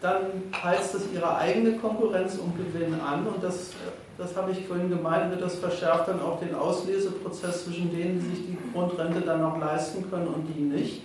dann 0.00 0.52
heizt 0.62 0.94
es 0.94 1.02
ihre 1.12 1.36
eigene 1.36 1.78
Konkurrenz 1.78 2.36
um 2.36 2.52
Gewinn 2.56 3.00
an 3.00 3.26
und 3.26 3.42
das, 3.42 3.70
das 4.18 4.36
habe 4.36 4.52
ich 4.52 4.66
vorhin 4.66 4.88
gemeint, 4.88 5.30
wird 5.30 5.42
das 5.42 5.56
verschärft 5.56 6.08
dann 6.08 6.20
auch 6.20 6.40
den 6.40 6.54
Ausleseprozess 6.54 7.64
zwischen 7.64 7.90
denen, 7.94 8.20
die 8.20 8.36
sich 8.36 8.46
die 8.46 8.58
Grundrente 8.72 9.20
dann 9.20 9.42
noch 9.42 9.58
leisten 9.58 10.08
können 10.10 10.28
und 10.28 10.46
die 10.46 10.60
nicht. 10.60 11.02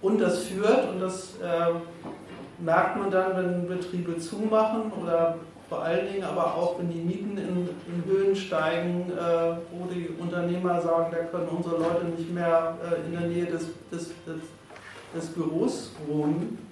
Und 0.00 0.20
das 0.20 0.44
führt, 0.44 0.90
und 0.90 1.00
das 1.00 1.36
äh, 1.42 2.62
merkt 2.62 2.98
man 2.98 3.10
dann, 3.10 3.36
wenn 3.36 3.68
Betriebe 3.68 4.18
zumachen 4.18 4.92
oder 5.02 5.36
vor 5.68 5.82
allen 5.82 6.12
Dingen 6.12 6.22
aber 6.22 6.54
auch, 6.54 6.78
wenn 6.78 6.90
die 6.90 7.00
Mieten 7.00 7.36
in, 7.38 7.68
in 7.92 8.04
Höhen 8.04 8.36
steigen, 8.36 9.10
äh, 9.10 9.56
wo 9.72 9.86
die 9.92 10.10
Unternehmer 10.20 10.80
sagen, 10.80 11.06
da 11.10 11.18
können 11.24 11.48
unsere 11.48 11.78
Leute 11.78 12.04
nicht 12.16 12.32
mehr 12.32 12.76
äh, 12.88 13.04
in 13.06 13.12
der 13.12 13.28
Nähe 13.28 13.46
des, 13.46 13.66
des, 13.90 14.12
des, 14.24 14.42
des 15.14 15.26
Büros 15.32 15.90
wohnen, 16.06 16.65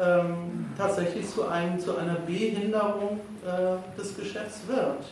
ähm, 0.00 0.66
tatsächlich 0.76 1.28
zu, 1.28 1.46
einem, 1.46 1.78
zu 1.78 1.96
einer 1.96 2.14
Behinderung 2.14 3.20
äh, 3.44 3.98
des 3.98 4.16
Geschäfts 4.16 4.60
wird. 4.66 5.04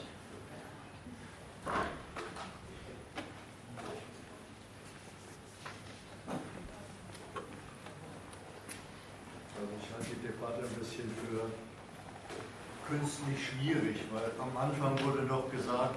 künstlich 12.90 13.38
schwierig, 13.46 13.96
weil 14.12 14.30
am 14.38 14.56
Anfang 14.56 14.98
wurde 15.04 15.22
noch 15.22 15.50
gesagt, 15.50 15.96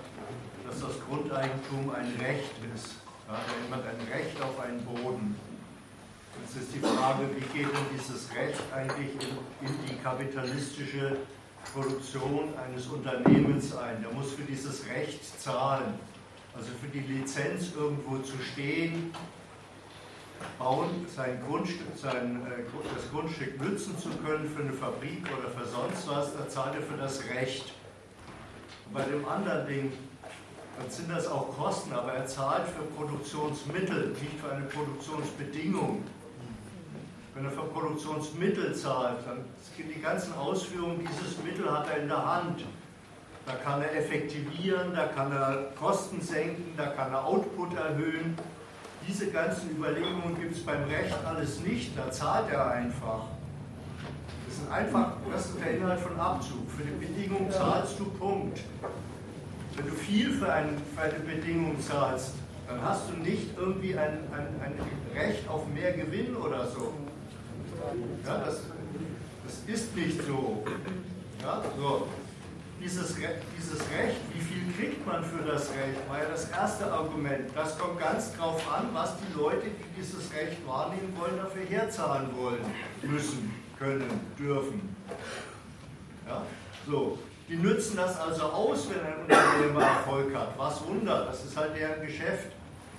dass 0.68 0.80
das 0.80 1.00
Grundeigentum 1.08 1.90
ein 1.90 2.14
Recht 2.20 2.54
ist. 2.76 2.96
Ja, 3.28 3.34
da 3.34 3.38
hat 3.38 3.46
jemand 3.64 3.84
ein 3.86 4.08
Recht 4.12 4.42
auf 4.42 4.60
einen 4.60 4.84
Boden. 4.86 5.36
Jetzt 6.44 6.58
ist 6.58 6.76
die 6.76 6.80
Frage, 6.80 7.24
wie 7.36 7.58
geht 7.58 7.72
denn 7.72 7.98
dieses 7.98 8.30
Recht 8.36 8.60
eigentlich 8.76 9.12
in, 9.14 9.66
in 9.66 9.88
die 9.88 9.96
kapitalistische 10.04 11.20
Produktion 11.74 12.54
eines 12.58 12.88
Unternehmens 12.88 13.74
ein? 13.78 14.02
Der 14.04 14.12
muss 14.12 14.34
für 14.34 14.42
dieses 14.42 14.86
Recht 14.88 15.40
zahlen. 15.40 15.94
Also 16.54 16.68
für 16.82 16.90
die 16.90 17.00
Lizenz 17.00 17.72
irgendwo 17.74 18.18
zu 18.18 18.34
stehen, 18.52 19.14
bauen, 20.60 21.06
sein 21.16 21.42
Grundstück, 21.48 21.96
sein, 21.96 22.46
äh, 22.46 22.64
das 22.94 23.10
Grundstück 23.10 23.60
nutzen 23.62 23.98
zu 23.98 24.10
können 24.10 24.48
für 24.54 24.64
eine 24.64 24.74
Fabrik 24.74 25.26
oder 25.40 25.50
für 25.50 25.66
sonst 25.66 26.08
was, 26.10 26.36
da 26.36 26.50
zahlt 26.50 26.76
er 26.76 26.82
für 26.82 26.98
das 26.98 27.24
Recht. 27.30 27.72
Und 28.86 28.94
bei 28.94 29.04
dem 29.04 29.26
anderen 29.26 29.66
Ding, 29.66 29.94
dann 30.78 30.90
sind 30.90 31.10
das 31.10 31.26
auch 31.28 31.58
Kosten, 31.58 31.94
aber 31.94 32.14
er 32.14 32.26
zahlt 32.28 32.68
für 32.68 32.84
Produktionsmittel, 32.84 34.10
nicht 34.10 34.40
für 34.42 34.52
eine 34.52 34.66
Produktionsbedingung. 34.66 36.04
Wenn 37.36 37.46
er 37.46 37.52
für 37.52 37.64
Produktionsmittel 37.64 38.76
zahlt, 38.76 39.26
dann 39.26 39.46
die 39.78 40.02
ganzen 40.02 40.34
Ausführungen 40.36 41.00
dieses 41.00 41.44
Mittel 41.44 41.72
hat 41.72 41.88
er 41.90 42.04
in 42.04 42.08
der 42.08 42.24
Hand. 42.24 42.64
Da 43.46 43.54
kann 43.56 43.82
er 43.82 43.96
effektivieren, 43.98 44.94
da 44.94 45.08
kann 45.08 45.32
er 45.32 45.72
Kosten 45.80 46.22
senken, 46.22 46.74
da 46.78 46.88
kann 46.88 47.12
er 47.12 47.26
Output 47.26 47.74
erhöhen. 47.76 48.38
Diese 49.08 49.32
ganzen 49.32 49.72
Überlegungen 49.72 50.40
gibt 50.40 50.56
es 50.56 50.64
beim 50.64 50.84
Recht 50.84 51.14
alles 51.26 51.60
nicht, 51.60 51.98
da 51.98 52.10
zahlt 52.12 52.52
er 52.52 52.72
einfach. 52.72 53.24
Das 54.48 54.58
ist 54.58 54.72
einfach, 54.72 55.14
das 55.32 55.46
ist 55.48 55.60
der 55.60 55.78
Inhalt 55.78 56.00
von 56.00 56.18
Abzug. 56.20 56.70
Für 56.70 56.84
die 56.84 57.06
Bedingung 57.06 57.50
zahlst 57.52 58.00
du 58.00 58.06
Punkt. 58.06 58.60
Wenn 59.76 59.88
du 59.88 59.92
viel 59.92 60.32
für, 60.32 60.54
ein, 60.54 60.78
für 60.96 61.02
eine 61.02 61.20
Bedingung 61.20 61.82
zahlst, 61.82 62.36
dann 62.68 62.82
hast 62.82 63.10
du 63.10 63.18
nicht 63.18 63.58
irgendwie 63.58 63.98
ein, 63.98 64.20
ein, 64.32 64.48
ein 64.64 64.80
Recht 65.16 65.50
auf 65.50 65.68
mehr 65.68 65.94
Gewinn 65.94 66.36
oder 66.36 66.68
so. 66.68 66.94
Ja, 68.26 68.38
das, 68.40 68.62
das 69.46 69.76
ist 69.76 69.96
nicht 69.96 70.22
so. 70.26 70.64
Ja, 71.42 71.62
so 71.78 72.08
dieses, 72.84 73.18
Re 73.18 73.36
dieses 73.58 73.80
Recht, 73.80 74.18
wie 74.34 74.42
viel 74.42 74.74
kriegt 74.74 75.08
man 75.08 75.24
für 75.24 75.44
das 75.44 75.70
Recht, 75.70 76.10
war 76.10 76.20
ja 76.20 76.30
das 76.30 76.50
erste 76.50 76.92
Argument. 76.92 77.50
Das 77.56 77.78
kommt 77.78 78.00
ganz 78.00 78.36
drauf 78.36 78.62
an, 78.72 78.90
was 78.94 79.14
die 79.18 79.38
Leute, 79.38 79.68
die 79.68 80.02
dieses 80.02 80.32
Recht 80.34 80.66
wahrnehmen 80.68 81.16
wollen, 81.18 81.38
dafür 81.38 81.66
herzahlen 81.66 82.30
wollen, 82.36 82.62
müssen, 83.02 83.54
können, 83.80 84.10
dürfen. 84.38 84.96
Ja? 86.28 86.44
So. 86.86 87.18
Die 87.50 87.56
nützen 87.58 87.98
das 87.98 88.18
also 88.20 88.44
aus, 88.44 88.88
wenn 88.90 89.06
ein 89.06 89.22
Unternehmer 89.22 89.84
Erfolg 89.84 90.34
hat. 90.34 90.58
Was 90.58 90.86
Wunder, 90.88 91.26
das 91.26 91.44
ist 91.44 91.58
halt 91.58 91.76
deren 91.76 92.02
Geschäft, 92.06 92.48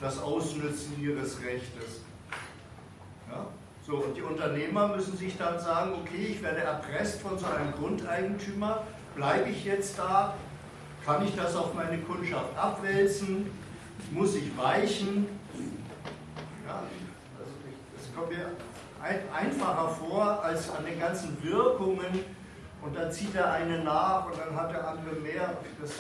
das 0.01 0.19
Ausnützen 0.19 1.01
ihres 1.01 1.41
Rechtes. 1.41 2.03
Ja? 3.31 3.47
So, 3.87 3.97
und 3.97 4.17
die 4.17 4.23
Unternehmer 4.23 4.89
müssen 4.89 5.17
sich 5.17 5.37
dann 5.37 5.59
sagen, 5.61 5.93
okay, 6.01 6.29
ich 6.31 6.43
werde 6.43 6.61
erpresst 6.61 7.21
von 7.21 7.39
so 7.39 7.47
einem 7.47 7.73
Grundeigentümer, 7.73 8.83
Bleibe 9.15 9.51
ich 9.51 9.65
jetzt 9.65 9.99
da? 9.99 10.35
Kann 11.05 11.25
ich 11.25 11.37
das 11.37 11.55
auf 11.55 11.75
meine 11.75 11.99
Kundschaft 11.99 12.57
abwälzen? 12.57 13.51
Muss 14.11 14.35
ich 14.35 14.57
weichen? 14.57 15.29
Ja, 16.67 16.83
also 17.39 17.53
das 17.97 18.15
kommt 18.15 18.31
mir 18.31 18.51
einfacher 19.01 19.89
vor 19.89 20.43
als 20.43 20.71
an 20.71 20.85
den 20.85 20.99
ganzen 20.99 21.43
Wirkungen 21.43 22.25
und 22.83 22.97
dann 22.97 23.13
zieht 23.13 23.35
der 23.35 23.53
eine 23.53 23.85
nach 23.85 24.27
und 24.27 24.35
dann 24.39 24.57
hat 24.57 24.73
der 24.73 24.89
andere 24.89 25.15
mehr. 25.17 25.55
Das, 25.81 25.93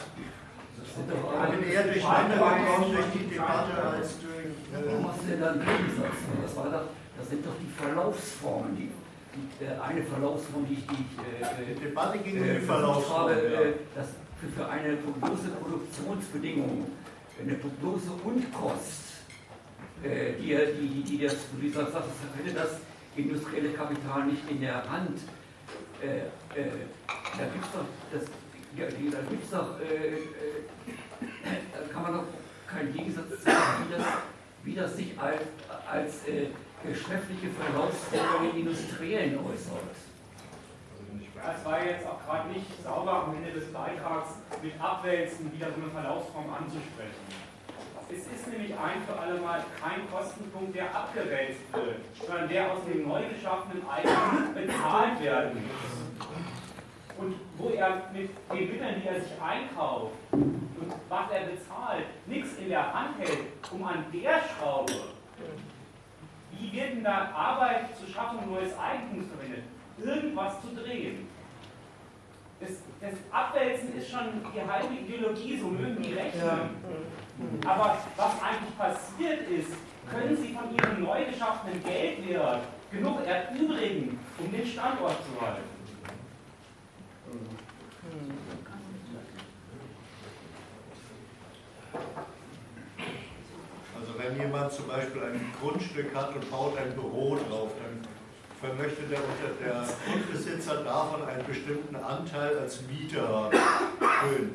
Ich 0.87 1.59
bin 1.59 1.71
eher 1.71 1.83
durcheinander 1.85 2.37
gekommen 2.37 2.95
durch 2.95 3.07
die 3.15 3.29
Debatte 3.29 3.83
als 3.83 4.19
durch. 4.21 5.05
Was 5.05 5.17
ist 5.19 5.31
denn 5.31 5.41
dann 5.41 5.61
Gegensatz? 5.61 6.17
Das, 6.43 6.57
war 6.57 6.65
doch, 6.65 6.83
sind 7.35 7.47
doch 7.47 7.59
die 7.61 7.73
Verlaufsformen, 7.83 8.77
die, 8.77 8.91
die 9.35 9.65
äh, 9.65 9.79
eine 9.81 10.03
Verlaufsform, 10.03 10.67
die 10.69 10.75
ich, 10.75 10.87
die 10.87 10.95
ich 10.95 11.19
äh, 11.19 11.89
Debatte 11.89 12.19
um 12.19 12.25
äh, 12.25 12.61
die 12.61 12.67
Verlaufsform. 12.67 13.21
habe, 13.23 13.33
äh, 13.35 13.73
dass 13.95 14.09
für, 14.41 14.49
für 14.49 14.69
eine 14.69 14.97
Prognose 14.97 15.49
Produktionsbedingung, 15.49 16.87
eine 17.41 17.55
Prognose 17.55 18.11
und 18.23 18.53
Kost, 18.53 19.27
äh, 20.03 20.35
die, 20.41 20.55
die, 20.81 20.89
die, 20.89 21.03
die 21.03 21.27
das, 21.27 21.37
wie 21.59 21.71
du 21.71 21.75
sagst, 21.75 21.95
das 21.95 22.05
hätte 22.39 22.55
das 22.55 22.81
industrielle 23.17 23.71
Kapital 23.71 24.27
nicht 24.27 24.49
in 24.51 24.61
der 24.61 24.89
Hand. 24.89 25.19
Äh, 26.03 26.19
äh, 26.59 26.71
da 27.39 27.45
gibt 27.47 27.65
es 27.65 27.73
doch, 27.73 27.87
das, 28.13 28.23
ja, 28.77 28.87
da 28.87 29.19
gibt's 29.29 29.51
doch 29.51 29.81
äh, 29.81 30.15
äh, 30.15 31.57
da 31.73 31.93
kann 31.93 32.03
man 32.03 32.13
doch 32.13 32.25
keinen 32.67 32.93
Gegensatz 32.93 33.43
zeigen, 33.43 33.59
wie 33.87 33.97
das, 33.97 34.07
wie 34.65 34.75
das 34.75 34.97
sich 34.97 35.19
als, 35.19 35.43
als 35.89 36.27
äh, 36.27 36.49
geschäftliche 36.87 37.49
Verlaufsform 37.51 38.51
in 38.51 38.67
Industriellen 38.67 39.39
äußert. 39.39 39.97
Ja, 41.37 41.55
Es 41.57 41.65
war 41.65 41.85
jetzt 41.85 42.07
auch 42.07 42.25
gerade 42.25 42.49
nicht 42.51 42.67
sauber 42.83 43.25
am 43.25 43.37
Ende 43.37 43.53
des 43.53 43.73
Beitrags 43.73 44.37
mit 44.63 44.81
Abwälzen 44.81 45.53
wieder 45.53 45.69
so 45.69 45.81
eine 45.83 45.91
Verlaufsform 45.91 46.47
anzusprechen. 46.53 47.25
Es 48.11 48.19
ist 48.19 48.47
nämlich 48.49 48.73
ein 48.73 49.03
für 49.07 49.19
alle 49.19 49.41
Mal 49.41 49.65
kein 49.81 50.09
Kostenpunkt, 50.11 50.77
der 50.77 50.95
abgewälzt 50.95 51.61
wird, 51.73 51.97
sondern 52.27 52.49
der 52.49 52.73
aus 52.73 52.79
dem 52.85 53.09
neu 53.09 53.23
geschaffenen 53.29 53.83
Eigentum 53.89 54.55
bezahlt 54.55 55.23
werden 55.23 55.63
muss. 55.65 57.17
Und 57.17 57.35
wo 57.57 57.71
er 57.71 58.11
mit 58.13 58.31
den 58.53 58.71
Mitteln, 58.71 59.03
die 59.03 59.09
er 59.09 59.21
sich 59.21 59.33
einkauft 59.41 60.15
und 60.33 60.93
was 61.09 61.31
er 61.31 61.47
bezahlt, 61.47 62.07
nichts 62.27 62.59
in 62.59 62.69
der 62.69 62.93
Hand 62.93 63.19
hält, 63.19 63.39
um 63.71 63.85
an 63.85 64.05
der 64.13 64.41
Schraube, 64.43 64.93
wie 66.59 66.73
wird 66.73 66.93
denn 66.93 67.05
da 67.05 67.31
Arbeit 67.35 67.97
zur 67.97 68.09
Schaffung 68.09 68.51
neues 68.51 68.73
Eigentums 68.79 69.27
verwendet, 69.29 69.65
irgendwas 69.99 70.61
zu 70.61 70.75
drehen? 70.75 71.29
Das, 72.61 72.71
das 73.01 73.15
Abwälzen 73.31 73.97
ist 73.97 74.11
schon 74.11 74.41
die 74.55 74.61
halbe 74.61 74.95
Ideologie, 74.95 75.59
so 75.59 75.69
mögen 75.69 76.03
die 76.03 76.15
rechnen. 76.15 76.71
Aber 77.67 77.99
was 78.17 78.43
eigentlich 78.43 78.79
passiert 78.79 79.49
ist, 79.49 79.73
können 80.09 80.37
Sie 80.37 80.55
von 80.55 80.75
Ihrem 80.75 81.03
neu 81.03 81.25
geschaffenen 81.25 81.83
Geldwert 81.83 82.61
genug 82.91 83.27
erübrigen, 83.27 84.19
um 84.39 84.53
den 84.53 84.67
Standort 84.67 85.17
zu 85.25 85.41
halten. 85.41 85.75
Also 91.95 92.34
wenn 94.19 94.39
jemand 94.39 94.73
zum 94.73 94.89
Beispiel 94.89 95.23
ein 95.23 95.53
Grundstück 95.61 96.15
hat 96.15 96.35
und 96.35 96.51
baut 96.51 96.77
ein 96.79 96.93
Büro 96.95 97.37
drauf, 97.37 97.71
dann 97.83 98.07
vermöchte 98.61 99.03
der, 99.03 99.21
der 99.61 99.85
Grundbesitzer 100.07 100.83
davon 100.85 101.23
einen 101.27 101.45
bestimmten 101.47 101.97
Anteil 101.97 102.59
als 102.59 102.81
Mieter. 102.83 103.51
Schön. 103.51 104.55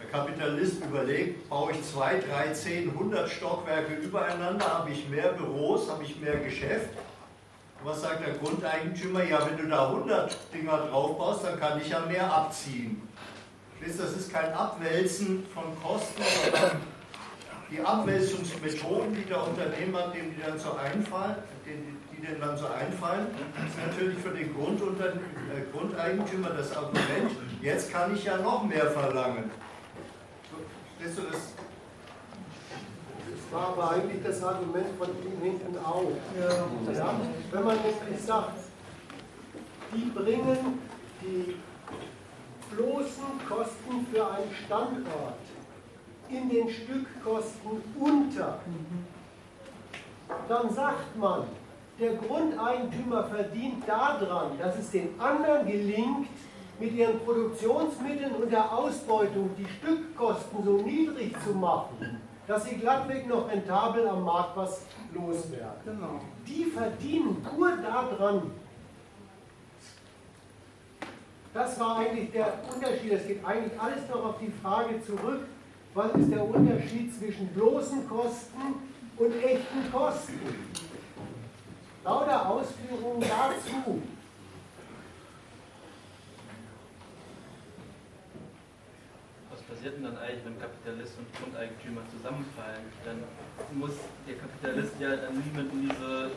Der 0.00 0.08
Kapitalist 0.10 0.84
überlegt, 0.84 1.48
baue 1.48 1.72
ich 1.72 1.82
zwei, 1.82 2.18
drei, 2.18 2.52
zehn, 2.52 2.92
hundert 2.96 3.28
Stockwerke 3.28 3.94
übereinander, 3.94 4.78
habe 4.78 4.90
ich 4.90 5.08
mehr 5.08 5.32
Büros, 5.32 5.90
habe 5.90 6.04
ich 6.04 6.18
mehr 6.20 6.36
Geschäft. 6.36 6.90
Was 7.84 8.02
sagt 8.02 8.26
der 8.26 8.34
Grundeigentümer? 8.34 9.22
Ja, 9.22 9.46
wenn 9.46 9.56
du 9.56 9.68
da 9.68 9.86
100 9.88 10.36
Dinger 10.52 10.78
drauf 10.88 11.16
baust, 11.16 11.44
dann 11.44 11.60
kann 11.60 11.80
ich 11.80 11.88
ja 11.88 12.00
mehr 12.00 12.32
abziehen. 12.32 13.02
Das 13.80 14.12
ist 14.12 14.32
kein 14.32 14.52
Abwälzen 14.52 15.46
von 15.54 15.64
Kosten, 15.80 16.22
sondern 16.42 16.80
die 17.70 17.80
Abwälzungsmethoden, 17.80 19.14
die 19.14 19.24
der 19.24 19.46
Unternehmer, 19.46 20.08
dem 20.08 20.34
die 20.34 20.42
dann 20.42 20.58
so 20.58 20.72
einfallen, 20.72 21.36
den, 21.66 21.98
die 22.12 22.24
denen 22.24 22.40
dann 22.40 22.56
so 22.56 22.66
einfallen, 22.66 23.26
ist 23.66 23.78
natürlich 23.86 24.18
für 24.18 24.30
den 24.30 24.54
Grundunter 24.54 25.08
äh, 25.08 25.70
Grundeigentümer 25.72 26.50
das 26.50 26.76
Argument, 26.76 27.30
jetzt 27.60 27.92
kann 27.92 28.14
ich 28.14 28.24
ja 28.24 28.38
noch 28.38 28.64
mehr 28.64 28.90
verlangen. 28.90 29.50
Wisst 30.98 31.18
ihr, 31.18 31.24
das, 31.30 31.54
Das 33.30 33.52
war 33.52 33.68
aber 33.68 33.90
eigentlich 33.92 34.22
das 34.24 34.42
Argument 34.42 34.86
von 34.98 35.08
ihm 35.08 35.40
hinten 35.42 35.78
auch. 35.78 36.10
Ja. 36.38 36.92
Ja, 36.92 37.20
wenn 37.52 37.64
man 37.64 37.76
nämlich 37.76 38.20
sagt, 38.24 38.58
die 39.94 40.10
bringen 40.10 40.80
die 41.22 41.56
bloßen 42.74 43.24
Kosten 43.48 44.06
für 44.12 44.26
einen 44.30 44.54
Standort 44.66 45.38
in 46.30 46.48
den 46.48 46.68
Stückkosten 46.68 47.82
unter, 47.98 48.58
dann 50.48 50.70
sagt 50.70 51.16
man, 51.16 51.44
der 51.98 52.14
Grundeigentümer 52.14 53.24
verdient 53.24 53.88
daran, 53.88 54.58
dass 54.58 54.78
es 54.78 54.90
den 54.90 55.20
anderen 55.20 55.66
gelingt, 55.66 56.28
mit 56.80 56.92
ihren 56.92 57.18
Produktionsmitteln 57.20 58.34
und 58.36 58.52
der 58.52 58.72
Ausbeutung 58.72 59.50
die 59.58 59.66
Stückkosten 59.66 60.64
so 60.64 60.76
niedrig 60.78 61.34
zu 61.44 61.50
machen, 61.54 62.20
dass 62.46 62.64
sie 62.64 62.76
glattweg 62.76 63.26
noch 63.26 63.50
rentabel 63.50 64.06
am 64.08 64.22
Markt 64.24 64.56
was 64.56 64.82
loswerden. 65.12 65.80
Genau. 65.84 66.20
Die 66.46 66.64
verdienen 66.66 67.44
nur 67.56 67.76
daran. 67.76 68.52
Das 71.52 71.80
war 71.80 71.98
eigentlich 71.98 72.30
der 72.30 72.52
Unterschied. 72.72 73.12
Es 73.12 73.26
geht 73.26 73.44
eigentlich 73.44 73.80
alles 73.80 74.08
noch 74.08 74.24
auf 74.24 74.38
die 74.38 74.52
Frage 74.62 75.02
zurück, 75.02 75.40
was 75.98 76.14
ist 76.14 76.30
der 76.30 76.44
Unterschied 76.44 77.12
zwischen 77.12 77.48
bloßen 77.48 78.08
Kosten 78.08 78.62
und 79.16 79.32
echten 79.42 79.90
Kosten? 79.90 80.38
Lauter 82.04 82.48
Ausführungen 82.48 83.20
dazu. 83.20 84.00
Was 89.50 89.60
passiert 89.62 89.96
denn 89.96 90.04
dann 90.04 90.18
eigentlich, 90.18 90.44
wenn 90.44 90.60
Kapitalist 90.60 91.18
und 91.18 91.34
Grundeigentümer 91.34 92.02
zusammenfallen? 92.14 92.86
Dann 93.04 93.24
muss 93.76 93.98
der 94.24 94.36
Kapitalist 94.36 94.92
ja 95.00 95.16
dann 95.16 95.34
niemand 95.34 95.72
in 95.72 95.90
diese 95.90 96.30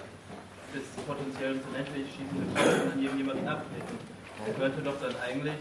bis 0.74 1.06
potenziell 1.06 1.62
zu 1.62 1.70
ländlich 1.70 2.08
schießende 2.10 2.50
Kosten 2.56 2.92
an 2.94 3.00
irgendjemanden 3.04 3.48
abtreten. 3.48 3.98
Er 4.48 4.54
könnte 4.56 4.82
doch 4.82 5.00
dann 5.00 5.16
eigentlich 5.22 5.54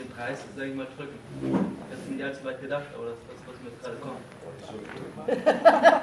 den 0.00 0.10
Preis, 0.10 0.38
sag 0.56 0.66
ich 0.66 0.74
mal, 0.74 0.86
drücken. 0.96 1.76
Das 1.90 2.00
ist 2.00 2.10
nicht 2.10 2.24
allzu 2.24 2.44
weit 2.44 2.60
gedacht, 2.60 2.86
aber 2.94 3.06
das 3.06 3.14
ist 3.14 3.26
das, 3.28 3.40
was 3.46 3.56
mir 3.62 3.70
jetzt 3.70 3.82
gerade 3.82 3.96
kommt. 3.96 4.20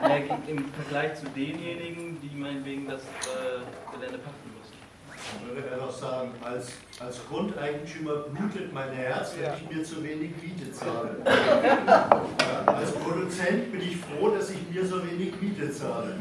Ja, 0.07 0.15
Im 0.47 0.65
Vergleich 0.73 1.15
zu 1.15 1.25
denjenigen, 1.35 2.19
die 2.21 2.35
meinetwegen 2.35 2.87
das 2.87 3.01
äh, 3.01 3.93
Gelände 3.93 4.19
pachten 4.19 4.51
müssen. 4.55 5.55
würde 5.55 5.67
er 5.69 5.77
doch 5.77 5.91
sagen, 5.91 6.31
als, 6.43 6.71
als 6.99 7.19
Grundeigentümer 7.27 8.15
blutet 8.31 8.73
mein 8.73 8.91
Herz, 8.91 9.33
wenn 9.39 9.53
ich 9.53 9.75
mir 9.77 9.83
zu 9.83 10.03
wenig 10.03 10.31
Miete 10.41 10.71
zahle. 10.71 11.17
Als 12.65 12.91
Produzent 12.93 13.71
bin 13.71 13.81
ich 13.81 13.97
froh, 13.97 14.29
dass 14.29 14.49
ich 14.51 14.57
mir 14.71 14.85
so 14.85 15.03
wenig 15.05 15.33
Miete 15.41 15.71
zahle. 15.71 16.15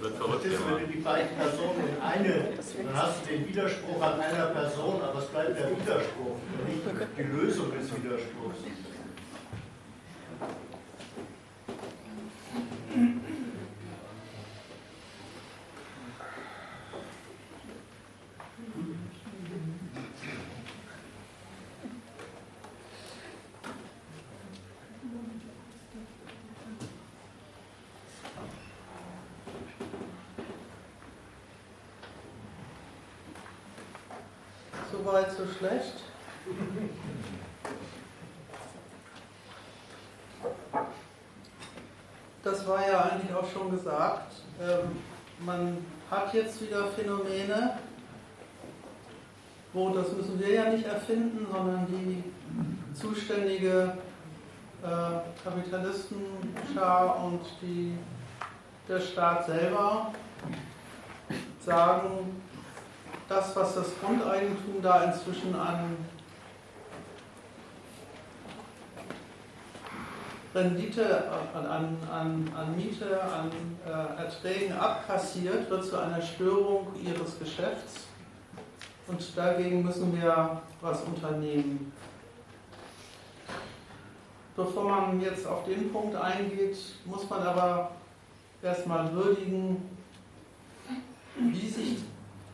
Wird 0.00 0.14
Das 0.20 0.44
ist, 0.44 0.60
wenn 0.68 0.78
du 0.78 0.92
die 0.92 1.00
beiden 1.00 1.36
Personen 1.36 1.88
in 1.88 2.00
eine, 2.00 2.52
dann 2.84 2.94
hast 2.94 3.24
du 3.24 3.30
den 3.30 3.48
Widerspruch 3.48 4.00
an 4.00 4.20
einer 4.20 4.46
Person, 4.46 5.02
aber 5.02 5.18
es 5.18 5.26
bleibt 5.26 5.58
der 5.58 5.70
Widerspruch, 5.70 6.36
nicht 6.66 7.18
die 7.18 7.22
Lösung 7.22 7.72
des 7.72 7.90
Widerspruchs. 7.96 8.58
So 34.90 35.04
weit, 35.04 35.30
so 35.30 35.44
schlecht. 35.46 35.94
Das 42.42 42.66
war 42.66 42.88
ja 42.88 43.02
eigentlich 43.02 43.34
gesagt. 43.88 44.32
Ähm, 44.60 44.98
man 45.44 45.78
hat 46.10 46.34
jetzt 46.34 46.60
wieder 46.60 46.88
Phänomene, 46.88 47.78
wo, 49.72 49.90
das 49.90 50.12
müssen 50.12 50.38
wir 50.38 50.52
ja 50.52 50.70
nicht 50.70 50.86
erfinden, 50.86 51.46
sondern 51.50 51.86
die 51.86 52.22
zuständige 52.94 53.94
äh, 54.82 55.44
Kapitalistenschar 55.44 57.24
und 57.24 57.40
die, 57.62 57.96
der 58.88 59.00
Staat 59.00 59.46
selber 59.46 60.12
sagen, 61.64 62.42
das, 63.28 63.54
was 63.56 63.74
das 63.74 63.88
Grundeigentum 64.00 64.82
da 64.82 65.04
inzwischen 65.04 65.54
an 65.54 65.96
Rendite 70.54 71.24
an, 71.54 71.96
an, 72.10 72.52
an 72.56 72.76
Miete, 72.76 73.22
an 73.22 73.50
äh, 73.86 74.22
Erträgen 74.22 74.72
abkassiert, 74.72 75.68
wird 75.68 75.84
zu 75.84 75.98
einer 75.98 76.22
Störung 76.22 76.86
ihres 77.04 77.38
Geschäfts. 77.38 78.06
Und 79.06 79.36
dagegen 79.36 79.84
müssen 79.84 80.18
wir 80.18 80.60
was 80.80 81.02
unternehmen. 81.02 81.92
Bevor 84.56 84.84
man 84.84 85.20
jetzt 85.20 85.46
auf 85.46 85.64
den 85.64 85.92
Punkt 85.92 86.16
eingeht, 86.16 86.76
muss 87.04 87.28
man 87.28 87.42
aber 87.42 87.92
erstmal 88.62 89.12
würdigen, 89.12 89.88
wie 91.36 91.68
sich 91.68 91.98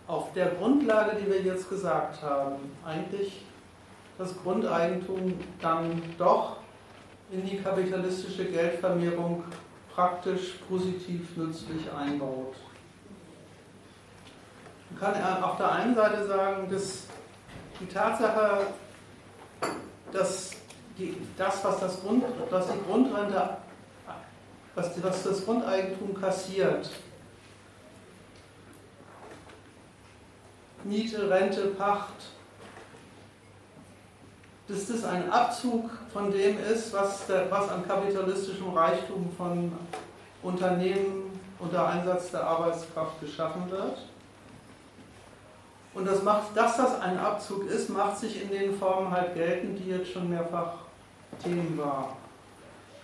auf 0.07 0.33
der 0.35 0.51
Grundlage, 0.51 1.17
die 1.17 1.27
wir 1.27 1.43
jetzt 1.43 1.69
gesagt 1.69 2.23
haben, 2.23 2.57
eigentlich 2.85 3.45
das 4.19 4.37
Grundeigentum 4.43 5.39
dann 5.61 6.03
doch 6.19 6.59
in 7.31 7.45
die 7.45 7.59
kapitalistische 7.59 8.45
Geldvermehrung 8.47 9.45
praktisch 9.95 10.55
positiv 10.69 11.37
nützlich 11.37 11.91
einbaut. 11.93 12.55
Man 14.91 15.01
kann 15.01 15.43
auf 15.43 15.57
der 15.57 15.73
einen 15.73 15.95
Seite 15.95 16.27
sagen, 16.27 16.71
dass 16.71 17.05
die 17.81 17.87
Tatsache, 17.87 18.67
dass 20.13 20.53
die, 20.99 21.17
das, 21.37 21.65
was, 21.65 21.81
das 21.81 22.01
Grund, 22.01 22.25
was 22.51 22.67
die 22.67 22.79
Grundrente, 22.87 23.57
was, 24.75 25.03
was 25.03 25.23
das 25.23 25.45
Grundeigentum 25.45 26.15
kassiert, 26.15 26.91
Miete, 30.85 31.31
Rente, 31.31 31.69
Pacht, 31.69 32.34
dass 34.69 34.87
das 34.87 35.05
ein 35.05 35.31
Abzug 35.31 35.91
von 36.13 36.31
dem 36.31 36.59
ist, 36.59 36.93
was, 36.93 37.27
der, 37.27 37.51
was 37.51 37.69
an 37.69 37.87
kapitalistischem 37.87 38.71
Reichtum 38.71 39.31
von 39.37 39.73
Unternehmen 40.43 41.39
unter 41.59 41.89
Einsatz 41.89 42.31
der 42.31 42.45
Arbeitskraft 42.45 43.21
geschaffen 43.21 43.71
wird. 43.71 43.99
Und 45.93 46.07
das 46.07 46.23
macht, 46.23 46.57
dass 46.57 46.77
das 46.77 47.01
ein 47.01 47.19
Abzug 47.19 47.69
ist, 47.71 47.89
macht 47.89 48.19
sich 48.19 48.43
in 48.43 48.51
den 48.51 48.77
Formen 48.77 49.11
halt 49.11 49.35
geltend, 49.35 49.79
die 49.79 49.91
jetzt 49.91 50.11
schon 50.11 50.29
mehrfach 50.29 50.73
Themen 51.43 51.79
war, 51.79 52.17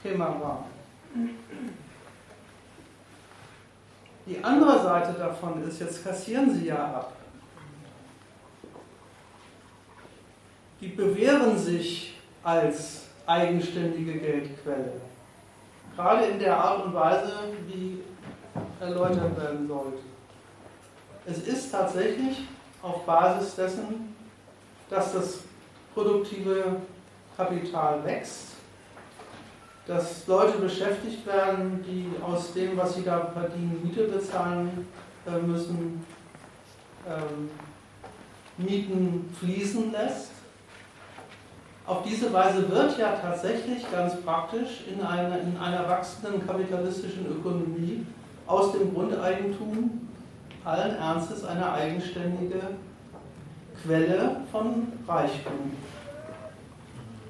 Thema 0.03 0.27
war. 0.41 0.65
Die 4.27 4.43
andere 4.43 4.83
Seite 4.83 5.19
davon 5.19 5.63
ist, 5.67 5.81
jetzt 5.81 6.05
kassieren 6.05 6.55
Sie 6.55 6.67
ja 6.67 6.77
ab. 6.77 7.13
Die 10.81 10.89
bewähren 10.89 11.59
sich 11.59 12.15
als 12.43 13.03
eigenständige 13.27 14.15
Geldquelle. 14.19 14.93
Gerade 15.95 16.27
in 16.27 16.39
der 16.39 16.57
Art 16.57 16.87
und 16.87 16.95
Weise, 16.95 17.33
wie 17.67 17.99
erläutert 18.81 19.37
werden 19.37 19.69
sollte. 19.69 19.99
Es 21.27 21.39
ist 21.39 21.71
tatsächlich 21.71 22.49
auf 22.83 23.05
Basis 23.05 23.55
dessen, 23.55 24.17
dass 24.89 25.13
das 25.13 25.41
produktive 25.95 26.77
Kapital 27.37 28.03
wächst, 28.05 28.47
dass 29.87 30.27
Leute 30.27 30.59
beschäftigt 30.59 31.27
werden, 31.27 31.85
die 31.87 32.11
aus 32.23 32.53
dem, 32.55 32.77
was 32.77 32.95
sie 32.95 33.03
da 33.03 33.27
verdienen, 33.27 33.81
Miete 33.85 34.05
bezahlen 34.05 34.87
äh, 35.27 35.39
müssen, 35.39 36.05
ähm, 37.07 37.51
Mieten 38.57 39.35
fließen 39.39 39.93
lässt 39.93 40.31
auf 41.91 42.05
diese 42.05 42.33
Weise 42.33 42.71
wird 42.71 42.97
ja 42.99 43.17
tatsächlich 43.21 43.91
ganz 43.91 44.15
praktisch 44.21 44.85
in 44.87 45.05
einer, 45.05 45.41
in 45.41 45.57
einer 45.57 45.89
wachsenden 45.89 46.47
kapitalistischen 46.47 47.27
Ökonomie 47.27 48.07
aus 48.47 48.73
dem 48.73 48.95
Grundeigentum 48.95 50.09
allen 50.65 50.95
Ernstes 50.97 51.45
eine 51.45 51.73
eigenständige 51.73 52.61
Quelle 53.83 54.37
von 54.53 54.93
Reichtum. 55.09 55.73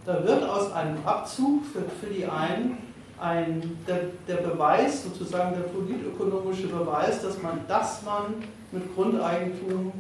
Da 0.05 0.25
wird 0.27 0.45
aus 0.47 0.73
einem 0.73 0.99
Abzug 1.07 1.65
für, 1.65 1.83
für 2.05 2.13
die 2.13 2.27
einen 2.27 2.79
ein, 3.19 3.79
der, 3.87 4.01
der, 4.29 4.43
Beweis, 4.43 5.05
sozusagen 5.05 5.55
der 5.55 5.69
politökonomische 5.69 6.67
Beweis, 6.69 7.23
dass 7.23 7.41
man, 7.41 7.61
dass 7.67 8.03
man 8.03 8.35
mit 8.73 8.95
Grundeigentum 8.95 9.93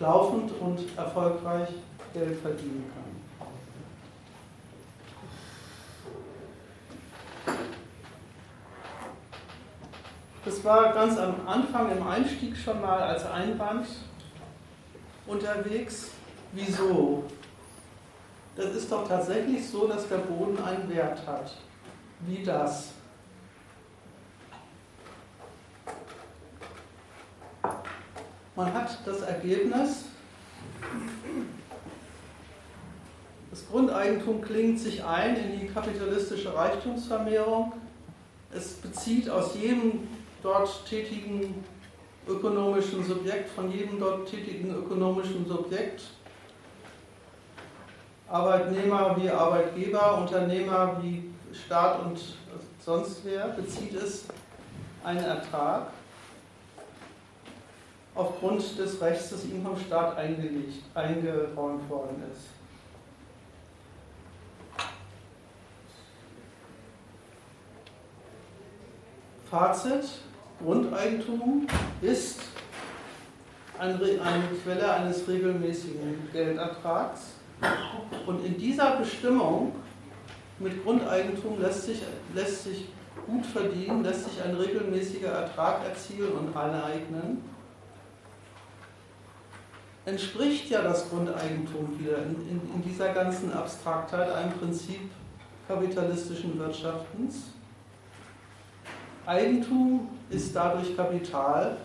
laufend 0.00 0.50
und 0.60 0.80
erfolgreich 0.96 1.68
Geld 2.12 2.38
verdienen 2.40 2.84
kann. 2.94 3.03
Das 10.44 10.62
war 10.62 10.92
ganz 10.92 11.18
am 11.18 11.48
Anfang 11.48 11.90
im 11.90 12.06
Einstieg 12.06 12.54
schon 12.56 12.80
mal 12.82 13.00
als 13.00 13.24
Einwand 13.24 13.86
unterwegs. 15.26 16.10
Wieso? 16.52 17.24
Das 18.54 18.74
ist 18.74 18.92
doch 18.92 19.08
tatsächlich 19.08 19.66
so, 19.66 19.86
dass 19.88 20.06
der 20.06 20.18
Boden 20.18 20.62
einen 20.62 20.88
Wert 20.90 21.26
hat. 21.26 21.56
Wie 22.20 22.42
das? 22.42 22.90
Man 28.54 28.72
hat 28.72 28.98
das 29.04 29.22
Ergebnis, 29.22 30.04
das 33.50 33.66
Grundeigentum 33.68 34.42
klingt 34.42 34.78
sich 34.78 35.02
ein 35.02 35.36
in 35.36 35.58
die 35.58 35.66
kapitalistische 35.66 36.54
Reichtumsvermehrung. 36.54 37.72
Es 38.54 38.74
bezieht 38.74 39.28
aus 39.28 39.56
jedem 39.56 40.06
dort 40.44 40.86
tätigen 40.86 41.64
ökonomischen 42.28 43.02
Subjekt, 43.02 43.50
von 43.50 43.72
jedem 43.72 43.98
dort 43.98 44.28
tätigen 44.28 44.74
ökonomischen 44.74 45.46
Subjekt, 45.48 46.02
Arbeitnehmer 48.28 49.16
wie 49.18 49.30
Arbeitgeber, 49.30 50.18
Unternehmer 50.18 51.00
wie 51.02 51.30
Staat 51.52 52.04
und 52.04 52.20
sonst 52.78 53.24
wer, 53.24 53.48
bezieht 53.48 53.94
es 53.94 54.26
einen 55.02 55.24
Ertrag 55.24 55.88
aufgrund 58.14 58.78
des 58.78 59.00
Rechts, 59.00 59.30
das 59.30 59.44
ihm 59.44 59.62
vom 59.62 59.78
Staat 59.78 60.16
eingelegt, 60.16 60.82
eingeräumt 60.94 61.88
worden 61.88 62.22
ist. 62.32 62.48
Fazit, 69.50 70.04
Grundeigentum 70.62 71.66
ist 72.00 72.40
eine 73.78 73.98
Quelle 74.62 74.92
eines 74.92 75.26
regelmäßigen 75.26 76.28
Geldertrags. 76.32 77.34
Und 78.26 78.44
in 78.44 78.58
dieser 78.58 78.96
Bestimmung 78.96 79.72
mit 80.58 80.84
Grundeigentum 80.84 81.60
lässt 81.60 81.84
sich, 81.84 82.02
lässt 82.34 82.64
sich 82.64 82.88
gut 83.26 83.44
verdienen, 83.46 84.02
lässt 84.02 84.24
sich 84.24 84.42
ein 84.42 84.54
regelmäßiger 84.54 85.28
Ertrag 85.28 85.84
erzielen 85.84 86.32
und 86.32 86.56
aneignen, 86.56 87.42
entspricht 90.04 90.70
ja 90.70 90.82
das 90.82 91.08
Grundeigentum 91.08 91.98
wieder 91.98 92.18
in, 92.18 92.34
in, 92.48 92.60
in 92.74 92.82
dieser 92.86 93.12
ganzen 93.14 93.52
Abstraktheit 93.52 94.30
einem 94.30 94.52
Prinzip 94.52 95.00
kapitalistischen 95.66 96.58
Wirtschaftens. 96.58 97.53
Eigentum 99.26 100.08
ist 100.30 100.54
dadurch 100.54 100.96
Kapital, 100.96 101.76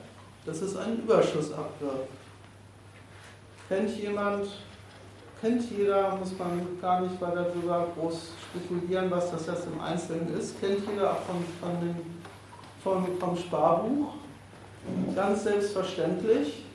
dass 0.46 0.62
es 0.62 0.76
einen 0.76 1.00
Überschuss 1.00 1.52
abwirft. 1.54 2.10
Kennt 3.68 3.98
jemand, 3.98 4.48
kennt 5.40 5.70
jeder, 5.72 6.16
muss 6.18 6.38
man 6.38 6.80
gar 6.82 7.02
nicht 7.02 7.22
weiter 7.22 7.46
darüber 7.54 7.88
groß 7.96 8.32
spekulieren, 8.50 9.10
was 9.12 9.32
das 9.32 9.46
jetzt 9.48 9.68
im 9.68 9.80
Einzelnen 9.80 10.38
ist, 10.38 10.60
kennt 10.60 10.80
jeder 10.90 11.16
von, 11.16 11.44
von 11.62 11.80
dem, 11.80 11.96
vom, 12.84 13.20
vom 13.20 13.38
Sparbuch. 13.38 14.14
Ganz 15.16 15.44
selbstverständlich, 15.44 16.66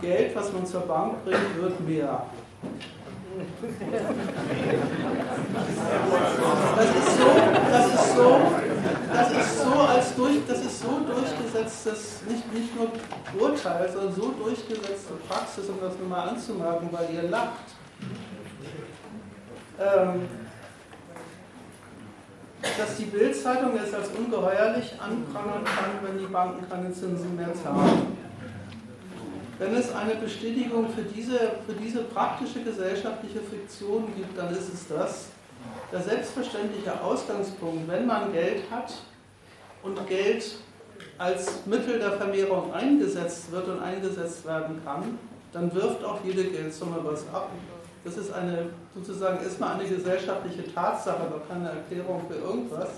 Geld, 0.00 0.34
was 0.34 0.52
man 0.52 0.66
zur 0.66 0.80
Bank 0.82 1.24
bringt, 1.24 1.56
wird 1.60 1.80
mehr. 1.86 2.26
Das 6.76 6.88
ist 6.88 7.18
so, 7.18 7.26
das 7.70 7.86
ist 7.94 8.16
so, 8.16 8.40
das 9.12 9.30
ist 9.30 9.62
so 9.62 9.72
als 9.72 10.14
durch, 10.14 10.38
das 10.48 10.60
ist 10.60 10.80
so 10.80 11.00
durchgesetztes, 11.00 12.22
nicht, 12.28 12.52
nicht 12.52 12.76
nur 12.76 12.88
Urteil, 13.38 13.90
sondern 13.92 14.14
so 14.14 14.32
durchgesetzte 14.32 15.14
Praxis, 15.28 15.68
um 15.68 15.78
das 15.80 15.98
nur 15.98 16.08
mal 16.08 16.28
anzumerken, 16.28 16.88
weil 16.90 17.14
ihr 17.14 17.22
lacht. 17.24 17.74
Ähm, 19.78 20.28
dass 22.62 22.96
die 22.96 23.04
Bildzeitung 23.04 23.72
es 23.76 23.92
als 23.92 24.08
ungeheuerlich 24.08 24.92
anprangern 25.00 25.64
kann, 25.64 25.90
wenn 26.02 26.18
die 26.18 26.26
Banken 26.26 26.68
keine 26.68 26.92
Zinsen 26.92 27.36
mehr 27.36 27.52
zahlen. 27.54 28.16
Wenn 29.58 29.74
es 29.74 29.94
eine 29.94 30.14
Bestätigung 30.14 30.88
für 30.92 31.02
diese, 31.02 31.38
für 31.66 31.74
diese 31.80 32.02
praktische 32.04 32.62
gesellschaftliche 32.62 33.40
Fiktion 33.40 34.06
gibt, 34.16 34.36
dann 34.36 34.52
ist 34.52 34.72
es 34.72 34.88
das, 34.88 35.28
der 35.90 36.00
selbstverständliche 36.00 37.00
Ausgangspunkt, 37.00 37.88
wenn 37.88 38.06
man 38.06 38.32
Geld 38.32 38.70
hat 38.70 38.92
und 39.82 40.06
Geld 40.06 40.56
als 41.18 41.66
Mittel 41.66 41.98
der 41.98 42.12
Vermehrung 42.12 42.72
eingesetzt 42.72 43.50
wird 43.50 43.68
und 43.68 43.80
eingesetzt 43.80 44.46
werden 44.46 44.80
kann, 44.84 45.18
dann 45.52 45.72
wirft 45.74 46.04
auch 46.04 46.18
jede 46.24 46.44
Geldsumme 46.44 46.96
was 47.02 47.28
ab. 47.32 47.50
Das 48.04 48.16
ist 48.16 48.32
eine, 48.32 48.70
sozusagen 48.94 49.42
erstmal 49.44 49.74
eine 49.74 49.88
gesellschaftliche 49.88 50.72
Tatsache, 50.74 51.22
doch 51.30 51.46
keine 51.48 51.68
Erklärung 51.68 52.22
für 52.28 52.36
irgendwas, 52.36 52.88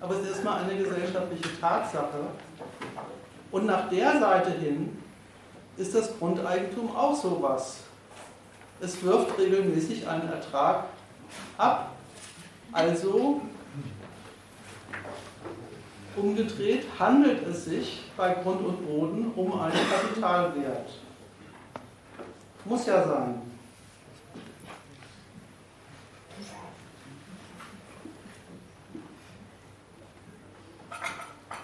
aber 0.00 0.14
es 0.14 0.20
ist 0.22 0.28
erstmal 0.28 0.62
eine 0.62 0.76
gesellschaftliche 0.76 1.60
Tatsache. 1.60 2.20
Und 3.50 3.66
nach 3.66 3.88
der 3.88 4.18
Seite 4.20 4.50
hin 4.52 4.96
ist 5.76 5.94
das 5.94 6.16
Grundeigentum 6.18 6.94
auch 6.94 7.14
sowas. 7.14 7.78
Es 8.80 9.02
wirft 9.02 9.38
regelmäßig 9.38 10.06
einen 10.06 10.28
Ertrag 10.30 10.84
ab. 11.56 11.90
Also 12.78 13.40
umgedreht 16.14 16.86
handelt 16.96 17.44
es 17.48 17.64
sich 17.64 18.04
bei 18.16 18.34
Grund 18.34 18.64
und 18.64 18.86
Boden 18.86 19.32
um 19.34 19.60
einen 19.60 19.76
Kapitalwert. 19.90 20.88
Muss 22.64 22.86
ja 22.86 23.04
sein. 23.04 23.42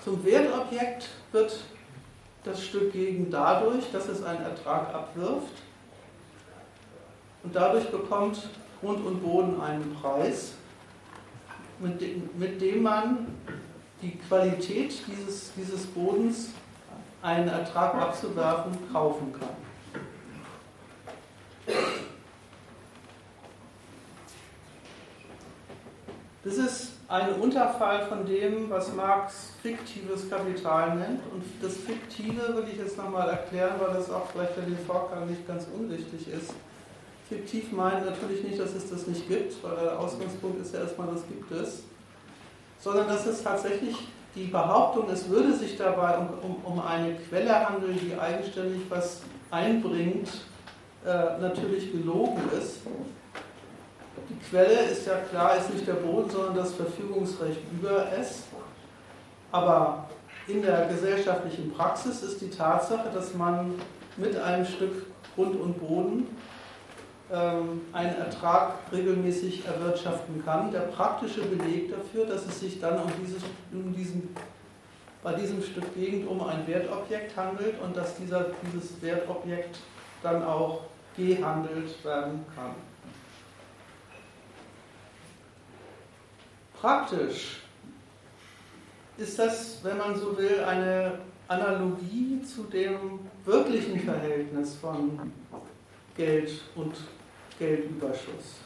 Zum 0.02 0.24
Wertobjekt 0.24 1.10
wird 1.30 1.60
das 2.42 2.60
Stück 2.60 2.92
Gegend 2.92 3.32
dadurch, 3.32 3.84
dass 3.92 4.08
es 4.08 4.20
einen 4.24 4.42
Ertrag 4.42 4.92
abwirft 4.92 5.62
und 7.44 7.54
dadurch 7.54 7.88
bekommt 7.92 8.48
Grund 8.80 9.06
und 9.06 9.22
Boden 9.22 9.60
einen 9.60 9.94
Preis, 9.94 10.54
mit 11.80 12.00
dem, 12.00 12.28
mit 12.36 12.60
dem 12.60 12.82
man 12.82 13.26
die 14.02 14.16
Qualität 14.18 14.94
dieses, 15.06 15.52
dieses 15.56 15.86
Bodens, 15.86 16.50
einen 17.22 17.48
Ertrag 17.48 17.94
abzuwerfen, 17.94 18.72
kaufen 18.92 19.32
kann. 19.32 19.48
Das 26.44 26.58
ist 26.58 26.92
ein 27.08 27.32
Unterfall 27.36 28.06
von 28.06 28.26
dem, 28.26 28.68
was 28.68 28.94
Marx 28.94 29.52
fiktives 29.62 30.28
Kapital 30.28 30.96
nennt. 30.96 31.20
Und 31.32 31.42
das 31.62 31.76
Fiktive 31.76 32.54
will 32.54 32.64
ich 32.70 32.78
jetzt 32.78 32.98
nochmal 32.98 33.30
erklären, 33.30 33.76
weil 33.78 33.94
das 33.94 34.10
auch 34.10 34.28
vielleicht 34.30 34.52
für 34.52 34.60
den 34.60 34.78
Vorgang 34.86 35.26
nicht 35.26 35.46
ganz 35.46 35.66
unwichtig 35.74 36.28
ist. 36.28 36.52
Fiktiv 37.28 37.72
meint 37.72 38.04
natürlich 38.04 38.44
nicht, 38.44 38.60
dass 38.60 38.74
es 38.74 38.90
das 38.90 39.06
nicht 39.06 39.26
gibt, 39.28 39.62
weil 39.62 39.76
der 39.76 39.98
Ausgangspunkt 39.98 40.60
ist 40.60 40.74
ja 40.74 40.80
erstmal, 40.80 41.08
das 41.08 41.26
gibt 41.26 41.50
es, 41.52 41.84
sondern 42.80 43.08
dass 43.08 43.26
es 43.26 43.42
tatsächlich 43.42 43.96
die 44.34 44.44
Behauptung, 44.44 45.08
es 45.10 45.28
würde 45.28 45.54
sich 45.54 45.76
dabei 45.76 46.18
um, 46.18 46.28
um, 46.42 46.56
um 46.64 46.80
eine 46.80 47.14
Quelle 47.14 47.68
handeln, 47.68 47.98
die 48.02 48.18
eigenständig 48.18 48.82
was 48.90 49.22
einbringt, 49.50 50.28
äh, 51.06 51.40
natürlich 51.40 51.92
gelogen 51.92 52.42
ist. 52.58 52.80
Die 54.28 54.38
Quelle 54.50 54.82
ist 54.90 55.06
ja 55.06 55.16
klar, 55.30 55.56
ist 55.56 55.72
nicht 55.72 55.86
der 55.86 55.94
Boden, 55.94 56.28
sondern 56.30 56.56
das 56.56 56.72
Verfügungsrecht 56.74 57.60
über 57.72 58.06
es. 58.18 58.44
Aber 59.52 60.08
in 60.48 60.62
der 60.62 60.86
gesellschaftlichen 60.86 61.72
Praxis 61.72 62.22
ist 62.22 62.40
die 62.40 62.50
Tatsache, 62.50 63.08
dass 63.14 63.34
man 63.34 63.74
mit 64.16 64.36
einem 64.36 64.66
Stück 64.66 65.06
Grund 65.34 65.60
und 65.60 65.78
Boden 65.80 66.26
einen 67.30 68.16
Ertrag 68.16 68.74
regelmäßig 68.92 69.64
erwirtschaften 69.66 70.44
kann. 70.44 70.70
Der 70.70 70.80
praktische 70.80 71.42
Beleg 71.42 71.90
dafür, 71.90 72.26
dass 72.26 72.46
es 72.46 72.60
sich 72.60 72.80
dann 72.80 73.00
um 73.00 73.10
dieses, 73.22 73.42
um 73.72 73.94
diesen, 73.94 74.34
bei 75.22 75.32
diesem 75.32 75.62
Stück 75.62 75.94
Gegend 75.94 76.28
um 76.28 76.42
ein 76.46 76.66
Wertobjekt 76.66 77.34
handelt 77.36 77.80
und 77.80 77.96
dass 77.96 78.16
dieser, 78.16 78.48
dieses 78.66 79.00
Wertobjekt 79.00 79.78
dann 80.22 80.44
auch 80.44 80.82
gehandelt 81.16 82.04
werden 82.04 82.44
kann. 82.54 82.74
Praktisch 86.78 87.62
ist 89.16 89.38
das, 89.38 89.78
wenn 89.82 89.96
man 89.96 90.14
so 90.18 90.36
will, 90.36 90.62
eine 90.64 91.20
Analogie 91.48 92.42
zu 92.42 92.64
dem 92.64 93.20
wirklichen 93.44 94.00
Verhältnis 94.00 94.74
von 94.76 95.32
Geld 96.16 96.50
und 96.74 96.94
Geldüberschuss. 97.58 98.60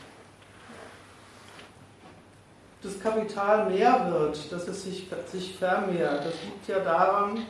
Das 2.82 3.00
Kapital 3.00 3.70
mehr 3.70 4.10
wird, 4.12 4.52
dass 4.52 4.68
es 4.68 4.84
sich, 4.84 5.08
sich 5.26 5.56
vermehrt, 5.58 6.24
das 6.24 6.34
liegt 6.44 6.68
ja 6.68 6.78
daran, 6.78 7.44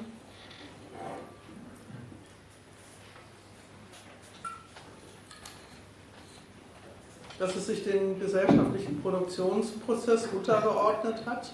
dass 7.39 7.55
es 7.55 7.67
sich 7.67 7.85
den 7.85 8.19
gesellschaftlichen 8.19 9.01
Produktionsprozess 9.01 10.29
untergeordnet 10.29 11.25
hat, 11.27 11.53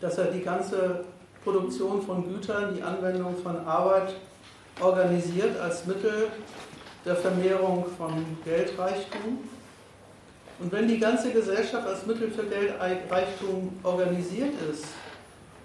dass 0.00 0.18
er 0.18 0.26
die 0.26 0.42
ganze 0.42 1.04
Produktion 1.42 2.02
von 2.02 2.28
Gütern, 2.28 2.74
die 2.74 2.82
Anwendung 2.82 3.36
von 3.42 3.56
Arbeit 3.66 4.14
organisiert 4.80 5.58
als 5.58 5.86
Mittel 5.86 6.28
der 7.04 7.16
Vermehrung 7.16 7.84
von 7.98 8.24
Geldreichtum. 8.44 9.38
Und 10.60 10.72
wenn 10.72 10.88
die 10.88 10.98
ganze 10.98 11.32
Gesellschaft 11.32 11.86
als 11.86 12.06
Mittel 12.06 12.30
für 12.30 12.44
Geldreichtum 12.44 13.76
organisiert 13.82 14.54
ist 14.70 14.84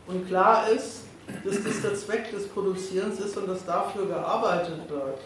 und 0.07 0.27
klar 0.27 0.67
ist, 0.69 1.03
dass 1.45 1.63
das 1.63 1.81
der 1.81 1.93
Zweck 1.93 2.31
des 2.31 2.47
Produzierens 2.47 3.19
ist 3.19 3.37
und 3.37 3.47
dass 3.47 3.65
dafür 3.65 4.07
gearbeitet 4.07 4.89
wird, 4.89 5.19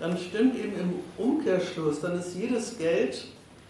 dann 0.00 0.18
stimmt 0.18 0.56
eben 0.56 0.78
im 0.78 0.94
Umkehrschluss, 1.16 2.00
dann 2.00 2.18
ist 2.18 2.34
jedes 2.34 2.76
Geld, 2.76 3.26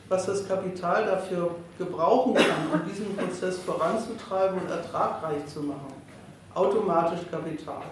was 0.09 0.26
das 0.26 0.48
Kapital 0.48 1.05
dafür 1.05 1.55
gebrauchen 1.78 2.35
kann, 2.35 2.81
um 2.81 2.89
diesen 2.89 3.14
Prozess 3.14 3.59
voranzutreiben 3.59 4.59
und 4.60 4.70
ertragreich 4.70 5.47
zu 5.52 5.60
machen, 5.60 5.93
automatisch 6.55 7.20
Kapital. 7.31 7.82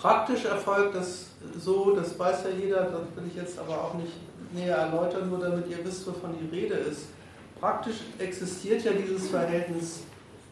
Praktisch 0.00 0.44
erfolgt 0.44 0.94
das 0.94 1.26
so, 1.58 1.94
das 1.94 2.16
weiß 2.16 2.44
ja 2.44 2.50
jeder, 2.50 2.84
das 2.84 3.00
will 3.16 3.24
ich 3.28 3.34
jetzt 3.34 3.58
aber 3.58 3.74
auch 3.74 3.94
nicht 3.94 4.12
näher 4.52 4.76
erläutern, 4.76 5.28
nur 5.28 5.40
damit 5.40 5.68
ihr 5.68 5.84
wisst, 5.84 6.06
wovon 6.06 6.34
die 6.40 6.54
Rede 6.54 6.74
ist. 6.74 7.06
Praktisch 7.60 7.96
existiert 8.18 8.84
ja 8.84 8.92
dieses 8.92 9.28
Verhältnis 9.28 10.04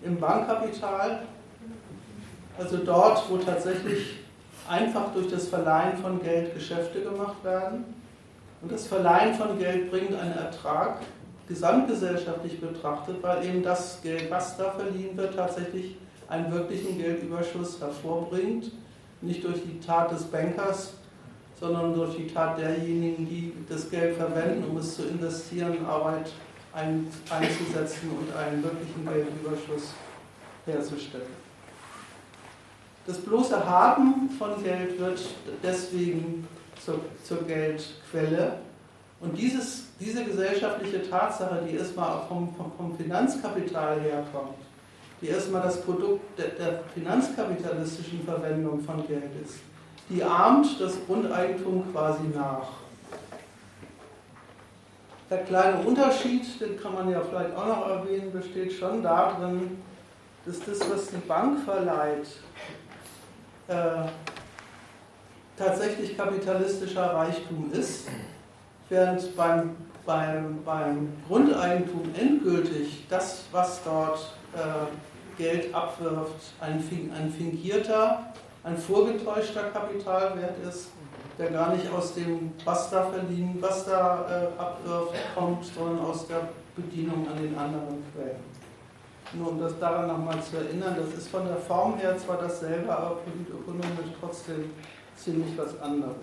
im 0.02 0.18
Bankkapital, 0.18 1.23
also 2.59 2.78
dort, 2.78 3.23
wo 3.31 3.36
tatsächlich 3.36 4.18
einfach 4.68 5.12
durch 5.12 5.28
das 5.28 5.47
Verleihen 5.47 5.97
von 5.98 6.20
Geld 6.20 6.52
Geschäfte 6.55 7.02
gemacht 7.02 7.43
werden. 7.44 7.85
Und 8.62 8.73
das 8.73 8.89
Verleihen 8.89 9.35
von 9.35 9.59
Geld 9.59 9.90
bringt 9.93 10.14
einen 10.14 10.36
Ertrag, 10.36 10.98
gesamtgesellschaftlich 11.47 12.60
betrachtet, 12.60 13.23
weil 13.23 13.44
eben 13.47 13.62
das 13.62 14.02
Geld, 14.02 14.28
was 14.28 14.56
da 14.56 14.73
verliehen 14.73 15.16
wird, 15.16 15.36
tatsächlich 15.36 15.97
einen 16.27 16.52
wirklichen 16.52 16.98
Geldüberschuss 16.98 17.81
hervorbringt 17.81 18.73
nicht 19.27 19.44
durch 19.44 19.62
die 19.62 19.81
Tat 19.81 20.11
des 20.11 20.24
Bankers, 20.24 20.93
sondern 21.59 21.94
durch 21.94 22.16
die 22.16 22.27
Tat 22.27 22.59
derjenigen, 22.59 23.27
die 23.27 23.53
das 23.69 23.90
Geld 23.90 24.16
verwenden, 24.16 24.65
um 24.70 24.77
es 24.77 24.97
zu 24.97 25.05
investieren, 25.05 25.85
Arbeit 25.86 26.31
ein, 26.73 27.07
einzusetzen 27.31 28.11
und 28.11 28.36
einen 28.36 28.62
wirklichen 28.62 29.07
Geldüberschuss 29.07 29.94
herzustellen. 30.66 31.47
Das 33.07 33.19
bloße 33.19 33.65
Haben 33.65 34.31
von 34.39 34.62
Geld 34.62 34.98
wird 34.98 35.20
deswegen 35.62 36.47
zur, 36.85 37.01
zur 37.24 37.43
Geldquelle. 37.44 38.59
Und 39.20 39.39
dieses, 39.39 39.85
diese 39.98 40.24
gesellschaftliche 40.24 41.09
Tatsache, 41.09 41.62
die 41.66 41.77
erstmal 41.77 42.27
vom, 42.28 42.55
vom, 42.55 42.73
vom 42.77 42.97
Finanzkapital 42.97 44.01
herkommt, 44.01 44.59
die 45.20 45.28
erstmal 45.28 45.62
das 45.62 45.80
Produkt 45.82 46.38
der, 46.38 46.48
der 46.48 46.80
finanzkapitalistischen 46.94 48.24
Verwendung 48.24 48.80
von 48.80 49.06
Geld 49.06 49.30
ist. 49.44 49.56
Die 50.09 50.22
ahmt 50.22 50.80
das 50.80 50.94
Grundeigentum 51.06 51.84
quasi 51.93 52.24
nach. 52.34 52.68
Der 55.28 55.38
kleine 55.38 55.78
Unterschied, 55.78 56.60
den 56.60 56.80
kann 56.80 56.94
man 56.94 57.10
ja 57.10 57.20
vielleicht 57.20 57.56
auch 57.56 57.66
noch 57.66 57.88
erwähnen, 57.88 58.30
besteht 58.30 58.72
schon 58.72 59.02
darin, 59.02 59.82
dass 60.44 60.60
das, 60.60 60.88
was 60.88 61.09
die 61.09 61.16
Bank 61.26 61.64
verleiht, 61.64 62.28
äh, 63.66 64.09
tatsächlich 65.56 66.16
kapitalistischer 66.16 67.14
Reichtum 67.14 67.72
ist, 67.72 68.06
während 68.88 69.36
beim, 69.36 69.74
beim, 70.05 70.62
beim 70.64 71.09
Grundeigentum 71.26 72.02
endgültig 72.16 73.06
das, 73.09 73.47
was 73.51 73.82
dort 73.82 74.32
Geld 75.38 75.74
abwirft, 75.74 76.54
ein, 76.60 76.82
ein 77.14 77.30
fingierter, 77.30 78.32
ein 78.64 78.78
vorgetäuschter 78.78 79.64
Kapitalwert 79.64 80.54
ist, 80.66 80.88
der 81.38 81.50
gar 81.50 81.74
nicht 81.74 81.90
aus 81.92 82.14
dem, 82.14 82.52
was 82.64 82.90
da 82.90 83.04
verliehen, 83.04 83.58
was 83.60 83.84
da 83.84 84.26
äh, 84.56 84.60
abwirft, 84.60 85.14
kommt, 85.34 85.64
sondern 85.64 86.00
aus 86.06 86.26
der 86.26 86.48
Bedienung 86.74 87.28
an 87.28 87.42
den 87.42 87.56
anderen 87.56 88.02
Quellen. 88.12 88.56
Nur 89.32 89.50
um 89.50 89.60
das 89.60 89.78
daran 89.78 90.08
nochmal 90.08 90.42
zu 90.42 90.56
erinnern, 90.56 90.96
das 90.98 91.18
ist 91.18 91.28
von 91.28 91.46
der 91.46 91.56
Form 91.56 91.98
her 91.98 92.16
zwar 92.16 92.38
dasselbe, 92.38 92.96
aber 92.96 93.16
politökonomisch 93.16 94.14
trotzdem 94.20 94.70
ziemlich 95.16 95.56
was 95.58 95.78
anderes. 95.80 96.14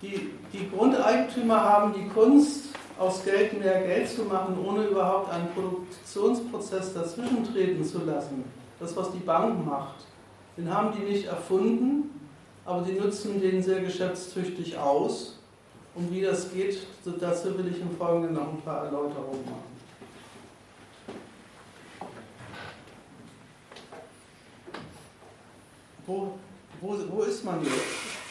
Die, 0.00 0.30
die 0.52 0.70
Grundeigentümer 0.70 1.62
haben 1.62 1.94
die 1.94 2.08
Kunst, 2.08 2.71
aus 3.02 3.24
Geld 3.24 3.58
mehr 3.58 3.82
Geld 3.82 4.08
zu 4.08 4.22
machen, 4.24 4.56
ohne 4.64 4.84
überhaupt 4.84 5.30
einen 5.32 5.48
Produktionsprozess 5.52 6.94
dazwischen 6.94 7.44
treten 7.52 7.84
zu 7.84 8.04
lassen. 8.04 8.44
Das, 8.78 8.96
was 8.96 9.10
die 9.12 9.18
Bank 9.18 9.66
macht, 9.66 10.06
den 10.56 10.72
haben 10.72 10.92
die 10.96 11.10
nicht 11.10 11.26
erfunden, 11.26 12.20
aber 12.64 12.82
die 12.82 12.92
nutzen 12.92 13.40
den 13.40 13.62
sehr 13.62 13.80
geschäftstüchtig 13.80 14.76
aus. 14.78 15.38
Und 15.94 16.10
wie 16.12 16.22
das 16.22 16.50
geht, 16.52 16.78
dazu 17.20 17.58
will 17.58 17.68
ich 17.68 17.80
im 17.80 17.90
Folgenden 17.96 18.34
noch 18.34 18.48
ein 18.48 18.62
paar 18.62 18.84
Erläuterungen 18.84 19.44
machen. 19.44 19.72
Wo, 26.06 26.32
wo, 26.80 26.96
wo 27.10 27.22
ist 27.22 27.44
man 27.44 27.62
jetzt? 27.62 28.21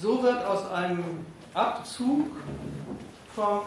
So 0.00 0.22
wird 0.22 0.44
aus 0.44 0.70
einem 0.70 1.26
Abzug 1.54 2.28
vom, 3.34 3.62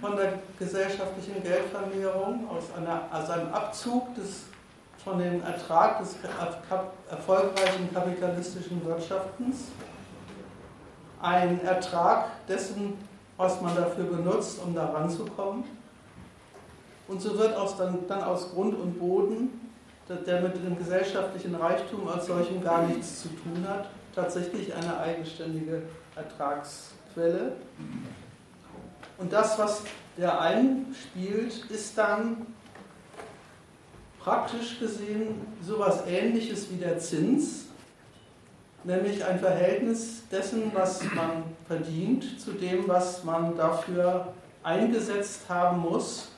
von 0.00 0.16
der 0.16 0.34
gesellschaftlichen 0.56 1.42
Geldvermehrung, 1.42 2.48
aus, 2.48 2.72
einer, 2.76 3.02
aus 3.10 3.30
einem 3.30 3.52
Abzug 3.52 4.14
des, 4.14 4.44
von 5.02 5.18
dem 5.18 5.42
Ertrag 5.42 5.98
des 5.98 6.18
erfolgreichen 7.10 7.92
kapitalistischen 7.92 8.84
Wirtschaftens, 8.84 9.64
ein 11.20 11.60
Ertrag 11.64 12.46
dessen, 12.46 12.96
was 13.38 13.60
man 13.60 13.74
dafür 13.74 14.04
benutzt, 14.04 14.60
um 14.64 14.72
da 14.72 14.86
ranzukommen. 14.86 15.64
Und 17.08 17.20
so 17.20 17.36
wird 17.36 17.56
aus 17.56 17.76
dann, 17.76 18.06
dann 18.06 18.22
aus 18.22 18.52
Grund 18.52 18.78
und 18.78 19.00
Boden 19.00 19.59
der 20.16 20.40
mit 20.40 20.56
dem 20.56 20.76
gesellschaftlichen 20.76 21.54
Reichtum 21.54 22.08
als 22.08 22.26
solchem 22.26 22.62
gar 22.62 22.86
nichts 22.86 23.22
zu 23.22 23.28
tun 23.28 23.64
hat, 23.68 23.88
tatsächlich 24.14 24.74
eine 24.74 24.98
eigenständige 24.98 25.82
Ertragsquelle. 26.16 27.52
Und 29.18 29.32
das, 29.32 29.58
was 29.58 29.82
der 30.16 30.40
einspielt, 30.40 31.66
ist 31.70 31.96
dann 31.96 32.46
praktisch 34.18 34.80
gesehen 34.80 35.40
sowas 35.62 36.02
ähnliches 36.06 36.70
wie 36.70 36.76
der 36.76 36.98
Zins, 36.98 37.66
nämlich 38.84 39.24
ein 39.24 39.38
Verhältnis 39.38 40.22
dessen, 40.30 40.72
was 40.74 41.02
man 41.14 41.44
verdient, 41.66 42.40
zu 42.40 42.52
dem, 42.52 42.88
was 42.88 43.24
man 43.24 43.56
dafür 43.56 44.32
eingesetzt 44.62 45.42
haben 45.48 45.80
muss, 45.80 46.32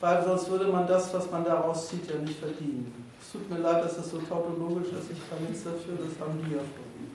weil 0.00 0.24
sonst 0.24 0.50
würde 0.50 0.66
man 0.66 0.86
das, 0.86 1.12
was 1.12 1.30
man 1.30 1.44
daraus 1.44 1.88
zieht, 1.88 2.08
ja 2.08 2.16
nicht 2.16 2.38
verdienen. 2.38 3.07
Es 3.28 3.32
tut 3.32 3.50
mir 3.50 3.58
leid, 3.58 3.84
dass 3.84 3.96
das 3.96 4.10
so 4.10 4.20
tautologisch 4.20 4.86
ist, 4.86 5.10
ich 5.10 5.28
kann 5.28 5.44
nichts 5.46 5.62
dafür, 5.62 5.98
das 5.98 6.18
haben 6.18 6.42
die 6.42 6.54
ja 6.54 6.60
vorhin. 6.60 7.10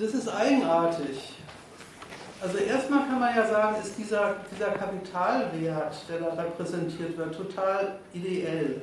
Das 0.00 0.14
ist 0.14 0.28
eigenartig. 0.28 1.34
Also 2.40 2.58
erstmal 2.58 3.06
kann 3.06 3.20
man 3.20 3.36
ja 3.36 3.46
sagen, 3.46 3.76
ist 3.80 3.96
dieser, 3.96 4.34
dieser 4.52 4.72
Kapitalwert, 4.72 5.94
der 6.08 6.18
da 6.18 6.42
repräsentiert 6.42 7.16
wird, 7.16 7.32
total 7.32 8.00
ideell. 8.12 8.82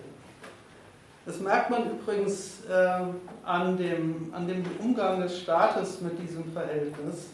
Das 1.25 1.41
merkt 1.41 1.69
man 1.69 1.91
übrigens 1.91 2.63
äh, 2.69 3.01
an, 3.43 3.75
dem, 3.75 4.33
an 4.33 4.47
dem 4.47 4.63
Umgang 4.79 5.19
des 5.19 5.41
Staates 5.41 5.99
mit 5.99 6.17
diesem 6.19 6.53
Verhältnis 6.53 7.31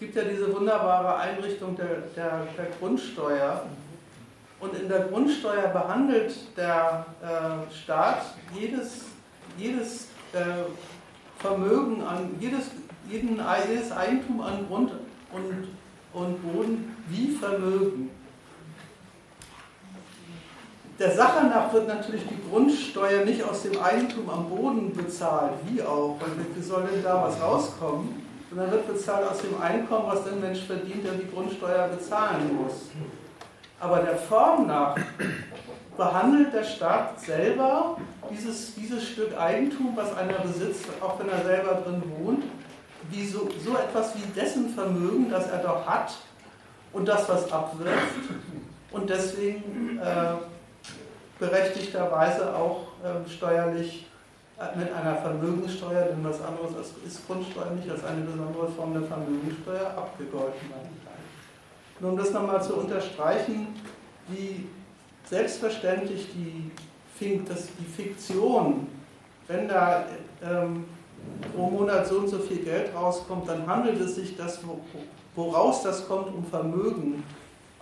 gibt 0.00 0.16
ja 0.16 0.24
diese 0.24 0.52
wunderbare 0.52 1.14
Einrichtung 1.16 1.76
der, 1.76 1.98
der, 2.16 2.46
der 2.56 2.66
Grundsteuer. 2.80 3.66
Und 4.58 4.74
in 4.74 4.88
der 4.88 5.00
Grundsteuer 5.00 5.68
behandelt 5.68 6.34
der 6.56 7.04
äh, 7.22 7.72
Staat 7.72 8.22
jedes, 8.58 9.04
jedes 9.58 10.08
äh, 10.32 10.64
Vermögen 11.38 12.02
an, 12.02 12.34
jedes, 12.40 12.70
jeden, 13.08 13.40
jedes 13.68 13.92
Eigentum 13.92 14.40
an 14.40 14.66
Grund 14.68 14.92
und, 15.32 15.68
und 16.12 16.42
Boden 16.42 16.96
wie 17.08 17.32
Vermögen. 17.32 18.10
Der 20.98 21.10
Sache 21.12 21.46
nach 21.46 21.72
wird 21.72 21.88
natürlich 21.88 22.22
die 22.26 22.50
Grundsteuer 22.50 23.24
nicht 23.24 23.42
aus 23.42 23.62
dem 23.62 23.78
Eigentum 23.80 24.28
am 24.28 24.48
Boden 24.50 24.94
bezahlt, 24.94 25.54
wie 25.66 25.82
auch, 25.82 26.16
weil 26.20 26.30
wie 26.54 26.62
soll 26.62 26.84
denn 26.84 27.02
da 27.02 27.22
was 27.22 27.40
rauskommen? 27.40 28.29
Und 28.50 28.56
dann 28.56 28.70
wird 28.70 28.88
bezahlt 28.88 29.28
aus 29.28 29.38
dem 29.42 29.60
Einkommen, 29.60 30.06
was 30.08 30.24
der 30.24 30.32
Mensch 30.32 30.60
verdient, 30.64 31.04
der 31.04 31.12
die 31.12 31.30
Grundsteuer 31.30 31.88
bezahlen 31.88 32.56
muss. 32.56 32.90
Aber 33.78 34.00
der 34.00 34.16
Form 34.16 34.66
nach 34.66 34.96
behandelt 35.96 36.52
der 36.52 36.64
Staat 36.64 37.20
selber 37.20 37.96
dieses, 38.30 38.74
dieses 38.74 39.08
Stück 39.08 39.38
Eigentum, 39.38 39.92
was 39.94 40.16
einer 40.16 40.38
besitzt, 40.38 40.86
auch 41.00 41.18
wenn 41.18 41.28
er 41.28 41.44
selber 41.44 41.82
drin 41.84 42.02
wohnt, 42.18 42.44
wie 43.10 43.26
so, 43.26 43.48
so 43.64 43.76
etwas 43.76 44.14
wie 44.16 44.26
dessen 44.38 44.74
Vermögen, 44.74 45.30
das 45.30 45.48
er 45.48 45.58
doch 45.58 45.86
hat 45.86 46.14
und 46.92 47.06
das, 47.06 47.28
was 47.28 47.50
abwirft 47.52 48.14
und 48.92 49.08
deswegen 49.08 49.98
äh, 50.02 50.34
berechtigterweise 51.38 52.54
auch 52.54 52.88
äh, 53.04 53.28
steuerlich 53.28 54.09
mit 54.76 54.92
einer 54.92 55.16
Vermögenssteuer, 55.16 56.02
denn 56.04 56.22
was 56.22 56.40
anderes 56.42 56.72
ist 57.06 57.26
Grundsteuer 57.26 57.70
nicht 57.70 57.88
als 57.90 58.04
eine 58.04 58.20
besondere 58.20 58.68
Form 58.68 58.92
der 58.92 59.02
Vermögenssteuer 59.02 59.86
abgegolten 59.96 60.68
werden 60.68 61.00
kann. 61.04 62.00
Nur 62.00 62.12
um 62.12 62.18
das 62.18 62.32
nochmal 62.32 62.62
zu 62.62 62.74
unterstreichen, 62.74 63.68
wie 64.28 64.68
selbstverständlich 65.24 66.28
die 66.34 66.70
Fiktion, 67.96 68.86
wenn 69.48 69.68
da 69.68 70.04
ähm, 70.42 70.84
pro 71.54 71.70
Monat 71.70 72.06
so 72.06 72.18
und 72.18 72.28
so 72.28 72.38
viel 72.38 72.58
Geld 72.58 72.94
rauskommt, 72.94 73.48
dann 73.48 73.66
handelt 73.66 74.00
es 74.00 74.14
sich 74.14 74.36
das, 74.36 74.60
woraus 75.34 75.82
das 75.82 76.06
kommt, 76.06 76.28
um 76.34 76.44
Vermögen, 76.44 77.22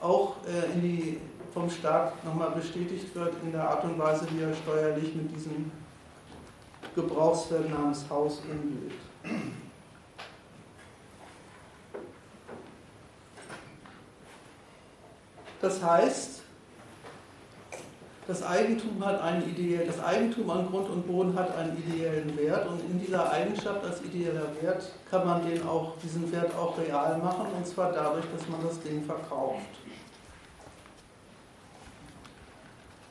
auch 0.01 0.37
äh, 0.47 0.75
in 0.75 0.83
die, 0.83 1.21
vom 1.53 1.69
Staat 1.71 2.25
nochmal 2.25 2.51
bestätigt 2.51 3.15
wird 3.15 3.33
in 3.43 3.53
der 3.53 3.69
Art 3.69 3.85
und 3.85 3.99
Weise, 3.99 4.27
wie 4.33 4.43
er 4.43 4.55
steuerlich 4.55 5.15
mit 5.15 5.35
diesem 5.35 5.71
Gebrauchswert 7.01 7.71
namens 7.71 8.05
Haus 8.11 8.41
umgeht. 8.41 8.93
Das 15.61 15.83
heißt, 15.83 16.43
das 18.27 18.43
Eigentum 18.43 19.05
hat 19.05 19.21
einen 19.21 19.49
ideell, 19.49 19.87
das 19.87 20.01
Eigentum 20.01 20.51
an 20.51 20.67
Grund 20.69 20.91
und 20.91 21.07
Boden 21.07 21.39
hat 21.39 21.57
einen 21.57 21.77
ideellen 21.79 22.37
Wert 22.37 22.69
und 22.69 22.81
in 22.81 23.01
dieser 23.01 23.31
Eigenschaft 23.31 23.85
als 23.85 24.03
ideeller 24.03 24.49
Wert 24.61 24.91
kann 25.09 25.27
man 25.27 25.49
den 25.49 25.63
auch, 25.67 25.97
diesen 26.03 26.31
Wert 26.33 26.55
auch 26.57 26.77
real 26.79 27.19
machen 27.19 27.47
und 27.57 27.67
zwar 27.67 27.93
dadurch, 27.93 28.27
dass 28.37 28.49
man 28.49 28.63
das 28.67 28.81
Ding 28.81 29.05
verkauft. 29.05 29.63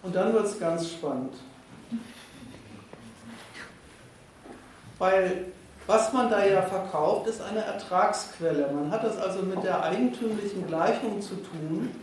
Und 0.03 0.15
dann 0.15 0.34
wird 0.34 0.45
es 0.45 0.59
ganz 0.59 0.91
spannend. 0.91 1.34
Weil 4.99 5.45
was 5.88 6.11
man 6.11 6.30
da 6.30 6.45
ja 6.45 6.61
verkauft, 6.64 7.28
ist 7.28 7.41
eine 7.41 7.64
Ertragsquelle. 7.64 8.69
Man 8.74 8.91
hat 8.91 9.06
es 9.06 9.18
also 9.18 9.41
mit 9.41 9.64
der 9.64 9.82
eigentümlichen 9.84 10.68
Gleichung 10.68 11.22
zu 11.22 11.36
tun. 11.36 11.95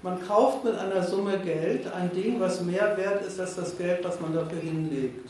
Man 0.00 0.26
kauft 0.26 0.64
mit 0.64 0.74
einer 0.74 1.02
Summe 1.02 1.38
Geld 1.38 1.92
ein 1.92 2.10
Ding, 2.14 2.40
was 2.40 2.62
mehr 2.62 2.96
wert 2.96 3.22
ist 3.26 3.38
als 3.38 3.56
das 3.56 3.76
Geld, 3.76 4.02
was 4.04 4.18
man 4.20 4.32
dafür 4.32 4.60
hinlegt. 4.60 5.28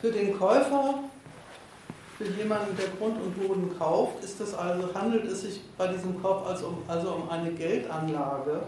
Für 0.00 0.12
den 0.12 0.38
Käufer, 0.38 1.00
für 2.18 2.24
jemanden, 2.24 2.76
der 2.76 2.88
Grund 2.98 3.20
und 3.20 3.40
Boden 3.40 3.76
kauft, 3.76 4.22
ist 4.22 4.40
das 4.40 4.54
also, 4.54 4.94
handelt 4.94 5.24
es 5.24 5.40
sich 5.42 5.60
bei 5.76 5.88
diesem 5.88 6.22
Kauf 6.22 6.46
also 6.46 6.66
um, 6.66 6.82
also 6.86 7.12
um 7.12 7.28
eine 7.28 7.50
Geldanlage 7.50 8.62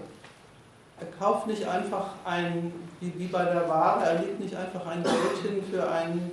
er 1.04 1.18
kauft 1.18 1.46
nicht 1.46 1.66
einfach 1.66 2.10
ein, 2.24 2.72
wie, 3.00 3.12
wie 3.16 3.26
bei 3.26 3.44
der 3.44 3.68
Ware, 3.68 4.04
er 4.04 4.18
legt 4.20 4.40
nicht 4.40 4.56
einfach 4.56 4.86
ein 4.86 5.02
Geld 5.02 5.52
hin 5.52 5.62
für 5.70 5.88
ein 5.90 6.32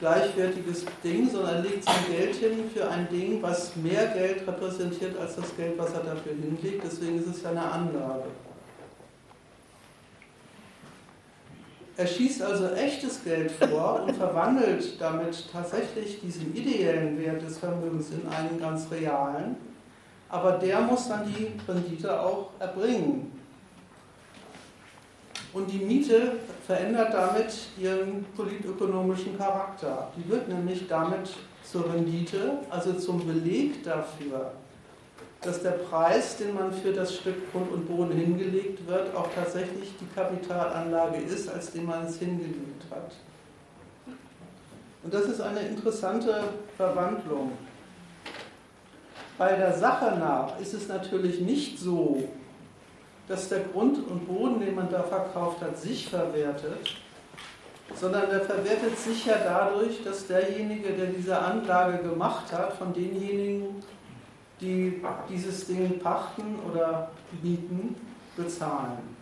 gleichwertiges 0.00 0.84
Ding, 1.02 1.30
sondern 1.30 1.56
er 1.56 1.62
legt 1.62 1.84
sein 1.84 2.04
Geld 2.10 2.36
hin 2.36 2.70
für 2.74 2.88
ein 2.88 3.08
Ding, 3.08 3.40
was 3.40 3.74
mehr 3.76 4.06
Geld 4.08 4.46
repräsentiert 4.46 5.18
als 5.18 5.36
das 5.36 5.56
Geld, 5.56 5.78
was 5.78 5.92
er 5.92 6.00
dafür 6.00 6.32
hinlegt. 6.32 6.82
Deswegen 6.84 7.18
ist 7.18 7.28
es 7.28 7.42
ja 7.42 7.50
eine 7.50 7.62
Anlage. 7.62 8.24
er 11.96 12.06
schießt 12.06 12.42
also 12.42 12.70
echtes 12.70 13.22
Geld 13.22 13.52
vor 13.52 14.02
und 14.04 14.16
verwandelt 14.16 15.00
damit 15.00 15.44
tatsächlich 15.52 16.20
diesen 16.20 16.54
ideellen 16.54 17.18
Wert 17.18 17.42
des 17.42 17.58
Vermögens 17.58 18.10
in 18.10 18.26
einen 18.28 18.58
ganz 18.58 18.90
realen. 18.90 19.56
Aber 20.28 20.52
der 20.52 20.80
muss 20.80 21.08
dann 21.08 21.24
die 21.26 21.52
Rendite 21.70 22.20
auch 22.20 22.50
erbringen. 22.58 23.30
Und 25.54 25.70
die 25.70 25.78
Miete 25.78 26.32
verändert 26.66 27.14
damit 27.14 27.54
ihren 27.80 28.24
politökonomischen 28.36 29.38
Charakter. 29.38 30.08
Die 30.16 30.28
wird 30.28 30.48
nämlich 30.48 30.88
damit 30.88 31.30
zur 31.62 31.92
Rendite, 31.92 32.58
also 32.70 32.94
zum 32.94 33.24
Beleg 33.24 33.84
dafür, 33.84 34.50
dass 35.40 35.62
der 35.62 35.72
Preis, 35.72 36.38
den 36.38 36.54
man 36.54 36.72
für 36.72 36.92
das 36.92 37.14
Stück 37.14 37.52
Grund 37.52 37.70
und 37.70 37.86
Boden 37.86 38.16
hingelegt 38.16 38.86
wird, 38.88 39.14
auch 39.14 39.28
tatsächlich 39.32 39.92
die 40.00 40.06
Kapitalanlage 40.14 41.18
ist, 41.18 41.48
als 41.48 41.70
den 41.70 41.86
man 41.86 42.06
es 42.06 42.18
hingelegt 42.18 42.84
hat. 42.90 43.12
Und 45.04 45.14
das 45.14 45.26
ist 45.26 45.40
eine 45.40 45.60
interessante 45.60 46.34
Verwandlung. 46.76 47.52
Bei 49.36 49.54
der 49.54 49.72
Sache 49.72 50.16
nach 50.18 50.58
ist 50.58 50.74
es 50.74 50.88
natürlich 50.88 51.40
nicht 51.40 51.78
so, 51.78 52.24
dass 53.28 53.48
der 53.48 53.60
Grund 53.60 53.98
und 54.08 54.26
Boden, 54.26 54.60
den 54.60 54.74
man 54.74 54.90
da 54.90 55.02
verkauft 55.02 55.62
hat, 55.62 55.78
sich 55.78 56.08
verwertet, 56.08 56.96
sondern 57.94 58.28
der 58.30 58.40
verwertet 58.40 58.98
sich 58.98 59.26
ja 59.26 59.36
dadurch, 59.42 60.02
dass 60.04 60.26
derjenige, 60.26 60.90
der 60.90 61.06
diese 61.06 61.38
Anlage 61.38 61.98
gemacht 61.98 62.52
hat, 62.52 62.74
von 62.74 62.92
denjenigen 62.92 63.82
die 64.60 65.02
dieses 65.28 65.66
Ding 65.66 65.98
pachten 65.98 66.58
oder 66.70 67.10
mieten, 67.42 67.96
bezahlen. 68.36 69.14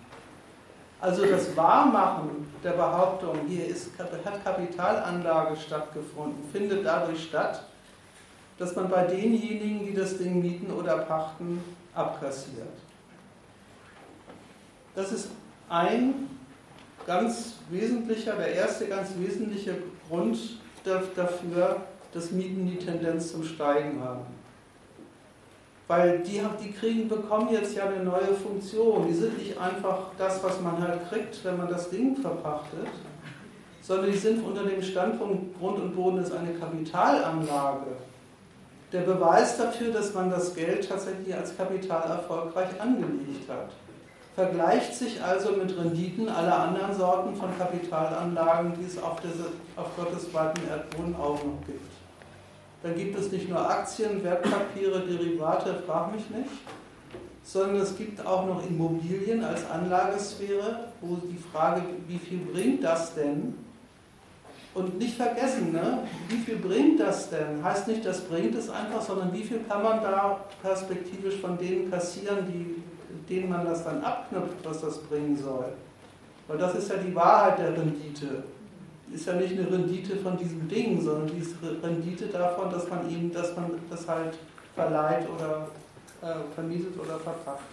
Also 1.00 1.26
das 1.26 1.56
Wahrmachen 1.56 2.46
der 2.62 2.72
Behauptung, 2.72 3.40
hier 3.48 3.66
ist, 3.66 3.90
hat 3.98 4.44
Kapitalanlage 4.44 5.56
stattgefunden, 5.56 6.48
findet 6.52 6.86
dadurch 6.86 7.24
statt, 7.24 7.64
dass 8.58 8.76
man 8.76 8.88
bei 8.88 9.04
denjenigen, 9.04 9.84
die 9.84 9.94
das 9.94 10.18
Ding 10.18 10.40
mieten 10.40 10.70
oder 10.70 10.98
pachten, 10.98 11.62
abkassiert. 11.94 12.68
Das 14.94 15.12
ist 15.12 15.28
ein 15.68 16.28
ganz 17.06 17.54
wesentlicher, 17.70 18.34
der 18.36 18.54
erste 18.54 18.86
ganz 18.86 19.10
wesentliche 19.18 19.74
Grund 20.08 20.38
dafür, 20.84 21.82
dass 22.12 22.30
Mieten 22.30 22.66
die 22.66 22.76
Tendenz 22.76 23.32
zum 23.32 23.42
Steigen 23.42 24.02
haben. 24.02 24.26
Weil 25.88 26.20
die, 26.20 26.40
die 26.62 26.72
kriegen, 26.72 27.08
bekommen 27.08 27.52
jetzt 27.52 27.74
ja 27.74 27.86
eine 27.86 28.04
neue 28.04 28.34
Funktion. 28.34 29.06
Die 29.08 29.14
sind 29.14 29.38
nicht 29.38 29.58
einfach 29.58 30.10
das, 30.16 30.42
was 30.42 30.60
man 30.60 30.80
halt 30.80 31.08
kriegt, 31.08 31.44
wenn 31.44 31.56
man 31.56 31.68
das 31.68 31.90
Ding 31.90 32.16
verpachtet, 32.16 32.88
sondern 33.80 34.10
die 34.10 34.16
sind 34.16 34.44
unter 34.44 34.64
dem 34.64 34.82
Standpunkt, 34.82 35.58
Grund 35.58 35.80
und 35.80 35.94
Boden 35.94 36.18
ist 36.18 36.32
eine 36.32 36.52
Kapitalanlage. 36.52 37.96
Der 38.92 39.00
Beweis 39.00 39.56
dafür, 39.56 39.90
dass 39.92 40.14
man 40.14 40.30
das 40.30 40.54
Geld 40.54 40.86
tatsächlich 40.86 41.34
als 41.34 41.56
Kapital 41.56 42.10
erfolgreich 42.10 42.68
angelegt 42.78 43.48
hat. 43.48 43.70
Vergleicht 44.34 44.94
sich 44.94 45.22
also 45.22 45.52
mit 45.52 45.76
Renditen 45.76 46.28
aller 46.28 46.58
anderen 46.58 46.94
Sorten 46.96 47.36
von 47.36 47.50
Kapitalanlagen, 47.58 48.72
die 48.78 48.86
es 48.86 49.02
auf, 49.02 49.20
diese, 49.20 49.48
auf 49.76 49.94
Gottes 49.94 50.32
weiten 50.32 50.66
Erdboden 50.68 51.14
auch 51.16 51.34
noch 51.44 51.66
gibt. 51.66 51.92
Dann 52.82 52.96
gibt 52.96 53.18
es 53.18 53.30
nicht 53.30 53.48
nur 53.48 53.58
Aktien, 53.58 54.24
Wertpapiere, 54.24 55.00
Derivate, 55.00 55.82
frag 55.86 56.14
mich 56.14 56.28
nicht, 56.30 56.50
sondern 57.44 57.82
es 57.82 57.96
gibt 57.96 58.24
auch 58.24 58.46
noch 58.46 58.66
Immobilien 58.66 59.44
als 59.44 59.68
Anlagesphäre, 59.70 60.88
wo 61.00 61.16
die 61.16 61.38
Frage, 61.52 61.82
wie 62.08 62.18
viel 62.18 62.38
bringt 62.38 62.82
das 62.82 63.14
denn? 63.14 63.54
Und 64.74 64.98
nicht 64.98 65.16
vergessen, 65.16 65.72
ne? 65.72 65.98
wie 66.28 66.38
viel 66.38 66.56
bringt 66.56 66.98
das 66.98 67.28
denn? 67.28 67.62
Heißt 67.62 67.88
nicht, 67.88 68.06
das 68.06 68.22
bringt 68.22 68.54
es 68.54 68.70
einfach, 68.70 69.02
sondern 69.02 69.30
wie 69.34 69.42
viel 69.42 69.60
kann 69.68 69.82
man 69.82 70.00
da 70.00 70.40
perspektivisch 70.62 71.36
von 71.36 71.58
denen 71.58 71.90
kassieren, 71.90 72.46
die, 72.48 72.82
denen 73.28 73.50
man 73.50 73.64
das 73.64 73.84
dann 73.84 74.02
abknüpft, 74.02 74.64
was 74.64 74.80
das 74.80 74.98
bringen 74.98 75.36
soll. 75.36 75.72
Weil 76.48 76.58
das 76.58 76.74
ist 76.74 76.90
ja 76.90 76.96
die 76.96 77.14
Wahrheit 77.14 77.58
der 77.58 77.76
Rendite 77.76 78.42
ist 79.12 79.26
ja 79.26 79.34
nicht 79.34 79.52
eine 79.52 79.70
Rendite 79.70 80.16
von 80.16 80.36
diesem 80.36 80.68
Ding, 80.68 81.00
sondern 81.00 81.28
die 81.28 81.44
Rendite 81.82 82.26
davon, 82.26 82.70
dass 82.70 82.88
man 82.88 83.08
ihm, 83.10 83.32
dass 83.32 83.54
man 83.54 83.72
das 83.90 84.08
halt 84.08 84.38
verleiht 84.74 85.28
oder 85.28 85.68
äh, 86.22 86.54
vermietet 86.54 86.98
oder 86.98 87.18
verpachtet. 87.18 87.66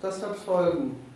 Das 0.00 0.22
hat 0.22 0.36
Folgen. 0.36 1.07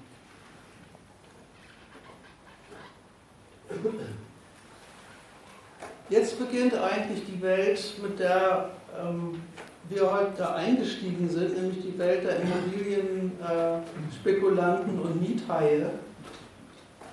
Jetzt 6.22 6.38
beginnt 6.38 6.74
eigentlich 6.74 7.24
die 7.26 7.42
Welt, 7.42 7.94
mit 8.00 8.20
der 8.20 8.70
ähm, 8.96 9.42
wir 9.88 10.08
heute 10.08 10.54
eingestiegen 10.54 11.28
sind, 11.28 11.60
nämlich 11.60 11.82
die 11.82 11.98
Welt 11.98 12.22
der 12.22 12.36
Immobilienspekulanten 12.42 15.00
und 15.00 15.20
Miethaie, 15.20 15.90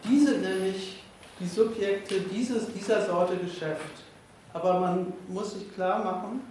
die 0.07 0.19
sind 0.19 0.43
nämlich 0.43 1.01
die 1.39 1.47
Subjekte 1.47 2.21
dieses, 2.21 2.71
dieser 2.71 3.03
Sorte 3.03 3.35
Geschäft. 3.37 4.03
Aber 4.53 4.79
man 4.79 5.11
muss 5.27 5.55
sich 5.55 5.73
klar 5.73 6.03
machen, 6.03 6.41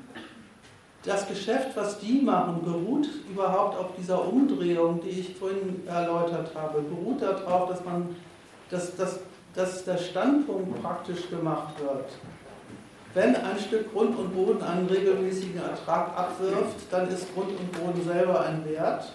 das 1.04 1.28
Geschäft, 1.28 1.76
was 1.76 2.00
die 2.00 2.22
machen, 2.22 2.64
beruht 2.64 3.08
überhaupt 3.30 3.78
auf 3.78 3.94
dieser 3.96 4.26
Umdrehung, 4.26 5.00
die 5.00 5.20
ich 5.20 5.36
vorhin 5.36 5.86
erläutert 5.86 6.52
habe, 6.56 6.82
beruht 6.82 7.22
darauf, 7.22 7.68
dass 7.68 7.84
man, 7.84 8.16
dass, 8.68 8.96
dass, 8.96 9.20
dass 9.54 9.84
der 9.84 9.98
Standpunkt 9.98 10.82
praktisch 10.82 11.30
gemacht 11.30 11.78
wird 11.78 12.10
wenn 13.14 13.36
ein 13.36 13.58
Stück 13.58 13.92
Grund 13.92 14.18
und 14.18 14.34
Boden 14.34 14.62
einen 14.62 14.86
regelmäßigen 14.86 15.60
Ertrag 15.60 16.16
abwirft, 16.16 16.76
dann 16.90 17.08
ist 17.08 17.32
Grund 17.34 17.50
und 17.50 17.72
Boden 17.72 18.04
selber 18.04 18.40
ein 18.40 18.64
Wert. 18.64 19.12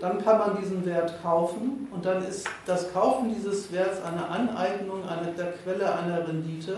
Dann 0.00 0.22
kann 0.24 0.38
man 0.38 0.60
diesen 0.60 0.84
Wert 0.84 1.22
kaufen 1.22 1.86
und 1.92 2.04
dann 2.04 2.24
ist 2.24 2.48
das 2.66 2.92
Kaufen 2.92 3.32
dieses 3.32 3.70
Werts 3.72 4.02
eine 4.02 4.26
Aneignung 4.26 5.08
eine, 5.08 5.32
der 5.32 5.52
Quelle 5.52 5.94
einer 5.94 6.26
Rendite. 6.26 6.76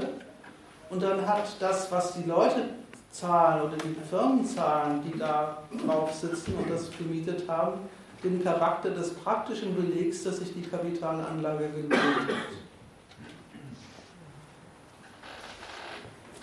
Und 0.90 1.02
dann 1.02 1.26
hat 1.26 1.44
das, 1.58 1.90
was 1.90 2.12
die 2.14 2.28
Leute 2.28 2.68
zahlen 3.10 3.62
oder 3.62 3.76
die 3.78 3.96
Firmen 4.10 4.44
zahlen, 4.44 5.02
die 5.06 5.18
da 5.18 5.62
drauf 5.86 6.12
sitzen 6.12 6.54
und 6.54 6.70
das 6.70 6.90
gemietet 6.98 7.48
haben, 7.48 7.80
den 8.22 8.42
Charakter 8.42 8.90
des 8.90 9.14
praktischen 9.14 9.74
Belegs, 9.74 10.24
dass 10.24 10.38
sich 10.38 10.52
die 10.52 10.62
Kapitalanlage 10.62 11.68
gelohnt 11.68 11.94
hat. 11.94 12.63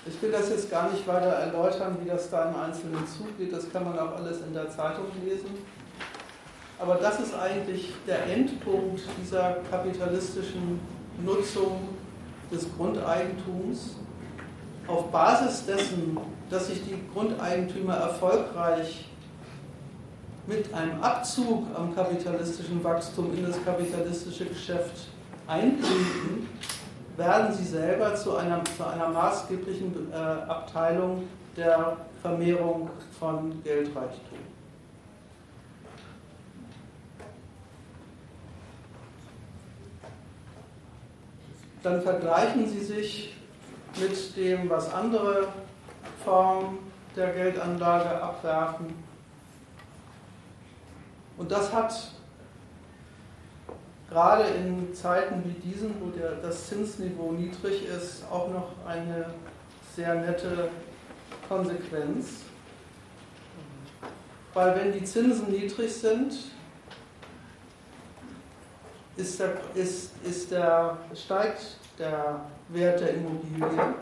Ich 0.06 0.19
will 0.19 0.32
das 0.32 0.49
jetzt 0.49 0.72
gar 0.72 0.91
nicht 0.91 1.07
weiter 1.07 1.28
erläutern, 1.28 1.98
wie 2.02 2.10
das 2.10 2.30
da 2.32 2.49
im 2.49 2.56
Einzelnen 2.56 3.06
zugeht. 3.06 3.53
Das 3.53 3.72
kann 3.72 3.84
man 3.84 3.99
auch 3.99 4.15
alles 4.15 4.40
in 4.41 4.53
der 4.53 4.68
Zeitung 4.69 5.06
lesen. 5.23 5.49
Aber 6.80 6.95
das 6.95 7.19
ist 7.19 7.36
eigentlich 7.36 7.94
der 8.07 8.26
Endpunkt 8.26 9.02
dieser 9.22 9.57
kapitalistischen 9.69 10.80
Nutzung 11.23 11.90
des 12.52 12.65
Grundeigentums. 12.76 13.98
Auf 14.88 15.11
Basis 15.11 15.68
dessen, 15.68 16.18
dass 16.49 16.68
sich 16.68 16.84
die 16.84 16.98
Grundeigentümer 17.14 17.95
erfolgreich 17.98 19.07
mit 20.48 20.73
einem 20.73 20.99
Abzug 21.02 21.68
am 21.76 21.94
kapitalistischen 21.94 22.84
Wachstum 22.84 23.32
in 23.38 23.45
das 23.45 23.64
kapitalistische 23.64 24.45
Geschäft 24.45 25.10
einklinken, 25.45 26.49
werden 27.22 27.53
sie 27.53 27.65
selber 27.65 28.15
zu 28.15 28.35
einer, 28.35 28.64
zu 28.65 28.85
einer 28.85 29.07
maßgeblichen 29.07 30.11
äh, 30.11 30.15
Abteilung 30.15 31.27
der 31.56 31.98
Vermehrung 32.22 32.89
von 33.19 33.61
Geldreichtum. 33.64 34.39
Dann 41.84 42.02
vergleichen 42.02 42.68
sie 42.68 42.80
sich 42.80 43.35
mit 43.99 44.35
dem, 44.38 44.69
was 44.69 44.93
andere 44.93 45.48
Formen 46.23 46.80
der 47.15 47.34
Geldanlage 47.34 48.22
abwerfen. 48.22 48.88
Und 51.38 51.52
das 51.52 51.73
hat 51.73 52.11
gerade 54.12 54.44
in 54.44 54.94
Zeiten 54.94 55.42
wie 55.46 55.70
diesen, 55.70 55.96
wo 56.02 56.10
der, 56.10 56.34
das 56.42 56.68
Zinsniveau 56.68 57.32
niedrig 57.32 57.88
ist, 57.88 58.24
auch 58.30 58.50
noch 58.50 58.74
eine 58.86 59.26
sehr 59.96 60.16
nette 60.16 60.70
Konsequenz. 61.48 62.42
Weil 64.54 64.76
wenn 64.76 64.92
die 64.92 65.06
Zinsen 65.06 65.50
niedrig 65.50 65.94
sind, 65.94 66.34
ist 69.16 69.40
der, 69.40 69.54
ist, 69.76 70.12
ist 70.26 70.52
der, 70.52 70.98
steigt 71.16 71.78
der 71.98 72.42
Wert 72.68 73.00
der 73.00 73.14
Immobilie, 73.14 73.94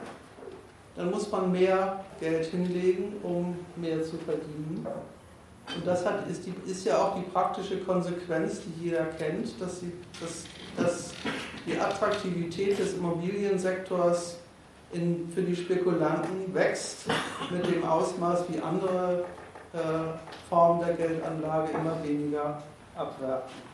dann 0.96 1.12
muss 1.12 1.32
man 1.32 1.52
mehr 1.52 2.04
Geld 2.20 2.48
hinlegen, 2.48 3.18
um 3.22 3.60
mehr 3.76 4.02
zu 4.02 4.18
verdienen. 4.18 4.88
Und 5.76 5.86
das 5.86 6.06
hat, 6.06 6.28
ist, 6.30 6.46
die, 6.46 6.54
ist 6.70 6.86
ja 6.86 6.98
auch 6.98 7.16
die 7.16 7.30
praktische 7.30 7.78
Konsequenz, 7.80 8.62
die 8.62 8.86
jeder 8.86 9.06
kennt, 9.06 9.60
dass, 9.62 9.80
sie, 9.80 9.92
dass, 10.20 10.46
dass 10.76 11.12
die 11.66 11.80
Attraktivität 11.80 12.80
des 12.80 12.96
Immobiliensektors 12.96 14.38
in, 14.92 15.32
für 15.34 15.44
die 15.44 15.56
Spekulanten 15.56 16.54
wächst 16.54 17.06
mit 17.52 17.66
dem 17.68 17.86
Ausmaß, 17.86 18.46
wie 18.50 18.60
andere 18.60 19.26
äh, 19.74 19.78
Formen 20.50 20.86
der 20.86 20.96
Geldanlage 20.96 21.70
immer 21.72 22.04
weniger 22.04 22.64
abwerfen. 22.96 23.70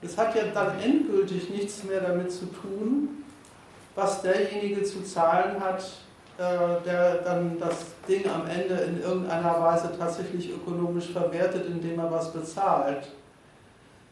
Es 0.00 0.16
hat 0.16 0.34
ja 0.34 0.44
dann 0.52 0.80
endgültig 0.80 1.50
nichts 1.50 1.84
mehr 1.84 2.00
damit 2.00 2.32
zu 2.32 2.46
tun, 2.46 3.24
was 3.94 4.22
derjenige 4.22 4.82
zu 4.82 5.04
zahlen 5.04 5.60
hat, 5.60 5.84
der 6.38 7.20
dann 7.24 7.58
das 7.58 7.76
Ding 8.08 8.24
am 8.28 8.46
Ende 8.46 8.74
in 8.82 9.02
irgendeiner 9.02 9.60
Weise 9.60 9.90
tatsächlich 9.98 10.50
ökonomisch 10.50 11.08
verwertet, 11.08 11.66
indem 11.66 11.98
er 11.98 12.10
was 12.10 12.32
bezahlt. 12.32 13.08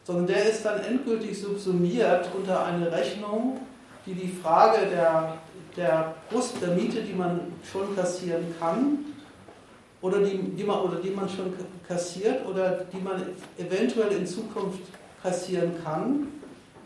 Sondern 0.03 0.27
der 0.27 0.49
ist 0.49 0.63
dann 0.63 0.83
endgültig 0.83 1.39
subsumiert 1.39 2.29
unter 2.35 2.65
eine 2.65 2.91
Rechnung, 2.91 3.59
die 4.05 4.13
die 4.13 4.27
Frage 4.29 4.87
der, 4.87 5.37
der 5.75 6.15
Brust 6.29 6.61
der 6.61 6.69
Miete, 6.69 7.01
die 7.01 7.13
man 7.13 7.53
schon 7.71 7.95
kassieren 7.95 8.55
kann, 8.59 8.99
oder 10.01 10.19
die, 10.19 10.37
die 10.37 10.63
man, 10.63 10.79
oder 10.81 10.95
die 10.95 11.11
man 11.11 11.29
schon 11.29 11.53
kassiert 11.87 12.43
oder 12.47 12.85
die 12.91 12.99
man 12.99 13.21
eventuell 13.57 14.11
in 14.13 14.25
Zukunft 14.25 14.81
kassieren 15.21 15.73
kann, 15.83 16.27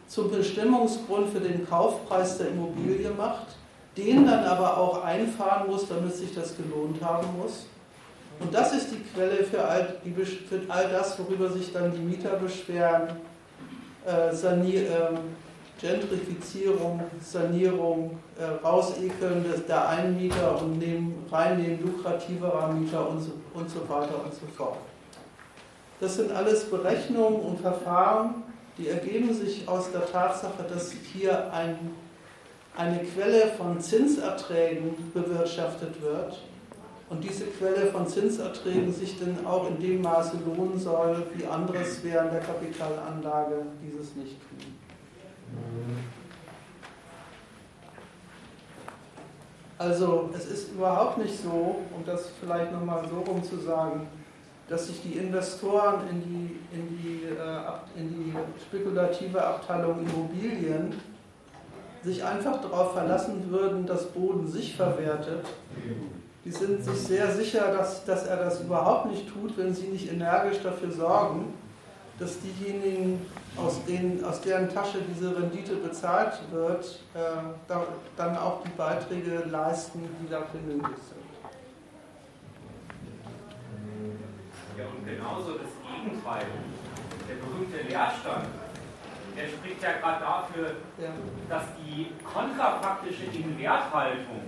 zum 0.08 0.30
Bestimmungsgrund 0.30 1.30
für 1.30 1.40
den 1.40 1.68
Kaufpreis 1.68 2.38
der 2.38 2.50
Immobilie 2.50 3.10
macht 3.12 3.56
den 3.98 4.26
dann 4.26 4.44
aber 4.44 4.78
auch 4.78 5.04
einfahren 5.04 5.70
muss, 5.70 5.88
damit 5.88 6.16
sich 6.16 6.34
das 6.34 6.56
gelohnt 6.58 7.02
haben 7.02 7.28
muss. 7.38 7.66
Und 8.40 8.54
das 8.54 8.74
ist 8.74 8.92
die 8.92 9.02
Quelle 9.14 9.44
für 9.44 9.64
all, 9.64 9.96
für 10.04 10.62
all 10.68 10.90
das, 10.90 11.18
worüber 11.20 11.50
sich 11.50 11.72
dann 11.72 11.92
die 11.94 12.00
Mieter 12.00 12.32
beschweren. 12.38 13.10
Äh, 14.06 14.36
Sanier, 14.36 14.82
äh, 14.82 15.18
Gentrifizierung, 15.80 17.02
Sanierung, 17.22 18.18
äh, 18.40 18.66
Rausekeln 18.66 19.44
des, 19.44 19.66
der 19.66 19.88
einen 19.90 20.18
Mieter 20.18 20.62
und 20.62 20.78
nehmen, 20.80 21.26
reinnehmen 21.32 21.82
lukrativerer 21.82 22.72
Mieter 22.74 23.10
und 23.10 23.22
so, 23.22 23.32
und 23.54 23.70
so 23.70 23.80
weiter 23.90 24.24
und 24.24 24.34
so 24.34 24.46
fort. 24.56 24.78
Das 26.00 26.16
sind 26.16 26.32
alles 26.32 26.70
Berechnungen 26.70 27.40
und 27.40 27.60
Verfahren, 27.62 28.44
die 28.78 28.90
ergeben 28.90 29.34
sich 29.34 29.68
aus 29.68 29.92
der 29.92 30.06
Tatsache, 30.06 30.64
dass 30.70 30.92
hier 30.92 31.52
ein 31.54 31.92
eine 32.78 33.00
Quelle 33.00 33.48
von 33.58 33.80
Zinserträgen 33.80 35.12
bewirtschaftet 35.14 36.02
wird 36.02 36.42
und 37.10 37.24
diese 37.24 37.46
Quelle 37.46 37.88
von 37.88 38.08
Zinserträgen 38.08 38.92
sich 38.94 39.18
dann 39.20 39.46
auch 39.46 39.70
in 39.70 39.80
dem 39.80 40.02
Maße 40.02 40.38
lohnen 40.46 40.80
soll, 40.80 41.24
wie 41.36 41.46
andere 41.46 41.86
Sphären 41.86 42.32
der 42.32 42.42
Kapitalanlage 42.42 43.66
dieses 43.82 44.16
nicht 44.16 44.38
tun. 44.42 44.74
Also 49.78 50.30
es 50.34 50.46
ist 50.46 50.72
überhaupt 50.72 51.18
nicht 51.18 51.38
so, 51.42 51.82
um 51.96 52.06
das 52.06 52.30
vielleicht 52.40 52.72
nochmal 52.72 53.04
so 53.10 53.20
rum 53.20 53.44
zu 53.44 53.58
sagen, 53.58 54.08
dass 54.68 54.88
sich 54.88 55.02
die 55.02 55.14
Investoren 55.14 56.08
in 56.10 56.22
die, 56.24 56.76
in 56.76 56.98
die, 56.98 57.24
äh, 57.26 58.00
in 58.00 58.10
die 58.10 58.34
spekulative 58.64 59.44
Abteilung 59.44 60.00
Immobilien 60.00 60.94
sich 62.06 62.24
einfach 62.24 62.62
darauf 62.62 62.94
verlassen 62.94 63.50
würden, 63.50 63.86
dass 63.86 64.06
Boden 64.06 64.48
sich 64.48 64.76
verwertet, 64.76 65.46
die 66.46 66.52
sind 66.52 66.84
sich 66.84 67.00
sehr 67.00 67.32
sicher, 67.32 67.74
dass, 67.74 68.06
dass 68.06 68.28
er 68.28 68.38
das 68.38 68.62
überhaupt 68.62 69.08
nicht 69.08 69.28
tut, 69.28 69.58
wenn 69.58 69.74
sie 69.74 69.88
nicht 69.88 70.12
energisch 70.12 70.62
dafür 70.62 70.92
sorgen, 70.92 71.54
dass 72.20 72.38
diejenigen, 72.40 73.26
aus, 73.58 73.84
denen, 73.86 74.24
aus 74.24 74.42
deren 74.42 74.70
Tasche 74.70 75.00
diese 75.10 75.36
Rendite 75.36 75.76
bezahlt 75.78 76.40
wird, 76.52 77.00
äh, 77.16 77.20
da, 77.68 77.88
dann 78.16 78.38
auch 78.38 78.62
die 78.64 78.70
Beiträge 78.78 79.44
leisten, 79.50 80.08
die 80.22 80.30
dafür 80.30 80.60
nötig 80.62 80.98
sind. 81.10 81.26
Ja, 84.78 84.86
und 84.86 85.06
genauso 85.06 85.54
das 85.54 85.72
Gegenteil. 86.04 86.46
Der 87.28 87.36
berühmte 87.36 87.90
Leerstand 87.90 88.46
der 89.36 89.48
spricht 89.48 89.84
ja 89.84 89.94
gerade 89.94 90.24
dafür, 90.24 90.76
ja. 90.98 91.10
dass 91.50 91.64
die 91.78 92.08
kontrapraktische 92.24 93.26
Inwerthaltung, 93.26 94.42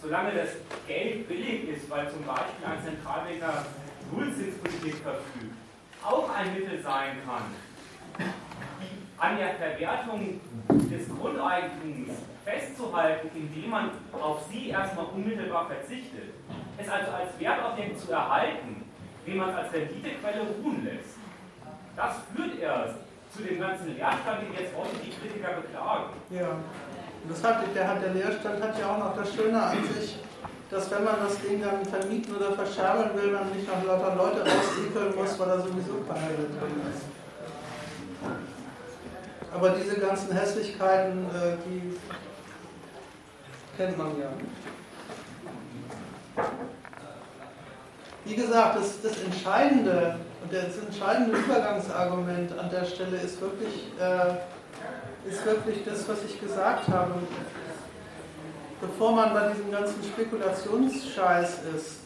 solange 0.00 0.32
das 0.32 0.50
Geld 0.86 1.28
billig 1.28 1.68
ist, 1.68 1.88
weil 1.88 2.10
zum 2.10 2.24
Beispiel 2.24 2.66
ein 2.66 2.82
Zentralbanker 2.84 3.66
Nullzinspolitik 4.10 4.96
verfügt, 4.96 5.54
auch 6.04 6.28
ein 6.34 6.54
Mittel 6.54 6.82
sein 6.82 7.18
kann, 7.24 8.26
an 9.18 9.36
der 9.36 9.54
Verwertung 9.54 10.40
des 10.68 11.08
Grundeigentums 11.08 12.10
festzuhalten, 12.44 13.28
indem 13.34 13.70
man 13.70 13.90
auf 14.12 14.44
sie 14.50 14.70
erstmal 14.70 15.06
unmittelbar 15.06 15.68
verzichtet, 15.68 16.34
es 16.76 16.88
also 16.88 17.12
als 17.12 17.38
Wertobjekt 17.38 18.00
zu 18.00 18.10
erhalten, 18.10 18.84
indem 19.24 19.38
man 19.38 19.50
es 19.50 19.56
als 19.56 19.72
Renditequelle 19.72 20.40
ruhen 20.60 20.84
lässt. 20.84 21.16
Das 21.94 22.16
führt 22.34 22.58
erst 22.58 22.96
zu 23.34 23.42
dem 23.42 23.60
ganzen 23.60 23.94
Leerstand, 23.94 24.42
den 24.42 24.52
jetzt 24.52 24.74
heute 24.76 24.96
die 25.02 25.10
Kritiker 25.10 25.60
beklagen. 25.62 26.12
Ja, 26.30 26.48
und 26.50 27.30
das 27.30 27.42
hat, 27.42 27.64
der, 27.74 27.88
hat, 27.88 28.02
der 28.02 28.12
Leerstand 28.12 28.62
hat 28.62 28.78
ja 28.78 28.92
auch 28.92 28.98
noch 28.98 29.16
das 29.16 29.34
Schöne 29.34 29.62
an 29.62 29.76
sich, 29.94 30.18
dass 30.70 30.90
wenn 30.90 31.04
man 31.04 31.16
das 31.24 31.38
Ding 31.40 31.62
dann 31.62 31.84
vermieten 31.84 32.36
oder 32.36 32.52
verscherbeln 32.52 33.10
will, 33.14 33.32
man 33.32 33.50
nicht 33.50 33.66
noch 33.68 33.84
lauter 33.84 34.16
Leute 34.16 34.40
rausekeln 34.40 35.14
muss, 35.14 35.38
weil 35.38 35.48
da 35.48 35.58
sowieso 35.60 36.04
keiner 36.08 36.28
drin 36.28 36.80
ist. 36.92 37.04
Aber 39.54 39.70
diese 39.70 40.00
ganzen 40.00 40.32
Hässlichkeiten, 40.32 41.26
äh, 41.26 41.56
die 41.66 41.98
kennt 43.76 43.98
man 43.98 44.18
ja. 44.18 44.28
Wie 48.24 48.34
gesagt, 48.34 48.76
das, 48.76 49.02
das 49.02 49.22
Entscheidende 49.22 50.16
und 50.42 50.52
das 50.52 50.78
entscheidende 50.78 51.38
Übergangsargument 51.38 52.58
an 52.58 52.70
der 52.70 52.84
Stelle 52.84 53.18
ist 53.18 53.40
wirklich, 53.40 53.86
äh, 53.98 55.28
ist 55.28 55.44
wirklich 55.46 55.84
das, 55.84 56.08
was 56.08 56.18
ich 56.24 56.40
gesagt 56.40 56.88
habe. 56.88 57.14
Bevor 58.80 59.12
man 59.12 59.32
bei 59.32 59.48
diesem 59.52 59.70
ganzen 59.70 60.02
Spekulationsscheiß 60.02 61.58
ist, 61.76 62.00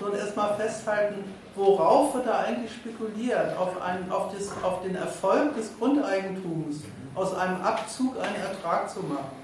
nun 0.00 0.14
erstmal 0.14 0.54
festhalten, 0.56 1.24
worauf 1.54 2.14
wird 2.14 2.26
da 2.26 2.40
eigentlich 2.40 2.72
spekuliert? 2.72 3.56
Auf, 3.56 3.80
einen, 3.80 4.10
auf, 4.12 4.32
das, 4.32 4.52
auf 4.62 4.82
den 4.82 4.94
Erfolg 4.94 5.56
des 5.56 5.76
Grundeigentums, 5.78 6.82
aus 7.14 7.34
einem 7.34 7.60
Abzug 7.62 8.16
einen 8.20 8.36
Ertrag 8.36 8.90
zu 8.90 9.00
machen 9.00 9.38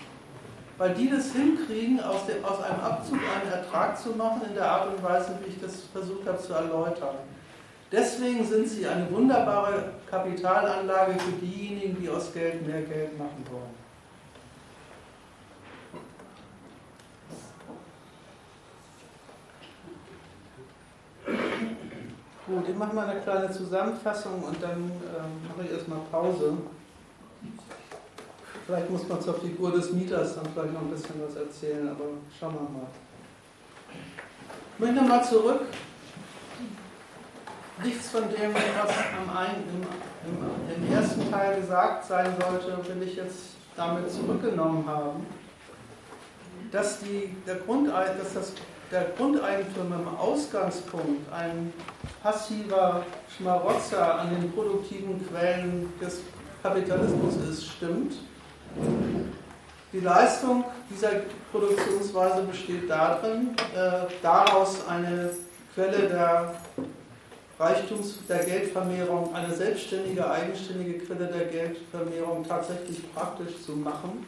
weil 0.77 0.95
die 0.95 1.09
das 1.09 1.33
hinkriegen, 1.33 2.03
aus, 2.03 2.27
dem, 2.27 2.45
aus 2.45 2.61
einem 2.63 2.81
Abzug 2.81 3.19
einen 3.19 3.53
Ertrag 3.53 3.97
zu 3.97 4.11
machen, 4.11 4.43
in 4.49 4.55
der 4.55 4.69
Art 4.69 4.89
und 4.89 5.03
Weise, 5.03 5.39
wie 5.43 5.51
ich 5.51 5.61
das 5.61 5.83
versucht 5.93 6.27
habe 6.27 6.39
zu 6.39 6.53
erläutern. 6.53 7.15
Deswegen 7.97 8.45
sind 8.45 8.69
sie 8.69 8.89
eine 8.89 9.09
wunderbare 9.13 9.93
Kapitalanlage 10.11 11.13
für 11.13 11.33
diejenigen, 11.41 12.03
die 12.03 12.09
aus 12.09 12.33
Geld 12.33 12.67
mehr 12.67 12.83
Geld 12.83 13.17
machen 13.17 13.45
wollen. 13.53 13.85
Gut, 22.47 22.69
ich 22.69 22.77
mache 22.77 22.95
mal 22.95 23.09
eine 23.09 23.21
kleine 23.21 23.51
Zusammenfassung 23.53 24.43
und 24.43 24.61
dann 24.61 24.73
ähm, 24.73 25.49
mache 25.49 25.65
ich 25.65 25.73
erstmal 25.73 26.01
Pause. 26.11 26.55
Vielleicht 28.67 28.91
muss 28.91 29.09
man 29.09 29.23
zur 29.23 29.35
Figur 29.35 29.71
des 29.71 29.93
Mieters 29.93 30.35
dann 30.35 30.47
vielleicht 30.53 30.75
noch 30.75 30.83
ein 30.83 30.91
bisschen 30.91 31.15
was 31.27 31.37
erzählen, 31.37 31.89
aber 31.89 32.05
schauen 32.39 32.55
wir 32.55 32.61
mal. 32.61 32.89
Ich 34.75 34.81
möchte 34.81 34.97
nochmal 34.97 35.25
zurück. 35.25 35.61
Nichts 37.83 38.11
von 38.11 38.23
dem, 38.23 38.55
was 38.55 38.91
am 39.19 39.37
ein, 39.37 39.57
im, 39.75 39.83
im, 40.31 40.85
im, 40.87 40.93
ersten 40.95 41.31
Teil 41.31 41.61
gesagt 41.61 42.07
sein 42.07 42.33
sollte, 42.41 42.89
will 42.89 43.09
ich 43.09 43.17
jetzt 43.17 43.57
damit 43.77 44.11
zurückgenommen 44.13 44.87
haben. 44.87 45.27
Dass, 46.71 47.01
die, 47.01 47.35
der, 47.47 47.57
Grundeig 47.57 48.17
dass 48.19 48.35
das, 48.35 48.53
der 48.93 49.07
Grundeigentum 49.17 49.93
im 49.93 50.17
Ausgangspunkt 50.17 51.33
ein 51.33 51.73
passiver 52.23 53.05
Schmarotzer 53.37 54.21
an 54.21 54.31
den 54.31 54.53
produktiven 54.53 55.27
Quellen 55.29 55.93
des 56.01 56.21
Kapitalismus 56.63 57.35
ist, 57.51 57.67
stimmt. 57.67 58.15
Die 59.93 60.01
Leistung 60.01 60.65
dieser 60.91 61.11
Produktionsweise 61.51 62.43
besteht 62.43 62.89
darin, 62.89 63.57
äh, 63.75 64.07
daraus 64.23 64.87
eine 64.89 65.31
Quelle 65.75 66.09
der 66.09 66.55
Reichtums, 67.59 68.19
der 68.29 68.45
Geldvermehrung, 68.45 69.35
eine 69.35 69.55
selbstständige, 69.55 70.29
eigenständige 70.29 70.99
Quelle 70.99 71.27
der 71.27 71.47
Geldvermehrung 71.47 72.45
tatsächlich 72.47 73.13
praktisch 73.15 73.63
zu 73.65 73.73
machen. 73.73 74.27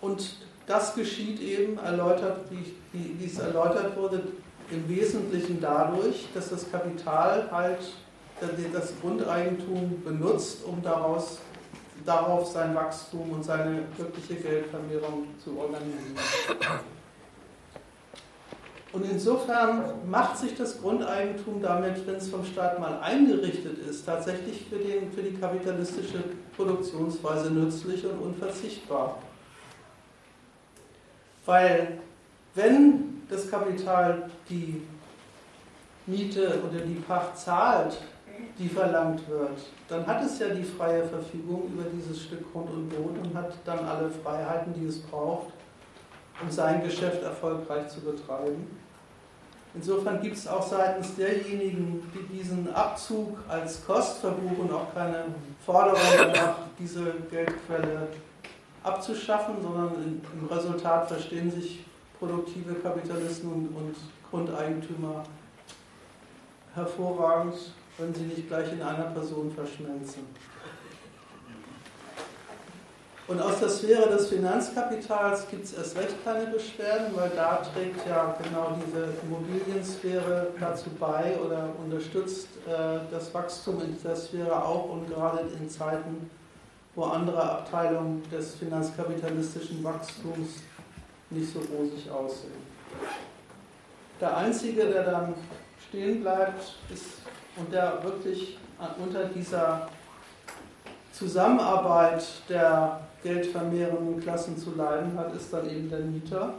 Und 0.00 0.36
das 0.66 0.94
geschieht 0.94 1.40
eben, 1.40 1.78
erläutert, 1.78 2.50
wie, 2.50 2.74
wie, 2.92 3.20
wie 3.20 3.26
es 3.26 3.38
erläutert 3.38 3.96
wurde, 3.96 4.22
im 4.70 4.88
Wesentlichen 4.88 5.60
dadurch, 5.60 6.28
dass 6.34 6.50
das 6.50 6.70
Kapital 6.70 7.48
halt 7.50 7.80
das 8.72 8.92
Grundeigentum 9.00 10.02
benutzt, 10.04 10.58
um 10.64 10.80
daraus, 10.82 11.38
darauf 12.04 12.46
sein 12.46 12.74
Wachstum 12.74 13.32
und 13.32 13.42
seine 13.42 13.82
wirkliche 13.96 14.36
Geldvermehrung 14.36 15.26
zu 15.42 15.58
organisieren. 15.58 16.16
Und 18.92 19.04
insofern 19.10 20.10
macht 20.10 20.38
sich 20.38 20.54
das 20.54 20.80
Grundeigentum 20.80 21.60
damit, 21.60 22.06
wenn 22.06 22.16
es 22.16 22.28
vom 22.28 22.44
Staat 22.44 22.80
mal 22.80 23.00
eingerichtet 23.00 23.78
ist, 23.86 24.06
tatsächlich 24.06 24.64
für, 24.68 24.76
den, 24.76 25.12
für 25.12 25.22
die 25.22 25.34
kapitalistische 25.34 26.24
Produktionsweise 26.56 27.50
nützlich 27.50 28.04
und 28.06 28.18
unverzichtbar. 28.18 29.18
Weil 31.44 31.98
wenn 32.54 33.22
das 33.28 33.50
Kapital 33.50 34.30
die 34.48 34.82
Miete 36.06 36.60
oder 36.66 36.80
die 36.80 37.00
Pacht 37.00 37.36
zahlt, 37.38 37.98
die 38.58 38.68
verlangt 38.68 39.28
wird, 39.28 39.58
dann 39.88 40.06
hat 40.06 40.24
es 40.24 40.38
ja 40.38 40.48
die 40.48 40.64
freie 40.64 41.04
Verfügung 41.04 41.70
über 41.72 41.84
dieses 41.84 42.22
Stück 42.22 42.50
Grund 42.52 42.70
und 42.70 42.88
Boden 42.88 43.18
und 43.22 43.34
hat 43.34 43.52
dann 43.64 43.80
alle 43.80 44.10
Freiheiten, 44.10 44.72
die 44.74 44.86
es 44.86 45.00
braucht, 45.00 45.52
um 46.42 46.50
sein 46.50 46.82
Geschäft 46.82 47.22
erfolgreich 47.22 47.88
zu 47.88 48.00
betreiben. 48.00 48.66
Insofern 49.74 50.20
gibt 50.22 50.36
es 50.36 50.48
auch 50.48 50.66
seitens 50.66 51.14
derjenigen, 51.14 52.02
die 52.14 52.36
diesen 52.36 52.72
Abzug 52.72 53.38
als 53.48 53.84
Kost 53.86 54.18
verbuchen, 54.18 54.72
auch 54.72 54.92
keine 54.94 55.26
Forderung 55.64 56.00
danach, 56.16 56.56
diese 56.78 57.04
Geldquelle 57.30 58.08
abzuschaffen, 58.82 59.56
sondern 59.62 60.22
im 60.32 60.46
Resultat 60.46 61.08
verstehen 61.08 61.50
sich 61.50 61.84
produktive 62.18 62.74
Kapitalisten 62.74 63.52
und, 63.52 63.68
und 63.68 63.96
Grundeigentümer 64.30 65.24
hervorragend, 66.74 67.54
wenn 67.98 68.14
sie 68.14 68.22
nicht 68.22 68.48
gleich 68.48 68.72
in 68.72 68.82
einer 68.82 69.04
Person 69.04 69.50
verschmelzen. 69.50 70.22
Und 73.28 73.42
aus 73.42 73.60
der 73.60 73.68
Sphäre 73.68 74.08
des 74.08 74.28
Finanzkapitals 74.28 75.46
gibt 75.50 75.66
es 75.66 75.74
erst 75.74 75.98
recht 75.98 76.24
keine 76.24 76.46
Beschwerden, 76.46 77.14
weil 77.14 77.28
da 77.36 77.56
trägt 77.56 78.06
ja 78.08 78.34
genau 78.42 78.74
diese 78.86 79.08
Immobiliensphäre 79.22 80.46
dazu 80.58 80.88
bei 80.98 81.36
oder 81.44 81.68
unterstützt 81.84 82.48
äh, 82.66 83.00
das 83.10 83.32
Wachstum 83.34 83.82
in 83.82 83.94
dieser 83.94 84.16
Sphäre 84.16 84.64
auch 84.64 84.88
und 84.88 85.08
gerade 85.08 85.40
in 85.60 85.68
Zeiten, 85.68 86.30
wo 86.94 87.04
andere 87.04 87.42
Abteilungen 87.42 88.22
des 88.30 88.54
finanzkapitalistischen 88.54 89.84
Wachstums 89.84 90.62
nicht 91.28 91.52
so 91.52 91.58
rosig 91.58 92.10
aussehen. 92.10 92.66
Der 94.22 94.38
Einzige, 94.38 94.86
der 94.86 95.04
dann 95.04 95.34
stehen 95.86 96.22
bleibt 96.22 96.76
ist, 96.90 97.04
und 97.58 97.72
der 97.72 98.02
wirklich 98.02 98.56
unter 98.98 99.24
dieser 99.24 99.88
Zusammenarbeit 101.12 102.24
der 102.48 103.00
geldvermehrenden 103.22 104.20
Klassen 104.20 104.56
zu 104.56 104.74
leiden 104.74 105.16
hat, 105.18 105.34
ist 105.34 105.52
dann 105.52 105.68
eben 105.68 105.90
der 105.90 106.00
Mieter. 106.00 106.54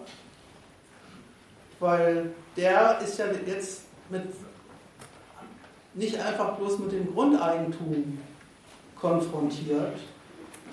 Weil 1.80 2.31
der 2.57 2.99
ist 3.02 3.18
ja 3.18 3.26
jetzt 3.45 3.84
mit, 4.10 4.23
nicht 5.94 6.19
einfach 6.19 6.57
bloß 6.57 6.80
mit 6.80 6.91
dem 6.91 7.14
Grundeigentum 7.14 8.19
konfrontiert, 8.95 9.98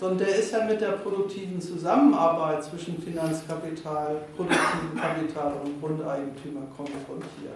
sondern 0.00 0.18
der 0.18 0.36
ist 0.36 0.52
ja 0.52 0.64
mit 0.64 0.80
der 0.80 0.92
produktiven 0.92 1.60
Zusammenarbeit 1.60 2.64
zwischen 2.64 3.00
Finanzkapital, 3.00 4.22
produktivem 4.36 5.00
Kapital 5.00 5.54
und 5.64 5.80
Grundeigentümer 5.80 6.62
konfrontiert. 6.76 7.52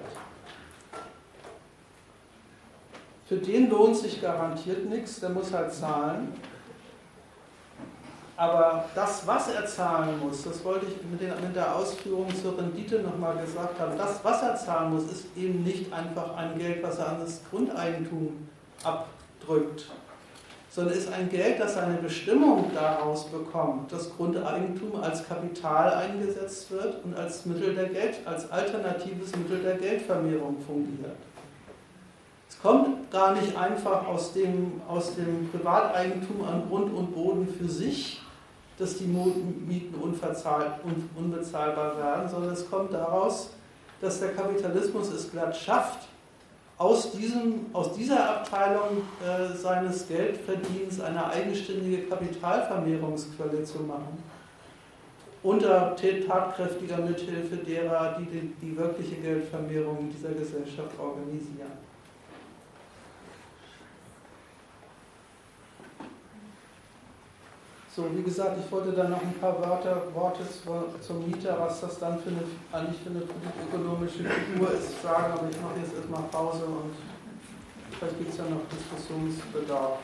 Für 3.27 3.37
den 3.37 3.71
lohnt 3.71 3.97
sich 3.97 4.21
garantiert 4.21 4.89
nichts, 4.89 5.21
der 5.21 5.31
muss 5.31 5.53
halt 5.53 5.73
zahlen. 5.73 6.33
Aber 8.41 8.87
das, 8.95 9.27
was 9.27 9.49
er 9.49 9.67
zahlen 9.67 10.19
muss, 10.19 10.45
das 10.45 10.65
wollte 10.65 10.87
ich 10.87 10.95
mit, 11.11 11.21
den, 11.21 11.29
mit 11.47 11.55
der 11.55 11.77
Ausführung 11.77 12.27
zur 12.35 12.57
Rendite 12.57 13.01
nochmal 13.01 13.37
gesagt 13.37 13.79
haben, 13.79 13.99
das, 13.99 14.19
was 14.23 14.41
er 14.41 14.57
zahlen 14.57 14.95
muss, 14.95 15.13
ist 15.13 15.27
eben 15.37 15.63
nicht 15.63 15.93
einfach 15.93 16.35
ein 16.39 16.59
Geld, 16.59 16.83
was 16.83 16.99
er 16.99 17.09
an 17.09 17.21
das 17.21 17.43
Grundeigentum 17.51 18.49
abdrückt, 18.83 19.91
sondern 20.71 20.95
ist 20.97 21.13
ein 21.13 21.29
Geld, 21.29 21.61
das 21.61 21.77
eine 21.77 21.99
Bestimmung 21.99 22.71
daraus 22.73 23.27
bekommt, 23.27 23.93
dass 23.93 24.17
Grundeigentum 24.17 25.03
als 25.03 25.29
Kapital 25.29 25.93
eingesetzt 25.93 26.71
wird 26.71 27.05
und 27.05 27.15
als 27.15 27.45
Mittel 27.45 27.75
der 27.75 27.91
Geld, 27.91 28.21
als 28.25 28.51
alternatives 28.51 29.37
Mittel 29.37 29.63
der 29.63 29.75
Geldvermehrung 29.75 30.57
fungiert. 30.67 31.19
Es 32.49 32.59
kommt 32.63 33.11
gar 33.11 33.35
nicht 33.35 33.55
einfach 33.55 34.07
aus 34.07 34.33
dem, 34.33 34.81
aus 34.89 35.15
dem 35.15 35.51
Privateigentum 35.51 36.43
an 36.49 36.63
Grund 36.71 36.91
und 36.95 37.15
Boden 37.15 37.47
für 37.47 37.69
sich, 37.69 38.23
dass 38.81 38.97
die 38.97 39.05
Mieten 39.05 39.95
unbezahlbar 40.01 41.99
werden, 41.99 42.29
sondern 42.29 42.53
es 42.53 42.69
kommt 42.69 42.93
daraus, 42.93 43.51
dass 44.01 44.21
der 44.21 44.33
Kapitalismus 44.33 45.13
es 45.13 45.31
glatt 45.31 45.55
schafft, 45.57 46.09
aus, 46.79 47.13
diesem, 47.13 47.67
aus 47.75 47.93
dieser 47.93 48.39
Abteilung 48.39 49.03
äh, 49.23 49.55
seines 49.55 50.09
Geldverdienens 50.09 50.99
eine 50.99 51.27
eigenständige 51.27 52.05
Kapitalvermehrungsquelle 52.05 53.65
zu 53.65 53.81
machen. 53.81 54.23
Unter 55.43 55.95
tatkräftiger 55.95 56.99
Mithilfe 56.99 57.57
derer, 57.57 58.19
die 58.19 58.25
die, 58.25 58.55
die 58.63 58.77
wirkliche 58.77 59.17
Geldvermehrung 59.17 59.99
in 60.01 60.11
dieser 60.11 60.31
Gesellschaft 60.31 60.99
organisieren. 60.99 61.90
So, 67.95 68.07
wie 68.15 68.23
gesagt, 68.23 68.57
ich 68.65 68.71
wollte 68.71 68.93
da 68.93 69.09
noch 69.09 69.21
ein 69.21 69.35
paar 69.41 69.59
Wörter, 69.61 70.03
Worte 70.15 70.45
zum 71.01 71.27
Mieter, 71.27 71.59
was 71.59 71.81
das 71.81 71.99
dann 71.99 72.21
für 72.21 72.31
eine, 72.31 72.43
eigentlich 72.73 73.01
für 73.03 73.11
eine 73.11 73.23
ökonomische 73.67 74.23
Figur 74.23 74.73
ist, 74.73 75.03
sagen, 75.03 75.33
aber 75.33 75.51
ich 75.51 75.61
mache 75.61 75.81
jetzt 75.83 75.97
erstmal 75.97 76.23
Pause 76.31 76.65
und 76.67 76.95
vielleicht 77.99 78.19
gibt 78.19 78.31
es 78.31 78.39
ja 78.39 78.45
noch 78.45 78.63
Diskussionsbedarf. 78.71 79.99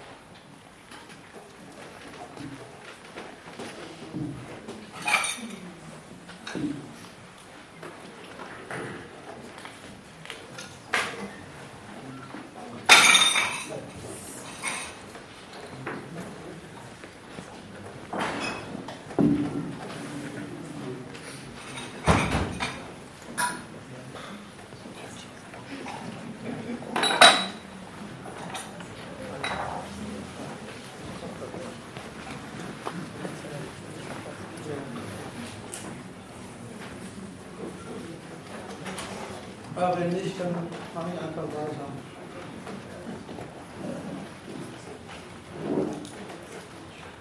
Wenn 39.98 40.10
nicht, 40.10 40.38
dann 40.38 40.54
mache 40.94 41.10
ich 41.14 41.20
einfach 41.20 41.42
weiter. 41.42 41.86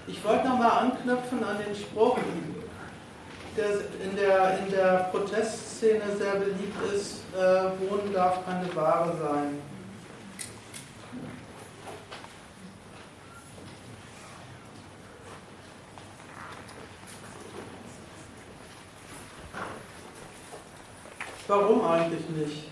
Ich 0.07 0.23
wollte 0.23 0.47
nochmal 0.47 0.71
anknüpfen 0.71 1.43
an 1.43 1.57
den 1.65 1.75
Spruch, 1.75 2.17
der 3.57 3.69
in 4.03 4.15
der, 4.15 4.59
in 4.59 4.71
der 4.71 5.09
Protestszene 5.11 6.03
sehr 6.17 6.35
beliebt 6.35 6.93
ist, 6.93 7.21
äh, 7.35 7.89
Wohnen 7.89 8.13
darf 8.13 8.45
keine 8.45 8.73
Ware 8.75 9.15
sein. 9.17 9.61
Warum 21.57 21.85
eigentlich 21.85 22.27
nicht? 22.31 22.63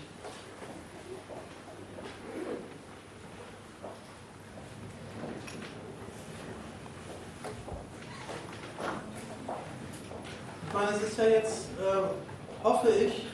Ich 10.66 10.74
meine, 10.74 10.90
es 10.90 11.02
ist 11.02 11.16
ja 11.16 11.24
jetzt, 11.24 11.68
äh, 11.80 12.62
hoffe 12.62 12.90
ich, 12.90 13.26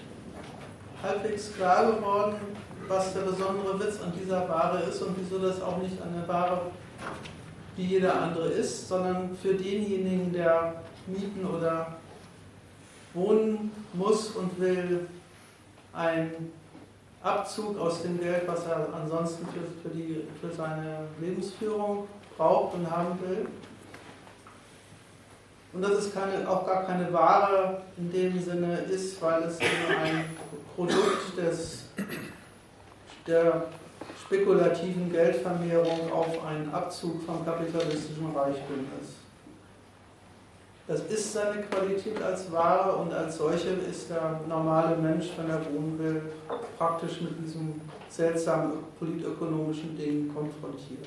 halbwegs 1.02 1.52
klar 1.56 1.94
geworden, 1.94 2.36
was 2.86 3.12
der 3.12 3.22
besondere 3.22 3.80
Witz 3.80 4.00
an 4.00 4.12
dieser 4.22 4.48
Ware 4.48 4.84
ist 4.88 5.02
und 5.02 5.16
wieso 5.18 5.44
das 5.44 5.60
auch 5.60 5.78
nicht 5.78 6.00
eine 6.00 6.28
Ware 6.28 6.70
wie 7.74 7.86
jeder 7.86 8.22
andere 8.22 8.50
ist, 8.50 8.86
sondern 8.86 9.36
für 9.36 9.54
denjenigen, 9.54 10.32
der 10.32 10.84
Mieten 11.08 11.44
oder 11.44 11.96
wohnen 13.14 13.72
muss 13.94 14.28
und 14.28 14.60
will, 14.60 15.08
ein 15.92 16.52
Abzug 17.22 17.78
aus 17.78 18.02
dem 18.02 18.18
Geld, 18.18 18.42
was 18.46 18.66
er 18.66 18.88
ansonsten 18.94 19.46
für, 19.46 19.88
für, 19.88 19.94
die, 19.94 20.24
für 20.40 20.52
seine 20.52 21.06
Lebensführung 21.20 22.06
braucht 22.36 22.74
und 22.74 22.90
haben 22.90 23.18
will. 23.20 23.46
Und 25.72 25.82
dass 25.82 25.92
es 25.92 26.14
keine, 26.14 26.48
auch 26.48 26.66
gar 26.66 26.84
keine 26.84 27.12
Ware 27.12 27.82
in 27.96 28.10
dem 28.10 28.42
Sinne 28.42 28.78
ist, 28.80 29.20
weil 29.22 29.44
es 29.44 29.58
ein 29.60 30.24
Produkt 30.74 31.36
des, 31.36 31.84
der 33.26 33.66
spekulativen 34.24 35.12
Geldvermehrung 35.12 36.12
auf 36.12 36.44
einen 36.44 36.72
Abzug 36.72 37.24
vom 37.24 37.44
kapitalistischen 37.44 38.34
Reichtum 38.34 38.86
ist. 39.00 39.14
Das 40.90 41.02
ist 41.02 41.34
seine 41.34 41.62
Qualität 41.62 42.20
als 42.20 42.50
Ware 42.50 42.96
und 42.96 43.12
als 43.12 43.36
solche 43.36 43.68
ist 43.68 44.10
der 44.10 44.40
normale 44.48 44.96
Mensch, 44.96 45.28
wenn 45.36 45.48
er 45.48 45.64
wohnen 45.66 45.96
will, 45.96 46.20
praktisch 46.76 47.20
mit 47.20 47.38
diesem 47.38 47.80
seltsamen 48.08 48.72
politökonomischen 48.98 49.96
Ding 49.96 50.34
konfrontiert. 50.34 51.06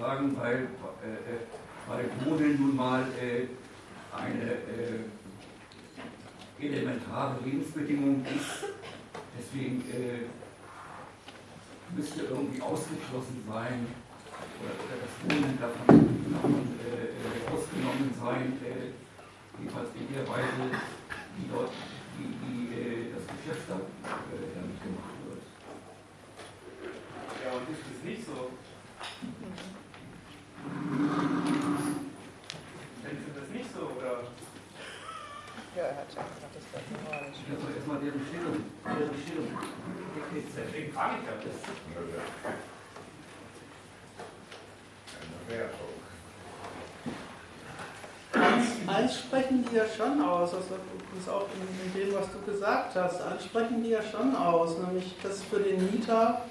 sagen, 0.00 0.36
weil, 0.36 0.56
äh, 0.56 1.12
äh, 1.12 1.40
weil 1.86 2.04
Wohnen 2.24 2.60
nun 2.60 2.76
mal 2.76 3.02
äh, 3.20 3.46
eine 4.16 4.52
äh, 4.52 5.04
elementare 6.58 7.36
Lebensbedingung 7.44 8.24
ist. 8.24 8.64
Deswegen 9.38 9.82
äh, 9.90 10.26
müsste 11.94 12.22
irgendwie 12.22 12.60
ausgeschlossen 12.60 13.44
sein 13.48 13.86
oder, 14.60 14.74
oder 14.84 14.96
das 15.04 15.12
Wohnen 15.24 15.58
davon, 15.60 15.86
davon 16.32 16.76
äh, 16.80 17.50
ausgenommen 17.50 18.10
sein, 18.20 18.58
jedenfalls 19.58 19.88
in 19.94 20.14
der 20.14 20.26
Weise, 20.28 20.62
wie 21.36 21.48
dort 21.50 21.72
wie, 22.18 22.28
wie 22.44 23.12
das 23.14 23.24
Geschäft 23.36 23.68
damit 23.68 24.78
gemacht 24.82 25.16
wird. 25.24 25.42
Ja, 27.44 27.48
und 27.56 27.64
ist 27.70 27.84
es 27.96 28.04
nicht 28.04 28.26
so? 28.26 28.50
Findest 33.02 33.26
du 33.26 33.40
das 33.40 33.48
nicht 33.50 33.70
so, 33.74 33.80
oder? 33.96 34.24
Ja, 35.76 35.82
er 35.82 35.96
hat 35.96 36.06
schon 36.12 36.22
gesagt, 36.22 36.54
das 36.54 36.64
wäre 36.72 36.84
moralisch. 37.04 37.36
Ich 37.40 37.50
habe 37.50 37.72
erstmal 37.74 37.98
deren 38.00 38.22
Stellung. 38.28 38.58
Deren 38.84 39.16
Stellung. 39.22 39.48
Deswegen 40.34 40.92
frage 40.92 41.14
ich 41.20 41.26
ja 41.26 41.32
das. 41.40 41.58
Eins 48.86 49.18
sprechen 49.18 49.59
die 49.70 49.76
ja 49.76 49.84
schon 49.84 50.20
aus, 50.22 50.54
also 50.54 50.74
das 51.14 51.32
auch 51.32 51.46
in, 51.54 52.00
dem, 52.00 52.14
was 52.14 52.26
du 52.32 52.50
gesagt 52.50 52.94
hast, 52.94 53.22
eins 53.22 53.44
sprechen 53.44 53.82
die 53.82 53.90
ja 53.90 54.02
schon 54.02 54.34
aus, 54.34 54.76
nämlich 54.78 55.16
dass 55.22 55.42
für 55.42 55.60
den 55.60 55.90
Mieter 55.90 56.42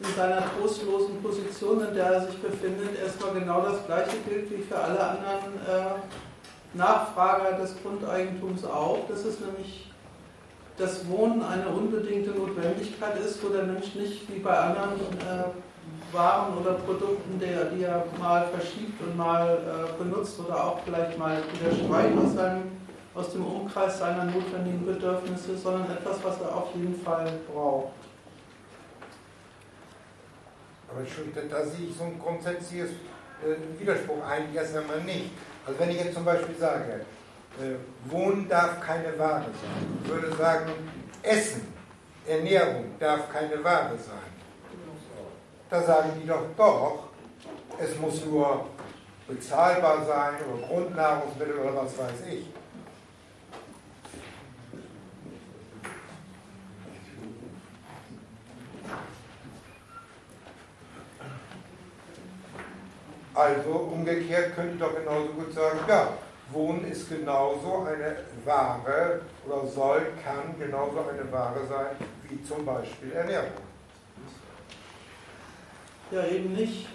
in 0.00 0.14
seiner 0.14 0.42
trostlosen 0.56 1.20
Position, 1.22 1.86
in 1.88 1.94
der 1.94 2.06
er 2.06 2.26
sich 2.26 2.38
befindet, 2.38 2.98
erstmal 3.02 3.34
genau 3.34 3.62
das 3.62 3.84
Gleiche 3.86 4.16
gilt 4.28 4.50
wie 4.50 4.62
für 4.62 4.78
alle 4.78 5.00
anderen 5.00 5.54
äh, 5.66 6.76
Nachfrager 6.76 7.58
des 7.58 7.74
Grundeigentums 7.82 8.64
auch. 8.64 9.00
Das 9.08 9.24
ist 9.24 9.40
nämlich 9.40 9.90
das 10.76 11.08
Wohnen 11.08 11.42
eine 11.42 11.68
unbedingte 11.68 12.30
Notwendigkeit 12.30 13.18
ist, 13.18 13.42
wo 13.42 13.48
der 13.48 13.64
Mensch 13.64 13.94
nicht 13.96 14.32
wie 14.32 14.38
bei 14.38 14.56
anderen 14.56 14.92
äh, 14.92 15.50
Waren 16.12 16.56
oder 16.56 16.74
Produkten, 16.74 17.38
der, 17.38 17.66
die 17.66 17.82
er 17.82 18.04
mal 18.18 18.46
verschiebt 18.48 19.00
und 19.02 19.16
mal 19.16 19.58
äh, 19.58 20.02
benutzt 20.02 20.38
oder 20.40 20.64
auch 20.64 20.80
vielleicht 20.84 21.18
mal 21.18 21.36
wieder 21.52 21.74
streicht 21.74 22.16
aus, 22.16 22.34
aus 23.14 23.32
dem 23.32 23.44
Umkreis 23.44 23.98
seiner 23.98 24.24
notwendigen 24.24 24.86
Bedürfnisse, 24.86 25.56
sondern 25.56 25.90
etwas, 25.90 26.22
was 26.22 26.40
er 26.40 26.54
auf 26.54 26.74
jeden 26.74 26.98
Fall 27.02 27.30
braucht. 27.52 27.92
Aber 30.90 31.00
da, 31.34 31.56
da 31.56 31.64
sehe 31.66 31.88
ich 31.88 31.96
so 31.96 32.04
ein 32.04 32.18
grundsätzliches 32.18 32.90
äh, 32.90 33.80
Widerspruch 33.80 34.24
eigentlich 34.24 34.56
erst 34.56 34.76
einmal 34.76 35.00
nicht. 35.02 35.30
Also 35.66 35.78
wenn 35.80 35.90
ich 35.90 35.98
jetzt 35.98 36.14
zum 36.14 36.24
Beispiel 36.24 36.56
sage, 36.56 37.04
äh, 37.60 38.10
Wohnen 38.10 38.48
darf 38.48 38.80
keine 38.80 39.18
Ware 39.18 39.44
sein, 39.44 40.00
ich 40.02 40.08
würde 40.08 40.34
sagen, 40.34 40.72
Essen, 41.22 41.66
Ernährung 42.26 42.86
darf 42.98 43.30
keine 43.32 43.62
Ware 43.62 43.98
sein. 43.98 44.37
Da 45.70 45.82
sagen 45.82 46.12
die 46.20 46.26
doch, 46.26 46.44
doch, 46.56 46.98
es 47.78 47.98
muss 47.98 48.24
nur 48.24 48.66
bezahlbar 49.26 50.04
sein 50.06 50.34
oder 50.46 50.66
Grundnahrungsmittel 50.66 51.58
oder 51.58 51.76
was 51.76 51.98
weiß 51.98 52.26
ich. 52.30 52.46
Also 63.34 63.70
umgekehrt 63.70 64.56
könnte 64.56 64.72
ich 64.74 64.80
doch 64.80 64.96
genauso 64.96 65.28
gut 65.28 65.52
sagen, 65.54 65.78
ja, 65.86 66.08
Wohnen 66.50 66.90
ist 66.90 67.08
genauso 67.08 67.86
eine 67.86 68.16
Ware 68.44 69.20
oder 69.46 69.66
soll, 69.66 70.12
kann 70.24 70.58
genauso 70.58 71.04
eine 71.08 71.30
Ware 71.30 71.60
sein 71.68 71.94
wie 72.24 72.42
zum 72.42 72.64
Beispiel 72.64 73.12
Ernährung. 73.12 73.52
Ja, 76.10 76.24
eben 76.24 76.54
nicht. 76.54 76.86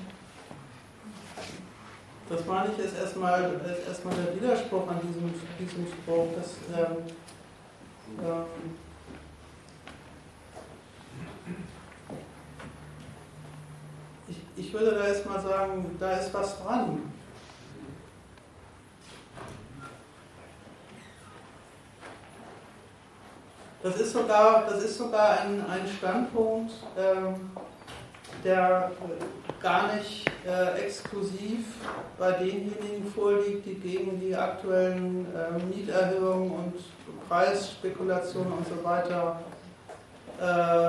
Das 2.30 2.45
meine 2.48 2.72
ich 2.72 2.84
ist 2.84 2.98
erstmal, 2.98 3.44
ist 3.44 3.88
erstmal 3.88 4.15
der 4.15 4.35
Widerspruch 4.35 4.88
an 4.88 4.99
diesem, 5.02 5.31
diesem 5.60 5.85
Spruch. 5.85 6.30
Dass, 6.35 6.56
ähm, 6.76 6.98
ähm, 8.19 8.45
ich 14.56 14.73
würde 14.73 14.95
da 14.95 15.07
jetzt 15.07 15.27
mal 15.27 15.40
sagen, 15.40 15.95
da 15.99 16.14
ist 16.14 16.34
was 16.34 16.60
dran. 16.64 17.14
Das 23.84 23.98
ist 23.98 24.14
sogar, 24.14 24.65
das 24.65 24.81
ist 24.81 24.98
sogar 24.98 25.41
ein, 25.41 25.64
ein 25.69 25.85
Standpunkt, 25.85 26.72
ähm, 26.98 27.52
der 28.44 28.91
gar 29.61 29.95
nicht 29.95 30.30
äh, 30.45 30.86
exklusiv 30.86 31.65
bei 32.18 32.32
denjenigen 32.34 33.11
vorliegt, 33.15 33.65
die 33.65 33.76
gegen 33.76 34.20
die 34.20 34.36
aktuellen 34.36 35.26
äh, 35.34 35.64
Mieterhöhungen 35.74 36.52
und 36.52 36.74
Preisspekulationen 37.28 38.52
und 38.53 38.68
so 38.68 38.84
weiter 38.84 39.40
äh, 40.40 40.88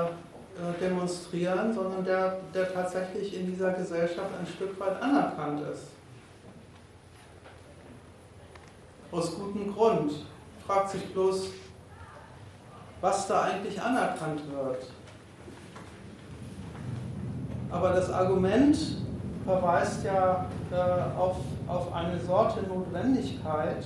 äh, 0.55 0.79
demonstrieren, 0.79 1.73
sondern 1.73 2.05
der, 2.05 2.37
der 2.53 2.73
tatsächlich 2.73 3.33
in 3.37 3.45
dieser 3.45 3.73
Gesellschaft 3.73 4.29
ein 4.39 4.47
Stück 4.47 4.79
weit 4.79 5.01
anerkannt 5.01 5.61
ist. 5.69 5.87
Aus 9.11 9.35
gutem 9.35 9.73
Grund. 9.73 10.13
Fragt 10.65 10.91
sich 10.91 11.05
bloß, 11.13 11.49
was 13.01 13.27
da 13.27 13.43
eigentlich 13.43 13.79
anerkannt 13.79 14.41
wird. 14.51 14.87
Aber 17.71 17.89
das 17.93 18.11
Argument 18.11 18.77
verweist 19.45 20.03
ja 20.03 20.45
äh, 20.71 21.19
auf, 21.19 21.37
auf 21.67 21.93
eine 21.93 22.19
Sorte 22.19 22.61
Notwendigkeit, 22.63 23.85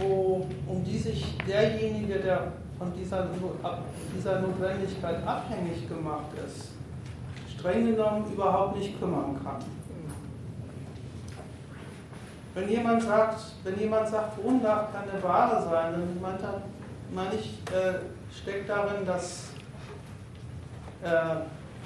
wo, 0.00 0.46
um 0.66 0.84
die 0.84 0.98
sich 0.98 1.36
derjenige, 1.46 2.18
der 2.18 2.52
von 2.78 2.92
dieser, 2.94 3.28
dieser 4.16 4.40
Notwendigkeit 4.40 5.26
abhängig 5.26 5.88
gemacht 5.88 6.26
ist, 6.46 6.72
streng 7.56 7.86
genommen 7.86 8.24
überhaupt 8.32 8.76
nicht 8.76 8.98
kümmern 8.98 9.38
kann. 9.42 9.62
Wenn 12.54 12.68
jemand 12.68 13.02
sagt, 13.02 13.40
wenn 13.64 13.78
jemand 13.78 14.08
sagt, 14.08 14.42
Wohnen 14.42 14.62
darf 14.62 14.88
keine 14.92 15.20
Ware 15.22 15.62
sein, 15.62 15.94
dann 16.22 16.62
meine 17.12 17.34
ich, 17.34 17.58
äh, 17.72 17.94
steckt 18.32 18.68
darin, 18.68 19.04
dass 19.06 19.53
äh, 21.04 21.36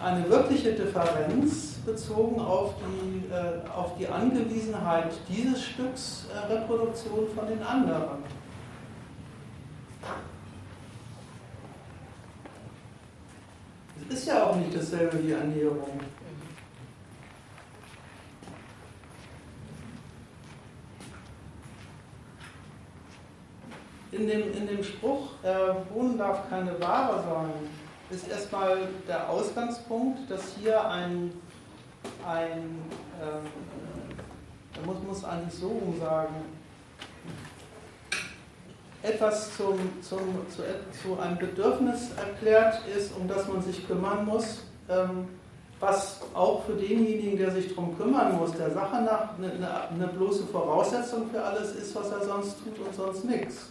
eine 0.00 0.30
wirkliche 0.30 0.74
Differenz 0.74 1.78
bezogen 1.84 2.40
auf 2.40 2.74
die, 2.78 3.26
äh, 3.32 3.68
auf 3.68 3.96
die 3.98 4.06
Angewiesenheit 4.06 5.12
dieses 5.28 5.64
Stücks 5.64 6.26
äh, 6.32 6.52
Reproduktion 6.52 7.26
von 7.34 7.48
den 7.48 7.60
anderen. 7.60 8.22
Es 14.08 14.18
ist 14.20 14.28
ja 14.28 14.44
auch 14.44 14.54
nicht 14.54 14.76
dasselbe 14.76 15.20
wie 15.20 15.32
Ernährung. 15.32 16.00
In 24.12 24.26
dem, 24.28 24.52
in 24.52 24.66
dem 24.68 24.84
Spruch, 24.84 25.30
äh, 25.42 25.92
Wohnen 25.92 26.16
darf 26.16 26.48
keine 26.48 26.80
Ware 26.80 27.22
sein, 27.22 27.87
ist 28.10 28.28
erstmal 28.28 28.88
der 29.06 29.28
Ausgangspunkt, 29.28 30.30
dass 30.30 30.42
hier 30.58 30.88
ein, 30.88 31.32
ein 32.26 32.82
äh, 33.20 34.86
muss, 34.86 34.96
muss 35.06 35.24
eigentlich 35.24 35.54
so 35.54 35.94
sagen, 36.00 36.34
etwas 39.02 39.56
zum, 39.56 39.78
zum, 40.02 40.18
zu, 40.50 40.62
zu, 41.02 41.20
einem 41.20 41.38
Bedürfnis 41.38 42.10
erklärt 42.16 42.80
ist, 42.96 43.14
um 43.16 43.28
das 43.28 43.46
man 43.46 43.62
sich 43.62 43.86
kümmern 43.86 44.24
muss, 44.24 44.64
ähm, 44.88 45.28
was 45.80 46.20
auch 46.34 46.64
für 46.64 46.72
denjenigen, 46.72 47.38
der 47.38 47.52
sich 47.52 47.68
darum 47.68 47.96
kümmern 47.96 48.36
muss, 48.36 48.52
der 48.52 48.70
Sache 48.72 49.02
nach 49.02 49.38
eine, 49.38 49.52
eine, 49.52 49.88
eine 49.90 50.08
bloße 50.08 50.46
Voraussetzung 50.46 51.30
für 51.30 51.42
alles 51.42 51.76
ist, 51.76 51.94
was 51.94 52.10
er 52.10 52.24
sonst 52.24 52.56
tut 52.64 52.78
und 52.84 52.94
sonst 52.94 53.24
nichts. 53.24 53.70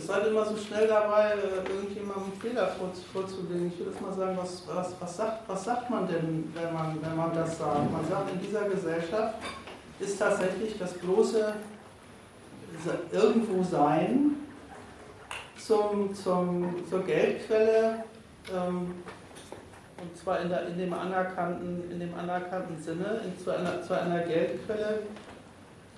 Ihr 0.00 0.06
seid 0.06 0.26
immer 0.28 0.46
so 0.46 0.56
schnell 0.56 0.88
dabei, 0.88 1.32
äh, 1.32 1.70
irgendjemandem 1.70 2.32
Fehler 2.40 2.70
vorzulegen. 3.12 3.66
Ich 3.66 3.84
würde 3.84 4.02
mal 4.02 4.14
sagen, 4.14 4.38
was, 4.40 4.62
was, 4.66 4.94
was, 4.98 5.16
sagt, 5.16 5.46
was 5.46 5.64
sagt 5.64 5.90
man 5.90 6.08
denn, 6.08 6.50
wenn 6.54 6.72
man, 6.72 6.98
wenn 7.02 7.16
man 7.16 7.34
das 7.34 7.58
sagt? 7.58 7.92
Man 7.92 8.08
sagt, 8.08 8.32
in 8.32 8.40
dieser 8.40 8.62
Gesellschaft 8.62 9.34
ist 9.98 10.18
tatsächlich 10.18 10.78
das 10.78 10.94
bloße 10.94 11.52
irgendwo 13.12 13.62
sein 13.62 14.36
zum, 15.58 16.14
zum, 16.14 16.82
zur 16.88 17.04
Geldquelle, 17.04 18.04
ähm, 18.50 18.94
und 20.00 20.16
zwar 20.16 20.40
in, 20.40 20.48
der, 20.48 20.66
in, 20.68 20.78
dem 20.78 20.94
anerkannten, 20.94 21.90
in 21.92 22.00
dem 22.00 22.14
anerkannten 22.14 22.82
Sinne, 22.82 23.20
in, 23.22 23.38
zu, 23.38 23.50
einer, 23.50 23.82
zu 23.82 24.00
einer 24.00 24.20
Geldquelle 24.20 25.00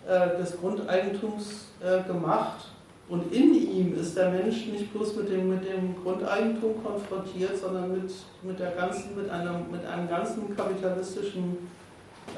äh, 0.09 0.39
des 0.39 0.59
Grundeigentums 0.59 1.67
äh, 1.81 2.03
gemacht 2.03 2.72
und 3.09 3.33
in 3.33 3.55
ihm 3.55 3.95
ist 3.99 4.17
der 4.17 4.31
Mensch 4.31 4.67
nicht 4.67 4.93
bloß 4.93 5.17
mit 5.17 5.29
dem, 5.29 5.49
mit 5.49 5.69
dem 5.69 5.95
Grundeigentum 6.03 6.83
konfrontiert, 6.83 7.59
sondern 7.59 7.93
mit, 7.93 8.13
mit, 8.43 8.59
der 8.59 8.71
ganzen, 8.73 9.17
mit, 9.17 9.29
einer, 9.29 9.61
mit 9.71 9.85
einem 9.85 10.09
ganzen 10.09 10.57
kapitalistischen 10.57 11.69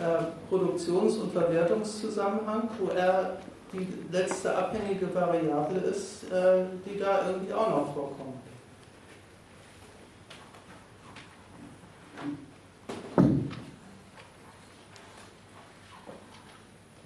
äh, 0.00 0.24
Produktions- 0.48 1.18
und 1.18 1.32
Verwertungszusammenhang, 1.32 2.68
wo 2.78 2.88
er 2.90 3.38
die 3.72 3.86
letzte 4.10 4.56
abhängige 4.56 5.14
Variable 5.14 5.80
ist, 5.80 6.24
äh, 6.32 6.64
die 6.86 6.98
da 6.98 7.28
irgendwie 7.28 7.52
auch 7.52 7.70
noch 7.70 7.94
vorkommt. 7.94 8.34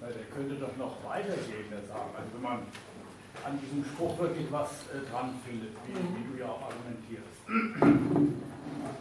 der 0.09 0.25
könnte 0.35 0.55
doch 0.55 0.75
noch 0.77 0.95
weitergehen, 1.07 1.69
der 1.69 1.85
sagen. 1.87 2.09
Also 2.17 2.29
wenn 2.33 2.41
man 2.41 2.59
an 3.45 3.59
diesem 3.59 3.83
Spruch 3.83 4.17
wirklich 4.19 4.51
was 4.51 4.69
äh, 4.69 5.09
dran 5.11 5.39
findet, 5.45 5.71
wie, 5.85 5.93
mhm. 5.93 6.15
wie, 6.17 6.33
du 6.33 6.39
ja 6.39 6.49
auch 6.49 6.61
argumentierst. 6.63 7.27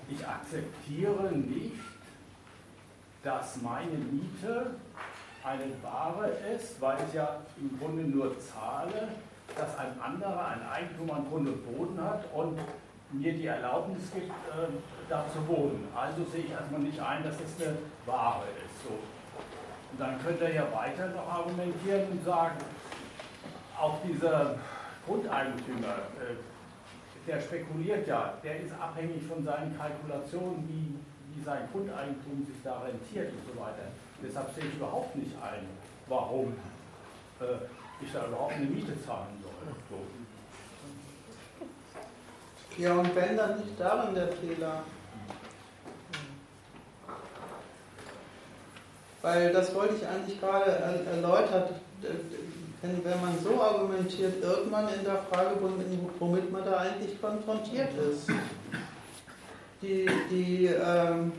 Ich 0.09 0.27
akzeptiere 0.27 1.33
nicht, 1.33 1.81
dass 3.23 3.61
meine 3.63 3.99
Miete 4.11 4.75
eine 5.45 5.71
Ware 5.83 6.29
ist, 6.55 6.81
weil 6.81 6.97
ich 7.07 7.15
ja 7.15 7.41
im 7.61 7.79
Grunde 7.79 8.03
nur 8.03 8.39
zahle, 8.39 9.09
dass 9.57 9.79
ein 9.79 10.01
anderer 10.01 10.49
ein 10.49 10.69
Eigentum 10.69 11.11
an 11.11 11.27
Grund 11.29 11.49
und 11.49 11.77
Boden 11.77 12.01
hat 12.01 12.25
und 12.35 12.59
mir 13.13 13.33
die 13.33 13.47
Erlaubnis 13.47 14.03
gibt, 14.13 14.29
äh, 14.29 14.69
da 15.09 15.25
zu 15.33 15.47
wohnen. 15.49 15.89
Also 15.95 16.25
sehe 16.31 16.45
ich 16.45 16.51
erstmal 16.51 16.81
nicht 16.81 17.01
ein, 17.01 17.23
dass 17.23 17.35
es 17.37 17.67
eine 17.67 17.79
Ware 18.05 18.45
ist. 18.65 18.85
So. 18.85 18.91
Und 19.91 20.01
dann 20.01 20.23
könnte 20.23 20.45
er 20.45 20.55
ja 20.55 20.67
weiter 20.75 21.09
noch 21.09 21.27
argumentieren 21.27 22.11
und 22.11 22.25
sagen, 22.25 22.57
auch 23.81 23.99
dieser 24.07 24.57
Grundeigentümer, 25.07 25.95
äh, 26.19 26.35
der 27.27 27.41
spekuliert 27.41 28.07
ja, 28.07 28.35
der 28.43 28.61
ist 28.61 28.73
abhängig 28.73 29.23
von 29.27 29.45
seinen 29.45 29.77
Kalkulationen, 29.77 30.69
wie, 30.69 30.95
wie 31.35 31.45
sein 31.45 31.69
Grundeigentum 31.73 32.45
sich 32.47 32.57
da 32.65 32.81
rentiert 32.81 33.33
und 33.33 33.55
so 33.55 33.61
weiter. 33.61 33.89
Deshalb 34.23 34.55
sehe 34.55 34.65
ich 34.65 34.75
überhaupt 34.75 35.15
nicht 35.15 35.33
ein, 35.43 35.69
warum 36.09 36.55
äh, 37.41 37.45
ich 38.01 38.13
da 38.13 38.27
überhaupt 38.27 38.55
eine 38.55 38.67
Miete 38.67 39.01
zahlen 39.05 39.43
soll. 39.43 39.53
So. 39.91 40.03
Ja, 42.83 42.95
und 42.95 43.15
wenn 43.15 43.37
dann 43.37 43.59
nicht 43.59 43.79
darin 43.79 44.15
der 44.15 44.29
Fehler. 44.29 44.83
Weil 49.21 49.53
das 49.53 49.75
wollte 49.75 49.97
ich 49.97 50.07
eigentlich 50.07 50.41
gerade 50.41 50.71
erläutert 50.71 51.73
wenn, 52.83 53.05
wenn 53.05 53.21
man 53.21 53.35
so 53.43 53.61
argumentiert, 53.61 54.43
irgendwann 54.43 54.89
in 54.89 55.05
der 55.05 55.23
Frage, 55.31 55.57
womit 56.19 56.53
man 56.53 56.65
da 56.65 56.79
eigentlich 56.79 57.21
konfrontiert 57.21 57.91
ist. 58.11 58.29
Die, 59.83 60.09
die, 60.31 60.67
ähm, 60.67 61.33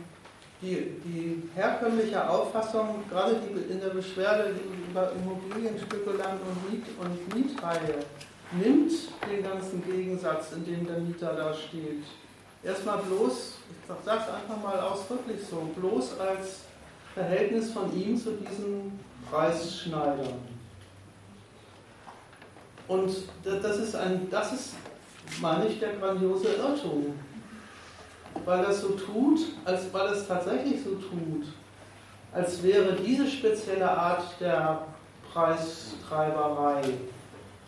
die, 0.62 0.94
die 1.04 1.50
herkömmliche 1.56 2.30
Auffassung, 2.30 3.04
gerade 3.10 3.36
die 3.36 3.72
in 3.72 3.80
der 3.80 3.90
Beschwerde 3.90 4.56
über 4.90 5.12
Immobilienspekulanten 5.12 6.48
und, 6.48 6.72
Miet, 6.72 6.86
und 7.00 7.36
Mietreihe, 7.36 8.06
nimmt 8.52 8.92
den 9.30 9.44
ganzen 9.44 9.84
Gegensatz, 9.86 10.54
in 10.54 10.66
dem 10.66 10.88
der 10.88 11.00
Mieter 11.00 11.34
da 11.34 11.54
steht, 11.54 12.04
erstmal 12.64 12.98
bloß, 13.00 13.56
ich 13.72 14.06
sage 14.06 14.22
es 14.28 14.34
einfach 14.34 14.62
mal 14.62 14.80
ausdrücklich 14.80 15.40
so, 15.50 15.70
bloß 15.80 16.20
als 16.20 16.62
Verhältnis 17.14 17.72
von 17.72 17.96
ihm 17.96 18.18
zu 18.18 18.32
diesen 18.32 19.00
Preisschneidern. 19.30 20.49
Und 22.90 23.12
das 23.44 23.78
ist, 23.78 23.96
ein, 23.96 24.28
das 24.32 24.52
ist, 24.52 24.74
meine 25.40 25.68
ich, 25.68 25.80
der 25.80 25.94
grandiose 25.94 26.48
Irrtum. 26.56 27.14
Weil 28.46 28.64
das 28.64 28.82
so 28.82 28.90
tut, 28.90 29.40
als 29.64 29.94
weil 29.94 30.08
es 30.08 30.28
tatsächlich 30.28 30.84
so 30.84 30.96
tut, 30.96 31.46
als 32.34 32.62
wäre 32.64 32.94
diese 32.94 33.28
spezielle 33.28 33.90
Art 33.90 34.24
der 34.40 34.88
Preistreiberei 35.32 36.82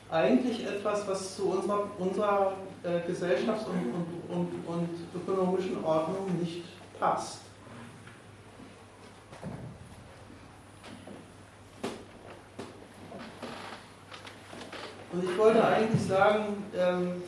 eigentlich 0.10 0.66
etwas, 0.66 1.08
was 1.08 1.36
zu 1.36 1.52
unserer, 1.52 1.88
unserer 2.00 2.54
äh, 2.84 3.00
Gesellschafts- 3.08 3.66
und, 3.68 3.94
und, 3.94 4.38
und, 4.38 4.68
und 4.68 4.90
ökonomischen 5.16 5.84
Ordnung 5.84 6.36
nicht 6.40 6.64
passt. 7.00 7.42
Und 15.12 15.26
ich 15.26 15.38
wollte 15.38 15.62
eigentlich 15.62 16.02
sagen, 16.08 16.64
ähm, 16.74 17.22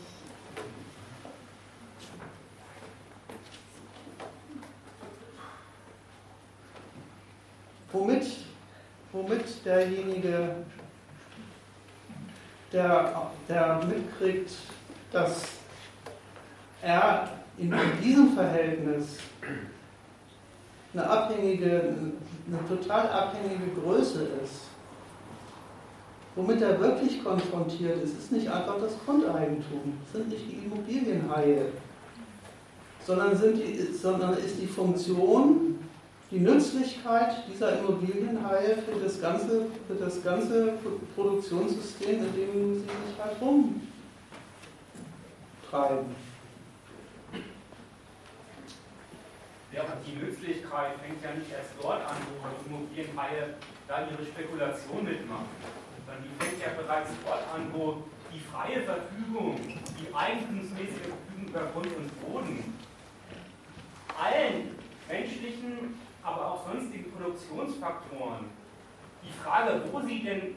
womit, 7.92 8.26
womit 9.12 9.66
derjenige, 9.66 10.56
der, 12.72 13.32
der 13.50 13.82
mitkriegt, 13.86 14.52
dass 15.12 15.44
er 16.82 17.30
in 17.58 17.74
diesem 18.02 18.34
Verhältnis 18.34 19.20
eine 20.94 21.10
abhängige, 21.10 21.94
eine 22.48 22.68
total 22.68 23.10
abhängige 23.10 23.82
Größe 23.82 24.24
ist, 24.42 24.73
Womit 26.36 26.62
er 26.62 26.80
wirklich 26.80 27.24
konfrontiert 27.24 28.04
ist, 28.04 28.18
ist 28.18 28.32
nicht 28.32 28.48
einfach 28.48 28.80
das 28.82 28.94
Grundeigentum, 29.06 30.00
sind 30.12 30.30
nicht 30.30 30.46
die 30.50 30.66
Immobilienhaie, 30.66 31.66
sondern, 33.06 33.38
sind 33.38 33.58
die, 33.58 33.94
sondern 33.94 34.36
ist 34.38 34.60
die 34.60 34.66
Funktion, 34.66 35.78
die 36.32 36.40
Nützlichkeit 36.40 37.44
dieser 37.48 37.78
Immobilienhaie 37.78 38.78
für 38.78 39.00
das 39.00 39.22
ganze, 39.22 39.68
für 39.88 39.94
das 39.94 40.24
ganze 40.24 40.74
Produktionssystem, 41.14 42.26
in 42.26 42.34
dem 42.34 42.74
sie 42.74 42.80
sich 42.80 43.20
halt 43.24 43.40
rumtreiben. 43.40 43.84
Ja, 49.72 49.84
die 50.06 50.16
Nützlichkeit 50.16 50.94
fängt 51.04 51.24
ja 51.24 51.34
nicht 51.36 51.52
erst 51.52 51.72
dort 51.80 52.02
an, 52.02 52.18
wo 52.42 52.48
Immobilienhaie 52.68 53.54
da 53.88 54.08
ihre 54.10 54.26
Spekulation 54.26 55.04
mitmachen 55.04 55.84
sondern 56.06 56.24
die 56.24 56.44
fängt 56.44 56.62
ja 56.62 56.70
bereits 56.76 57.10
dort 57.26 57.44
an, 57.54 57.68
wo 57.74 58.04
die 58.32 58.40
freie 58.40 58.82
Verfügung, 58.82 59.58
die 60.00 60.14
eigentumsmäßige 60.14 61.14
Verfügung 61.14 61.48
über 61.48 61.66
Grund 61.74 61.88
und 61.96 62.22
Boden 62.22 62.74
allen 64.18 64.76
menschlichen, 65.08 66.00
aber 66.24 66.52
auch 66.52 66.68
sonstigen 66.68 67.12
Produktionsfaktoren 67.12 68.46
die 69.24 69.32
Frage, 69.44 69.82
wo 69.92 70.02
sie 70.02 70.24
denn 70.24 70.56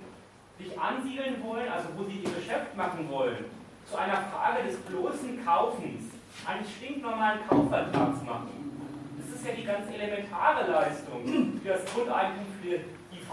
sich 0.58 0.78
ansiedeln 0.78 1.42
wollen, 1.44 1.68
also 1.68 1.88
wo 1.96 2.04
sie 2.04 2.18
ihr 2.18 2.30
Geschäft 2.30 2.76
machen 2.76 3.08
wollen, 3.10 3.44
zu 3.84 3.96
einer 3.96 4.16
Frage 4.32 4.64
des 4.64 4.76
bloßen 4.78 5.44
Kaufens, 5.44 6.12
eines 6.44 6.70
stinknormalen 6.70 7.40
Kaufvertrags 7.48 8.22
machen. 8.22 8.72
Das 9.18 9.36
ist 9.36 9.46
ja 9.46 9.52
die 9.52 9.64
ganz 9.64 9.86
elementare 9.92 10.70
Leistung 10.70 11.60
für 11.62 11.68
das 11.68 11.84
Grundeigentum, 11.92 12.46
für 12.60 12.68
die 12.68 12.84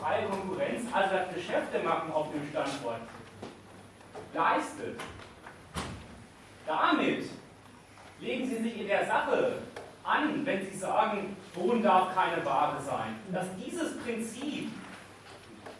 freie 0.03 0.27
Konkurrenz, 0.27 0.81
also 0.91 1.15
das 1.15 1.33
Geschäfte 1.33 1.79
machen 1.79 2.11
auf 2.11 2.27
dem 2.31 2.45
Standort, 2.49 2.99
leistet. 4.33 4.99
Damit 6.67 7.29
legen 8.19 8.45
Sie 8.45 8.63
sich 8.63 8.81
in 8.81 8.87
der 8.87 9.05
Sache 9.05 9.59
an, 10.03 10.45
wenn 10.45 10.69
Sie 10.69 10.77
sagen, 10.77 11.37
Wohnen 11.53 11.81
darf 11.81 12.13
keine 12.13 12.43
Ware 12.45 12.81
sein. 12.81 13.15
Dass 13.31 13.45
dieses 13.55 13.97
Prinzip 13.99 14.71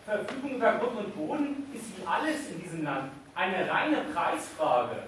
Verfügung 0.06 0.56
über 0.56 0.74
Grund 0.74 0.98
und 0.98 1.16
Boden 1.16 1.70
ist 1.74 1.98
wie 1.98 2.06
alles 2.06 2.50
in 2.52 2.62
diesem 2.62 2.84
Land 2.84 3.12
eine 3.36 3.70
reine 3.70 4.04
Preisfrage. 4.14 5.04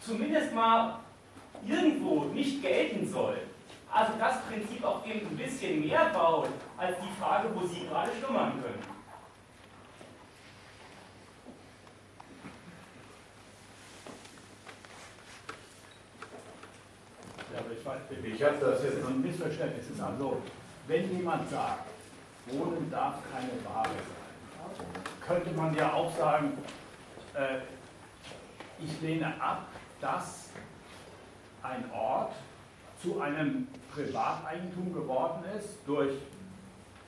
Zumindest 0.00 0.52
mal 0.52 0.98
irgendwo 1.66 2.24
nicht 2.26 2.60
gelten 2.60 3.08
soll. 3.08 3.38
Also 3.94 4.12
das 4.18 4.40
Prinzip 4.46 4.82
auch 4.84 5.04
eben 5.04 5.26
ein 5.26 5.36
bisschen 5.36 5.86
mehr 5.86 6.06
baut 6.14 6.48
als 6.78 6.96
die 7.02 7.20
Frage, 7.20 7.48
wo 7.54 7.66
Sie 7.66 7.86
gerade 7.86 8.10
schlummern 8.18 8.52
können. 8.52 8.82
Ja, 17.52 17.60
ich, 17.70 18.34
ich 18.34 18.42
habe 18.42 18.56
das 18.58 18.82
jetzt 18.82 19.06
ein 19.06 19.20
Missverständnis. 19.20 19.84
Es 19.84 19.90
ist 19.90 20.00
also, 20.00 20.40
wenn 20.86 21.14
jemand 21.14 21.50
sagt, 21.50 21.90
Wohnen 22.46 22.90
darf 22.90 23.16
keine 23.30 23.52
Ware 23.62 23.88
sein, 23.88 25.02
könnte 25.20 25.50
man 25.50 25.74
ja 25.76 25.92
auch 25.92 26.16
sagen, 26.16 26.56
äh, 27.34 27.58
ich 28.82 29.00
lehne 29.02 29.34
ab, 29.38 29.66
dass 30.00 30.48
ein 31.62 31.84
Ort 31.92 32.32
zu 33.02 33.20
einem 33.20 33.66
Privateigentum 33.94 34.94
geworden 34.94 35.42
ist 35.58 35.78
durch 35.86 36.12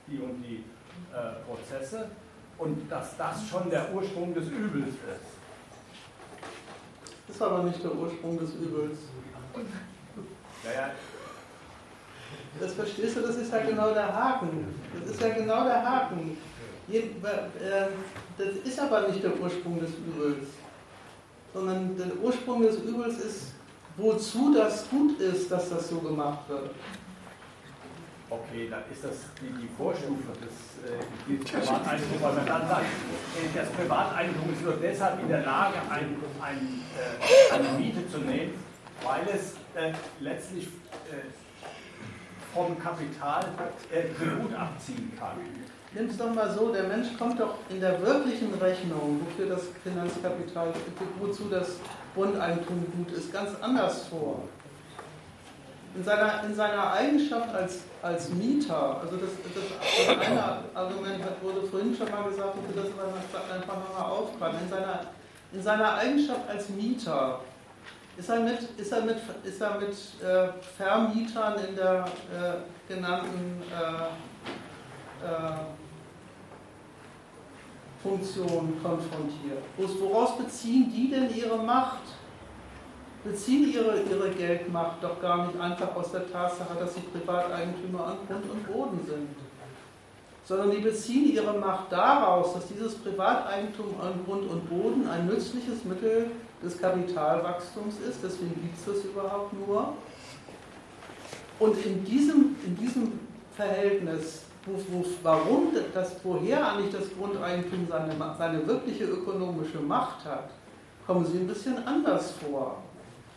die 0.07 0.19
und 0.19 0.43
die 0.43 0.65
äh, 1.12 1.45
Prozesse 1.47 2.09
und 2.59 2.91
dass 2.91 3.16
das 3.16 3.49
schon 3.49 3.71
der 3.71 3.95
Ursprung 3.95 4.35
des 4.35 4.49
Übels 4.49 4.89
ist. 4.89 5.35
Das 7.27 7.37
ist 7.37 7.43
aber 7.43 7.62
nicht 7.62 7.83
der 7.83 7.95
Ursprung 7.95 8.39
des 8.39 8.55
Übels. 8.55 8.99
Ja, 10.65 10.73
ja. 10.73 10.91
Das 12.61 12.75
verstehst 12.75 13.16
du, 13.16 13.21
das 13.23 13.37
ist 13.37 13.53
ja 13.53 13.61
genau 13.61 13.93
der 13.93 14.12
Haken. 14.15 14.66
Das 15.01 15.11
ist 15.11 15.21
ja 15.21 15.29
genau 15.31 15.65
der 15.65 15.85
Haken. 15.85 16.37
Äh, 16.93 17.03
das 18.37 18.49
ist 18.65 18.79
aber 18.79 19.09
nicht 19.09 19.23
der 19.23 19.41
Ursprung 19.41 19.81
des 19.81 19.91
Übels, 19.91 20.49
sondern 21.53 21.97
der 21.97 22.16
Ursprung 22.23 22.62
des 22.62 22.79
Übels 22.79 23.19
ist, 23.19 23.54
wozu 23.97 24.55
das 24.55 24.89
gut 24.89 25.21
ist, 25.21 25.51
dass 25.51 25.71
das 25.71 25.89
so 25.89 25.99
gemacht 25.99 26.49
wird. 26.49 26.71
Okay, 28.31 28.69
dann 28.69 28.83
ist 28.91 29.05
das 29.05 29.16
die, 29.41 29.53
die 29.62 29.69
Vorstufe 29.77 30.33
des 30.41 30.91
äh, 30.91 31.35
Privateigentums, 31.37 32.21
man 32.21 32.47
dann 32.47 32.69
sagt, 32.69 32.83
äh, 32.83 33.57
das 33.57 33.69
Privateigentum 33.71 34.53
ist 34.53 34.62
nur 34.62 34.77
deshalb 34.83 35.21
in 35.21 35.29
der 35.29 35.45
Lage, 35.45 35.77
ein, 35.91 36.16
ein, 36.41 36.81
äh, 36.99 37.55
eine 37.55 37.79
Miete 37.79 38.09
zu 38.11 38.19
nehmen, 38.19 38.55
weil 39.05 39.23
es 39.33 39.53
äh, 39.77 39.93
letztlich 40.21 40.66
äh, 40.66 41.31
vom 42.53 42.79
Kapital 42.79 43.45
äh, 43.93 44.15
Tribut 44.15 44.55
abziehen 44.55 45.12
kann. 45.19 45.37
Nimm 45.95 46.09
es 46.09 46.16
doch 46.16 46.35
mal 46.35 46.51
so, 46.51 46.73
der 46.73 46.85
Mensch 46.85 47.16
kommt 47.16 47.39
doch 47.39 47.55
in 47.69 47.81
der 47.81 48.05
wirklichen 48.05 48.53
Rechnung, 48.55 49.21
wofür 49.25 49.55
das 49.55 49.62
Finanzkapital, 49.85 50.73
wozu 51.21 51.45
das 51.49 51.77
Grundeigentum 52.16 52.85
gut 52.97 53.12
ist, 53.16 53.33
ganz 53.33 53.51
anders 53.61 54.09
vor. 54.09 54.43
In 55.95 56.03
seiner, 56.03 56.43
in 56.43 56.53
seiner 56.53 56.93
Eigenschaft 56.93 57.55
als, 57.55 57.83
als 58.03 58.29
Mieter, 58.31 59.01
also 59.01 59.16
das, 59.16 59.31
das, 59.55 60.09
das 60.09 60.27
eine 60.27 60.43
Argument 60.75 61.21
wurde 61.41 61.65
vorhin 61.69 61.95
schon 61.97 62.11
mal 62.11 62.29
gesagt, 62.29 62.57
will 62.57 62.75
das 62.75 62.87
einfach 63.55 63.77
nochmal 63.79 64.11
aufgreifen, 64.11 64.59
in 64.65 64.69
seiner, 64.69 65.01
in 65.53 65.62
seiner 65.62 65.95
Eigenschaft 65.95 66.49
als 66.49 66.69
Mieter 66.71 67.39
ist 68.16 68.29
er 68.29 68.41
mit, 68.41 68.59
ist 68.77 68.93
er 68.93 69.03
mit, 69.03 69.16
ist 69.45 69.61
er 69.61 69.79
mit 69.79 69.91
äh, 69.91 70.49
Vermietern 70.77 71.55
in 71.69 71.77
der 71.77 72.05
äh, 72.05 72.93
genannten 72.93 73.62
äh, 73.71 75.25
äh 75.25 75.84
Funktion 78.05 78.77
konfrontiert. 78.83 79.63
Woraus 79.79 80.37
beziehen 80.37 80.93
die 80.95 81.09
denn 81.09 81.35
ihre 81.35 81.57
Macht? 81.57 82.03
Beziehen 83.25 83.73
ihre, 83.73 84.03
ihre 84.03 84.31
Geldmacht 84.33 85.03
doch 85.03 85.19
gar 85.23 85.47
nicht 85.47 85.59
einfach 85.59 85.97
aus 85.97 86.13
der 86.13 86.31
Tatsache, 86.31 86.75
dass 86.79 86.95
sie 86.95 87.01
Privateigentümer 87.01 88.09
an 88.09 88.17
Grund 88.29 88.45
und 88.51 88.67
Boden 88.71 89.01
sind, 89.07 89.31
sondern 90.45 90.71
die 90.71 90.83
beziehen 90.83 91.33
ihre 91.33 91.59
Macht 91.59 91.91
daraus, 91.91 92.53
dass 92.53 92.67
dieses 92.67 92.97
Privateigentum 92.97 93.99
an 93.99 94.21
Grund 94.27 94.51
und 94.51 94.69
Boden 94.69 95.09
ein 95.09 95.27
nützliches 95.27 95.85
Mittel 95.85 96.33
des 96.63 96.79
Kapitalwachstums 96.79 97.95
ist, 98.07 98.19
deswegen 98.23 98.55
gibt 98.61 98.79
es 98.79 98.85
das 98.85 99.05
überhaupt 99.05 99.55
nur. 99.55 99.95
Und 101.59 101.87
in 101.87 102.05
diesem, 102.05 102.57
in 102.67 102.77
diesem 102.77 103.21
Verhältnis 103.57 104.45
warum 105.23 105.73
das, 105.93 106.17
woher 106.23 106.73
eigentlich 106.73 106.93
das 106.93 107.05
Grundeigentum 107.17 107.87
seine, 107.89 108.15
seine 108.39 108.67
wirkliche 108.67 109.05
ökonomische 109.05 109.79
Macht 109.79 110.25
hat, 110.25 110.51
kommen 111.07 111.27
sie 111.27 111.39
ein 111.39 111.47
bisschen 111.47 111.87
anders 111.87 112.33
vor. 112.33 112.83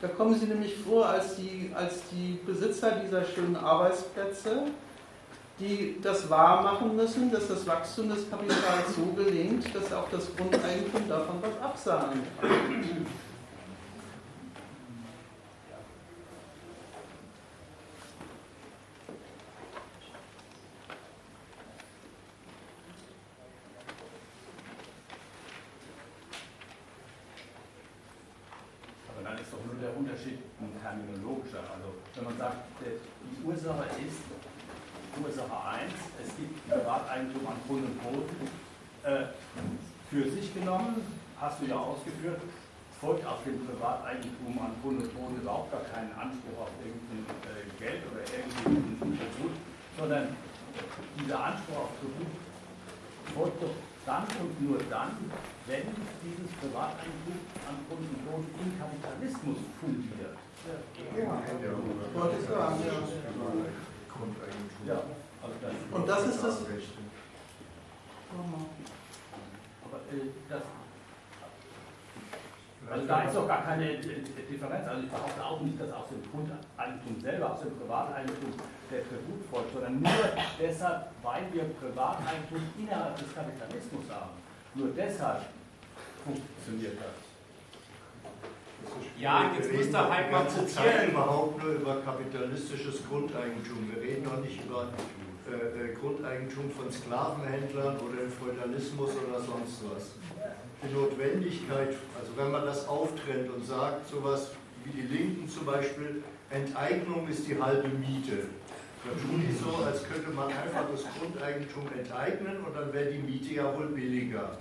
Da 0.02 0.08
kommen 0.08 0.36
sie 0.36 0.46
nämlich 0.46 0.76
vor 0.78 1.08
als 1.08 1.36
die, 1.36 1.72
als 1.76 2.02
die 2.12 2.40
Besitzer 2.46 2.92
dieser 3.04 3.26
schönen 3.26 3.56
Arbeitsplätze, 3.56 4.68
die 5.60 5.98
das 6.02 6.30
wahr 6.30 6.62
machen 6.62 6.96
müssen, 6.96 7.32
dass 7.32 7.48
das 7.48 7.66
Wachstum 7.66 8.10
des 8.10 8.30
Kapitals 8.30 8.96
so 8.96 9.12
gelingt, 9.16 9.66
dass 9.76 9.92
auch 9.92 10.08
das 10.12 10.34
Grundeigentum 10.36 11.10
davon 11.10 11.38
was 11.42 11.62
absahnen 11.62 12.22
kann. 12.40 12.50
hast 41.40 41.62
du 41.62 41.66
ja 41.66 41.78
ausgeführt, 41.78 42.42
folgt 43.00 43.26
auf 43.26 43.44
dem 43.46 43.66
Privateigentum 43.66 44.58
an 44.60 44.74
Grund 44.82 45.02
und 45.02 45.14
Boden 45.14 45.42
überhaupt 45.42 45.72
gar 45.72 45.82
keinen 45.90 46.12
Anspruch 46.14 46.66
auf 46.66 46.74
irgendein 46.82 47.26
äh, 47.50 47.66
Geld 47.78 48.02
oder 48.10 48.22
irgendein 48.22 49.18
Tribut, 49.18 49.54
sondern 49.98 50.38
dieser 51.18 51.40
Anspruch 51.40 51.78
auf 51.78 51.92
Tribut 51.98 52.30
folgt 53.34 53.64
doch 53.64 53.78
dann 54.06 54.26
und 54.38 54.54
nur 54.62 54.78
dann, 54.90 55.18
wenn 55.66 55.88
dieses 56.22 56.52
Privateigentum 56.62 57.38
an 57.66 57.76
Grund 57.90 58.06
und 58.06 58.22
Boden 58.28 58.50
im 58.54 58.74
Kapitalismus 59.38 59.58
fundiert. 59.80 60.38
Und 65.92 66.08
das 66.08 66.28
ist 66.28 66.44
das. 66.44 66.62
Aber 69.84 69.98
äh, 70.12 70.30
das 70.50 70.62
also 72.90 73.06
da 73.06 73.24
ist 73.24 73.36
doch 73.36 73.48
gar 73.48 73.64
keine 73.66 73.98
Differenz. 73.98 74.88
Also 74.88 75.04
ich 75.04 75.10
behaupte 75.10 75.44
auch 75.44 75.60
nicht, 75.60 75.80
dass 75.80 75.92
aus 75.92 76.08
dem 76.08 76.24
Grundeigentum 76.32 77.20
selber, 77.20 77.52
aus 77.52 77.60
dem 77.60 77.78
Privateigentum 77.78 78.54
der 78.90 79.04
Tribut 79.04 79.44
folgt, 79.52 79.74
sondern 79.74 80.02
nur 80.02 80.12
deshalb, 80.58 81.08
weil 81.22 81.52
wir 81.52 81.66
Privateigentum 81.66 82.62
innerhalb 82.80 83.18
des 83.18 83.36
Kapitalismus 83.36 84.04
haben. 84.10 84.32
Nur 84.74 84.90
deshalb 84.96 85.42
funktioniert 86.24 86.98
das. 86.98 87.27
Ja, 89.20 89.52
jetzt 89.58 89.74
muss 89.74 89.90
der 89.90 90.10
halt 90.10 90.32
mal 90.32 90.48
zitieren. 90.48 91.10
überhaupt 91.10 91.64
nur 91.64 91.74
über 91.74 92.02
kapitalistisches 92.02 93.02
Grundeigentum. 93.10 93.90
Wir 93.92 94.02
reden 94.02 94.24
noch 94.24 94.40
nicht 94.42 94.64
über 94.64 94.90
äh, 95.50 95.92
äh, 95.92 95.94
Grundeigentum 95.96 96.70
von 96.70 96.92
Sklavenhändlern 96.92 97.98
oder 97.98 98.22
im 98.24 98.32
Feudalismus 98.32 99.12
oder 99.28 99.40
sonst 99.40 99.82
was 99.90 100.12
die 100.84 100.94
Notwendigkeit, 100.94 101.96
also 102.20 102.32
wenn 102.36 102.52
man 102.52 102.66
das 102.66 102.88
auftrennt 102.88 103.50
und 103.50 103.66
sagt, 103.66 104.08
sowas 104.10 104.52
wie 104.84 104.92
die 104.92 105.08
Linken 105.08 105.50
zum 105.50 105.66
Beispiel, 105.66 106.24
Enteignung 106.50 107.28
ist 107.28 107.48
die 107.48 107.60
halbe 107.60 107.88
Miete. 107.88 108.46
Da 109.04 109.12
tun 109.12 109.42
die 109.42 109.56
so, 109.56 109.84
als 109.84 110.04
könnte 110.04 110.30
man 110.32 110.48
einfach 110.48 110.86
das 110.92 111.06
Grundeigentum 111.18 111.88
enteignen 111.98 112.58
und 112.66 112.76
dann 112.76 112.92
wäre 112.94 113.12
die 113.12 113.20
Miete 113.20 113.54
ja 113.56 113.76
wohl 113.78 113.88
billiger. 113.88 114.58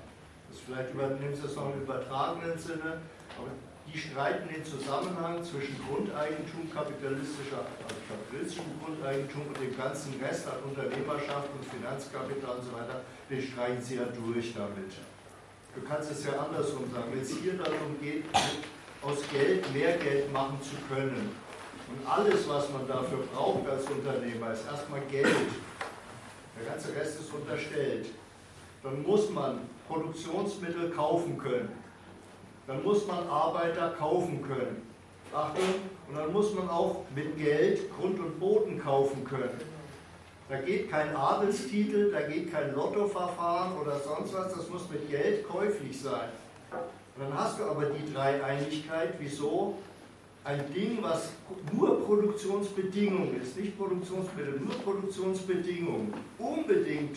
Das 0.48 0.60
vielleicht 0.64 0.94
übernimmt 0.94 1.42
das 1.42 1.54
noch 1.56 1.74
im 1.74 1.82
übertragenen 1.82 2.58
Sinne, 2.58 3.00
aber 3.36 3.50
die 3.96 4.02
streiten 4.02 4.46
den 4.52 4.62
Zusammenhang 4.62 5.42
zwischen 5.42 5.74
Grundeigentum 5.88 6.68
kapitalistischer, 6.68 7.64
also 7.64 7.96
kapitalistischen 8.04 8.76
Grundeigentum 8.84 9.48
und 9.48 9.56
dem 9.56 9.74
ganzen 9.74 10.20
Rest 10.20 10.46
an 10.46 10.60
Unternehmerschaft 10.68 11.48
und 11.56 11.64
Finanzkapital 11.64 12.60
und 12.60 12.64
so 12.64 12.72
weiter, 12.76 13.00
den 13.30 13.40
streichen 13.40 13.80
sie 13.80 13.96
ja 13.96 14.04
durch 14.12 14.52
damit. 14.52 14.92
Du 15.74 15.80
kannst 15.80 16.10
es 16.12 16.26
ja 16.26 16.36
andersrum 16.36 16.84
sagen. 16.92 17.08
Wenn 17.10 17.22
es 17.22 17.40
hier 17.40 17.56
darum 17.56 17.96
geht, 17.98 18.24
aus 19.00 19.24
Geld 19.32 19.64
mehr 19.72 19.96
Geld 19.96 20.30
machen 20.30 20.60
zu 20.60 20.76
können 20.92 21.32
und 21.88 22.06
alles, 22.06 22.46
was 22.46 22.68
man 22.68 22.86
dafür 22.86 23.24
braucht 23.32 23.66
als 23.66 23.88
Unternehmer, 23.88 24.52
ist 24.52 24.66
erstmal 24.70 25.00
Geld. 25.10 25.48
Der 26.52 26.68
ganze 26.68 26.94
Rest 26.94 27.20
ist 27.20 27.32
unterstellt. 27.32 28.08
Dann 28.82 29.02
muss 29.02 29.30
man 29.30 29.60
Produktionsmittel 29.88 30.90
kaufen 30.90 31.38
können. 31.38 31.85
Dann 32.66 32.82
muss 32.82 33.06
man 33.06 33.28
Arbeiter 33.28 33.94
kaufen 33.98 34.42
können. 34.42 34.82
Achtung, 35.32 35.74
und 36.08 36.16
dann 36.16 36.32
muss 36.32 36.54
man 36.54 36.68
auch 36.68 37.04
mit 37.14 37.36
Geld 37.36 37.90
Grund 37.96 38.18
und 38.18 38.38
Boden 38.40 38.78
kaufen 38.78 39.24
können. 39.24 39.60
Da 40.48 40.58
geht 40.58 40.90
kein 40.90 41.14
Adelstitel, 41.14 42.12
da 42.12 42.22
geht 42.22 42.52
kein 42.52 42.74
Lottoverfahren 42.74 43.76
oder 43.78 43.98
sonst 43.98 44.32
was, 44.32 44.54
das 44.54 44.68
muss 44.68 44.88
mit 44.88 45.10
Geld 45.10 45.48
käuflich 45.48 46.00
sein. 46.00 46.28
Und 46.70 47.24
dann 47.24 47.36
hast 47.36 47.58
du 47.58 47.64
aber 47.64 47.86
die 47.86 48.12
Dreieinigkeit, 48.12 49.14
wieso 49.18 49.78
ein 50.44 50.72
Ding, 50.72 50.98
was 51.00 51.30
nur 51.72 52.04
Produktionsbedingungen 52.04 53.40
ist, 53.42 53.58
nicht 53.58 53.76
Produktionsmittel, 53.76 54.60
nur 54.60 54.74
Produktionsbedingungen, 54.76 56.14
unbedingt 56.38 57.16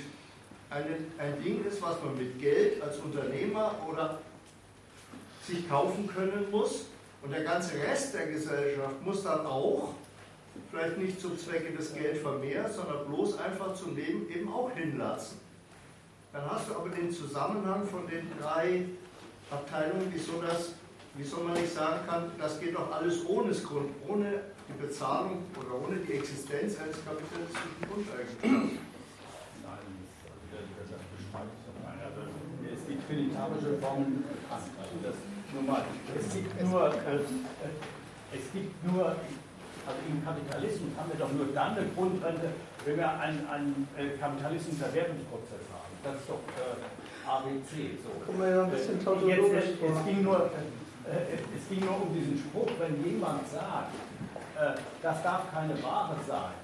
eine, 0.71 0.97
ein 1.19 1.43
Ding 1.43 1.63
ist, 1.63 1.81
was 1.81 1.97
man 2.03 2.17
mit 2.17 2.39
Geld 2.39 2.81
als 2.81 2.97
Unternehmer 2.97 3.75
oder 3.87 4.19
sich 5.49 5.69
kaufen 5.69 6.07
können 6.07 6.49
muss. 6.51 6.85
Und 7.21 7.31
der 7.31 7.43
ganze 7.43 7.75
Rest 7.75 8.13
der 8.13 8.27
Gesellschaft 8.27 9.03
muss 9.03 9.23
dann 9.23 9.45
auch, 9.45 9.93
vielleicht 10.71 10.97
nicht 10.97 11.19
zum 11.19 11.37
Zwecke 11.37 11.75
des 11.75 11.93
Geldvermehrs, 11.93 12.75
sondern 12.75 13.05
bloß 13.07 13.37
einfach 13.39 13.75
zum 13.75 13.95
Leben 13.95 14.29
eben 14.29 14.51
auch 14.51 14.71
hinlassen. 14.71 15.39
Dann 16.31 16.49
hast 16.49 16.69
du 16.69 16.75
aber 16.75 16.89
den 16.89 17.11
Zusammenhang 17.11 17.85
von 17.87 18.07
den 18.07 18.27
drei 18.39 18.85
Abteilungen, 19.51 20.11
wieso 20.13 20.41
das 20.41 20.73
wieso 21.19 21.43
man 21.43 21.53
nicht 21.53 21.73
sagen 21.73 21.99
kann, 22.07 22.31
das 22.37 22.59
geht 22.59 22.75
doch 22.75 22.91
alles 22.91 23.25
ohne 23.27 23.51
Grund, 23.51 23.91
ohne 24.07 24.41
die 24.67 24.81
Bezahlung 24.81 25.43
oder 25.59 25.75
ohne 25.83 25.97
die 25.97 26.13
Existenz 26.13 26.79
eines 26.79 27.03
kapitalistischen 27.03 27.75
Grundeigentums. 27.83 28.79
Nein, 29.63 29.83
also, 31.33 32.21
es 32.71 32.87
gibt 32.87 33.03
filitarische 33.03 33.77
Formen 33.81 34.23
bekannt. 34.23 34.71
Also 34.79 34.95
das 35.03 35.15
nur 35.53 35.63
mal. 35.63 35.83
Es 36.17 36.33
gibt 36.33 36.63
nur, 36.63 36.87
äh, 36.87 37.25
es 38.31 38.45
gibt 38.53 38.85
nur, 38.85 39.05
also 39.05 39.99
im 40.07 40.23
Kapitalismus 40.23 40.91
haben 40.97 41.09
wir 41.11 41.19
doch 41.19 41.31
nur 41.33 41.47
dann 41.53 41.77
eine 41.77 41.87
Grundrente, 41.95 42.53
wenn 42.85 42.97
wir 42.97 43.09
einen, 43.19 43.47
einen 43.49 43.87
äh, 43.97 44.17
kapitalistischen 44.17 44.79
Verwertungsprozess 44.79 45.65
haben. 45.73 45.93
Das 46.03 46.15
ist 46.15 46.29
doch 46.29 46.43
äh, 46.57 47.27
ABC. 47.27 47.97
So. 48.03 48.09
Kommen 48.25 48.41
wir 48.41 48.49
ja 48.49 48.63
ein 48.63 48.71
bisschen 48.71 48.99
Jetzt, 48.99 49.53
es, 49.53 49.81
es 49.81 50.05
ging 50.05 50.23
nur, 50.23 50.51
äh, 51.05 51.37
es 51.57 51.63
ging 51.69 51.85
nur 51.85 52.01
um 52.01 52.13
diesen 52.13 52.37
Spruch, 52.37 52.69
wenn 52.79 53.03
jemand 53.03 53.49
sagt, 53.49 53.93
äh, 54.57 54.77
das 55.01 55.23
darf 55.23 55.51
keine 55.51 55.81
Ware 55.83 56.15
sein, 56.27 56.57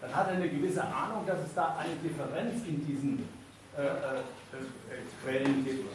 dann 0.00 0.14
hat 0.14 0.28
er 0.28 0.34
eine 0.34 0.48
gewisse 0.48 0.82
Ahnung, 0.82 1.26
dass 1.26 1.40
es 1.40 1.54
da 1.54 1.76
eine 1.78 1.94
Differenz 1.96 2.62
in 2.66 2.86
diesen 2.86 3.28
äh, 3.76 4.22
Quellen 5.22 5.64
gibt. 5.64 5.88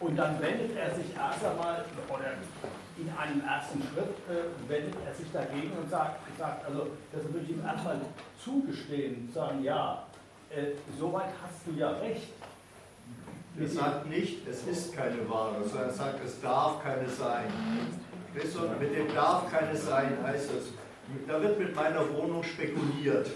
Und 0.00 0.16
dann 0.16 0.40
wendet 0.40 0.76
er 0.76 0.94
sich 0.94 1.14
erst 1.14 1.44
einmal, 1.44 1.84
oder 2.08 2.32
in 2.96 3.10
einem 3.10 3.42
ersten 3.46 3.82
Schritt 3.82 4.14
wendet 4.66 4.94
er 5.06 5.14
sich 5.14 5.30
dagegen 5.32 5.72
und 5.72 5.90
sagt, 5.90 6.20
sagt 6.38 6.66
also 6.66 6.88
das 7.12 7.22
würde 7.24 7.40
ich 7.40 7.50
ihm 7.50 7.62
erstmal 7.64 8.00
zugestehen, 8.42 9.30
sagen, 9.32 9.62
ja, 9.62 10.06
soweit 10.98 11.30
hast 11.42 11.66
du 11.66 11.78
ja 11.78 11.90
recht. 11.90 12.32
Er 13.58 13.68
sagt 13.68 14.06
nicht, 14.08 14.46
es 14.48 14.66
ist 14.66 14.96
keine 14.96 15.28
Ware, 15.28 15.62
sondern 15.64 15.90
er 15.90 15.94
sagt, 15.94 16.24
es 16.24 16.40
darf 16.40 16.82
keine 16.82 17.08
sein. 17.08 17.46
Mit 18.34 18.96
dem 18.96 19.14
darf 19.14 19.50
keine 19.50 19.76
sein 19.76 20.16
heißt 20.22 20.50
es, 20.52 20.72
da 21.26 21.42
wird 21.42 21.58
mit 21.58 21.74
meiner 21.74 22.08
Wohnung 22.14 22.42
spekuliert. 22.42 23.30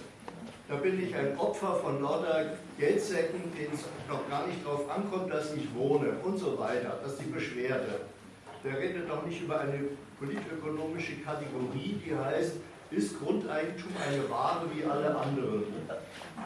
Da 0.68 0.76
bin 0.76 1.02
ich 1.02 1.14
ein 1.14 1.36
Opfer 1.38 1.74
von 1.76 2.00
lauter 2.02 2.52
Geldsäcken, 2.78 3.52
denen 3.54 3.74
es 3.74 3.84
noch 4.08 4.28
gar 4.30 4.46
nicht 4.46 4.64
darauf 4.64 4.88
ankommt, 4.90 5.32
dass 5.32 5.54
ich 5.54 5.74
wohne 5.74 6.12
und 6.22 6.38
so 6.38 6.58
weiter. 6.58 6.98
Das 7.02 7.12
ist 7.12 7.22
die 7.22 7.30
Beschwerde. 7.30 8.00
Der 8.64 8.78
redet 8.78 9.10
doch 9.10 9.26
nicht 9.26 9.42
über 9.42 9.60
eine 9.60 9.80
politökonomische 10.18 11.16
Kategorie, 11.20 12.00
die 12.04 12.16
heißt, 12.16 12.52
ist 12.90 13.20
Grundeigentum 13.20 13.90
eine 14.08 14.30
Ware 14.30 14.66
wie 14.72 14.84
alle 14.84 15.14
anderen. 15.14 15.64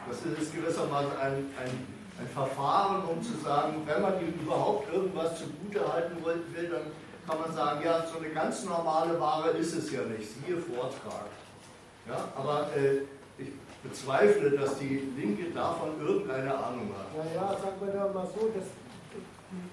Das 0.07 0.17
ist 0.17 0.53
gewissermaßen 0.53 1.11
ein, 1.21 1.33
ein 1.63 1.99
ein 2.19 2.27
Verfahren, 2.27 3.03
um 3.05 3.21
zu 3.23 3.37
sagen, 3.43 3.81
wenn 3.85 4.01
man 4.01 4.19
ihm 4.19 4.33
überhaupt 4.41 4.91
irgendwas 4.93 5.39
zugute 5.39 5.91
halten 5.91 6.17
will, 6.23 6.69
dann 6.69 6.81
kann 7.27 7.39
man 7.39 7.53
sagen, 7.55 7.81
ja, 7.83 8.05
so 8.05 8.19
eine 8.19 8.29
ganz 8.29 8.65
normale 8.65 9.19
Ware 9.19 9.49
ist 9.51 9.75
es 9.75 9.91
ja 9.91 10.01
nicht, 10.01 10.27
siehe 10.27 10.57
Vortrag. 10.57 11.27
Ja, 12.07 12.27
aber 12.35 12.67
äh, 12.75 13.01
bezweifle, 13.83 14.51
dass 14.51 14.77
die 14.79 15.11
Linke 15.17 15.51
davon 15.51 15.99
irgendeine 15.99 16.53
Ahnung 16.53 16.91
hat. 16.97 17.15
Naja, 17.15 17.57
sagen 17.61 17.75
wir 17.79 17.93
doch 17.93 18.13
mal 18.13 18.27
so, 18.27 18.49
dass 18.49 18.65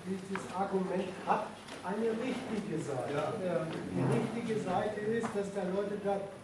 dieses 0.06 0.54
Argument 0.54 1.04
hat 1.26 1.46
eine 1.84 2.10
richtige 2.10 2.82
Seite. 2.82 3.14
Ja. 3.14 3.66
Die 3.92 4.42
richtige 4.42 4.60
Seite 4.60 5.00
ist, 5.00 5.28
dass 5.34 5.54
da 5.54 5.62
Leute 5.74 5.98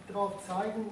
darauf 0.07 0.45
zeigen, 0.45 0.91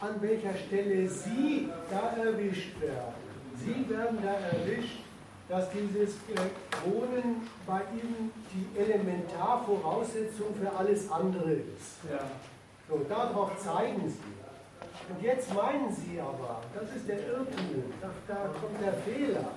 an 0.00 0.20
welcher 0.20 0.54
Stelle 0.54 1.08
sie 1.08 1.68
da 1.90 2.20
erwischt 2.22 2.80
werden. 2.80 3.14
Sie 3.56 3.88
werden 3.88 4.18
da 4.22 4.32
erwischt, 4.32 5.00
dass 5.48 5.70
dieses 5.70 6.16
Wohnen 6.84 7.48
bei 7.66 7.82
Ihnen 7.92 8.32
die 8.52 8.78
Elementarvoraussetzung 8.78 10.54
für 10.60 10.76
alles 10.76 11.10
andere 11.10 11.52
ist. 11.52 12.10
Ja. 12.10 12.20
So, 12.88 13.04
darauf 13.08 13.56
zeigen 13.58 14.08
Sie. 14.08 14.41
Und 15.08 15.22
jetzt 15.22 15.52
meinen 15.54 15.92
Sie 15.92 16.20
aber, 16.20 16.62
das 16.74 16.96
ist 16.96 17.08
der 17.08 17.26
Irrtum, 17.26 17.84
da, 18.00 18.10
da 18.28 18.50
kommt 18.60 18.80
der 18.80 18.94
Fehler. 18.94 19.50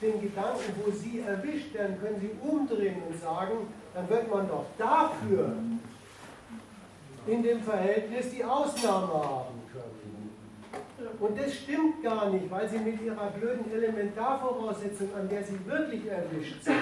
Den 0.00 0.20
Gedanken, 0.20 0.72
wo 0.84 0.90
Sie 0.90 1.20
erwischt 1.20 1.74
werden, 1.74 2.00
können 2.00 2.20
Sie 2.20 2.30
umdrehen 2.46 3.02
und 3.08 3.20
sagen, 3.20 3.68
dann 3.94 4.08
wird 4.08 4.28
man 4.28 4.48
doch 4.48 4.66
dafür 4.78 5.52
in 7.26 7.42
dem 7.42 7.62
Verhältnis 7.62 8.30
die 8.30 8.44
Ausnahme 8.44 9.12
haben 9.14 9.62
können. 9.72 10.02
Und 11.20 11.38
das 11.38 11.54
stimmt 11.54 12.02
gar 12.02 12.30
nicht, 12.30 12.50
weil 12.50 12.68
sie 12.68 12.78
mit 12.78 13.00
ihrer 13.00 13.30
blöden 13.30 13.72
Elementarvoraussetzung, 13.72 15.08
an 15.14 15.28
der 15.28 15.44
sie 15.44 15.58
wirklich 15.66 16.06
erwischt 16.06 16.62
sind, 16.64 16.76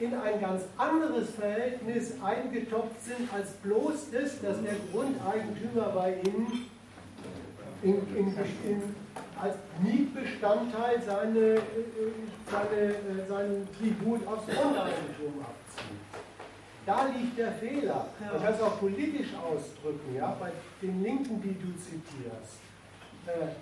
in 0.00 0.14
ein 0.14 0.40
ganz 0.40 0.62
anderes 0.76 1.30
Verhältnis 1.30 2.14
eingetopft 2.22 3.02
sind, 3.04 3.32
als 3.32 3.50
bloß 3.62 4.10
das, 4.10 4.40
dass 4.40 4.62
der 4.62 4.74
Grundeigentümer 4.90 5.90
bei 5.94 6.14
ihnen 6.14 6.70
in, 7.82 7.94
in, 8.16 8.28
in, 8.28 8.82
als 9.40 9.56
Mietbestandteil 9.80 11.02
seine, 11.02 11.60
seine, 12.50 13.26
seinen 13.28 13.68
Tribut 13.76 14.26
aufs 14.26 14.46
Grundeigentum 14.46 15.40
abzieht. 15.40 16.02
Da 16.86 17.06
liegt 17.06 17.38
der 17.38 17.52
Fehler. 17.52 18.06
Man 18.20 18.42
kann 18.42 18.54
es 18.54 18.60
auch 18.60 18.78
politisch 18.78 19.28
ausdrücken, 19.34 20.14
ja, 20.16 20.36
bei 20.38 20.50
den 20.80 21.02
Linken, 21.02 21.40
die 21.40 21.54
du 21.54 21.72
zitierst. 21.78 22.58
Äh, 23.26 23.54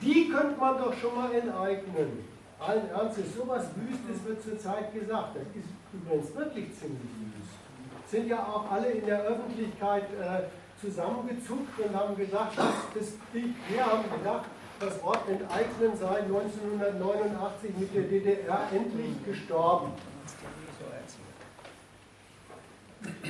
die 0.00 0.28
könnte 0.28 0.58
man 0.58 0.78
doch 0.78 0.94
schon 0.94 1.14
mal 1.14 1.32
enteignen. 1.32 2.24
Allen 2.58 2.88
Ernstes, 2.90 3.34
sowas 3.34 3.66
Wüstes 3.76 4.24
wird 4.24 4.42
zurzeit 4.42 4.92
gesagt. 4.94 5.36
Das 5.36 5.42
ist 5.42 5.68
übrigens 5.92 6.34
wirklich 6.34 6.74
ziemlich 6.74 7.02
wüst. 7.02 8.10
Sind 8.10 8.28
ja 8.28 8.38
auch 8.38 8.70
alle 8.70 8.90
in 8.90 9.06
der 9.06 9.22
Öffentlichkeit 9.22 10.04
äh, 10.20 10.42
zusammengezuckt 10.84 11.78
und 11.78 11.94
haben 11.94 12.16
gesagt, 12.16 12.58
das, 12.58 13.12
wir 13.32 13.86
haben 13.86 14.04
gedacht, 14.18 14.44
das 14.80 15.02
Wort 15.02 15.28
enteignen 15.28 15.96
sei 15.98 16.18
1989 16.22 17.70
mit 17.78 17.94
der 17.94 18.02
DDR 18.02 18.60
endlich 18.72 19.24
gestorben. 19.24 19.92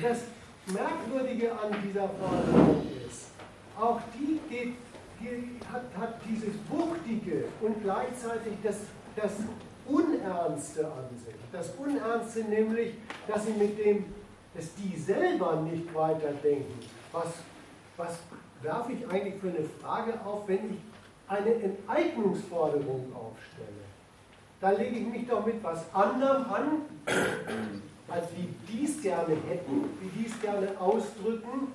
Das 0.03 0.19
Merkwürdige 0.67 1.53
an 1.53 1.77
dieser 1.85 2.09
Forderung 2.09 2.87
ist, 3.07 3.31
auch 3.79 4.01
die 4.19 4.41
die 4.49 5.61
hat, 5.73 5.83
hat, 5.99 6.21
dieses 6.29 6.55
Wuchtige 6.69 7.45
und 7.61 7.83
gleichzeitig 7.83 8.53
das, 8.63 8.77
das 9.17 9.33
Unernste 9.87 10.87
an 10.87 11.09
sich. 11.25 11.35
Das 11.53 11.71
Unernste 11.79 12.45
nämlich, 12.45 12.95
dass 13.27 13.47
sie 13.47 13.53
mit 13.53 13.79
dem, 13.79 14.05
dass 14.55 14.75
die 14.75 14.97
selber 14.99 15.57
nicht 15.63 15.95
weiterdenken. 15.95 16.79
Was, 17.15 17.33
was 17.97 18.19
werfe 18.61 18.93
ich 18.93 19.09
eigentlich 19.09 19.41
für 19.41 19.49
eine 19.49 19.65
Frage 19.81 20.15
auf, 20.25 20.49
wenn 20.49 20.75
ich 20.75 20.79
eine 21.29 21.55
Enteignungsforderung 21.55 23.13
aufstelle? 23.15 23.85
Da 24.61 24.73
lege 24.73 24.97
ich 24.97 25.07
mich 25.07 25.29
doch 25.29 25.47
mit 25.47 25.63
was 25.63 25.85
anderem 25.95 26.45
an, 26.53 26.67
als 28.09 28.27
wie 28.37 28.49
die 28.69 28.85
es 28.85 29.01
gerne 29.01 29.37
hätten, 29.49 29.85
wie 30.01 30.09
die 30.21 30.27
es 30.27 30.41
gerne 30.41 30.69
ausdrücken, 30.81 31.69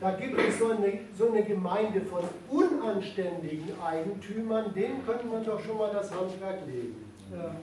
da 0.00 0.12
gibt 0.12 0.38
es 0.38 0.58
so 0.58 0.70
eine, 0.70 1.00
so 1.18 1.32
eine 1.32 1.42
Gemeinde 1.42 2.02
von 2.02 2.22
unanständigen 2.50 3.72
Eigentümern, 3.82 4.72
denen 4.72 5.04
könnte 5.04 5.26
man 5.26 5.44
doch 5.44 5.60
schon 5.64 5.78
mal 5.78 5.90
das 5.92 6.12
Handwerk 6.12 6.66
legen. 6.66 7.12
Ja. 7.32 7.56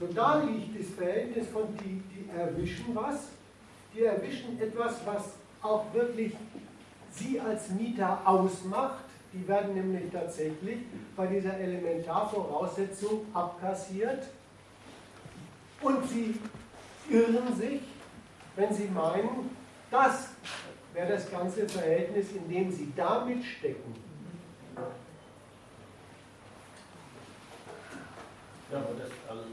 So, 0.00 0.06
da 0.06 0.42
liegt 0.42 0.80
das 0.80 0.90
Verhältnis 0.90 1.48
von, 1.48 1.64
die, 1.84 2.02
die 2.14 2.30
erwischen 2.30 2.94
was, 2.94 3.28
die 3.94 4.04
erwischen 4.04 4.58
etwas, 4.60 5.00
was 5.04 5.34
auch 5.64 5.92
wirklich 5.92 6.34
sie 7.10 7.40
als 7.40 7.70
Mieter 7.70 8.20
ausmacht. 8.24 9.04
Die 9.32 9.46
werden 9.48 9.74
nämlich 9.74 10.12
tatsächlich 10.12 10.78
bei 11.16 11.26
dieser 11.26 11.58
Elementarvoraussetzung 11.58 13.26
abkassiert 13.32 14.28
und 15.80 16.08
sie 16.08 16.38
irren 17.10 17.54
sich, 17.56 17.80
wenn 18.54 18.72
sie 18.72 18.88
meinen, 18.88 19.50
das 19.90 20.28
wäre 20.92 21.08
das 21.14 21.28
ganze 21.30 21.68
Verhältnis, 21.68 22.26
in 22.32 22.48
dem 22.48 22.70
sie 22.70 22.92
damit 22.94 23.44
stecken. 23.44 23.94
Ja, 28.70 28.78
aber 28.78 28.94
das, 28.98 29.10
also, 29.28 29.44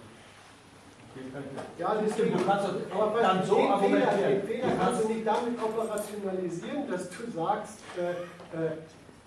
ja, 1.77 1.95
deswegen, 2.03 2.37
du 2.37 2.45
kannst 2.45 2.65
aber 2.93 3.21
dann 3.21 3.45
so 3.45 3.55
den 3.55 3.71
argumentieren. 3.71 4.15
Fehler, 4.15 4.29
den 4.29 4.47
Fehler 4.47 4.67
kannst 4.79 5.03
du 5.03 5.07
nicht 5.07 5.27
damit 5.27 5.61
operationalisieren, 5.61 6.89
dass 6.89 7.09
du 7.09 7.31
sagst, 7.33 7.79
äh, 7.97 8.11
äh, 8.57 8.71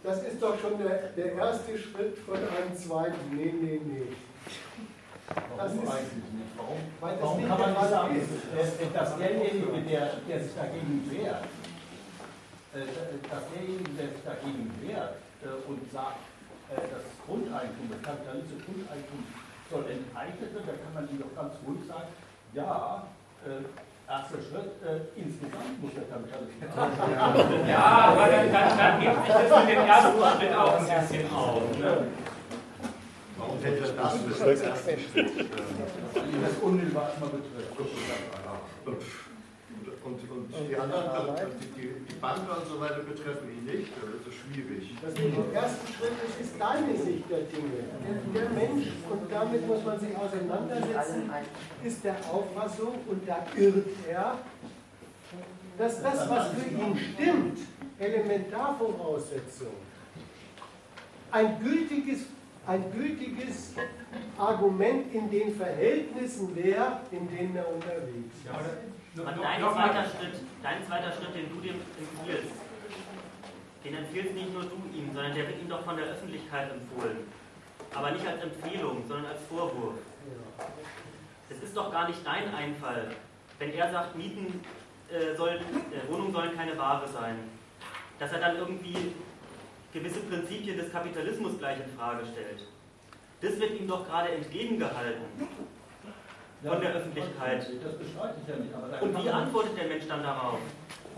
das 0.03 0.23
ist 0.23 0.43
doch 0.43 0.59
schon 0.61 0.79
der, 0.79 1.09
der 1.17 1.33
erste 1.35 1.79
Schritt 1.79 2.19
von 2.19 2.37
einem 2.37 2.77
zweiten. 2.77 3.37
Nee, 3.37 3.55
nee, 3.61 3.81
nee. 3.85 4.13
Das 5.57 5.73
ist 5.73 5.81
eigentlich 5.81 6.29
nicht. 6.37 6.53
Warum, 6.57 6.77
Weil 7.01 7.17
warum 7.21 7.49
kann 7.49 7.59
man 7.59 7.71
nicht 7.73 7.91
sagen, 7.91 8.17
ist. 8.21 8.95
dass, 8.95 9.17
derjenige, 9.17 9.81
der, 9.89 10.11
der 10.29 10.41
sich 10.41 10.55
dagegen 10.55 11.11
wehrt, 11.11 11.45
äh, 12.75 12.85
dass 13.31 13.45
derjenige, 13.57 13.91
der 13.97 14.09
sich 14.09 14.25
dagegen 14.25 14.71
wehrt 14.83 15.17
äh, 15.43 15.69
und 15.69 15.81
sagt, 15.91 16.21
äh, 16.69 16.77
das 16.77 17.05
Grundeigentum, 17.25 17.89
das 17.91 18.03
kapitalistische 18.03 18.61
Grundeigentum 18.61 19.25
soll 19.71 19.85
enteignet 19.91 20.55
werden, 20.55 20.67
dann 20.67 20.81
kann 20.83 20.95
man 20.95 21.09
ihm 21.11 21.19
doch 21.21 21.35
ganz 21.35 21.55
ruhig 21.67 21.81
sagen, 21.89 22.09
ja, 22.53 23.07
äh, 23.45 23.65
erster 24.11 24.39
Schritt, 24.39 24.73
äh, 24.85 25.01
insgesamt 25.17 25.83
muss 25.83 25.93
der 25.95 26.05
Kapitalismus. 26.05 27.69
Ja, 27.69 27.85
aber 28.13 28.27
dann, 28.29 28.53
dann, 28.53 28.79
dann 28.79 29.01
gibt 29.01 29.27
sich 29.27 29.35
das 29.35 29.65
mit 29.65 29.77
dem 29.77 29.87
ersten 29.87 30.19
Schritt 30.21 30.55
auch 30.55 30.79
ein 30.79 31.01
bisschen 31.01 31.35
auf. 31.35 31.79
Ne? 31.79 32.07
Warum 33.37 33.59
hätte 33.63 33.81
das 33.81 33.97
das 33.97 34.61
ersten 34.61 34.99
Schritt? 35.01 35.27
äh, 35.27 35.37
das 36.43 36.55
unmittelbar 36.63 37.09
erstmal 37.09 37.31
betrifft. 37.31 39.24
Und, 40.05 40.21
und 40.31 40.53
die 40.69 40.77
anderen, 40.77 41.35
die, 41.59 41.81
die, 41.81 41.89
die 42.07 42.15
Banken 42.21 42.51
und 42.51 42.69
so 42.69 42.79
weiter 42.79 43.01
betreffen 43.01 43.49
ihn 43.49 43.65
nicht, 43.65 43.91
da 43.97 44.07
wird 44.07 44.21
es 44.29 44.35
schwierig. 44.35 44.95
Das 45.01 45.15
ist 45.15 45.19
im 45.19 45.55
ersten 45.55 45.87
Schritt, 45.95 46.13
das 46.21 46.45
ist 46.45 46.61
deine 46.61 46.95
Sicht 46.95 47.25
der 47.31 47.41
Dinge. 47.49 47.89
Der, 48.05 48.43
der 48.43 48.51
Mensch, 48.51 48.89
und 49.09 49.33
damit 49.33 49.67
muss 49.67 49.83
man 49.83 49.99
sich 49.99 50.15
auseinandersetzen, 50.15 51.31
ist 51.83 52.05
der 52.05 52.17
Auffassung, 52.31 52.95
und 53.07 53.27
da 53.27 53.47
irrt 53.57 53.87
er, 54.07 54.39
dass 55.79 56.03
das, 56.03 56.29
was 56.29 56.49
für 56.49 56.69
ihn 56.69 56.99
stimmt, 57.15 57.59
Elementarvoraussetzung, 57.99 59.73
ein 61.31 61.59
gültiges, 61.63 62.27
ein 62.67 62.93
gültiges 62.93 63.73
Argument 64.37 65.15
in 65.15 65.31
den 65.31 65.57
Verhältnissen 65.57 66.55
wäre, 66.55 67.01
in 67.11 67.27
denen 67.29 67.57
er 67.57 67.73
unterwegs 67.73 68.37
ist. 68.45 68.94
Und 69.17 69.27
dein 69.27 69.61
zweiter, 69.61 70.05
Schritt, 70.05 70.41
dein 70.61 70.87
zweiter 70.87 71.13
Schritt, 71.13 71.35
den 71.37 71.49
du 71.49 71.61
dem 71.61 71.77
empfiehlst, 71.77 72.55
den 73.85 73.95
empfiehlst 73.95 74.35
nicht 74.35 74.53
nur 74.53 74.63
du 74.63 74.83
ihm, 74.93 75.15
sondern 75.15 75.35
der 75.35 75.47
wird 75.47 75.61
ihm 75.61 75.69
doch 75.69 75.85
von 75.85 75.97
der 75.97 76.07
Öffentlichkeit 76.07 76.73
empfohlen. 76.73 77.19
Aber 77.95 78.11
nicht 78.11 78.27
als 78.27 78.43
Empfehlung, 78.43 79.05
sondern 79.07 79.27
als 79.27 79.41
Vorwurf. 79.49 79.95
Es 81.49 81.63
ist 81.63 81.77
doch 81.77 81.93
gar 81.93 82.09
nicht 82.09 82.27
dein 82.27 82.53
Einfall, 82.53 83.15
wenn 83.61 83.73
er 83.73 83.93
sagt, 83.93 84.17
Mieten 84.17 84.61
äh, 85.13 85.37
sollen, 85.37 85.61
äh, 85.61 86.11
Wohnungen 86.11 86.33
sollen 86.33 86.57
keine 86.57 86.77
Ware 86.77 87.07
sein, 87.07 87.37
dass 88.19 88.33
er 88.33 88.41
dann 88.41 88.57
irgendwie 88.57 89.15
gewisse 89.93 90.21
Prinzipien 90.21 90.77
des 90.77 90.91
Kapitalismus 90.91 91.57
gleich 91.59 91.79
in 91.79 91.97
Frage 91.97 92.27
stellt. 92.27 92.67
Das 93.41 93.61
wird 93.61 93.79
ihm 93.79 93.87
doch 93.87 94.09
gerade 94.09 94.31
entgegengehalten 94.31 95.23
von 96.67 96.81
der 96.81 96.95
Öffentlichkeit. 96.95 97.61
Das 97.61 97.95
bestreite 97.99 98.35
ich 98.43 98.49
ja 98.49 98.57
nicht. 98.57 98.75
Aber 98.75 99.03
Und 99.03 99.25
wie 99.25 99.29
antwortet 99.29 99.77
der 99.77 99.87
Mensch 99.89 100.07
dann 100.09 100.23
darauf? 100.23 100.59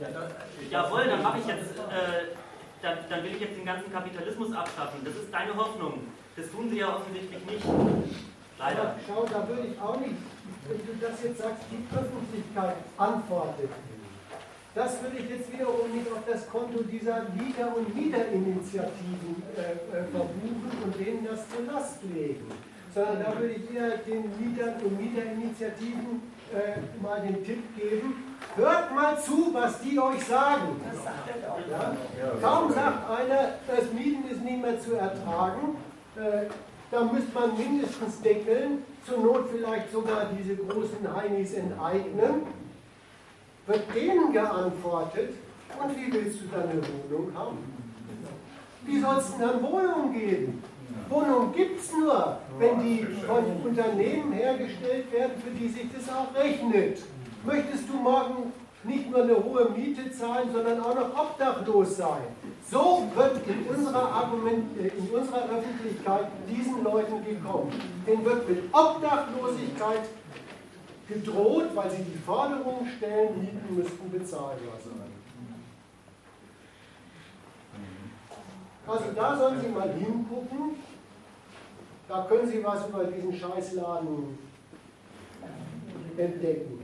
Ja, 0.00 0.08
das, 0.10 0.70
Jawohl, 0.70 1.04
dann 1.06 1.22
mache 1.22 1.38
ich 1.38 1.46
jetzt, 1.46 1.78
äh, 1.78 2.34
dann, 2.82 2.98
dann 3.08 3.24
will 3.24 3.32
ich 3.32 3.40
jetzt 3.40 3.56
den 3.56 3.64
ganzen 3.64 3.92
Kapitalismus 3.92 4.52
abschaffen. 4.52 5.00
Das 5.04 5.14
ist 5.14 5.32
deine 5.32 5.56
Hoffnung. 5.56 6.00
Das 6.36 6.50
tun 6.50 6.68
sie 6.68 6.78
ja 6.78 6.96
offensichtlich 6.96 7.44
nicht. 7.46 7.64
Leider. 8.58 8.80
Aber 8.82 8.94
schau, 9.06 9.24
da 9.24 9.48
würde 9.48 9.68
ich 9.68 9.80
auch 9.80 9.98
nicht, 10.00 10.16
wenn 10.68 10.78
du 10.84 10.92
das 11.00 11.22
jetzt 11.22 11.38
sagst, 11.38 11.64
die 11.70 11.84
Öffentlichkeit 11.96 12.76
antwortet. 12.98 13.70
Das 14.74 15.02
würde 15.02 15.16
ich 15.16 15.30
jetzt 15.30 15.50
wiederum 15.50 15.90
nicht 15.90 16.10
auf 16.12 16.20
das 16.30 16.46
Konto 16.50 16.82
dieser 16.82 17.24
Mieter- 17.32 17.74
und 17.74 17.96
Mieterinitiativen 17.96 19.42
äh, 19.56 19.72
äh, 19.72 20.04
verbuchen 20.12 20.70
und 20.84 21.00
denen 21.00 21.26
das 21.26 21.48
zur 21.48 21.64
Last 21.72 22.02
legen. 22.02 22.52
Sondern 22.96 23.24
da 23.24 23.38
würde 23.38 23.52
ich 23.52 23.76
eher 23.76 23.98
den 23.98 24.22
Mietern 24.40 24.72
und 24.82 24.98
Mieterinitiativen 24.98 26.22
äh, 26.50 27.02
mal 27.02 27.20
den 27.20 27.44
Tipp 27.44 27.62
geben, 27.76 28.24
hört 28.56 28.94
mal 28.94 29.20
zu, 29.20 29.52
was 29.52 29.82
die 29.82 29.98
euch 30.00 30.24
sagen. 30.24 30.80
Das 30.90 31.04
sagt 31.04 31.28
er 31.28 31.46
doch. 31.46 31.58
Ja? 31.70 32.40
Kaum 32.40 32.72
sagt 32.72 33.10
einer, 33.10 33.50
das 33.66 33.92
Mieten 33.92 34.26
ist 34.30 34.42
nicht 34.42 34.62
mehr 34.62 34.80
zu 34.80 34.94
ertragen, 34.94 35.76
äh, 36.16 36.46
da 36.90 37.04
müsste 37.04 37.34
man 37.34 37.58
mindestens 37.58 38.22
deckeln, 38.22 38.82
zur 39.06 39.18
Not 39.18 39.50
vielleicht 39.52 39.92
sogar 39.92 40.30
diese 40.32 40.56
großen 40.56 41.14
Heinis 41.14 41.52
enteignen. 41.52 42.46
Wird 43.66 43.94
denen 43.94 44.32
geantwortet, 44.32 45.34
und 45.82 45.96
wie 45.98 46.10
willst 46.14 46.40
du 46.40 46.44
dann 46.46 46.70
eine 46.70 46.80
Wohnung 46.80 47.36
haben? 47.36 47.58
Wie 48.86 48.98
soll 49.00 49.18
es 49.18 49.32
denn 49.32 49.40
dann 49.40 49.62
Wohnungen 49.62 50.14
geben? 50.14 50.62
Wohnungen 51.08 51.52
gibt 51.52 51.80
es 51.80 51.92
nur, 51.92 52.38
wenn 52.58 52.80
die 52.80 53.06
von 53.26 53.44
Unternehmen 53.64 54.32
hergestellt 54.32 55.12
werden, 55.12 55.32
für 55.42 55.50
die 55.50 55.68
sich 55.68 55.86
das 55.94 56.08
auch 56.14 56.34
rechnet. 56.34 57.02
Möchtest 57.44 57.88
du 57.88 57.94
morgen 57.94 58.52
nicht 58.82 59.10
nur 59.10 59.22
eine 59.22 59.36
hohe 59.36 59.70
Miete 59.70 60.10
zahlen, 60.10 60.48
sondern 60.52 60.80
auch 60.80 60.94
noch 60.94 61.18
obdachlos 61.18 61.96
sein? 61.96 62.22
So 62.70 63.06
wird 63.14 63.40
in 63.46 63.76
unserer, 63.76 64.10
Argument, 64.10 64.76
äh, 64.78 64.88
in 64.88 65.08
unserer 65.08 65.44
Öffentlichkeit 65.44 66.26
diesen 66.48 66.82
Leuten 66.82 67.24
gekommen. 67.24 67.72
Denen 68.06 68.24
wird 68.24 68.48
mit 68.48 68.64
Obdachlosigkeit 68.72 70.02
gedroht, 71.08 71.66
weil 71.74 71.90
sie 71.90 72.02
die 72.02 72.18
Forderung 72.18 72.86
stellen, 72.96 73.40
Mieten 73.40 73.76
müssten 73.76 74.10
bezahlbar 74.10 74.78
sein. 74.82 75.05
Also 78.86 79.04
da 79.14 79.36
sollen 79.36 79.60
Sie 79.60 79.68
mal 79.68 79.92
hingucken. 79.92 80.76
Da 82.08 82.24
können 82.28 82.46
Sie 82.46 82.62
was 82.62 82.88
über 82.88 83.04
diesen 83.04 83.32
Scheißladen 83.34 84.38
entdecken. 86.16 86.82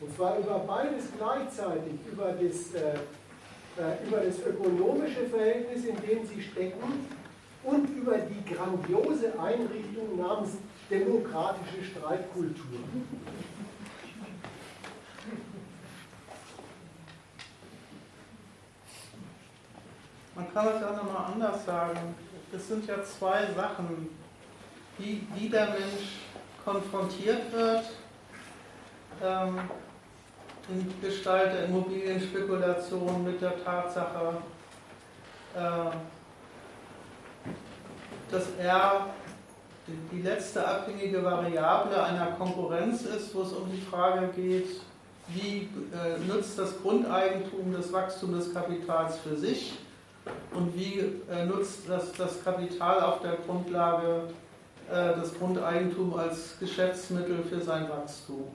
Und 0.00 0.16
zwar 0.16 0.38
über 0.38 0.60
beides 0.60 1.04
gleichzeitig, 1.16 1.92
über 2.10 2.32
das, 2.32 2.74
äh, 2.74 2.94
äh, 3.76 4.06
über 4.06 4.20
das 4.20 4.38
ökonomische 4.46 5.26
Verhältnis, 5.26 5.84
in 5.84 5.96
dem 5.96 6.26
Sie 6.26 6.40
stecken, 6.40 7.06
und 7.62 7.90
über 7.90 8.16
die 8.16 8.54
grandiose 8.54 9.38
Einrichtung 9.38 10.16
namens 10.16 10.52
demokratische 10.90 11.84
Streitkultur. 11.84 12.80
Man 20.40 20.54
kann 20.54 20.74
es 20.74 20.80
ja 20.80 20.92
nochmal 20.92 21.32
anders 21.34 21.66
sagen. 21.66 22.14
Es 22.50 22.66
sind 22.66 22.86
ja 22.86 23.02
zwei 23.02 23.46
Sachen, 23.54 24.08
wie, 24.96 25.26
wie 25.34 25.50
der 25.50 25.66
Mensch 25.66 26.20
konfrontiert 26.64 27.52
wird 27.52 27.84
ähm, 29.22 29.58
in 30.70 30.94
Gestalt 31.02 31.52
der 31.52 31.66
Immobilienspekulation 31.66 33.22
mit 33.22 33.42
der 33.42 33.62
Tatsache, 33.62 34.38
äh, 35.54 35.90
dass 38.30 38.44
er 38.58 39.06
die, 40.12 40.22
letzte 40.22 40.66
abhängige 40.66 41.22
Variable 41.22 42.02
einer 42.02 42.26
Konkurrenz 42.38 43.02
ist, 43.02 43.34
wo 43.34 43.42
es 43.42 43.52
um 43.52 43.70
die 43.70 43.80
Frage 43.82 44.28
geht, 44.28 44.68
wie 45.28 45.68
äh, 45.92 46.18
nutzt 46.26 46.58
das 46.58 46.80
Grundeigentum 46.80 47.74
das 47.74 47.92
Wachstum 47.92 48.32
des 48.32 48.54
Kapitals 48.54 49.18
für 49.18 49.36
sich 49.36 49.74
und 50.54 50.74
wie 50.74 51.00
äh, 51.30 51.46
nutzt 51.46 51.88
das, 51.88 52.12
das 52.12 52.42
Kapital 52.44 53.00
auf 53.00 53.20
der 53.22 53.36
Grundlage 53.46 54.24
äh, 54.90 55.14
das 55.20 55.38
Grundeigentum 55.38 56.14
als 56.14 56.58
Geschäftsmittel 56.58 57.44
für 57.48 57.60
sein 57.60 57.88
Wachstum. 57.88 58.48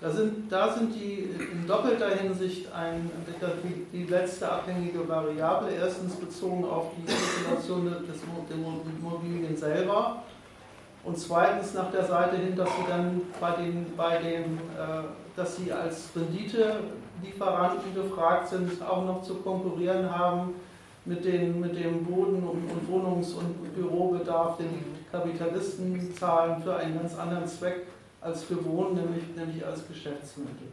Da 0.00 0.10
sind, 0.10 0.50
da 0.50 0.72
sind 0.72 0.94
die 0.94 1.30
in 1.52 1.66
doppelter 1.66 2.10
Hinsicht 2.10 2.72
ein, 2.72 3.10
die, 3.62 3.98
die 3.98 4.04
letzte 4.04 4.50
abhängige 4.50 5.06
Variable. 5.06 5.72
Erstens 5.72 6.16
bezogen 6.16 6.64
auf 6.64 6.92
die 6.96 7.10
Spekulation 7.10 7.84
des, 7.84 8.22
Immobilien 8.98 9.56
selber 9.56 10.22
und 11.04 11.18
zweitens 11.18 11.74
nach 11.74 11.90
der 11.90 12.04
Seite 12.04 12.36
hin, 12.36 12.56
dass 12.56 12.68
sie 12.68 12.84
dann 12.88 13.22
bei 13.40 13.50
den, 13.52 13.94
bei 13.96 14.18
dem, 14.18 14.58
äh, 14.58 15.02
dass 15.36 15.56
sie 15.56 15.72
als 15.72 16.08
Renditelieferanten 17.20 17.94
gefragt 17.94 18.48
sind, 18.48 18.82
auch 18.82 19.04
noch 19.04 19.22
zu 19.22 19.36
konkurrieren 19.36 20.10
haben 20.10 20.54
mit, 21.04 21.24
den, 21.24 21.60
mit 21.60 21.76
dem 21.76 22.04
Boden- 22.04 22.42
und, 22.42 22.70
und 22.70 22.88
Wohnungs- 22.88 23.34
und 23.34 23.74
Bürobedarf, 23.74 24.56
den 24.58 24.68
die 24.68 25.10
Kapitalisten 25.10 26.14
zahlen 26.16 26.62
für 26.62 26.76
einen 26.76 26.98
ganz 26.98 27.16
anderen 27.18 27.46
Zweck 27.46 27.86
als 28.20 28.44
für 28.44 28.64
Wohnen, 28.64 28.94
nämlich, 28.94 29.24
nämlich 29.36 29.64
als 29.64 29.86
Geschäftsmittel. 29.86 30.68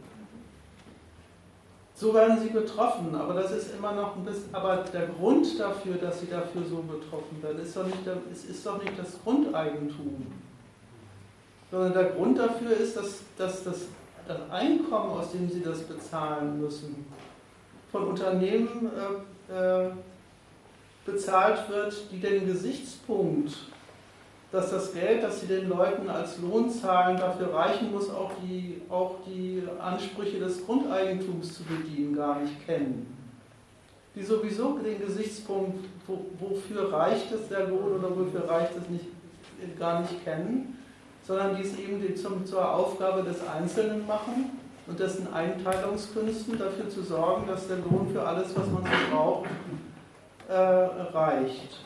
So 1.94 2.14
werden 2.14 2.38
sie 2.40 2.50
betroffen, 2.50 3.12
aber 3.16 3.34
das 3.34 3.50
ist 3.50 3.74
immer 3.74 3.92
noch 3.92 4.16
ein 4.16 4.24
bisschen, 4.24 4.54
aber 4.54 4.84
der 4.92 5.08
Grund 5.08 5.58
dafür, 5.58 5.96
dass 5.96 6.20
sie 6.20 6.28
dafür 6.28 6.62
so 6.62 6.76
betroffen 6.76 7.42
werden, 7.42 7.60
ist 7.60 7.76
doch 7.76 7.86
nicht, 7.86 8.06
der, 8.06 8.18
ist, 8.30 8.48
ist 8.48 8.64
doch 8.64 8.80
nicht 8.80 8.96
das 8.96 9.20
Grundeigentum. 9.24 10.26
Sondern 11.72 11.92
der 11.92 12.04
Grund 12.04 12.38
dafür 12.38 12.76
ist, 12.76 12.96
dass, 12.96 13.22
dass 13.36 13.64
das, 13.64 13.86
das 14.28 14.50
Einkommen, 14.50 15.10
aus 15.10 15.32
dem 15.32 15.50
sie 15.50 15.62
das 15.62 15.80
bezahlen 15.80 16.60
müssen, 16.60 17.06
von 17.90 18.08
Unternehmen 18.08 18.90
äh, 19.50 19.86
äh, 19.86 19.90
bezahlt 21.04 21.68
wird, 21.68 21.94
die 22.12 22.20
den 22.20 22.46
Gesichtspunkt 22.46 23.56
dass 24.50 24.70
das 24.70 24.94
Geld, 24.94 25.22
das 25.22 25.40
sie 25.40 25.46
den 25.46 25.68
Leuten 25.68 26.08
als 26.08 26.38
Lohn 26.38 26.70
zahlen, 26.70 27.18
dafür 27.18 27.52
reichen 27.52 27.92
muss, 27.92 28.08
auch 28.08 28.32
die, 28.42 28.80
auch 28.88 29.16
die 29.26 29.62
Ansprüche 29.78 30.38
des 30.38 30.64
Grundeigentums 30.64 31.54
zu 31.54 31.64
bedienen, 31.64 32.16
gar 32.16 32.40
nicht 32.40 32.64
kennen. 32.64 33.14
Die 34.14 34.22
sowieso 34.22 34.78
den 34.78 34.98
Gesichtspunkt, 35.00 35.84
wo, 36.06 36.24
wofür 36.38 36.90
reicht 36.92 37.30
es 37.30 37.48
der 37.48 37.68
Lohn 37.68 37.98
oder 37.98 38.10
wofür 38.10 38.48
reicht 38.48 38.72
es 38.76 38.88
nicht, 38.88 39.04
gar 39.78 40.00
nicht 40.00 40.24
kennen, 40.24 40.77
sondern 41.28 41.54
die 41.56 41.62
es 41.62 41.78
eben 41.78 42.16
zum, 42.16 42.46
zur 42.46 42.74
Aufgabe 42.74 43.22
des 43.22 43.46
Einzelnen 43.46 44.06
machen 44.06 44.58
und 44.86 44.98
dessen 44.98 45.30
Einteilungskünsten 45.30 46.58
dafür 46.58 46.88
zu 46.88 47.02
sorgen, 47.02 47.46
dass 47.46 47.68
der 47.68 47.76
Lohn 47.76 48.08
für 48.10 48.26
alles, 48.26 48.56
was 48.56 48.66
man 48.66 48.82
so 48.82 49.14
braucht, 49.14 49.50
äh, 50.48 50.54
reicht. 50.54 51.80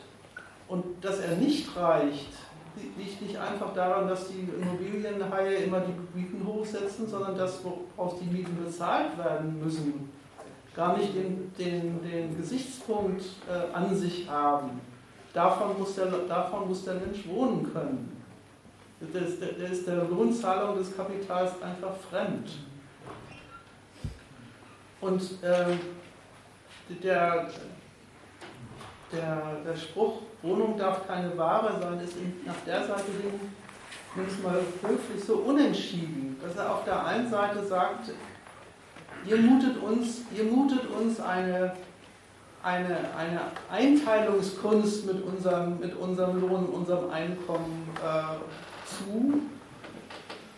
Und 0.69 0.85
dass 1.03 1.19
er 1.19 1.35
nicht 1.35 1.75
reicht, 1.75 2.29
liegt 2.97 3.21
nicht 3.21 3.37
einfach 3.37 3.73
daran, 3.73 4.07
dass 4.07 4.29
die 4.29 4.47
Immobilienhaie 4.61 5.55
immer 5.65 5.81
die 5.81 6.17
Mieten 6.17 6.47
hochsetzen, 6.47 7.09
sondern 7.09 7.37
dass, 7.37 7.59
woraus 7.65 8.13
die 8.21 8.33
Mieten 8.33 8.57
bezahlt 8.63 9.17
werden 9.17 9.61
müssen, 9.61 10.09
gar 10.73 10.97
nicht 10.97 11.13
den, 11.13 11.53
den, 11.59 12.01
den 12.01 12.37
Gesichtspunkt 12.37 13.25
äh, 13.49 13.75
an 13.75 13.93
sich 13.93 14.29
haben. 14.29 14.79
Davon 15.33 15.77
muss, 15.77 15.95
der, 15.95 16.05
davon 16.29 16.69
muss 16.69 16.85
der 16.85 16.93
Mensch 16.93 17.27
wohnen 17.27 17.73
können. 17.73 18.22
Der, 19.11 19.21
der 19.21 19.69
ist 19.69 19.87
der 19.87 20.03
Lohnzahlung 20.05 20.77
des 20.77 20.95
Kapitals 20.95 21.61
einfach 21.61 21.95
fremd. 22.09 22.49
Und 25.01 25.21
äh, 25.43 25.75
der, 27.03 27.49
der, 29.11 29.41
der 29.65 29.75
Spruch, 29.75 30.21
Wohnung 30.41 30.77
darf 30.77 31.05
keine 31.07 31.37
Ware 31.37 31.79
sein, 31.81 31.99
ist 31.99 32.15
nach 32.45 32.55
der 32.65 32.85
Seite 32.85 33.11
hin, 33.21 33.39
nimm 34.15 34.43
mal 34.43 34.61
höflich, 34.81 35.23
so 35.23 35.35
unentschieden, 35.35 36.37
dass 36.41 36.55
er 36.55 36.73
auf 36.73 36.85
der 36.85 37.05
einen 37.05 37.29
Seite 37.29 37.65
sagt, 37.65 38.11
ihr 39.25 39.37
mutet 39.37 39.81
uns, 39.81 40.21
ihr 40.35 40.45
mutet 40.45 40.89
uns 40.89 41.19
eine, 41.19 41.73
eine, 42.61 42.97
eine 43.17 43.41
Einteilungskunst 43.69 45.05
mit 45.05 45.23
unserem, 45.23 45.79
mit 45.79 45.95
unserem 45.95 46.39
Lohn, 46.39 46.65
unserem 46.67 47.09
Einkommen 47.09 47.89
äh, 48.01 48.35
zu, 48.97 49.41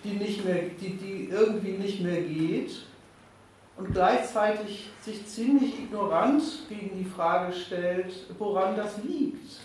die, 0.04 0.14
nicht 0.14 0.46
mehr, 0.46 0.64
die, 0.80 0.98
die 0.98 1.30
irgendwie 1.32 1.74
nicht 1.74 2.02
mehr 2.02 2.22
geht 2.22 2.86
und 3.78 3.94
gleichzeitig 3.94 4.90
sich 5.02 5.26
ziemlich 5.28 5.80
ignorant 5.80 6.42
gegen 6.70 6.98
die 6.98 7.06
Frage 7.06 7.54
stellt, 7.54 8.14
woran 8.38 8.76
das 8.76 8.98
liegt. 9.04 9.60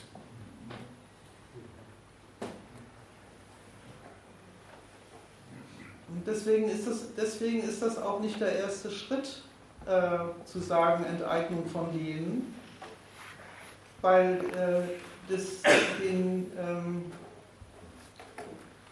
Und 6.09 6.27
deswegen 6.27 6.69
ist 6.69 6.89
das, 6.89 7.15
deswegen 7.15 7.63
ist 7.63 7.83
das 7.83 7.97
auch 7.97 8.21
nicht 8.21 8.41
der 8.41 8.53
erste 8.59 8.91
Schritt, 8.91 9.43
äh, 9.87 10.19
zu 10.45 10.59
sagen, 10.59 11.05
Enteignung 11.05 11.67
von 11.67 11.93
denen, 11.93 12.55
weil 14.03 14.41
äh, 14.57 15.33
das 15.33 15.63
den 16.03 16.51
ähm, 16.59 17.05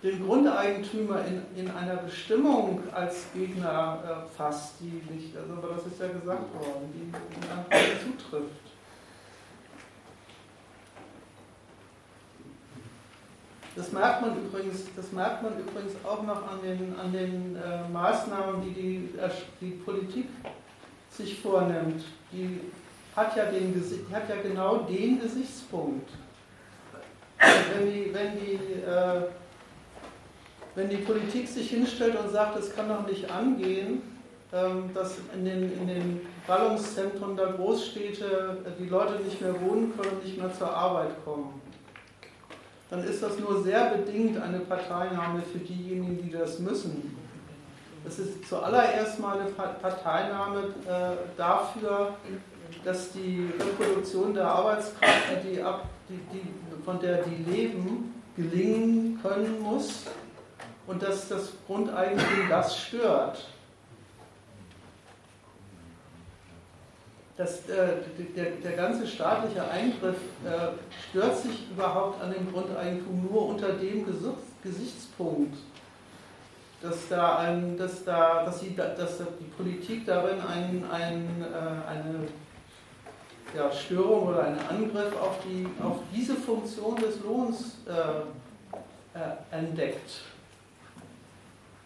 den 0.03 0.25
Grundeigentümer 0.25 1.25
in, 1.25 1.43
in 1.57 1.71
einer 1.71 1.97
Bestimmung 1.97 2.81
als 2.93 3.27
Gegner 3.35 4.25
äh, 4.27 4.37
fasst, 4.37 4.75
die 4.81 5.03
nicht, 5.13 5.37
also 5.37 5.55
aber 5.55 5.75
das 5.75 5.87
ist 5.87 6.01
ja 6.01 6.07
gesagt 6.07 6.55
worden, 6.55 6.93
die, 6.95 7.13
einfach 7.51 8.05
zutrifft. 8.05 8.69
Das 13.75 13.93
merkt 13.93 14.23
man 14.23 14.37
übrigens, 14.37 14.85
das 14.97 15.13
merkt 15.13 15.43
man 15.43 15.53
übrigens 15.59 15.93
auch 16.05 16.23
noch 16.23 16.49
an 16.51 16.61
den, 16.63 16.99
an 16.99 17.13
den 17.13 17.57
äh, 17.57 17.89
Maßnahmen, 17.93 18.63
die 18.63 18.75
die, 18.75 19.09
die 19.61 19.71
Politik 19.71 20.29
sich 21.11 21.41
vornimmt. 21.41 22.05
Die 22.33 22.61
hat 23.15 23.37
ja, 23.37 23.47
den, 23.47 23.73
die 23.75 24.15
hat 24.15 24.29
ja 24.29 24.37
genau 24.43 24.79
den 24.79 25.21
Gesichtspunkt. 25.21 26.11
Wenn 27.39 27.93
die, 27.93 28.13
wenn 28.13 28.33
die 28.41 28.55
äh, 28.83 29.23
wenn 30.79 30.89
die 30.89 30.99
Politik 30.99 31.49
sich 31.49 31.71
hinstellt 31.71 32.17
und 32.17 32.31
sagt, 32.31 32.57
es 32.57 32.75
kann 32.75 32.89
doch 32.89 33.05
nicht 33.05 33.29
angehen, 33.29 34.01
ähm, 34.53 34.91
dass 34.95 35.17
in 35.35 35.45
den, 35.45 35.73
in 35.73 35.89
den 35.89 36.21
Ballungszentren 36.47 37.37
der 37.37 37.49
Großstädte 37.49 38.59
die 38.79 38.89
Leute 38.89 39.21
nicht 39.25 39.41
mehr 39.41 39.61
wohnen 39.61 39.93
können 39.97 40.13
und 40.13 40.25
nicht 40.25 40.39
mehr 40.39 40.55
zur 40.55 40.71
Arbeit 40.71 41.11
kommen, 41.25 41.61
dann 42.91 43.03
ist 43.03 43.21
das 43.25 43.41
nur 43.41 43.61
sehr 43.65 43.87
bedingt 43.87 44.41
eine 44.41 44.61
Parteinahme 44.61 45.43
für 45.43 45.59
diejenigen, 45.59 46.23
die 46.23 46.31
das 46.31 46.61
müssen. 46.61 47.19
Das 48.05 48.21
ist 48.21 48.49
zuallererst 48.49 49.19
mal 49.19 49.37
eine 49.37 49.51
Parteinahme 49.51 50.61
äh, 50.87 51.17
dafür, 51.37 52.15
dass 52.85 53.11
die 53.11 53.51
Reproduktion 53.59 54.33
der 54.33 54.47
Arbeitskraft, 54.47 55.43
die, 55.43 55.57
die, 55.57 56.21
die, 56.33 56.85
von 56.85 57.01
der 57.01 57.25
die 57.25 57.51
leben, 57.51 58.15
gelingen 58.37 59.19
können 59.21 59.61
muss 59.61 60.05
und 60.89 61.03
dass 61.03 61.29
das 61.29 61.53
Grundeigentum 61.67 62.49
das 62.49 62.77
stört. 62.77 63.47
Das, 67.37 67.69
äh, 67.69 67.99
der, 68.35 68.51
der, 68.65 68.73
ganze 68.73 69.07
staatliche 69.07 69.63
Eingriff 69.71 70.17
äh, 70.45 70.71
stört 71.09 71.39
sich 71.39 71.71
überhaupt 71.71 72.21
an 72.21 72.33
dem 72.33 72.51
Grundeigentum 72.53 73.29
nur 73.31 73.51
unter 73.51 73.75
dem 73.75 74.05
Gesichtspunkt, 74.65 75.57
dass, 76.83 77.09
da 77.09 77.39
ein, 77.39 77.77
dass, 77.77 78.03
da, 78.05 78.45
dass, 78.45 78.59
sie, 78.59 78.75
dass 78.75 79.19
die 79.39 79.45
Politik 79.57 80.05
darin 80.05 80.41
ein, 80.41 80.85
ein, 80.91 81.45
äh, 81.45 81.89
eine 81.89 82.27
ja, 83.55 83.71
Störung 83.71 84.29
oder 84.29 84.45
einen 84.45 84.61
Angriff 84.69 85.15
auf, 85.21 85.37
die, 85.45 85.65
auf 85.81 85.99
diese 86.13 86.35
Funktion 86.35 86.97
des 86.97 87.21
Lohns 87.21 87.77
äh, 87.87 89.17
äh, 89.17 89.57
entdeckt 89.57 90.11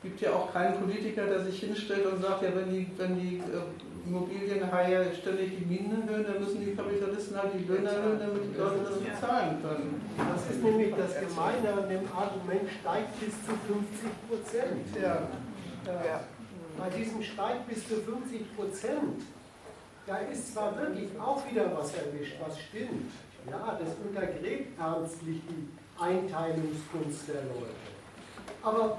gibt 0.03 0.21
ja 0.21 0.33
auch 0.33 0.53
keinen 0.53 0.79
Politiker, 0.79 1.27
der 1.27 1.41
sich 1.45 1.61
hinstellt 1.61 2.07
und 2.07 2.21
sagt, 2.21 2.43
ja, 2.43 2.51
wenn 2.55 2.71
die, 2.71 2.87
wenn 2.97 3.19
die 3.19 3.37
äh, 3.39 4.07
Immobilienhaie 4.07 5.15
ständig 5.15 5.59
die 5.59 5.65
Minen 5.65 6.09
erhöhen, 6.09 6.25
dann 6.25 6.41
müssen 6.41 6.65
die 6.65 6.75
Kapitalisten 6.75 7.37
halt 7.37 7.53
die 7.55 7.65
Löhne 7.65 7.89
erhöhen, 7.89 8.19
damit 8.19 8.43
die 8.53 8.59
Leute 8.59 8.81
das 8.85 8.99
bezahlen 8.99 9.63
können. 9.63 10.03
Das 10.17 10.51
ist 10.51 10.63
nämlich 10.63 10.95
das 10.95 11.15
Gemeine 11.15 11.73
an 11.73 11.89
dem 11.89 12.05
Argument, 12.13 12.69
steigt 12.81 13.21
bis 13.21 13.35
zu 13.47 13.53
50 13.71 14.29
Prozent. 14.29 14.87
Ja. 15.01 15.29
Ja. 15.87 16.21
Bei 16.79 16.91
diesem 16.91 17.23
steigt 17.23 17.69
bis 17.69 17.87
zu 17.87 17.97
50 17.97 18.57
Prozent, 18.57 19.23
da 20.07 20.17
ist 20.19 20.53
zwar 20.53 20.77
wirklich 20.81 21.09
auch 21.21 21.49
wieder 21.49 21.77
was 21.77 21.95
erwischt, 21.95 22.37
was 22.45 22.59
stimmt. 22.59 23.13
Ja, 23.49 23.79
das 23.79 23.95
untergräbt 24.05 24.79
ernstlich 24.79 25.41
die 25.49 25.69
Einteilungskunst 26.01 27.29
der 27.29 27.43
Leute. 27.43 27.75
Aber 28.63 28.99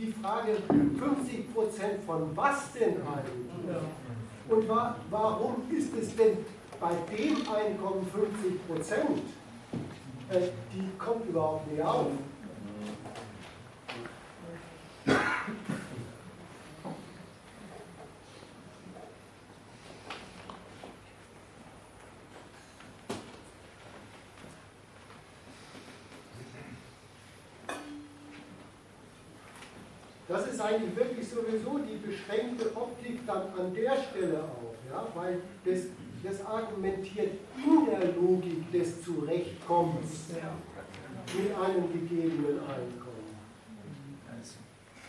die 0.00 0.14
Frage 0.22 0.56
50 0.98 1.54
Prozent 1.54 2.04
von 2.06 2.30
was 2.34 2.72
denn 2.72 2.96
eigentlich? 3.02 3.76
Und 4.48 4.68
wa 4.68 4.96
warum 5.10 5.62
ist 5.70 5.94
es 5.94 6.16
denn 6.16 6.38
bei 6.80 6.90
dem 7.16 7.36
Einkommen 7.36 8.06
50 8.12 8.66
Prozent? 8.66 9.22
Äh, 10.30 10.48
die 10.72 10.88
kommt 10.98 11.28
überhaupt 11.28 11.70
nicht 11.70 11.82
auf. 11.82 12.06
Ist 30.60 30.66
eigentlich 30.66 30.96
wirklich 30.96 31.28
sowieso 31.28 31.78
die 31.78 31.96
beschränkte 31.96 32.76
Optik 32.76 33.26
dann 33.26 33.42
an 33.58 33.74
der 33.74 33.96
Stelle 33.96 34.44
auch, 34.44 34.74
ja, 34.90 35.06
weil 35.14 35.40
das, 35.64 35.80
das 36.22 36.44
argumentiert 36.44 37.32
in 37.56 37.86
der 37.86 38.12
Logik 38.12 38.70
des 38.70 39.02
Zurechtkommens 39.02 40.28
mit 41.34 41.54
einem 41.54 41.92
gegebenen 41.92 42.58
Einkommen. 42.60 43.10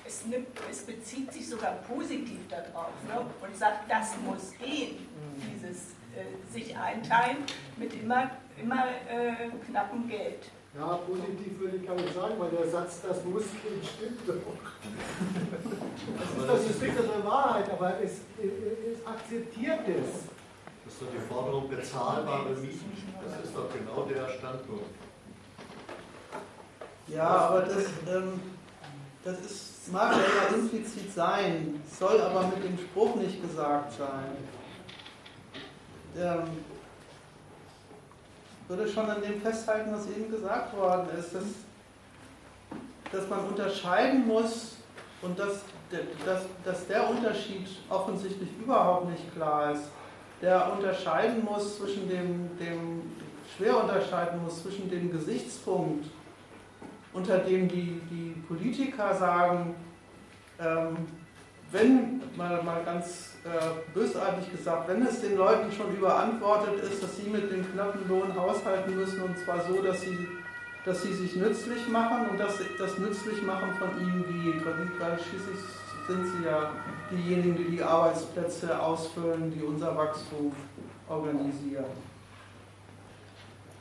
Es, 0.05 0.25
nimmt, 0.25 0.47
es 0.69 0.83
bezieht 0.83 1.31
sich 1.31 1.47
sogar 1.47 1.73
positiv 1.88 2.39
darauf 2.49 2.91
ne? 3.07 3.25
und 3.41 3.55
sagt, 3.55 3.89
das 3.89 4.15
muss 4.25 4.53
gehen, 4.59 5.07
dieses 5.53 5.91
äh, 6.15 6.51
sich 6.51 6.77
einteilen 6.77 7.38
mit 7.77 7.93
immer, 7.93 8.31
immer 8.61 8.88
äh, 9.09 9.49
knappem 9.65 10.09
Geld. 10.09 10.49
Ja, 10.74 10.95
positiv 10.95 11.59
würde 11.59 11.77
ich 11.77 11.85
gar 11.85 11.95
nicht 11.95 12.14
sagen, 12.14 12.35
weil 12.38 12.50
der 12.50 12.69
Satz, 12.69 13.01
das 13.01 13.25
muss 13.25 13.43
gehen, 13.43 13.82
stimmt 13.83 14.22
doch. 14.25 14.35
Das 16.48 16.61
ist 16.61 16.69
das 16.69 16.77
bittere 16.77 17.25
Wahrheit, 17.25 17.69
aber 17.69 18.01
es, 18.01 18.22
es 18.40 19.06
akzeptiert 19.06 19.82
es. 19.88 20.30
Das 20.85 20.93
ist 20.93 21.01
doch 21.01 21.08
die 21.11 21.33
Forderung 21.33 21.69
bezahlbare 21.69 22.51
Mieten. 22.51 22.91
Das 23.24 23.45
ist 23.45 23.56
doch 23.56 23.67
genau 23.74 24.03
der 24.06 24.30
Standpunkt. 24.30 24.95
Ja, 27.08 27.27
aber 27.27 27.61
das, 27.64 27.85
ähm, 28.09 28.40
das 29.25 29.40
ist, 29.41 29.91
mag 29.91 30.16
ja 30.16 30.56
implizit 30.56 31.14
sein, 31.14 31.83
soll 32.00 32.22
aber 32.22 32.48
mit 32.48 32.64
dem 32.64 32.77
Spruch 32.77 33.16
nicht 33.16 33.41
gesagt 33.41 33.91
sein. 33.98 34.38
Ähm, 36.17 36.43
würde 38.72 38.88
schon 38.88 39.09
an 39.09 39.22
dem 39.22 39.41
festhalten, 39.41 39.91
was 39.91 40.08
eben 40.08 40.32
gesagt 40.32 40.75
worden 40.77 41.08
ist, 41.19 41.35
dass, 41.35 41.43
dass 43.11 43.30
man 43.30 43.40
unterscheiden 43.45 44.25
muss 44.25 44.77
und 45.22 45.38
dass, 45.38 45.64
dass, 46.25 46.43
dass 46.64 46.88
der 46.88 47.09
Unterschied 47.09 47.67
offensichtlich 47.90 48.50
überhaupt 48.58 49.09
nicht 49.09 49.33
klar 49.35 49.74
ist. 49.74 49.83
Der 50.41 50.72
unterscheiden 50.72 51.43
muss 51.43 51.77
zwischen 51.77 52.08
dem, 52.08 52.58
dem 52.58 53.01
schwer 53.58 53.83
unterscheiden 53.83 54.41
muss 54.41 54.64
zwischen 54.64 54.90
dem 54.90 55.11
Gesichtspunkt, 55.11 56.06
unter 57.14 57.40
dem 57.40 57.67
die, 57.67 58.01
die 58.09 58.41
Politiker 58.48 59.14
sagen, 59.14 59.75
ähm, 60.59 60.95
wenn, 61.72 62.22
mal, 62.38 62.64
mal 62.64 62.83
ganz 62.85 63.31
äh, 63.44 63.94
bösartig 63.94 64.52
gesagt, 64.52 64.88
wenn 64.88 65.06
es 65.06 65.22
den 65.22 65.38
Leuten 65.38 65.72
schon 65.72 65.95
überantwortet 65.95 66.84
ist, 66.84 67.02
dass 67.02 67.18
sie 67.18 67.30
mit 67.30 67.52
dem 67.52 67.70
knappen 67.72 68.08
Lohn 68.08 68.36
haushalten 68.36 68.95
müssen 68.95 69.22
und 69.24 69.38
zwar 69.38 69.64
so, 69.66 69.82
dass 69.82 70.02
sie, 70.02 70.28
dass 70.86 71.02
sie 71.02 71.14
sich 71.14 71.36
nützlich 71.36 71.88
machen 71.88 72.30
und 72.30 72.40
dass 72.40 72.60
das 72.78 72.98
Nützlichmachen 72.98 73.74
von 73.76 73.90
ihnen 74.00 74.26
geht, 74.28 74.66
weil 74.66 75.18
schließlich 75.18 75.58
sind 76.08 76.26
sie 76.26 76.45
ja 76.45 76.72
diejenigen, 77.11 77.58
die 77.58 77.78
die 77.78 77.84
Arbeitsplätze 77.84 78.80
ausfüllen, 78.80 79.52
die 79.52 79.64
unser 79.64 79.95
Wachstum 79.95 80.52
organisieren 81.08 82.10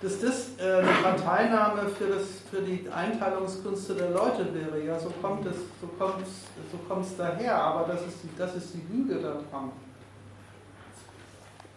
dass 0.02 0.18
das 0.20 0.58
äh, 0.58 0.78
eine 0.78 0.92
Parteinahme 1.02 1.88
für, 1.90 2.06
das, 2.06 2.22
für 2.50 2.62
die 2.62 2.88
Einteilungskünste 2.88 3.94
der 3.94 4.10
Leute 4.10 4.46
wäre. 4.54 4.82
Ja, 4.82 4.98
so 4.98 5.10
kommt 5.20 5.44
es 5.46 5.56
so 5.80 5.86
kommt's, 5.98 6.46
so 6.72 6.78
kommt's 6.88 7.16
daher, 7.18 7.54
aber 7.54 7.92
das 7.92 8.06
ist, 8.06 8.22
die, 8.22 8.30
das 8.38 8.54
ist 8.56 8.74
die 8.74 8.82
Lüge 8.90 9.16
daran. 9.16 9.72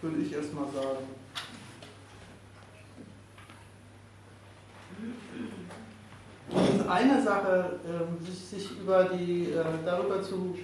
Würde 0.02 0.18
ich 0.19 0.34
erstmal 0.34 0.66
sagen. 0.66 1.06
Ist 6.50 6.88
eine 6.88 7.22
Sache, 7.22 7.80
äh, 7.85 8.26
sich, 8.26 8.40
sich 8.45 8.80
über 8.80 9.06
die, 9.06 9.52
äh, 9.52 9.64
darüber 9.85 10.22
zu 10.22 10.58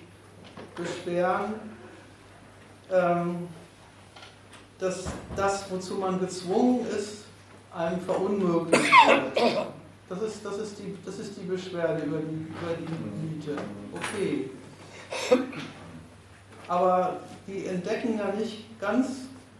beschweren, 0.76 1.56
ähm, 2.90 3.48
dass 4.78 5.06
das, 5.36 5.70
wozu 5.70 5.96
man 5.96 6.20
gezwungen 6.20 6.86
ist, 6.88 7.29
einem 7.76 8.02
verunmöglicht. 8.02 8.92
Das 10.10 10.22
ist, 10.24 10.44
das, 10.44 10.58
ist 10.58 10.80
die, 10.80 10.98
das 11.06 11.20
ist 11.20 11.38
die 11.38 11.46
Beschwerde 11.46 12.04
über 12.04 12.18
die, 12.18 12.48
über 12.48 12.74
die 12.80 13.36
Miete. 13.36 13.56
Okay. 13.94 14.50
Aber 16.68 17.20
die 17.46 17.68
entdecken 17.68 18.18
ja 18.18 18.32
nicht 18.32 18.80
ganz 18.80 19.08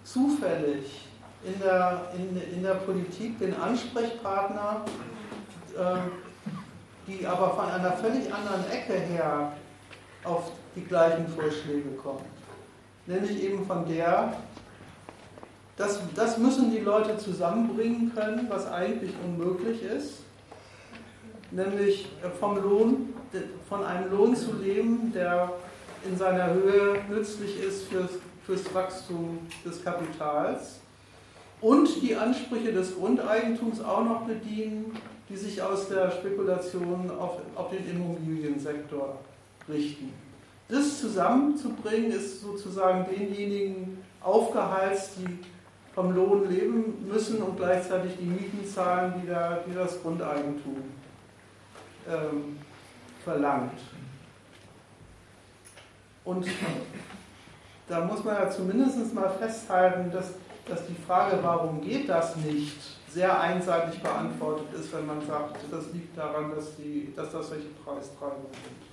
zufällig 0.04 1.08
in 1.44 1.60
der, 1.60 2.12
in, 2.16 2.42
in 2.56 2.64
der 2.64 2.76
Politik 2.76 3.40
den 3.40 3.56
Ansprechpartner, 3.56 4.82
äh, 5.78 5.96
die 7.08 7.26
aber 7.26 7.52
von 7.52 7.70
einer 7.70 7.94
völlig 7.94 8.34
anderen 8.34 8.70
Ecke 8.72 8.94
her 8.94 9.54
auf 10.24 10.52
die 10.76 10.84
gleichen 10.84 11.28
Vorschläge 11.28 11.90
kommen. 12.02 12.26
Nämlich 13.06 13.42
eben 13.44 13.66
von 13.66 13.88
der, 13.88 14.34
das, 15.80 15.98
das 16.14 16.38
müssen 16.38 16.72
die 16.72 16.80
Leute 16.80 17.18
zusammenbringen 17.18 18.12
können, 18.14 18.48
was 18.50 18.70
eigentlich 18.70 19.12
unmöglich 19.26 19.82
ist. 19.82 20.20
Nämlich 21.52 22.08
vom 22.38 22.62
Lohn, 22.62 23.14
von 23.70 23.86
einem 23.86 24.12
Lohn 24.12 24.36
zu 24.36 24.54
leben, 24.58 25.14
der 25.14 25.54
in 26.06 26.18
seiner 26.18 26.54
Höhe 26.54 26.98
nützlich 27.10 27.64
ist 27.64 27.88
fürs, 27.88 28.12
fürs 28.46 28.74
Wachstum 28.76 29.40
des 29.66 29.82
Kapitals 29.82 30.82
und 31.62 32.02
die 32.02 32.14
Ansprüche 32.14 32.74
des 32.74 32.96
Grundeigentums 32.96 33.82
auch 33.82 34.04
noch 34.04 34.22
bedienen, 34.24 34.98
die 35.30 35.38
sich 35.38 35.62
aus 35.62 35.88
der 35.88 36.12
Spekulation 36.12 37.10
auf, 37.18 37.40
auf 37.56 37.70
den 37.70 37.90
Immobiliensektor 37.90 39.18
richten. 39.70 40.12
Das 40.68 41.00
zusammenzubringen, 41.00 42.12
ist 42.12 42.42
sozusagen 42.42 43.06
denjenigen 43.10 43.98
aufgeheizt, 44.22 45.12
die 45.18 45.40
vom 46.00 46.16
Lohn 46.16 46.50
leben 46.50 47.06
müssen 47.10 47.42
und 47.42 47.58
gleichzeitig 47.58 48.16
die 48.18 48.26
Mieten 48.26 48.66
zahlen, 48.66 49.16
die, 49.22 49.28
da, 49.28 49.60
die 49.68 49.76
das 49.76 50.02
Grundeigentum 50.02 50.78
ähm, 52.08 52.58
verlangt. 53.22 53.82
Und 56.24 56.48
da 57.90 58.06
muss 58.06 58.24
man 58.24 58.36
ja 58.36 58.50
zumindest 58.50 59.14
mal 59.14 59.30
festhalten, 59.30 60.10
dass, 60.10 60.36
dass 60.70 60.88
die 60.88 60.96
Frage, 61.06 61.38
warum 61.42 61.82
geht 61.82 62.08
das 62.08 62.38
nicht, 62.38 62.80
sehr 63.10 63.38
einseitig 63.38 64.02
beantwortet 64.02 64.68
ist, 64.80 64.94
wenn 64.94 65.06
man 65.06 65.20
sagt, 65.28 65.58
das 65.70 65.92
liegt 65.92 66.18
daran, 66.18 66.56
dass, 66.56 66.78
die, 66.78 67.12
dass 67.14 67.30
das 67.34 67.50
solche 67.50 67.68
Preistreibungen 67.84 68.54
sind. 68.54 68.90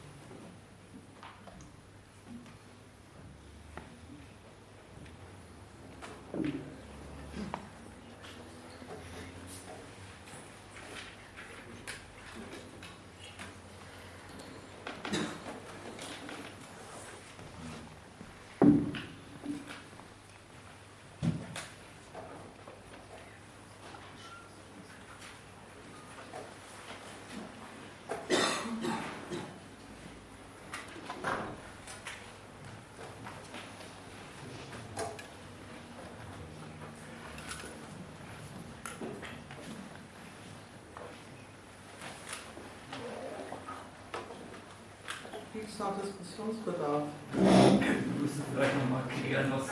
Es 45.76 46.02
Diskussionsbedarf? 46.02 47.04
Wir 47.32 48.22
müssen 48.22 48.42
vielleicht 48.52 48.74
nochmal 48.78 49.02
klären, 49.12 49.52
was, 49.52 49.68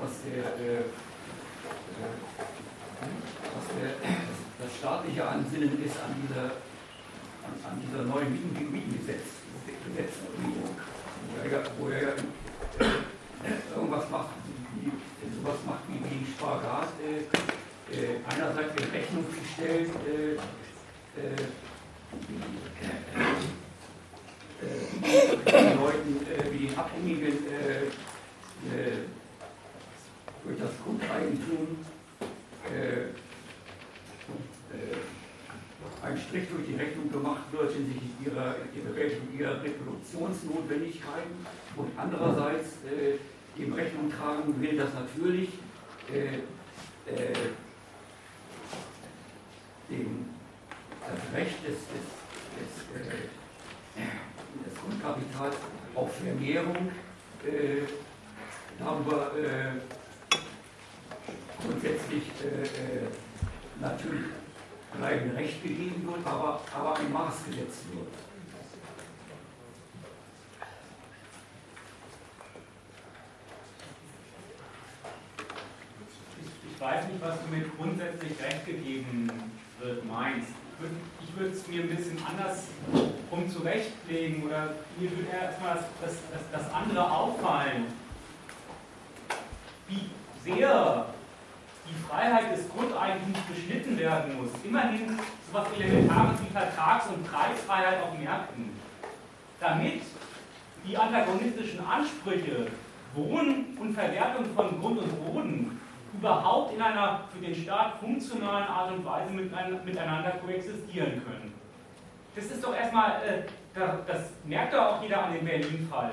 was, 0.00 0.12
der, 0.22 0.44
äh, 0.54 0.84
was 3.54 3.66
der, 3.74 3.90
das 4.60 4.76
staatliche 4.78 5.26
Ansinnen 5.26 5.82
ist 5.84 5.96
an 5.98 6.14
dieser, 6.22 6.44
an, 7.44 7.54
an 7.66 7.82
dieser 7.82 8.02
neuen 8.04 8.32
Mietengesetz, 8.32 9.40
Gesetz, 9.86 10.12
wo 10.36 11.42
er 11.42 11.50
ja, 11.50 11.62
wo 11.78 11.88
er 11.88 12.02
ja 12.02 12.08
äh, 13.44 13.74
irgendwas 13.74 14.10
macht, 14.10 14.28
wie, 14.74 14.90
sowas 15.40 15.56
macht 15.66 15.80
wie, 15.88 16.00
wie 16.04 16.26
Spagat, 16.32 16.88
äh, 17.00 17.20
äh, 17.94 18.20
einerseits 18.28 18.80
in 18.80 18.90
Rechnung 18.90 19.24
zu 19.30 19.40
stellen, 19.54 19.90
äh, 20.06 20.34
äh, 21.18 21.34
äh, 24.62 25.74
Leuten 25.74 26.26
äh, 26.26 26.52
wie 26.52 26.66
den 26.66 26.78
Abhängigen 26.78 27.38
äh, 27.46 27.86
äh, 27.86 28.98
durch 30.44 30.58
das 30.58 30.70
Grundeigentum 30.84 31.84
äh, 32.66 33.14
ein 36.02 36.16
Strich 36.16 36.48
durch 36.48 36.66
die 36.66 36.76
Rechnung 36.76 37.12
gemacht 37.12 37.42
wird 37.52 37.72
hinsichtlich 37.72 38.10
ihrer, 38.24 38.56
ihrer, 38.74 38.96
ihrer 39.38 39.62
Reproduktion 39.62 39.90
Existenznotwendigkeiten 40.10 41.46
und 41.76 41.90
andererseits 41.96 42.68
äh, 42.84 43.18
dem 43.58 43.72
Rechnung 43.72 44.10
tragen 44.10 44.60
will, 44.60 44.76
dass 44.76 44.92
natürlich 44.94 45.50
äh, 46.12 46.36
äh, 46.36 47.34
dem, 49.88 50.26
das 51.00 51.38
Recht 51.38 51.56
des, 51.64 51.74
des, 51.74 52.06
des, 52.56 52.72
äh, 52.96 54.04
des 54.64 54.80
Grundkapitals 54.80 55.56
auf 55.94 56.16
Vermehrung 56.16 56.90
äh, 57.44 57.82
darüber 58.78 59.32
äh, 59.36 59.80
grundsätzlich 61.62 62.22
natürlich 63.80 64.24
bleiben 64.96 65.30
Recht 65.32 65.62
gegeben 65.62 66.06
wird, 66.06 66.26
aber, 66.26 66.60
aber 66.74 66.96
ein 66.96 67.12
Maß 67.12 67.44
gesetzt 67.44 67.84
wird. 67.92 68.08
Ich 76.80 76.86
weiß 76.86 77.08
nicht, 77.08 77.20
was 77.20 77.34
du 77.42 77.54
mit 77.54 77.76
grundsätzlich 77.76 78.32
Recht 78.40 78.64
gegeben 78.64 79.30
wird 79.80 80.02
meinst. 80.06 80.48
Ich 81.22 81.38
würde 81.38 81.52
es 81.52 81.68
mir 81.68 81.82
ein 81.82 81.94
bisschen 81.94 82.16
anders 82.26 82.68
um 83.30 83.50
zurechtlegen 83.50 84.44
oder 84.44 84.76
mir 84.98 85.10
würde 85.10 85.28
erstmal 85.30 85.74
das, 85.74 85.84
das, 86.00 86.40
das, 86.50 86.72
andere 86.72 87.04
auffallen. 87.12 87.84
Wie 89.88 90.08
sehr 90.42 91.04
die 91.86 92.08
Freiheit 92.08 92.56
des 92.56 92.66
Grundeigentums 92.70 93.38
beschnitten 93.46 93.98
werden 93.98 94.40
muss. 94.40 94.48
Immerhin 94.64 95.18
so 95.52 95.58
etwas 95.58 95.78
Elementares 95.78 96.40
wie 96.40 96.50
Vertrags- 96.50 97.08
und 97.08 97.30
Preisfreiheit 97.30 98.02
auf 98.02 98.18
Märkten. 98.18 98.70
Damit 99.60 100.00
die 100.88 100.96
antagonistischen 100.96 101.80
Ansprüche 101.84 102.68
Wohnen 103.12 103.76
und 103.78 103.92
Verwertung 103.92 104.46
von 104.56 104.80
Grund 104.80 105.00
und 105.00 105.26
Boden 105.26 105.80
überhaupt 106.12 106.74
in 106.74 106.82
einer 106.82 107.20
für 107.32 107.44
den 107.44 107.54
Staat 107.54 107.98
funktionalen 108.00 108.66
Art 108.66 108.92
und 108.92 109.04
Weise 109.04 109.30
miteinander 109.32 110.30
koexistieren 110.44 111.22
können. 111.24 111.52
Das 112.34 112.44
ist 112.44 112.62
doch 112.64 112.74
erstmal, 112.74 113.22
äh, 113.22 113.78
das 114.06 114.30
merkt 114.44 114.72
doch 114.74 114.80
auch 114.80 115.02
jeder 115.02 115.24
an 115.24 115.34
dem 115.34 115.44
Berlin-Fall, 115.44 116.10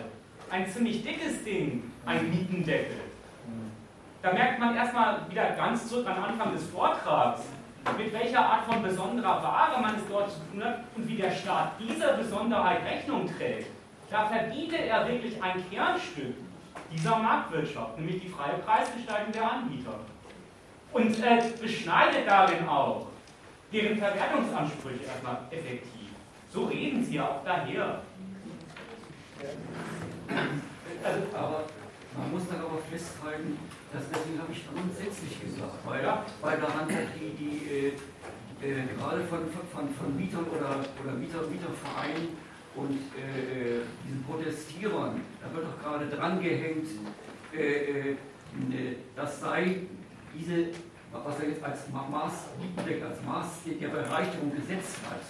ein 0.50 0.68
ziemlich 0.68 1.04
dickes 1.04 1.44
Ding, 1.44 1.92
ein 2.06 2.30
Mietendeckel. 2.30 3.02
Da 4.22 4.34
merkt 4.34 4.60
man 4.60 4.76
erstmal 4.76 5.30
wieder 5.30 5.52
ganz 5.52 5.88
zurück 5.88 6.08
an 6.08 6.24
Anfang 6.24 6.52
des 6.52 6.68
Vortrags, 6.70 7.44
mit 7.98 8.12
welcher 8.12 8.40
Art 8.40 8.66
von 8.66 8.82
besonderer 8.82 9.42
Ware 9.42 9.82
man 9.82 9.96
es 9.96 10.02
dort 10.10 10.32
zu 10.32 10.40
tun 10.52 10.64
hat 10.64 10.80
und 10.96 11.08
wie 11.08 11.16
der 11.16 11.32
Staat 11.32 11.74
dieser 11.80 12.14
Besonderheit 12.14 12.84
Rechnung 12.84 13.30
trägt. 13.38 13.68
Da 14.10 14.26
verbietet 14.26 14.82
er 14.88 15.08
wirklich 15.08 15.42
ein 15.42 15.64
Kernstück 15.70 16.36
dieser 16.92 17.18
Marktwirtschaft, 17.18 17.98
nämlich 17.98 18.22
die 18.22 18.30
freie 18.30 18.58
Preisgestaltung 18.60 19.32
der 19.32 19.52
Anbieter. 19.52 20.00
Und 20.92 21.20
äh, 21.24 21.44
beschneidet 21.62 22.28
darin 22.28 22.68
auch 22.68 23.08
deren 23.72 23.98
Verwertungsansprüche 23.98 25.04
erstmal 25.06 25.40
effektiv. 25.52 26.10
So 26.50 26.66
reden 26.66 27.04
sie 27.04 27.16
ja 27.16 27.28
auch 27.28 27.44
daher. 27.44 28.02
Also, 31.04 31.22
aber 31.36 31.64
man 32.18 32.32
muss 32.32 32.48
dann 32.50 32.62
aber 32.62 32.80
festhalten, 32.90 33.60
dass 33.94 34.04
deswegen 34.10 34.42
habe 34.42 34.52
ich 34.52 34.64
grundsätzlich 34.66 35.42
gesagt, 35.42 35.86
weil, 35.86 36.02
weil 36.42 36.58
daran 36.58 36.88
die, 36.88 37.30
die 37.36 37.70
äh, 37.70 37.94
äh, 38.62 38.88
gerade 38.98 39.24
von, 39.26 39.40
von, 39.72 39.94
von 39.94 40.18
Mietern 40.18 40.46
oder, 40.46 40.82
oder 41.04 41.14
Mieter, 41.14 41.42
Mietervereinen 41.44 42.47
und 42.78 43.00
äh, 43.18 43.80
äh, 43.80 43.82
diesen 44.06 44.24
Protestierern, 44.24 45.22
da 45.42 45.54
wird 45.54 45.66
doch 45.66 45.82
gerade 45.82 46.06
drangehängt, 46.08 46.88
äh, 47.54 48.12
äh, 48.12 48.16
das 49.16 49.42
sei 49.42 49.78
diese, 50.34 50.68
was 51.12 51.40
er 51.40 51.50
jetzt 51.50 51.64
als 51.64 51.90
Maß, 51.90 52.34
als 53.04 53.24
Maß 53.24 53.48
der 53.66 53.88
Bereicherung 53.88 54.56
gesetzt 54.56 54.98
hat, 55.10 55.22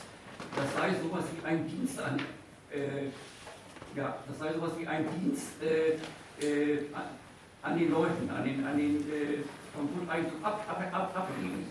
das 0.55 0.75
sei 0.75 0.93
sowas 1.01 1.23
wie 1.35 1.45
ein 1.45 1.67
Dienst 1.67 1.99
an, 1.99 2.19
ja, 3.95 4.17
das 4.27 4.39
sei 4.39 4.53
sowas 4.53 4.71
wie 4.77 4.87
ein 4.87 5.05
Dienst 5.19 5.61
äh, 5.61 6.79
an 7.61 7.77
den 7.77 7.91
Leuten, 7.91 8.29
an 8.29 8.43
den, 8.43 8.65
an 8.65 8.77
den 8.77 8.97
äh, 9.09 9.43
vom 9.73 9.89
Grundeigentum 9.93 10.43
ab, 10.43 10.63
ab, 10.67 10.83
ab, 10.91 11.15
ablegen. 11.15 11.67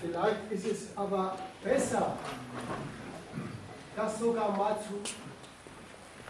Vielleicht 0.00 0.50
ist 0.50 0.66
es 0.66 0.96
aber 0.96 1.36
besser, 1.62 2.16
das 3.96 4.18
sogar 4.18 4.56
mal 4.56 4.76
zu, 4.80 5.00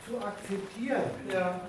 zu 0.06 0.18
akzeptieren. 0.24 1.10
Ja. 1.32 1.60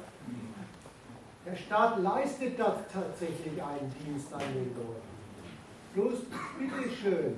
Der 1.46 1.56
Staat 1.58 2.00
leistet 2.00 2.58
da 2.58 2.78
tatsächlich 2.92 3.62
einen 3.62 3.94
Dienst 4.00 4.34
an 4.34 4.40
den 4.40 4.74
Leuten. 4.76 5.14
Bloß, 5.94 6.20
bitteschön, 6.58 7.38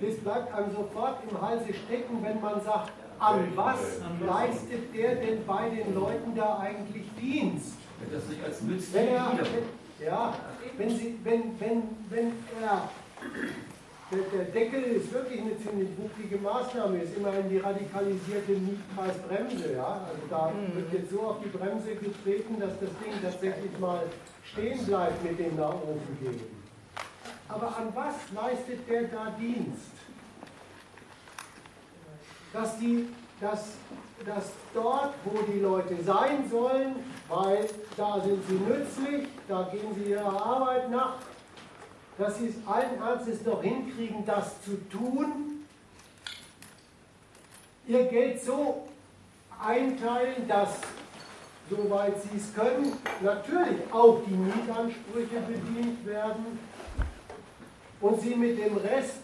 das 0.00 0.16
bleibt 0.18 0.54
einem 0.54 0.72
sofort 0.72 1.18
im 1.28 1.40
Halse 1.40 1.74
stecken, 1.74 2.22
wenn 2.22 2.40
man 2.40 2.60
sagt, 2.62 2.92
an 3.18 3.52
was 3.54 3.78
leistet 4.24 4.94
der 4.94 5.16
denn 5.16 5.44
bei 5.46 5.70
den 5.70 5.94
Leuten 5.94 6.34
da 6.36 6.58
eigentlich 6.58 7.04
Dienst? 7.20 7.76
Wenn 8.00 8.12
das 8.12 8.28
nicht 8.28 8.44
als 8.44 8.60
nützlich 8.62 8.94
wenn 8.94 9.08
er, 9.08 9.32
wenn, 9.38 10.06
Ja, 10.06 10.34
wenn, 10.76 10.90
sie, 10.90 11.18
wenn, 11.24 11.58
wenn, 11.58 11.82
wenn 12.10 12.32
er, 12.62 12.88
der, 14.10 14.18
der 14.32 14.44
Deckel 14.52 14.82
ist 14.82 15.12
wirklich 15.12 15.40
eine 15.40 15.58
ziemlich 15.58 15.90
bucklige 15.96 16.38
Maßnahme, 16.38 16.98
ist 16.98 17.16
immerhin 17.16 17.48
die 17.48 17.58
radikalisierte 17.58 18.52
Mietpreisbremse. 18.52 19.74
Ja? 19.74 20.06
Also 20.06 20.22
da 20.30 20.52
wird 20.74 20.92
jetzt 20.92 21.10
so 21.10 21.20
auf 21.22 21.36
die 21.42 21.48
Bremse 21.48 21.94
getreten, 21.94 22.60
dass 22.60 22.78
das 22.80 22.90
Ding 23.02 23.12
tatsächlich 23.22 23.78
mal 23.78 24.02
stehen 24.44 24.84
bleibt 24.86 25.22
mit 25.24 25.38
dem 25.38 25.56
nach 25.56 25.74
oben 25.74 26.18
gehen. 26.20 26.40
Aber 27.48 27.76
an 27.76 27.88
was 27.94 28.14
leistet 28.34 28.88
der 28.88 29.04
da 29.04 29.34
Dienst? 29.38 29.96
dass, 32.56 32.78
die, 32.78 33.08
dass, 33.40 33.72
dass 34.24 34.52
dort, 34.74 35.14
wo 35.24 35.42
die 35.42 35.60
Leute 35.60 35.96
sein 36.02 36.48
sollen, 36.50 36.96
weil 37.28 37.68
da 37.96 38.20
sind 38.20 38.42
sie 38.48 38.54
nützlich, 38.54 39.28
da 39.48 39.68
gehen 39.70 39.94
sie 39.94 40.10
ihrer 40.10 40.44
Arbeit 40.44 40.90
nach, 40.90 41.16
dass 42.18 42.38
sie 42.38 42.48
es 42.48 42.54
allen 42.66 43.00
Ernstes 43.00 43.44
noch 43.44 43.62
hinkriegen, 43.62 44.24
das 44.24 44.62
zu 44.62 44.76
tun, 44.88 45.64
ihr 47.86 48.04
Geld 48.04 48.42
so 48.42 48.86
einteilen, 49.62 50.48
dass, 50.48 50.70
soweit 51.70 52.20
sie 52.22 52.36
es 52.36 52.54
können, 52.54 52.92
natürlich 53.20 53.92
auch 53.92 54.20
die 54.26 54.34
Mietansprüche 54.34 55.40
bedient 55.46 56.06
werden 56.06 56.58
und 58.00 58.20
sie 58.20 58.34
mit 58.34 58.58
dem 58.58 58.76
Rest 58.78 59.20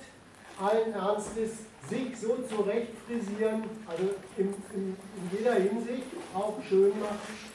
allen 0.61 0.93
Ernstes 0.93 1.51
sich 1.89 2.17
so 2.19 2.39
zurecht 2.49 2.93
frisieren, 3.07 3.65
also 3.89 4.15
in, 4.37 4.55
in, 4.75 4.97
in 5.17 5.39
jeder 5.39 5.55
Hinsicht 5.55 6.07
auch 6.35 6.55
schön 6.69 6.93
machen, 7.01 7.53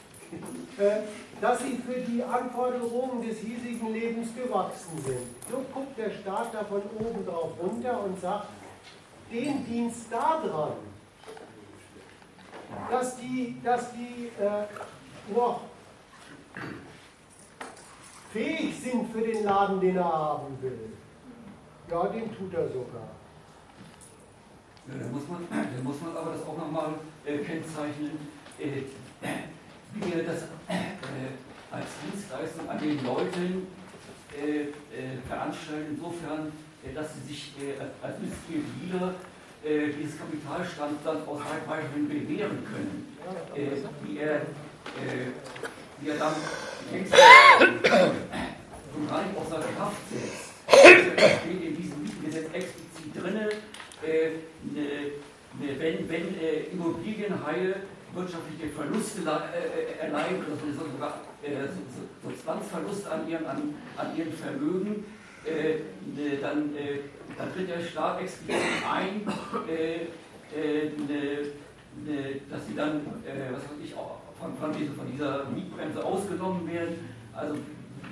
äh, 0.78 1.00
dass 1.40 1.60
sie 1.60 1.76
für 1.76 2.00
die 2.00 2.22
Anforderungen 2.22 3.26
des 3.26 3.38
hiesigen 3.38 3.92
Lebens 3.92 4.28
gewachsen 4.34 4.98
sind. 5.04 5.26
So 5.50 5.64
guckt 5.72 5.96
der 5.96 6.10
Staat 6.10 6.52
da 6.52 6.64
von 6.64 6.82
oben 6.98 7.24
drauf 7.24 7.52
runter 7.62 8.02
und 8.04 8.20
sagt, 8.20 8.48
den 9.30 9.64
Dienst 9.66 10.06
daran, 10.10 10.72
dass 12.90 13.16
die, 13.16 13.56
dass 13.62 13.92
die 13.92 14.30
äh, 14.42 15.34
noch 15.34 15.60
fähig 18.32 18.80
sind 18.80 19.12
für 19.12 19.20
den 19.20 19.44
Laden, 19.44 19.80
den 19.80 19.96
er 19.96 20.04
haben 20.04 20.58
will. 20.60 20.92
Ja, 21.90 22.06
den 22.08 22.34
tut 22.34 22.52
er 22.52 22.68
sogar. 22.68 23.08
Ja, 24.86 24.94
da, 24.98 25.06
muss 25.08 25.28
man, 25.28 25.46
muss 25.84 26.00
man 26.00 26.16
aber 26.16 26.32
das 26.32 26.42
auch 26.46 26.56
nochmal 26.56 26.94
äh, 27.24 27.38
kennzeichnen, 27.38 28.18
äh, 28.58 28.82
wir 30.04 30.24
das 30.24 30.42
äh, 30.68 31.74
als 31.74 31.86
Dienstleistung 32.02 32.68
an 32.68 32.78
den 32.78 33.04
Leuten 33.04 33.66
äh, 34.36 34.60
äh, 34.60 35.18
veranstalten, 35.26 35.96
insofern, 35.96 36.52
äh, 36.84 36.94
dass 36.94 37.14
sie 37.14 37.32
sich 37.32 37.52
als 38.02 38.18
nützliche 38.18 38.62
Dealer 38.80 39.14
dieses 39.64 40.16
Kapitalstandland 40.16 41.26
aus 41.26 41.40
weiterhin 41.66 42.08
bewähren 42.08 42.64
können. 42.64 43.16
wie 44.04 44.18
er, 44.18 44.42
wie 46.00 46.08
er 46.08 46.16
dann 46.16 46.32
längst 46.92 47.12
nicht 47.12 47.22
außer 49.36 49.60
Kraft 49.76 49.96
setzt. 50.10 50.52
Das 51.16 51.30
steht 51.40 51.62
in 51.64 51.76
diesem 51.76 52.04
Gesetz 52.24 52.46
explizit 52.52 53.14
drin, 53.14 53.36
äh, 54.02 54.30
wenn, 55.78 56.08
wenn 56.08 56.38
äh, 56.38 56.70
Immobilienhaie 56.72 57.74
wirtschaftliche 58.18 58.68
Verluste 58.74 59.20
äh, 59.22 60.04
erleiden 60.04 60.44
oder 60.44 60.56
sogar 60.72 61.20
so, 61.42 62.28
Substanzverluste 62.28 63.10
an 63.10 63.28
ihrem, 63.28 63.46
an, 63.46 63.74
an 63.96 64.16
ihrem 64.16 64.32
Vermögen, 64.32 65.04
ne, 65.44 66.36
dann, 66.40 66.74
dann 67.38 67.52
tritt 67.54 67.70
der 67.70 67.80
Staat 67.80 68.20
explizit 68.20 68.60
ein 68.90 69.22
äh, 70.54 70.90
ne, 71.06 71.52
ne, 72.04 72.40
dass 72.50 72.66
sie 72.66 72.74
dann, 72.74 73.00
äh, 73.26 73.52
was 73.52 73.62
weiß 73.64 73.78
ich, 73.82 73.94
auch 73.94 74.18
von, 74.40 74.56
von, 74.56 74.72
dieser, 74.72 74.94
von 74.94 75.10
dieser 75.10 75.44
Mietbremse 75.50 76.04
ausgenommen 76.04 76.66
werden. 76.70 77.08
Also 77.34 77.54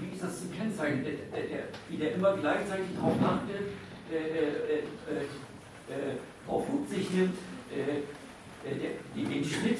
wie 0.01 0.15
ist 0.15 0.23
das 0.23 0.41
zu 0.41 0.49
kennzeichnen? 0.49 1.05
Der, 1.05 1.41
der, 1.41 1.49
der, 1.49 1.65
wie 1.89 1.97
der 1.97 2.15
immer 2.15 2.36
gleichzeitig 2.36 2.86
darauf 2.97 3.17
achtet, 3.23 3.73
äh, 4.12 4.17
äh, 4.17 4.78
äh, 4.78 5.23
äh 5.93 6.17
auf 6.47 6.65
Rücksicht 6.73 7.12
nimmt, 7.12 7.35
den 9.15 9.45
Schnitt 9.45 9.78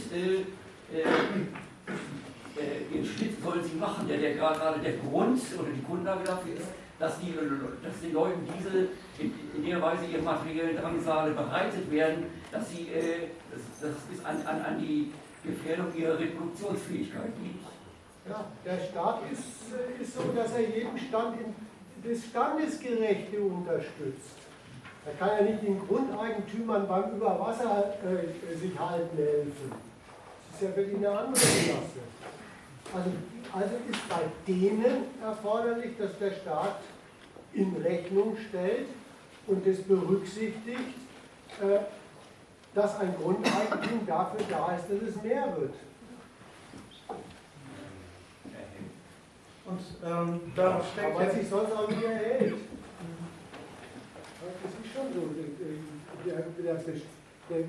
den 2.93 3.05
Schnitt 3.05 3.43
soll 3.43 3.63
sie 3.63 3.77
machen, 3.77 4.09
der, 4.09 4.19
der 4.19 4.35
gerade 4.35 4.81
der 4.81 4.95
Grund 4.95 5.41
oder 5.59 5.71
die 5.71 5.85
Grundlage 5.85 6.25
dafür 6.25 6.55
ist, 6.55 6.69
dass, 6.99 7.21
die, 7.21 7.35
dass 7.83 8.01
den 8.01 8.13
Leuten 8.13 8.49
diese 8.59 8.89
in, 9.19 9.33
in 9.55 9.71
der 9.71 9.83
Weise 9.83 10.07
ihre 10.07 10.23
materiellen 10.23 10.77
Drangsale 10.77 11.33
bereitet 11.35 11.91
werden, 11.91 12.27
dass 12.51 12.71
sie, 12.71 12.89
äh, 12.89 13.29
das, 13.51 13.61
das 13.81 14.17
ist 14.17 14.25
an, 14.25 14.37
an, 14.47 14.63
an 14.63 14.81
die 14.81 15.13
Gefährdung 15.45 15.95
ihrer 15.95 16.19
Reproduktionsfähigkeit 16.19 17.33
liegt. 17.43 17.67
Ja, 18.29 18.47
der 18.65 18.79
Staat 18.91 19.21
ist, 19.31 19.75
äh, 19.75 20.03
ist 20.03 20.15
so, 20.15 20.33
dass 20.35 20.53
er 20.55 20.63
jeden 20.63 20.99
Stand 20.99 21.37
in, 21.41 21.55
das 22.09 22.25
Standesgerechte 22.25 23.41
unterstützt. 23.41 24.46
Er 25.07 25.13
kann 25.15 25.39
ja 25.39 25.53
nicht 25.53 25.63
den 25.63 25.79
Grundeigentümern 25.87 26.89
beim 26.89 27.17
Überwasser 27.17 27.95
äh, 28.03 28.57
sich 28.57 28.77
halten 28.77 29.17
helfen. 29.17 29.71
Das 29.71 30.61
ist 30.61 30.69
ja 30.69 30.77
wirklich 30.77 30.97
eine 30.97 31.11
andere 31.11 31.41
Klasse. 31.41 32.01
Also, 32.93 33.11
also 33.53 33.75
ist 33.89 34.09
bei 34.09 34.23
denen 34.47 35.05
erforderlich, 35.23 35.97
dass 35.97 36.19
der 36.19 36.33
Staat 36.33 36.81
in 37.53 37.77
Rechnung 37.77 38.37
stellt 38.49 38.89
und 39.47 39.65
das 39.65 39.79
berücksichtigt, 39.83 40.95
äh, 41.63 41.79
dass 42.75 42.99
ein 42.99 43.15
Grundeigentum 43.17 44.07
dafür 44.07 44.41
da 44.51 44.77
ist, 44.77 44.91
dass 44.91 45.09
es 45.09 45.23
mehr 45.23 45.57
wird. 45.57 45.75
Und 49.67 49.81
ähm, 50.05 50.41
da 50.55 50.81
steckt. 50.93 51.17
Aber 51.17 51.31
sich 51.31 51.49
sonst 51.49 51.73
auch 51.73 51.89
nicht 51.89 52.05
erhält. 52.05 52.55
Das 54.67 54.75
ist 54.85 54.93
schon 54.93 55.15
so. 55.15 55.31
Der, 57.49 57.65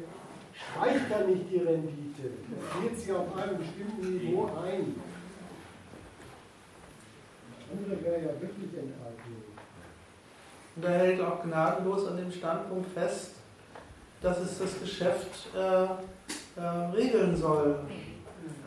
streicht 0.58 1.12
dann 1.12 1.32
nicht 1.32 1.52
die 1.52 1.58
Rendite. 1.58 2.24
Der 2.24 2.82
geht 2.82 3.00
sie 3.00 3.12
auf 3.12 3.36
einem 3.38 3.58
bestimmten 3.60 4.18
Niveau 4.18 4.50
ein. 4.64 4.96
Das 7.60 7.78
andere 7.78 8.04
wäre 8.04 8.22
ja 8.22 8.42
wirklich 8.42 8.74
Enteignung. 8.74 9.44
Und 10.76 10.84
er 10.84 10.98
hält 10.98 11.22
auch 11.22 11.44
gnadenlos 11.44 12.08
an 12.08 12.18
dem 12.18 12.32
Standpunkt 12.32 12.92
fest, 12.94 13.34
dass 14.22 14.40
es 14.40 14.58
das 14.58 14.80
Geschäft 14.80 15.50
äh, 15.56 15.84
äh, 16.60 16.68
regeln 16.96 17.36
soll 17.36 17.80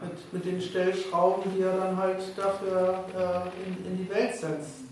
mit, 0.02 0.32
mit 0.32 0.44
den 0.44 0.60
Stellschrauben, 0.60 1.52
die 1.54 1.62
er 1.62 1.76
dann 1.76 1.96
halt 1.96 2.20
dafür 2.36 3.04
äh, 3.16 3.68
in, 3.68 3.86
in, 3.86 3.98
die 3.98 4.10
Welt 4.10 4.34
setzt. 4.34 4.89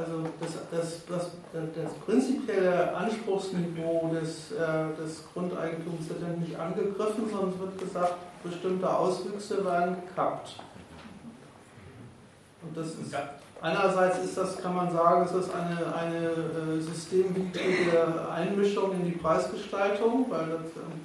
Also 0.00 0.22
das, 0.40 0.52
das, 0.70 1.06
das, 1.06 1.30
das 1.52 1.92
prinzipielle 2.06 2.96
Anspruchsniveau 2.96 4.10
des, 4.14 4.52
äh, 4.52 4.96
des 4.98 5.24
Grundeigentums 5.32 6.08
wird 6.08 6.22
dann 6.22 6.40
nicht 6.40 6.58
angegriffen, 6.58 7.28
sondern 7.30 7.50
es 7.50 7.58
wird 7.58 7.78
gesagt, 7.78 8.14
bestimmte 8.42 8.88
Auswüchse 8.88 9.62
werden 9.62 9.96
gekappt. 10.06 10.56
Und 12.62 12.76
das 12.76 12.86
ist, 12.88 13.14
einerseits 13.60 14.24
ist 14.24 14.38
das, 14.38 14.56
kann 14.62 14.74
man 14.74 14.90
sagen, 14.90 15.26
ist 15.26 15.34
das 15.34 15.50
eine, 15.52 15.94
eine 15.94 16.28
äh, 16.28 16.80
systemwidrige 16.80 18.26
Einmischung 18.32 18.92
in 18.92 19.04
die 19.04 19.18
Preisgestaltung, 19.18 20.26
weil 20.30 20.46
das, 20.48 20.76
ähm, 20.76 21.04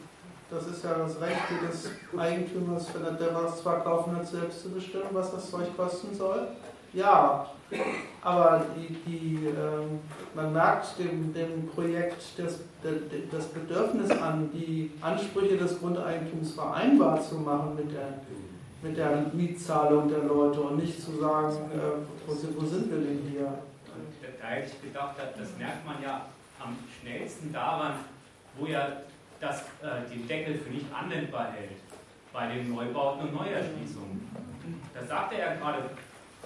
das 0.50 0.68
ist 0.68 0.86
ja 0.86 0.94
das 0.94 1.20
Recht 1.20 1.42
des 1.68 1.90
Eigentümers, 2.18 2.88
wenn 2.94 3.04
er 3.04 3.14
der 3.14 3.36
was 3.36 3.62
zwar 3.62 3.82
kaufen 3.82 4.16
hat, 4.16 4.26
selbst 4.26 4.62
zu 4.62 4.70
bestimmen, 4.70 5.10
was 5.12 5.32
das 5.32 5.52
Zeug 5.52 5.76
kosten 5.76 6.16
soll. 6.16 6.48
Ja, 6.96 7.46
aber 8.22 8.66
die, 8.76 8.94
die, 9.06 9.48
äh, 9.48 9.54
man 10.34 10.54
merkt 10.54 10.98
dem, 10.98 11.34
dem 11.34 11.68
Projekt 11.68 12.24
das, 12.38 12.60
das 13.32 13.48
Bedürfnis 13.48 14.12
an, 14.12 14.50
die 14.54 14.92
Ansprüche 15.02 15.58
des 15.58 15.78
Grundeigentums 15.80 16.54
vereinbar 16.54 17.22
zu 17.22 17.36
machen 17.36 17.76
mit 17.76 17.92
der, 17.92 18.20
mit 18.82 18.98
der 18.98 19.26
Mietzahlung 19.34 20.08
der 20.08 20.20
Leute 20.20 20.62
und 20.62 20.78
nicht 20.78 21.02
zu 21.02 21.18
sagen, 21.20 21.54
äh, 21.74 22.26
wo, 22.26 22.34
sind, 22.34 22.56
wo 22.56 22.66
sind 22.66 22.90
wir 22.90 23.00
denn 23.00 23.30
hier? 23.30 23.54
Da 24.42 24.48
hätte 24.48 24.72
ich 24.72 24.82
gedacht, 24.82 25.16
das 25.18 25.58
merkt 25.58 25.86
man 25.86 26.02
ja 26.02 26.28
am 26.64 26.78
schnellsten 27.02 27.52
daran, 27.52 27.96
wo 28.58 28.68
ja 28.68 28.88
das 29.42 29.62
äh, 29.82 30.10
den 30.10 30.26
Deckel 30.28 30.60
für 30.60 30.70
nicht 30.70 30.86
anwendbar 30.94 31.52
hält 31.52 31.72
bei 32.32 32.48
den 32.48 32.74
Neubauten 32.74 33.28
und 33.28 33.34
Neuerschließungen. 33.34 34.30
Da 34.94 35.04
sagte 35.06 35.36
er 35.36 35.58
gerade, 35.58 35.90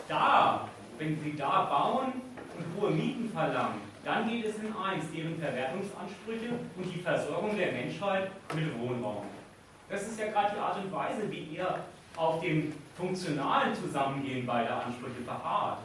da, 0.10 0.68
wenn 0.98 1.20
Sie 1.20 1.36
da 1.36 1.66
bauen 1.66 2.22
und 2.58 2.82
hohe 2.82 2.92
Mieten 2.92 3.30
verlangen, 3.32 3.82
dann 4.04 4.28
geht 4.28 4.46
es 4.46 4.56
in 4.58 4.74
eins, 4.76 5.06
deren 5.14 5.38
Verwertungsansprüche 5.38 6.50
und 6.76 6.84
die 6.84 7.00
Versorgung 7.00 7.56
der 7.56 7.72
Menschheit 7.72 8.32
mit 8.56 8.80
Wohnraum. 8.80 9.26
Das 9.90 10.04
ist 10.04 10.20
ja 10.20 10.28
gerade 10.28 10.56
die 10.56 10.60
Art 10.60 10.78
und 10.78 10.92
Weise, 10.92 11.30
wie 11.32 11.58
er 11.58 11.80
auf 12.16 12.42
dem 12.42 12.74
funktionalen 12.96 13.74
Zusammengehen 13.76 14.46
beider 14.46 14.86
Ansprüche 14.86 15.22
beharrt. 15.26 15.80